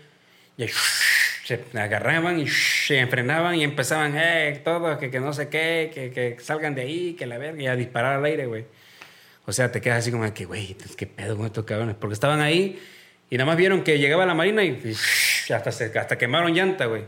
se 1.45 1.61
agarraban 1.75 2.41
y 2.41 2.49
se 2.49 2.99
enfrenaban 2.99 3.57
y 3.57 3.65
empezaban, 3.65 4.15
eh, 4.17 4.59
todo, 4.65 4.99
que, 4.99 5.11
que 5.11 5.21
no 5.21 5.35
sé 5.35 5.51
qué, 5.51 5.91
que, 5.93 6.11
que 6.13 6.39
salgan 6.43 6.75
de 6.75 6.81
ahí, 6.81 7.13
que 7.13 7.27
la 7.27 7.37
verga, 7.37 7.61
y 7.63 7.67
a 7.67 7.77
disparar 7.77 8.15
al 8.17 8.25
aire, 8.25 8.47
güey. 8.47 8.65
O 9.45 9.53
sea, 9.53 9.71
te 9.71 9.83
quedas 9.83 9.99
así 9.99 10.11
como 10.11 10.33
que, 10.33 10.47
güey, 10.47 10.79
qué 10.97 11.07
pedo 11.07 11.37
con 11.37 11.45
estos 11.45 11.67
cabrones. 11.67 11.97
Porque 12.01 12.15
estaban 12.15 12.41
ahí 12.41 12.83
y 13.29 13.37
nada 13.37 13.49
más 13.49 13.59
vieron 13.59 13.83
que 13.85 13.99
llegaba 13.99 14.25
la 14.25 14.33
marina 14.33 14.65
y, 14.65 14.81
y 15.47 15.53
hasta, 15.53 15.71
se, 15.73 15.93
hasta 15.99 16.17
quemaron 16.17 16.55
llanta, 16.55 16.87
güey. 16.87 17.03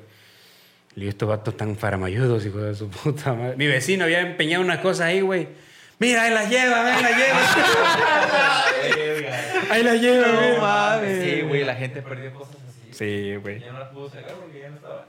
Y 0.97 1.03
yo, 1.05 1.09
estos 1.11 1.29
vatos 1.29 1.57
tan 1.57 1.77
faramayudos, 1.77 2.45
hijo 2.47 2.59
de 2.59 2.75
su 2.75 2.89
puta 2.89 3.33
madre. 3.35 3.57
Mi 3.57 3.67
vecino 3.67 4.05
había 4.05 4.21
empeñado 4.21 4.65
unas 4.65 4.79
cosas 4.79 5.07
ahí, 5.07 5.21
güey. 5.21 5.49
Mira, 6.01 6.23
ahí 6.23 6.33
las 6.35 6.49
lleva, 6.51 6.87
ahí 6.97 7.03
las 7.03 7.17
lleva. 7.17 7.39
ahí 9.71 9.83
las 9.83 10.01
lleva, 10.01 10.29
güey. 10.29 10.53
No 10.55 10.61
mames. 10.61 11.25
Sí, 11.25 11.41
güey, 11.43 11.65
la 11.65 11.75
gente 11.75 12.03
perdió 12.03 12.33
cosas 12.35 12.57
así. 12.69 12.93
Sí, 12.93 13.37
güey. 13.37 13.61
Ya 13.61 13.73
no 13.73 13.79
las 13.81 13.89
pudo 13.89 14.09
sacar 14.11 14.35
porque 14.35 14.61
ya 14.61 14.71
no 14.71 14.77
estaba. 14.77 15.07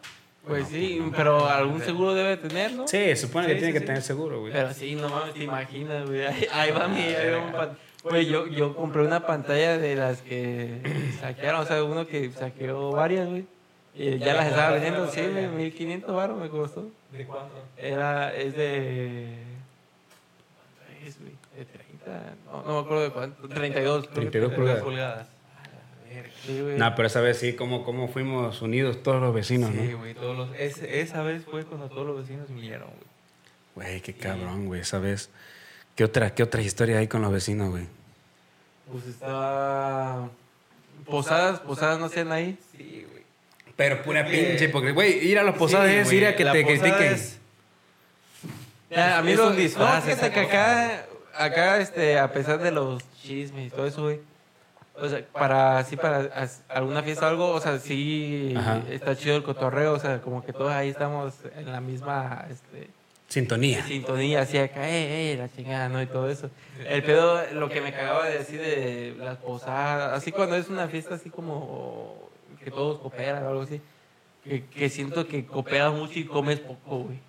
Pues 0.48 0.68
sí, 0.68 1.00
pero 1.16 1.48
algún 1.48 1.82
seguro 1.82 2.16
debe 2.16 2.38
tener, 2.38 2.72
¿no? 2.72 2.88
Sí, 2.88 3.16
supone 3.16 3.46
que 3.48 3.54
Sí, 3.54 3.60
tiene 3.60 3.74
sí, 3.74 3.80
que 3.80 3.86
tener 3.86 4.02
seguro, 4.02 4.40
güey. 4.42 4.52
Pero 4.54 4.74
sí, 4.74 4.96
no 4.96 5.10
mames, 5.10 5.34
te 5.36 5.44
imaginas, 5.44 6.08
güey. 6.08 6.26
Ahí, 6.26 6.48
ahí 6.52 6.72
va 6.72 6.88
mi. 6.88 7.02
ahí 7.02 7.30
va 7.32 7.38
un 7.46 7.52
pan- 7.52 7.78
Güey, 8.04 8.26
yo, 8.28 8.48
yo 8.48 8.76
compré 8.76 9.02
una 9.04 9.28
pantalla 9.28 9.78
de 9.78 9.96
las 9.96 10.22
que 10.22 10.82
saquearon, 11.20 11.62
o 11.62 11.66
sea, 11.66 11.84
uno 11.84 12.08
que 12.08 12.32
saqueó 12.32 12.92
varias, 12.92 13.28
güey. 13.28 13.46
Y 13.96 14.18
ya 14.20 14.34
las 14.34 14.48
estaba 14.48 14.72
vendiendo, 14.72 15.10
sí, 15.12 15.22
güey, 15.22 15.48
1500 15.48 16.16
baros 16.16 16.40
me 16.40 16.50
costó. 16.50 16.88
¿De 17.12 17.26
cuánto? 17.26 17.56
Era, 17.78 18.34
es 18.36 18.56
de. 18.56 19.36
¿Cuánto 20.88 21.06
es, 21.08 21.20
güey? 21.20 21.34
De 21.58 21.66
30, 21.66 22.34
no, 22.46 22.64
no 22.64 22.74
me 22.74 22.80
acuerdo 22.86 23.04
de 23.04 23.10
cuánto. 23.12 23.48
32. 23.50 24.08
creo 24.08 24.14
que 24.26 24.32
32 24.32 24.54
pulgadas. 24.54 24.84
pulgadas. 24.84 25.28
Sí, 26.46 26.62
güey. 26.62 26.78
No, 26.78 26.96
pero 26.96 27.08
esa 27.08 27.22
vez 27.22 27.38
sí, 27.38 27.54
como, 27.54 27.84
como 27.84 28.08
fuimos 28.08 28.62
unidos 28.62 29.04
todos 29.04 29.22
los 29.22 29.34
vecinos, 29.34 29.72
Sí, 29.72 29.90
¿no? 29.92 29.98
güey, 30.00 30.14
todos 30.16 30.36
los, 30.38 30.56
es- 30.58 30.82
esa 30.82 31.22
vez 31.22 31.44
fue 31.46 31.66
cuando 31.66 31.88
todos 31.90 32.08
los 32.08 32.18
vecinos 32.22 32.48
vinieron, 32.50 32.88
güey. 32.88 33.90
Güey, 33.92 34.02
qué 34.02 34.14
cabrón, 34.14 34.66
güey, 34.66 34.82
esa 34.82 35.00
vez. 35.00 35.30
¿Qué 35.96 36.04
otra, 36.04 36.34
qué 36.34 36.44
otra 36.44 36.62
historia 36.62 36.98
hay 37.00 37.08
con 37.08 37.22
los 37.22 37.32
vecinos, 37.32 37.70
güey? 37.70 37.86
Pues 38.92 39.06
estaba. 39.08 40.30
Posadas, 41.06 41.60
posadas 41.60 42.00
no 42.00 42.06
hacían 42.06 42.32
ahí. 42.32 42.58
Sí, 42.76 43.06
güey. 43.10 43.19
Pero 43.80 44.02
pura 44.04 44.26
pinche, 44.28 44.68
porque, 44.68 44.92
güey, 44.92 45.26
ir 45.26 45.40
a 45.40 45.44
los 45.44 45.56
posadas 45.56 45.88
Sí, 45.90 45.96
es 45.96 46.12
ir 46.12 46.28
a 46.28 46.36
que 46.36 46.44
la 46.44 46.52
te 46.52 46.66
critiquen. 46.66 47.14
es- 47.14 47.40
Ya, 48.90 49.18
a 49.20 49.22
mí 49.22 49.32
Es 49.32 49.38
lo, 49.38 49.48
un 49.48 49.56
disfraz 49.56 50.04
no, 50.06 50.12
fíjate 50.12 50.32
que 50.34 50.40
acá, 50.42 51.06
acá, 51.34 51.78
este, 51.80 52.20
a 52.20 52.30
pesar 52.34 52.60
de 52.60 52.72
los 52.72 53.02
chismes 53.22 53.68
y 53.68 53.70
todo 53.70 53.86
eso, 53.88 54.02
güey. 54.04 54.20
O 54.96 55.08
sea, 55.08 55.24
para, 55.32 55.78
así, 55.78 55.96
para 55.96 56.28
alguna 56.68 57.04
fiesta 57.04 57.28
o 57.28 57.30
algo, 57.30 57.52
o 57.52 57.62
sea, 57.62 57.80
sí 57.80 58.54
Ajá. 58.58 58.82
está 58.90 59.16
chido 59.16 59.38
el 59.38 59.44
cotorreo, 59.44 59.94
o 59.94 60.00
sea, 60.00 60.20
como 60.20 60.44
que 60.46 60.52
todos 60.52 60.74
ahí 60.74 60.90
estamos 60.90 61.36
en 61.56 61.72
la 61.72 61.80
misma, 61.80 62.48
este, 62.52 62.90
Sintonía. 63.30 63.82
sintonía, 63.86 64.42
así 64.42 64.58
acá, 64.58 64.90
eh, 64.90 65.32
eh, 65.32 65.38
la 65.38 65.48
chingada, 65.56 65.88
¿no? 65.88 66.02
Y 66.02 66.08
todo 66.08 66.30
eso. 66.30 66.50
El 66.86 67.02
pedo, 67.04 67.42
lo 67.54 67.70
que 67.70 67.80
me 67.80 67.94
cagaba 67.94 68.26
de 68.28 68.40
decir 68.40 68.60
de 68.60 69.16
las 69.20 69.38
posadas, 69.38 70.12
así 70.18 70.34
cuando 70.34 70.58
es 70.58 70.68
una 70.68 70.90
fiesta 70.90 71.16
así 71.16 71.30
como 71.30 72.29
que 72.70 72.76
todos 72.76 73.00
cooperan 73.00 73.44
o 73.46 73.50
algo 73.50 73.62
así, 73.64 73.82
que, 74.44 74.66
que 74.66 74.90
siento 74.90 75.28
que 75.28 75.46
cooperas 75.46 75.94
mucho 75.94 76.20
y 76.20 76.26
comes 76.26 76.60
poco, 76.60 77.00
güey. 77.00 77.20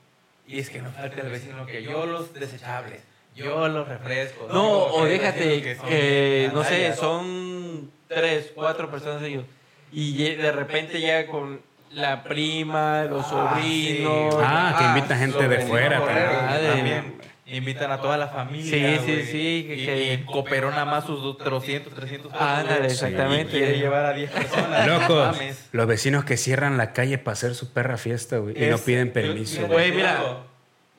Y 0.46 0.58
es 0.58 0.70
que 0.70 0.82
no 0.82 0.90
falta 0.90 1.20
el 1.20 1.30
vecino 1.30 1.64
que 1.66 1.82
yo 1.82 2.06
los 2.06 2.32
desechables, 2.34 3.00
yo 3.34 3.68
los 3.68 3.86
refrescos. 3.88 4.52
No, 4.52 4.62
Digo, 4.64 4.86
o 4.86 5.04
que 5.04 5.10
déjate 5.10 5.62
que, 5.62 6.46
son 6.48 6.54
no 6.54 6.64
sé, 6.64 6.94
son 6.94 7.90
tres, 8.08 8.52
cuatro 8.54 8.90
personas 8.90 9.22
ellos. 9.22 9.44
Y 9.92 10.34
de 10.34 10.52
repente 10.52 11.00
llega 11.00 11.26
con 11.26 11.60
la 11.92 12.22
prima, 12.22 13.04
los 13.04 13.24
Ah, 13.26 13.28
sobrinos. 13.58 14.34
sí, 14.34 14.40
Ah, 14.42 14.76
que 14.78 14.84
invita 14.98 15.16
gente 15.16 15.48
de 15.48 15.58
fuera 15.66 16.00
también. 16.04 17.14
Invitan 17.52 17.90
a 17.90 18.00
toda 18.00 18.16
la 18.16 18.28
familia. 18.28 18.98
Sí, 18.98 19.04
sí, 19.04 19.22
sí, 19.24 19.64
que- 19.66 19.74
Y, 19.76 19.86
que- 19.86 20.14
y 20.14 20.18
cooperó 20.24 20.70
nada 20.70 20.84
más 20.84 21.04
sus 21.04 21.20
200, 21.42 21.92
300 21.94 22.30
pesos, 22.32 22.46
Ándale, 22.46 22.78
güey. 22.78 22.90
exactamente. 22.92 23.50
Quiere 23.58 23.78
llevar 23.78 24.06
a 24.06 24.12
10 24.12 24.30
personas. 24.30 24.86
Locos, 24.86 25.36
los 25.72 25.86
vecinos 25.86 26.24
que 26.24 26.36
cierran 26.36 26.76
la 26.76 26.92
calle 26.92 27.18
para 27.18 27.32
hacer 27.32 27.54
su 27.54 27.72
perra 27.72 27.96
fiesta, 27.96 28.38
güey, 28.38 28.54
y 28.62 28.70
no 28.70 28.78
piden 28.78 29.12
permiso, 29.12 29.66
güey. 29.66 29.90
Mira, 29.90 30.20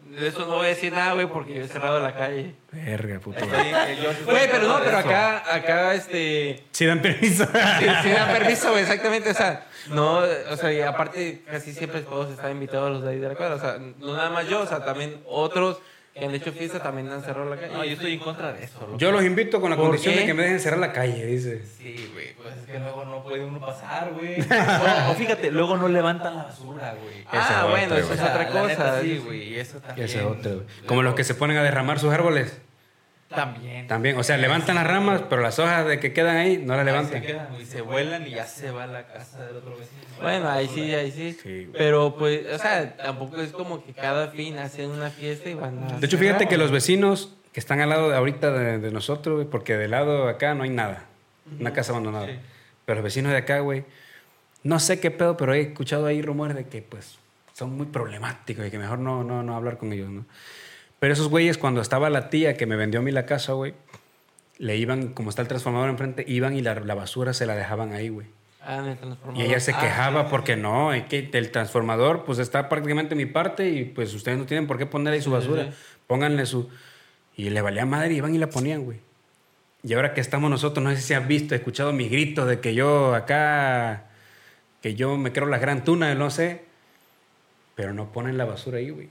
de 0.10 0.28
eso 0.28 0.39
no 0.45 0.56
voy 0.56 0.66
a 0.66 0.70
decir 0.70 0.91
nada, 0.91 1.14
güey, 1.14 1.26
porque 1.28 1.54
yo 1.54 1.62
he 1.62 1.68
cerrado 1.70 2.02
la 2.02 2.14
calle. 2.14 2.54
Verga, 2.74 3.20
puto. 3.20 3.45
Güey, 3.45 4.52
pero 4.52 4.68
no, 4.68 4.80
pero 4.84 4.97
acá, 4.97 5.43
acá, 5.56 5.93
este... 5.93 6.64
Sí 6.72 6.86
dan 6.86 7.02
permiso. 7.02 7.45
Sí, 7.45 7.86
sí 8.04 8.10
dan 8.10 8.32
permiso, 8.38 8.72
güey, 8.72 8.82
exactamente, 8.84 9.30
o 9.30 9.34
sea, 9.34 9.68
no, 9.88 10.18
o 10.49 10.58
sea, 10.58 10.74
y 10.74 10.82
aparte 10.82 11.43
casi 11.49 11.72
siempre 11.72 12.02
todos 12.02 12.30
están 12.30 12.52
invitados 12.52 12.91
los 12.91 13.04
de 13.04 13.12
ahí 13.12 13.20
de 13.20 13.30
la 13.30 13.36
cuadra, 13.36 13.56
o 13.56 13.60
sea, 13.60 13.78
no 13.99 14.16
nada 14.18 14.30
más 14.32 14.49
yo, 14.49 14.60
o 14.62 14.68
sea, 14.68 14.84
también 14.84 15.22
otros 15.26 15.80
que 16.14 16.26
han 16.26 16.36
hecho 16.36 16.51
fiesta 16.51 16.82
también 16.84 17.09
han 17.09 17.24
cerrado 17.24 17.49
la 17.49 17.55
calle. 17.57 17.74
No, 17.74 17.86
yo 17.86 17.91
estoy 17.93 18.14
en 18.14 18.20
contra 18.20 18.51
de 18.53 18.64
eso. 18.66 18.80
loco. 18.82 18.97
Yo 18.97 19.12
los 19.12 19.24
invito 19.24 19.62
con 19.62 19.70
la 19.70 19.76
¿Por 19.78 19.86
condición 19.88 20.14
qué? 20.14 20.20
de 20.22 20.26
que 20.26 20.34
me 20.34 20.43
dejen 20.43 20.59
cerrar 20.59 20.80
la 20.80 20.91
calle, 20.91 21.26
dice. 21.26 21.64
Sí, 21.66 22.09
güey, 22.14 22.34
pues 22.36 22.55
es 22.57 22.66
que 22.66 22.80
luego 22.80 23.05
no 23.05 23.24
puede 23.24 23.45
uno 23.45 23.59
pasar, 23.59 24.12
güey. 24.14 24.41
o, 25.07 25.12
o 25.12 25.16
fíjate, 25.16 25.51
luego 25.51 25.78
no 25.78 25.88
levantan 25.88 26.36
la 26.38 26.43
basura, 26.43 26.95
güey. 27.01 27.26
Ah, 27.32 27.68
bueno, 27.70 27.95
otro, 27.95 27.97
eso 28.05 28.14
es 28.14 28.20
otra 28.22 28.49
la 28.49 28.68
neta, 28.68 28.76
cosa. 28.84 29.01
sí, 29.01 29.22
güey, 29.24 29.53
y 29.53 29.59
eso 29.59 29.80
también. 29.80 30.05
Ese 30.05 30.20
es 30.20 30.26
otro, 30.26 30.55
güey. 30.55 30.66
Como 30.86 31.01
los 31.01 31.16
que 31.16 31.24
se 31.24 31.34
ponen 31.36 31.57
a 31.57 31.64
derramar 31.64 31.97
sus 31.99 32.14
árboles. 32.14 32.59
También. 33.36 33.88
También, 33.88 34.17
o 34.17 34.23
sea, 34.23 34.38
levantan 34.38 34.75
las 34.75 34.86
ramas, 34.86 35.23
pero 35.29 35.41
las 35.41 35.57
hojas 35.59 35.88
de 35.88 35.99
que 35.99 36.13
quedan 36.13 36.38
ahí 36.38 36.57
no 36.57 36.73
las 36.75 36.79
Ahí 36.79 36.86
levantan. 36.86 37.21
Se, 37.21 37.27
quedan, 37.27 37.47
güey, 37.51 37.65
se 37.65 37.82
vuelan 37.82 38.27
y 38.27 38.32
ya 38.32 38.45
se 38.45 38.71
va 38.71 38.84
a 38.84 38.88
la 38.88 39.07
casa 39.07 39.45
del 39.45 39.57
otro 39.57 39.71
vecino. 39.71 40.01
Bueno, 40.21 40.49
ahí 40.49 40.67
sí, 40.67 40.93
ahí 40.93 41.11
sí. 41.11 41.69
Pero 41.73 42.15
pues, 42.15 42.41
o 42.53 42.57
sea, 42.57 42.95
tampoco 42.97 43.41
es 43.41 43.51
como 43.51 43.84
que 43.84 43.93
cada 43.93 44.27
fin 44.29 44.57
hacen 44.57 44.89
una 44.89 45.09
fiesta 45.09 45.49
y 45.49 45.53
van 45.53 45.84
a... 45.84 45.99
De 45.99 46.05
hecho, 46.05 46.17
fíjate 46.17 46.47
que 46.47 46.57
los 46.57 46.71
vecinos 46.71 47.36
que 47.53 47.59
están 47.59 47.82
al 47.82 47.89
lado 47.89 48.09
de 48.09 48.15
ahorita 48.15 48.51
de, 48.51 48.79
de 48.79 48.91
nosotros, 48.91 49.45
porque 49.49 49.77
del 49.77 49.91
lado 49.91 50.25
de 50.25 50.32
acá 50.32 50.53
no 50.53 50.63
hay 50.63 50.69
nada. 50.69 51.05
Una 51.59 51.73
casa 51.73 51.91
abandonada. 51.91 52.27
Sí. 52.27 52.34
Pero 52.86 52.97
los 52.97 53.03
vecinos 53.03 53.32
de 53.32 53.38
acá, 53.38 53.59
güey, 53.59 53.84
no 54.63 54.79
sé 54.79 54.99
qué 54.99 55.11
pedo, 55.11 55.38
pero 55.38 55.53
he 55.53 55.61
escuchado 55.61 56.05
ahí 56.05 56.21
rumores 56.21 56.55
de 56.55 56.67
que, 56.67 56.82
pues, 56.82 57.17
son 57.53 57.75
muy 57.75 57.88
problemáticos 57.88 58.65
y 58.65 58.71
que 58.71 58.77
mejor 58.77 58.99
no, 58.99 59.23
no, 59.23 59.43
no 59.43 59.55
hablar 59.55 59.77
con 59.77 59.91
ellos, 59.93 60.09
¿no? 60.09 60.25
Pero 61.02 61.14
esos 61.14 61.30
güeyes, 61.30 61.58
cuando 61.58 61.82
estaba 61.82 62.12
la 62.12 62.30
tía 62.30 62.56
que 62.58 62.68
me 62.68 62.76
vendió 62.76 62.99
a 62.99 63.04
mí 63.04 63.10
la 63.12 63.26
casa, 63.26 63.54
güey, 63.54 63.74
le 64.60 64.78
iban, 64.78 65.08
como 65.14 65.32
está 65.32 65.41
el 65.41 65.47
transformador 65.47 65.89
enfrente, 65.89 66.24
iban 66.28 66.56
y 66.56 66.62
la, 66.62 66.76
la 66.76 66.93
basura 66.93 67.34
se 67.34 67.47
la 67.47 67.56
dejaban 67.56 67.91
ahí, 67.93 68.10
güey. 68.10 68.28
Ah, 68.62 68.78
en 68.78 68.86
el 68.86 68.93
Y 68.93 68.97
transformador. 68.97 69.43
ella 69.49 69.60
se 69.60 69.72
Ah, 69.72 69.80
quejaba 69.80 70.22
sí. 70.22 70.28
porque 70.30 70.56
no, 70.56 70.93
es 70.93 71.06
que 71.06 71.28
el 71.34 71.49
transformador 71.49 72.24
pues 72.24 72.38
está 72.38 72.70
prácticamente 72.70 73.16
en 73.16 73.18
mi 73.18 73.26
parte 73.26 73.68
y 73.68 73.86
pues 73.86 74.14
ustedes 74.14 74.38
no 74.38 74.45
tienen 74.45 74.68
por 74.68 74.78
qué 74.78 74.86
poner 74.86 75.12
ahí 75.16 75.22
su 75.22 75.32
Sí, 75.32 75.36
basura. 75.36 75.64
sí. 75.66 75.78
Pónganle 76.06 76.45
su... 76.45 76.70
Y 77.36 77.49
le 77.49 77.62
valía 77.64 77.88
madre 77.88 78.14
y 78.14 78.18
iban 78.18 78.36
y 78.36 78.38
la 78.38 78.52
ponían, 78.52 78.84
güey. 78.84 78.99
Y 79.82 79.93
ahora 79.95 80.14
que 80.14 80.22
estamos 80.22 80.52
nosotros, 80.52 80.84
no 80.84 80.91
sé 80.91 80.97
si 81.02 81.16
has 81.16 81.28
visto, 81.28 81.56
escuchado 81.56 81.91
mis 81.93 82.12
gritos 82.12 82.47
de 82.47 82.60
que 82.60 82.76
yo 82.76 83.16
acá 83.16 84.04
que 84.84 84.93
yo 84.93 85.18
me 85.18 85.32
creo 85.32 85.47
la 85.47 85.58
gran 85.58 85.84
tuna, 85.84 86.14
no 86.14 86.30
sé, 86.30 86.62
pero 87.74 87.91
no 87.91 88.12
ponen 88.12 88.38
la 88.38 88.45
basura 88.45 88.78
ahí, 88.78 88.91
güey. 88.91 89.10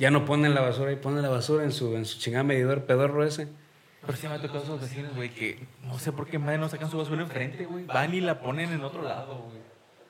Ya 0.00 0.10
no 0.10 0.24
ponen 0.24 0.54
la 0.54 0.62
basura 0.62 0.90
ahí, 0.90 0.96
ponen 0.96 1.22
la 1.22 1.28
basura 1.28 1.62
en 1.62 1.70
su, 1.72 1.94
en 1.94 2.04
su 2.06 2.18
chingada 2.18 2.42
medidor 2.42 2.84
pedorro 2.84 3.22
ese. 3.24 3.46
Pero 4.04 4.16
sí 4.16 4.26
me 4.26 4.34
ha 4.34 4.38
tocado 4.40 4.62
esos 4.64 4.80
vecinos, 4.80 5.14
güey, 5.14 5.28
que 5.28 5.58
no 5.84 5.98
sé 5.98 6.10
por 6.10 6.26
qué 6.26 6.38
madre 6.38 6.58
no 6.58 6.68
sacan 6.68 6.90
su 6.90 6.96
basura 6.98 7.20
enfrente, 7.22 7.66
güey. 7.66 7.84
Van 7.84 8.12
y 8.14 8.20
la 8.20 8.40
ponen 8.40 8.72
en 8.72 8.82
otro 8.82 9.02
lado, 9.02 9.34
güey. 9.48 9.60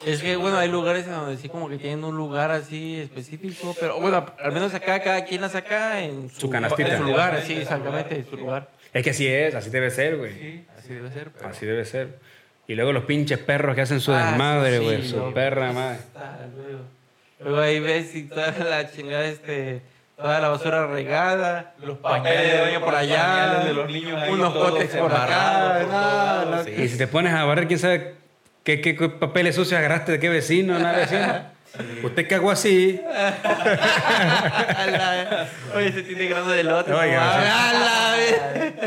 Es 0.07 0.23
que, 0.23 0.37
bueno, 0.37 0.57
hay 0.57 0.71
lugares 0.71 1.05
en 1.07 1.13
donde 1.13 1.37
sí 1.37 1.51
como 1.51 1.69
que 1.69 1.77
tienen 1.77 2.05
un 2.05 2.17
lugar 2.17 2.51
así 2.53 3.01
específico, 3.01 3.75
pero 3.79 4.01
bueno, 4.01 4.25
al 4.43 4.53
menos 4.53 4.73
acá 4.73 5.03
cada 5.03 5.25
quien 5.27 5.43
la 5.43 5.51
saca 5.51 6.01
en 6.03 6.31
su, 6.31 6.41
Su 6.43 6.51
canastita. 6.51 6.93
en 6.93 6.99
su 6.99 7.05
lugar, 7.05 7.43
sí, 7.43 7.53
exactamente, 7.55 8.15
en 8.17 8.27
su 8.31 8.37
lugar. 8.37 8.71
Es 8.95 9.03
que 9.05 9.11
así 9.11 9.27
es, 9.27 9.55
así 9.55 9.69
debe 9.71 9.91
ser, 9.91 10.17
güey. 10.17 10.33
Sí, 10.33 10.67
así 10.79 10.95
debe 10.95 11.11
ser, 11.13 11.33
pero... 11.33 11.49
Así 11.49 11.67
debe 11.67 11.85
ser. 11.85 12.19
Y 12.67 12.77
luego 12.77 12.93
los 12.93 13.05
pinches 13.05 13.39
perros 13.41 13.75
que 13.75 13.83
hacen 13.83 14.01
su 14.01 14.13
Ah, 14.13 14.29
desmadre, 14.31 14.79
sí, 14.79 14.85
güey. 14.85 15.03
su 15.09 15.33
perra 15.35 15.73
madre. 15.73 15.99
Está, 15.99 16.47
luego. 16.57 16.85
Luego 17.43 17.61
ahí 17.61 17.81
ves 17.81 18.15
y 18.15 18.25
toda 18.25 18.53
la 18.59 18.91
chingada, 18.91 19.25
este, 19.25 19.81
toda 20.17 20.41
la 20.41 20.49
basura 20.49 20.87
regada, 20.87 21.75
los 21.83 21.97
pañales 21.99 22.53
de 22.53 22.59
doña 22.59 22.81
por 22.81 22.93
los 22.93 23.01
allá, 23.01 23.65
de 23.65 23.73
los 23.73 23.91
niños 23.91 24.21
ahí, 24.21 24.31
unos 24.31 24.53
cotes 24.53 24.91
por 24.91 25.11
acá, 25.13 25.81
todo, 26.45 26.65
sí. 26.65 26.73
Y 26.77 26.89
si 26.89 26.99
te 26.99 27.07
pones 27.07 27.33
a 27.33 27.45
barrer, 27.45 27.67
quién 27.67 27.79
sabe 27.79 28.15
qué, 28.63 28.83
qué, 28.83 28.95
qué 28.95 29.09
papeles 29.09 29.55
sucios 29.55 29.79
agarraste 29.79 30.13
de 30.13 30.21
qué 30.21 30.29
vecino, 30.29 30.79
nada 30.79 30.99
vecino. 30.99 31.61
Usted 32.03 32.29
cagó 32.29 32.51
así. 32.51 33.01
Oye, 35.75 35.93
se 35.93 36.03
tiene 36.03 36.27
grano 36.27 36.51
de 36.51 36.65
lote. 36.65 36.93
Oiga, 36.93 37.25
no 37.25 37.31
mames. 37.31 37.45
sí. 37.47 37.55
A 37.55 37.73
la 37.73 38.17
vez. 38.17 38.41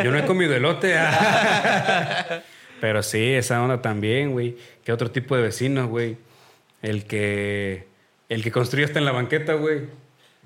Yo 0.04 0.12
no 0.12 0.18
he 0.18 0.26
comido 0.26 0.54
elote. 0.54 0.94
ah. 0.98 2.42
Pero 2.82 3.02
sí, 3.02 3.34
esa 3.34 3.62
onda 3.64 3.82
también, 3.82 4.34
güey. 4.34 4.58
¿Qué 4.84 4.92
otro 4.92 5.10
tipo 5.10 5.38
de 5.38 5.44
vecinos, 5.44 5.88
güey? 5.88 6.18
El 6.82 7.06
que. 7.06 7.88
El 8.30 8.44
que 8.44 8.52
construye 8.52 8.86
hasta 8.86 9.00
en 9.00 9.06
la 9.06 9.12
banqueta, 9.12 9.54
güey. 9.54 9.82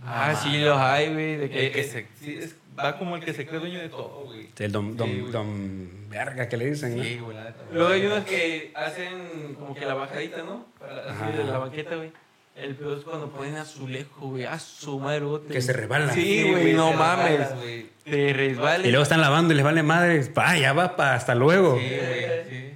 Ah, 0.05 0.35
sí, 0.41 0.59
los 0.59 0.77
hay, 0.77 1.11
güey. 1.13 1.37
De 1.37 1.49
que, 1.49 1.67
El 1.67 1.71
que 1.73 1.83
se... 1.83 2.07
sí, 2.19 2.37
es- 2.41 2.55
va 2.79 2.97
como 2.99 3.15
el 3.15 3.23
que 3.25 3.33
se 3.33 3.47
cree 3.47 3.59
dueño 3.59 3.79
de 3.79 3.89
todo, 3.89 4.25
güey. 4.25 4.49
El 4.59 4.71
don, 4.71 4.95
don, 4.95 5.09
Sí, 5.09 5.19
güey. 5.19 5.31
don 5.31 5.89
verga 6.09 6.47
que 6.47 6.57
le 6.57 6.65
dicen, 6.69 6.95
¿no? 6.97 7.03
Sí, 7.03 7.17
güey. 7.17 7.35
Luego 7.73 7.89
hay 7.89 8.05
unos 8.05 8.23
que 8.25 8.71
hacen 8.75 9.55
como 9.59 9.73
que 9.73 9.85
la 9.85 9.95
bajadita, 9.95 10.43
¿no? 10.43 10.65
Para, 10.79 11.11
así 11.11 11.37
de 11.37 11.43
la 11.43 11.57
banqueta, 11.57 11.95
güey. 11.95 12.11
El 12.55 12.75
peor 12.75 12.97
es 12.97 13.03
cuando 13.03 13.29
ponen 13.31 13.55
azulejo, 13.55 14.29
güey. 14.29 14.45
A 14.45 14.57
su 14.59 14.99
madre, 14.99 15.21
bote. 15.21 15.53
Que 15.53 15.61
se 15.61 15.73
resbalan. 15.73 16.11
Sí, 16.13 16.43
güey, 16.49 16.73
no 16.73 16.89
se 16.91 16.97
mames. 16.97 17.39
resbalan, 17.39 17.59
güey. 17.59 17.85
Te. 18.03 18.87
Y 18.87 18.91
luego 18.91 19.03
están 19.03 19.21
lavando 19.21 19.53
y 19.53 19.57
les 19.57 19.65
vale 19.65 19.83
madre. 19.83 20.27
Va, 20.37 20.57
ya 20.57 20.73
va, 20.73 20.95
pa, 20.95 21.13
hasta 21.13 21.35
luego. 21.35 21.77
Sí, 21.79 21.85
güey, 21.87 22.49
sí. 22.49 22.66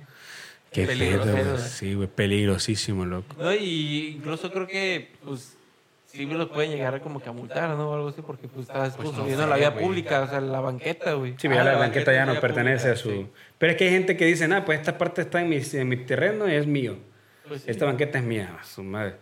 Qué 0.72 0.86
Peligroso, 0.86 1.34
pedo, 1.34 1.52
güey. 1.56 1.68
Sí, 1.68 1.94
güey, 1.96 2.08
peligrosísimo, 2.08 3.06
loco. 3.06 3.36
No, 3.38 3.54
y 3.54 4.16
incluso 4.18 4.52
creo 4.52 4.68
que, 4.68 5.10
pues, 5.24 5.58
sí 6.08 6.26
me 6.26 6.36
los 6.36 6.48
pueden 6.50 6.72
llegar 6.72 7.02
como 7.02 7.22
que 7.22 7.28
a 7.30 7.34
multar, 7.34 7.70
¿no? 7.72 7.90
O 7.90 7.96
algo 7.96 8.08
así, 8.10 8.22
porque 8.22 8.48
pues 8.48 8.68
estás 8.68 8.96
Pues 8.96 9.06
no 9.10 9.14
consumiendo 9.14 9.48
la 9.48 9.58
vía 9.58 9.70
güey. 9.72 9.84
pública, 9.86 10.22
o 10.22 10.28
sea, 10.30 10.40
la 10.40 10.62
banqueta, 10.62 11.14
güey. 11.14 11.36
Sí, 11.38 11.48
Ah, 11.48 11.56
ya 11.56 11.64
la, 11.66 11.74
la 11.74 11.80
banqueta 11.80 12.14
ya 12.14 12.26
no 12.26 12.40
pertenece 12.40 12.90
pública, 12.94 12.94
a 12.94 12.96
su... 13.04 13.10
sí. 13.12 13.28
Pero 13.58 13.72
es 13.74 13.78
que 13.78 13.84
hay 13.86 13.90
gente 13.92 14.16
que 14.16 14.26
dice, 14.26 14.46
ah, 14.46 14.64
pues 14.66 14.80
esta 14.80 14.98
parte 14.98 15.22
está 15.24 15.42
en 15.42 15.50
mi, 15.50 15.60
en 15.74 15.90
mi 15.90 15.98
terreno 15.98 16.50
y 16.50 16.54
es 16.56 16.66
mío. 16.68 16.98
Pues 17.48 17.64
sí. 17.64 17.72
Esta 17.72 17.86
banqueta 17.86 18.20
es 18.20 18.24
mía, 18.24 18.58
a 18.60 18.64
su 18.64 18.82
madre. 18.84 19.16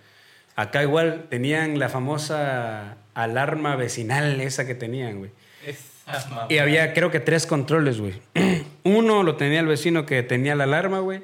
Acá 0.55 0.83
igual 0.83 1.25
tenían 1.29 1.79
la 1.79 1.89
famosa 1.89 2.97
alarma 3.15 3.75
vecinal 3.75 4.39
esa 4.41 4.67
que 4.67 4.75
tenían, 4.75 5.17
güey. 5.19 5.31
Esa. 5.65 6.45
Y 6.49 6.57
había 6.57 6.93
creo 6.93 7.09
que 7.11 7.19
tres 7.19 7.45
controles, 7.45 7.99
güey. 7.99 8.13
Uno 8.83 9.23
lo 9.23 9.35
tenía 9.35 9.59
el 9.61 9.67
vecino 9.67 10.05
que 10.05 10.21
tenía 10.23 10.55
la 10.55 10.65
alarma, 10.65 10.99
güey. 10.99 11.21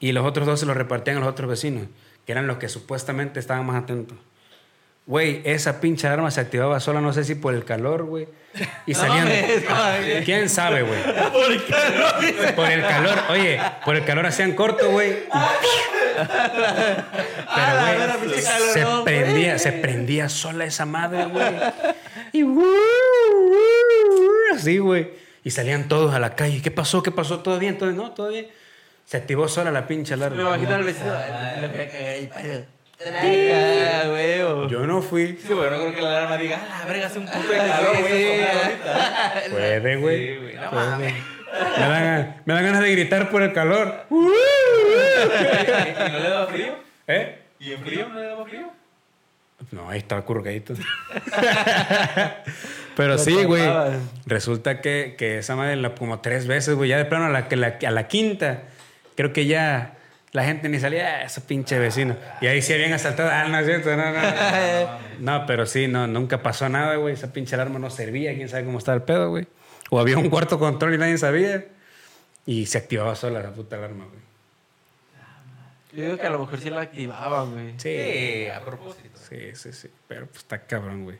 Y 0.00 0.12
los 0.12 0.26
otros 0.26 0.46
dos 0.46 0.60
se 0.60 0.66
los 0.66 0.76
repartían 0.76 1.16
a 1.18 1.20
los 1.20 1.28
otros 1.28 1.48
vecinos, 1.48 1.86
que 2.24 2.32
eran 2.32 2.46
los 2.46 2.58
que 2.58 2.68
supuestamente 2.68 3.40
estaban 3.40 3.64
más 3.66 3.82
atentos. 3.82 4.18
Güey, 5.06 5.40
esa 5.44 5.80
pinche 5.80 6.08
alarma 6.08 6.32
se 6.32 6.40
activaba 6.40 6.80
sola, 6.80 7.00
no 7.00 7.12
sé 7.12 7.22
si 7.22 7.36
por 7.36 7.54
el 7.54 7.64
calor, 7.64 8.02
güey. 8.02 8.26
Y 8.86 8.94
salían... 8.94 9.28
¿Quién 10.24 10.48
sabe, 10.48 10.82
güey? 10.82 11.00
Por 12.56 12.70
el 12.72 12.82
calor, 12.82 13.16
oye, 13.30 13.60
por 13.84 13.94
el 13.94 14.04
calor 14.04 14.26
hacían 14.26 14.54
corto, 14.54 14.90
güey. 14.90 15.18
Ah, 15.30 15.52
Pero, 17.54 18.18
güey, 18.24 18.40
se 18.40 18.84
prendía, 19.04 19.58
se 19.60 19.72
prendía 19.72 20.28
sola 20.28 20.64
esa 20.64 20.86
madre, 20.86 21.26
güey. 21.26 21.46
Y 22.32 22.42
uh, 22.42 22.58
uh, 22.58 22.64
así, 24.54 24.78
güey. 24.78 25.10
Y 25.44 25.50
salían 25.52 25.86
todos 25.86 26.14
a 26.14 26.18
la 26.18 26.34
calle. 26.34 26.60
¿Qué 26.62 26.72
pasó? 26.72 27.04
¿Qué 27.04 27.12
pasó? 27.12 27.40
¿Todo 27.40 27.60
bien? 27.60 27.78
¿Todo 27.78 27.90
bien? 27.90 28.02
No, 28.02 28.10
todo 28.10 28.30
bien. 28.30 28.48
Se 29.06 29.16
activó 29.16 29.48
sola 29.48 29.70
la 29.70 29.86
pinche 29.86 30.14
Me 30.16 30.24
alarma. 30.26 30.42
imagino 30.56 30.74
al 30.74 30.84
vecino. 30.84 31.14
Le 31.60 31.68
voy 31.68 31.80
a 31.80 31.88
cagar 31.88 32.14
el 32.14 32.28
palo. 32.28 32.64
Ah, 32.98 34.02
güey. 34.08 34.38
Yo 34.70 34.86
no 34.86 35.00
fui. 35.02 35.38
Sí, 35.40 35.52
güey, 35.52 35.70
no 35.70 35.76
creo 35.76 35.94
que 35.94 36.00
la 36.02 36.08
alarma 36.18 36.36
diga, 36.38 36.58
ah, 36.62 36.78
la 36.80 36.86
verga, 36.92 37.06
hace 37.06 37.18
un 37.20 37.26
puto 37.26 37.48
de 37.48 37.60
Ah, 37.60 37.76
calor, 37.78 38.00
güey. 38.00 38.12
sí. 38.12 38.24
eso 38.40 38.58
ahorita". 38.62 39.34
Puede, 39.50 39.96
güey. 39.96 40.26
Sí, 40.26 40.36
güey, 40.42 40.54
no 40.56 40.70
Puede. 40.70 40.86
mames. 40.90 41.14
Me 41.78 41.88
dan, 41.88 42.36
me 42.44 42.54
dan 42.54 42.64
ganas 42.64 42.80
de 42.82 42.90
gritar 42.92 43.30
por 43.30 43.42
el 43.42 43.52
calor. 43.52 44.06
¿Y 44.10 44.14
no 46.12 46.18
le 46.18 46.28
daba 46.30 46.46
frío? 46.48 46.74
¿Eh? 47.06 47.38
¿Y 47.60 47.72
en 47.72 47.84
frío 47.84 48.08
no 48.08 48.14
le 48.18 48.26
daba 48.26 48.44
frío? 48.44 48.70
No, 49.70 49.88
ahí 49.88 49.98
estaba 49.98 50.22
curgadito. 50.22 50.74
Pero 52.96 53.18
sí, 53.18 53.44
güey. 53.44 53.62
Resulta 54.26 54.80
que, 54.80 55.14
que 55.18 55.38
esa 55.38 55.56
madre 55.56 55.76
la- 55.76 55.94
como 55.94 56.20
tres 56.20 56.46
veces, 56.46 56.74
güey. 56.74 56.90
Ya 56.90 56.96
de 56.98 57.04
plano 57.04 57.26
a 57.26 57.30
la, 57.30 57.48
que 57.48 57.56
la- 57.56 57.78
a 57.86 57.90
la 57.90 58.08
quinta, 58.08 58.62
creo 59.16 59.32
que 59.32 59.46
ya 59.46 59.96
la 60.32 60.44
gente 60.44 60.68
ni 60.68 60.78
salía, 60.78 61.16
"Ah, 61.16 61.22
ese 61.22 61.40
pinche 61.40 61.78
vecino. 61.78 62.16
Y 62.40 62.46
ahí 62.46 62.60
sí 62.62 62.72
habían 62.72 62.92
asaltado. 62.92 63.30
Ah, 63.32 63.48
no 63.48 63.58
es 63.58 63.66
cierto, 63.66 63.96
no, 63.96 64.12
no. 64.12 64.18
No, 65.18 65.46
pero 65.46 65.64
sí, 65.66 65.88
no, 65.88 66.06
nunca 66.06 66.42
pasó 66.42 66.68
nada, 66.68 66.96
güey. 66.96 67.14
Esa 67.14 67.32
pinche 67.32 67.54
alarma 67.54 67.78
no 67.78 67.88
servía. 67.90 68.34
Quién 68.34 68.48
sabe 68.48 68.64
cómo 68.64 68.78
estaba 68.78 68.96
el 68.96 69.02
pedo, 69.02 69.30
güey. 69.30 69.46
O 69.90 69.98
había 69.98 70.18
un 70.18 70.28
cuarto 70.28 70.58
control 70.58 70.94
y 70.94 70.98
nadie 70.98 71.16
sabía. 71.16 71.64
Y 72.44 72.66
se 72.66 72.78
activaba 72.78 73.14
sola 73.16 73.40
la 73.40 73.50
puta 73.50 73.76
alarma, 73.76 74.04
güey. 74.04 74.26
Yo 75.92 76.04
digo 76.04 76.18
que 76.18 76.26
a 76.26 76.30
lo 76.30 76.40
mejor 76.40 76.60
sí 76.60 76.68
la 76.68 76.82
activaban, 76.82 77.52
güey. 77.52 77.70
Sí. 77.78 77.96
Sí, 77.96 78.48
a 78.48 78.60
propósito. 78.60 79.18
Sí, 79.28 79.54
sí, 79.54 79.72
sí. 79.72 79.88
Pero 80.06 80.26
pues 80.26 80.38
está 80.38 80.58
cabrón, 80.60 81.04
güey. 81.04 81.18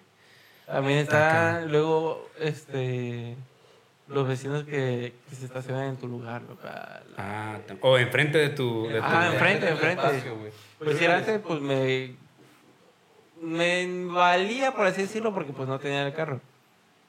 También 0.67 0.99
Está 0.99 1.55
está 1.61 1.67
luego, 1.67 2.29
este, 2.41 3.35
los 4.09 4.27
vecinos 4.29 4.65
que, 4.65 5.15
que 5.29 5.35
se 5.37 5.47
estacionan 5.47 5.85
en 5.89 5.97
tu 5.97 6.07
lugar. 6.07 6.43
Ah, 6.65 7.01
la- 7.17 7.55
Ah, 7.55 7.59
o 7.81 7.99
enfrente 7.99 8.39
de 8.39 8.51
tu. 8.51 8.87
De 8.89 8.99
tu 8.99 9.05
Ah, 9.05 9.31
enfrente, 9.33 9.69
enfrente. 9.69 10.03
espacio. 10.07 10.37
Pues 10.79 10.99
si 10.99 11.05
era 11.05 11.17
antes, 11.17 11.41
pues 11.41 11.61
me, 11.61 12.15
me 13.43 14.07
valía, 14.07 14.73
por 14.73 14.87
así 14.87 15.03
decirlo, 15.03 15.33
porque 15.35 15.53
pues 15.53 15.69
no 15.69 15.79
tenía 15.79 16.07
el 16.07 16.13
carro. 16.15 16.41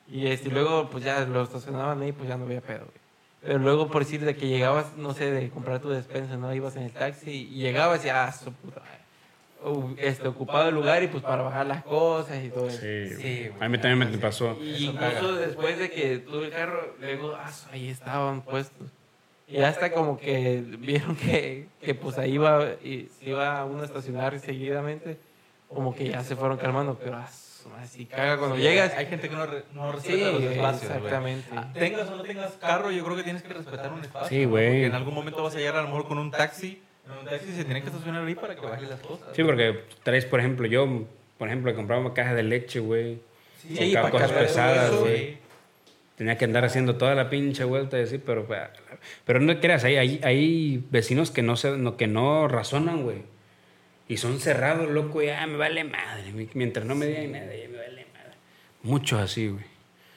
Y 0.10 0.28
este, 0.28 0.50
luego, 0.50 0.90
pues 0.90 1.04
ya 1.04 1.22
lo 1.26 1.44
estacionaban 1.44 2.02
ahí, 2.02 2.12
pues 2.12 2.30
ya 2.30 2.38
no 2.38 2.46
había 2.46 2.62
pedo, 2.62 2.86
güey. 2.86 2.98
Pero 3.42 3.60
luego, 3.60 3.88
por 3.90 4.04
decir 4.04 4.24
de 4.26 4.36
que 4.36 4.48
llegabas, 4.48 4.96
no 4.98 5.14
sé, 5.14 5.32
de 5.32 5.50
comprar 5.50 5.80
tu 5.80 5.90
despensa, 5.90 6.38
¿no? 6.38 6.54
Ibas 6.54 6.76
en 6.76 6.84
el 6.84 6.92
taxi 6.92 7.30
y 7.52 7.60
llegabas 7.60 8.04
y, 8.06 8.10
ah, 8.10 8.32
su 8.32 8.52
puta 8.52 8.82
este, 9.98 10.28
ocupado 10.28 10.70
el 10.70 10.76
lugar 10.76 11.04
y 11.04 11.08
pues 11.08 11.24
para 11.24 11.42
bajar 11.44 11.66
las 11.66 11.84
cosas 11.84 12.44
y 12.44 12.50
todo 12.50 12.68
eso. 12.68 12.80
Sí, 12.80 13.10
Sí, 13.16 13.50
a 13.60 13.68
mí 13.70 13.78
también 13.78 14.12
me 14.12 14.18
pasó. 14.18 14.58
Y 14.62 14.86
incluso 14.86 15.28
caga. 15.30 15.32
después 15.40 15.78
de 15.80 15.90
que 15.90 16.20
tuve 16.20 16.46
el 16.46 16.52
carro, 16.52 16.96
luego, 17.00 17.36
ah, 17.36 17.50
ahí 17.72 17.90
estaban 17.90 18.42
puestos. 18.42 18.88
Y 19.48 19.58
hasta 19.62 19.92
como 19.94 20.18
que 20.20 20.62
vieron 20.80 21.16
que, 21.16 21.68
que 21.82 21.96
pues 21.96 22.18
ahí 22.18 22.34
iba, 22.34 22.66
y 22.84 23.10
se 23.20 23.30
iba 23.30 23.64
uno 23.66 23.82
a 23.82 23.86
estacionar 23.86 24.40
seguidamente, 24.40 25.18
como 25.70 25.96
que 25.96 26.10
ya 26.10 26.24
se 26.24 26.36
fueron 26.36 26.58
calmando, 26.58 26.98
pero 27.02 27.16
ah, 27.18 27.28
si 27.86 28.06
caga 28.06 28.38
cuando 28.38 28.56
Sí, 28.58 28.62
llegas. 28.62 28.94
Hay 28.96 29.06
gente 29.08 29.30
que 29.30 29.36
no, 29.36 29.46
re- 29.46 29.64
no 29.74 29.92
Sí, 30.00 30.10
respeta 30.10 30.32
los 30.32 30.44
espacios. 30.44 30.92
exactamente. 30.92 31.48
Ah, 31.56 31.72
Tengas 31.74 32.10
o 32.10 32.16
no 32.18 32.24
tengas 32.24 32.52
carro, 32.54 32.92
yo 32.92 33.04
creo 33.04 33.16
que 33.18 33.24
tienes 33.24 33.42
que 33.42 33.54
respetar 33.54 33.92
un 33.92 34.02
espacio. 34.02 34.30
Sí, 34.30 34.46
güey. 34.46 34.68
Porque 34.68 34.86
en 34.86 34.96
algún 34.96 35.14
momento 35.14 35.44
vas 35.44 35.56
a 35.56 35.58
llegar 35.58 35.76
a 35.78 35.82
lo 35.82 35.88
mejor 35.88 36.08
con 36.08 36.18
un 36.18 36.30
taxi. 36.32 36.82
Un 37.20 37.26
taxi 37.26 37.54
se 37.54 37.64
tiene 37.64 37.82
que 37.82 37.88
estacionar 37.88 38.26
ahí 38.26 38.36
para 38.36 38.56
que 38.56 38.62
bajes 38.62 38.90
las 38.90 39.00
cosas. 39.00 39.30
Sí, 39.34 39.44
porque 39.44 39.84
traes, 40.04 40.26
por 40.26 40.40
ejemplo, 40.40 40.68
yo, 40.68 41.06
por 41.38 41.48
ejemplo, 41.48 41.74
compraba 41.76 42.14
cajas 42.14 42.36
de 42.36 42.44
leche, 42.44 42.80
güey. 42.80 43.20
Sí, 43.62 43.94
Con 43.94 43.94
para 43.94 44.12
cosas 44.12 44.32
pesadas, 44.32 44.96
güey. 44.96 45.38
Tenía 46.16 46.38
que 46.38 46.46
andar 46.46 46.66
haciendo 46.66 46.96
toda 46.96 47.14
la 47.14 47.30
pinche 47.30 47.64
vuelta 47.64 48.00
y 48.00 48.04
así, 48.04 48.18
pero, 48.18 48.48
pero 49.24 49.40
no 49.40 49.60
creas, 49.60 49.84
hay, 49.84 49.98
hay, 49.98 50.20
hay 50.24 50.84
vecinos 50.90 51.30
que 51.30 51.44
no, 51.44 51.56
se, 51.56 51.78
no, 51.78 51.96
que 51.96 52.08
no 52.08 52.48
razonan, 52.48 53.04
güey. 53.04 53.22
Y 54.08 54.18
son 54.18 54.40
cerrados, 54.40 54.90
loco, 54.90 55.22
ya 55.22 55.46
me 55.46 55.58
vale 55.58 55.84
madre. 55.84 56.32
Mientras 56.54 56.86
no 56.86 56.96
me 56.96 57.06
digan 57.06 57.34
nada, 57.34 57.56
ya 57.56 57.68
me 57.68 57.78
vale 57.78 58.06
madre. 58.14 58.38
Muchos 58.82 59.20
así, 59.20 59.50
güey. 59.50 59.66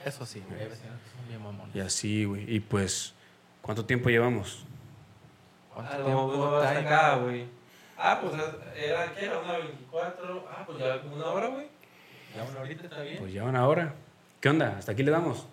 Eso 0.04 0.24
sí, 0.24 0.42
güey. 0.48 0.60
Son 0.60 1.28
bien 1.28 1.42
mamones. 1.42 1.74
Y 1.74 1.80
así, 1.80 2.24
güey. 2.24 2.50
Y 2.50 2.60
pues, 2.60 3.14
¿cuánto 3.60 3.84
tiempo 3.84 4.08
llevamos? 4.08 4.64
Ah, 5.88 5.98
no 6.06 6.50
vas 6.50 6.66
hasta 6.66 6.80
acá, 6.80 7.16
güey. 7.16 7.44
Ah, 7.98 8.18
pues 8.20 8.32
era, 8.76 9.12
¿qué 9.14 9.24
era? 9.26 9.38
Una 9.38 9.58
24. 9.58 10.46
Ah, 10.50 10.62
pues 10.66 10.78
ya 10.78 11.00
como 11.02 11.16
una 11.16 11.26
hora, 11.26 11.46
güey. 11.48 11.66
Ya 12.36 12.44
una 12.44 12.60
horita 12.60 12.84
está 12.84 13.02
bien. 13.02 13.18
Pues 13.18 13.32
ya 13.32 13.44
una 13.44 13.66
hora. 13.68 13.94
¿Qué 14.40 14.48
onda? 14.48 14.76
¿Hasta 14.78 14.92
aquí 14.92 15.02
le 15.02 15.10
damos? 15.10 15.46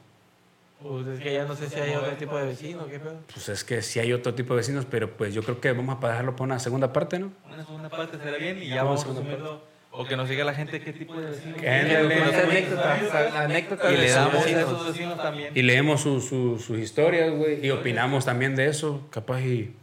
Pues 0.82 1.08
es 1.08 1.20
que 1.20 1.34
ya 1.34 1.44
no 1.46 1.56
sé 1.56 1.68
si 1.70 1.80
hay 1.80 1.96
otro 1.96 2.12
tipo 2.14 2.38
de 2.38 2.46
vecino, 2.46 2.86
¿qué 2.88 3.00
pedo? 3.00 3.18
Pues 3.34 3.50
es 3.50 3.64
que 3.64 3.82
sí 3.82 4.00
hay 4.00 4.14
otro 4.14 4.36
tipo 4.36 4.54
de 4.54 4.58
vecinos, 4.58 4.86
pero 4.90 5.10
pues 5.18 5.34
yo 5.34 5.42
creo 5.42 5.60
que 5.60 5.72
vamos 5.72 5.98
a 6.04 6.08
dejarlo 6.08 6.34
para 6.36 6.44
una 6.46 6.60
segunda 6.60 6.94
parte, 6.94 7.18
¿no? 7.20 7.32
Una 7.52 7.66
segunda 7.66 7.90
parte 7.90 8.18
será 8.20 8.38
bien 8.38 8.62
y 8.62 8.68
ya 8.70 8.84
vamos 8.84 9.04
a 9.04 9.08
sumirlo. 9.14 9.62
O 9.90 10.06
que 10.06 10.16
nos 10.16 10.30
diga 10.30 10.46
la 10.46 10.54
gente 10.54 10.80
qué 10.80 10.94
tipo 10.94 11.16
de 11.20 11.32
vecinos. 11.32 11.58
Anécdotas, 13.36 13.92
Y 13.92 13.98
le 13.98 14.08
sus 14.08 14.16
damos 14.16 14.36
a 14.36 14.38
vecinos. 14.40 14.64
esos 14.64 14.88
vecinos 14.88 15.18
también. 15.18 15.52
Y 15.58 15.62
leemos 15.64 16.02
su- 16.02 16.22
su- 16.22 16.60
sus 16.60 16.78
historias, 16.78 17.32
güey, 17.34 17.66
y 17.66 17.72
opinamos 17.72 18.26
también 18.26 18.56
de 18.56 18.68
eso, 18.68 19.02
capaz 19.10 19.42
y, 19.42 19.74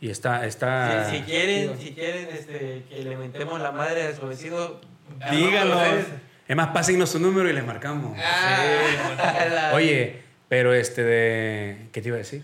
y 0.00 0.10
está... 0.10 0.44
está 0.46 1.10
Si, 1.10 1.16
si 1.18 1.22
quieren, 1.22 1.78
si 1.78 1.92
quieren 1.92 2.28
este, 2.32 2.84
que 2.88 3.02
le 3.02 3.16
mentemos 3.16 3.60
la 3.60 3.72
madre 3.72 4.08
a 4.08 4.14
su 4.14 4.26
vecino, 4.26 4.80
Díganos. 5.30 5.82
Es 6.48 6.56
más, 6.56 6.68
pásennos 6.68 7.10
su 7.10 7.18
número 7.18 7.48
y 7.48 7.52
les 7.52 7.64
marcamos. 7.64 8.16
Ah, 8.22 9.46
la- 9.50 9.72
Oye, 9.74 10.22
pero 10.48 10.72
este 10.74 11.02
de... 11.02 11.88
¿Qué 11.92 12.00
te 12.02 12.08
iba 12.08 12.16
a 12.16 12.18
decir? 12.18 12.42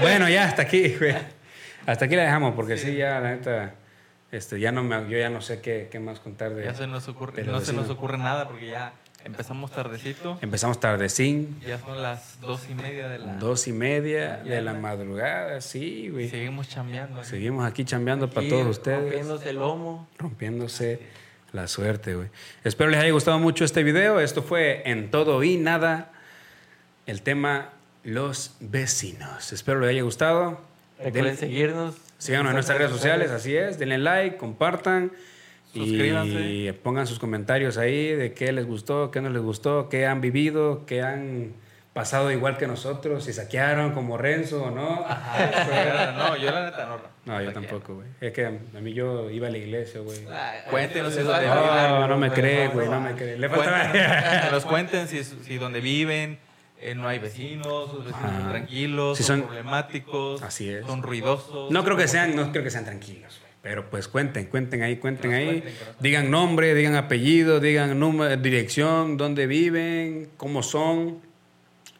bueno, 0.00 0.28
ya, 0.28 0.44
hasta 0.44 0.62
aquí, 0.62 0.94
güey. 0.98 1.14
Hasta 1.86 2.04
aquí 2.06 2.16
la 2.16 2.22
dejamos, 2.24 2.54
porque 2.54 2.76
sí, 2.76 2.96
ya, 2.96 3.20
la 3.20 3.30
neta, 3.30 3.74
este, 4.32 4.58
ya 4.58 4.72
no 4.72 4.82
me, 4.82 5.08
yo 5.08 5.16
ya 5.18 5.30
no 5.30 5.40
sé 5.40 5.60
qué, 5.60 5.88
qué 5.90 6.00
más 6.00 6.18
contar 6.20 6.52
de... 6.54 6.64
Ya 6.64 6.74
se 6.74 6.86
nos 6.86 7.06
ocurre, 7.08 7.44
no 7.44 7.60
se 7.60 7.72
nos 7.72 7.88
ocurre 7.88 8.18
nada 8.18 8.48
porque 8.48 8.66
ya 8.66 8.92
empezamos 9.26 9.70
tardecito. 9.72 10.38
Empezamos 10.40 10.80
tardecín, 10.80 11.60
Ya 11.66 11.78
son 11.78 12.00
las 12.02 12.40
dos 12.40 12.62
y 12.70 12.74
media 12.74 13.08
de 13.08 13.18
la. 13.18 13.34
dos 13.34 13.66
y 13.68 13.72
media 13.72 14.38
de 14.38 14.62
la 14.62 14.72
madrugada, 14.74 15.60
sí, 15.60 16.08
güey. 16.08 16.28
seguimos 16.30 16.68
chambeando. 16.68 17.22
Seguimos 17.24 17.66
aquí 17.66 17.84
chambeando 17.84 18.30
para 18.30 18.48
todos 18.48 18.66
ustedes. 18.78 19.00
Rompiéndose 19.02 19.50
el 19.50 19.56
lomo. 19.56 20.08
rompiéndose 20.18 21.00
la 21.52 21.66
suerte, 21.68 22.14
güey. 22.14 22.28
Espero 22.64 22.90
les 22.90 23.00
haya 23.00 23.12
gustado 23.12 23.38
mucho 23.38 23.64
este 23.64 23.82
video. 23.82 24.20
Esto 24.20 24.42
fue 24.42 24.82
En 24.88 25.10
Todo 25.10 25.42
y 25.42 25.56
Nada, 25.56 26.12
el 27.06 27.22
tema 27.22 27.70
Los 28.04 28.56
Vecinos. 28.60 29.52
Espero 29.52 29.80
les 29.80 29.90
haya 29.90 30.02
gustado. 30.02 30.60
Recuerden 30.98 31.24
Den- 31.24 31.36
seguirnos. 31.36 31.94
síganos 32.18 32.50
en 32.50 32.54
nuestras 32.54 32.78
redes 32.78 32.90
sociales, 32.92 33.30
así 33.30 33.54
es. 33.56 33.78
Denle 33.78 33.98
like, 33.98 34.36
compartan. 34.38 35.12
Y 35.74 35.80
Suscríbanse. 35.80 36.72
pongan 36.82 37.06
sus 37.06 37.18
comentarios 37.18 37.76
ahí 37.76 38.12
de 38.12 38.32
qué 38.32 38.52
les 38.52 38.66
gustó, 38.66 39.10
qué 39.10 39.20
no 39.20 39.28
les 39.30 39.42
gustó, 39.42 39.88
qué 39.88 40.06
han 40.06 40.20
vivido, 40.20 40.86
qué 40.86 41.02
han 41.02 41.52
pasado 41.92 42.30
igual 42.30 42.56
que 42.58 42.66
nosotros, 42.66 43.24
si 43.24 43.32
saquearon 43.32 43.92
como 43.92 44.16
Renzo 44.18 44.64
o 44.64 44.70
no. 44.70 45.04
Ajá, 45.06 46.14
no, 46.18 46.36
yo 46.36 46.50
la 46.50 46.66
neta 46.66 46.86
no. 46.86 46.98
No, 47.26 47.42
yo 47.42 47.52
tampoco, 47.52 47.96
güey. 47.96 48.06
Es 48.20 48.32
que 48.32 48.46
a 48.46 48.80
mí 48.80 48.92
yo 48.94 49.30
iba 49.30 49.48
a 49.48 49.50
la 49.50 49.58
iglesia, 49.58 50.00
güey. 50.00 50.18
Cuéntenos 50.70 51.12
Eso 51.12 51.22
eso 51.22 51.34
es 51.34 51.40
de- 51.40 51.46
No, 51.48 52.06
no 52.06 52.16
me 52.18 52.30
cree, 52.30 52.68
güey, 52.68 52.88
no 52.88 53.00
me 53.00 53.12
cree. 53.14 53.38
Le 53.38 53.48
nos 54.50 54.64
cuenten 54.64 55.08
si, 55.08 55.24
si 55.24 55.56
donde 55.58 55.80
viven 55.80 56.38
eh, 56.78 56.94
no 56.94 57.08
hay 57.08 57.18
vecinos, 57.18 57.90
sus 57.90 58.04
vecinos 58.04 58.22
Ajá. 58.24 58.40
son 58.42 58.50
tranquilos, 58.50 59.16
Si 59.18 59.24
son, 59.24 59.38
son- 59.40 59.46
problemáticos, 59.48 60.42
Así 60.42 60.68
es. 60.70 60.86
son 60.86 61.02
ruidosos. 61.02 61.70
No 61.70 61.82
creo 61.84 61.96
que 61.96 62.06
sean, 62.08 62.36
no 62.36 62.52
creo 62.52 62.62
que 62.62 62.70
sean 62.70 62.84
tranquilos. 62.84 63.40
Pero 63.68 63.90
pues 63.90 64.06
cuenten, 64.06 64.46
cuenten 64.46 64.84
ahí, 64.84 64.96
cuenten 64.98 65.32
ahí. 65.32 65.46
cuenten, 65.62 65.74
Digan 65.98 66.30
nombre, 66.30 66.72
digan 66.72 66.94
apellido, 66.94 67.58
digan 67.58 67.98
número, 67.98 68.36
dirección, 68.36 69.16
dónde 69.16 69.48
viven, 69.48 70.28
cómo 70.36 70.62
son 70.62 71.18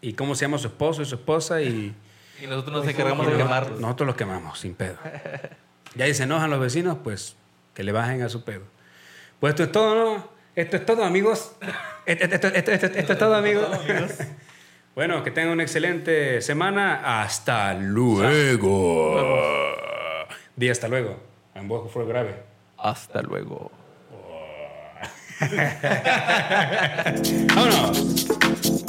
y 0.00 0.12
cómo 0.12 0.36
se 0.36 0.44
llama 0.44 0.58
su 0.58 0.68
esposo 0.68 1.02
y 1.02 1.06
su 1.06 1.16
esposa 1.16 1.60
y 1.60 1.92
Y 2.40 2.46
nosotros 2.46 2.76
nos 2.84 2.86
encargamos 2.88 3.26
de 3.26 3.36
quemarlos. 3.36 3.80
nosotros 3.80 4.06
los 4.06 4.14
quemamos 4.14 4.60
sin 4.60 4.74
pedo. 4.74 4.96
Ya 5.96 6.06
y 6.08 6.14
se 6.14 6.22
enojan 6.22 6.50
los 6.50 6.60
vecinos, 6.60 6.98
pues 7.02 7.34
que 7.74 7.82
le 7.82 7.90
bajen 7.90 8.22
a 8.22 8.28
su 8.28 8.44
pedo. 8.44 8.62
Pues 9.40 9.50
esto 9.50 9.64
es 9.64 9.72
todo, 9.72 9.94
¿no? 9.96 10.28
Esto 10.54 10.76
es 10.76 10.86
todo, 10.86 11.02
amigos. 11.04 11.50
Esto, 12.06 12.24
esto- 12.26 12.46
esto- 12.46 12.70
esto- 12.70 12.86
esto 12.86 13.12
es 13.14 13.18
todo, 13.18 13.34
amigos. 13.34 13.66
Bueno, 14.94 15.24
que 15.24 15.32
tengan 15.32 15.50
una 15.54 15.64
excelente 15.64 16.40
semana. 16.42 17.22
Hasta 17.22 17.74
luego. 17.74 19.16
Di 20.54 20.68
hasta 20.70 20.86
luego. 20.86 21.25
En 21.56 21.68
que 21.68 21.88
fue 21.88 22.04
grave. 22.06 22.42
Hasta 22.76 23.22
luego. 23.22 23.70
¡Vámonos! 27.54 28.85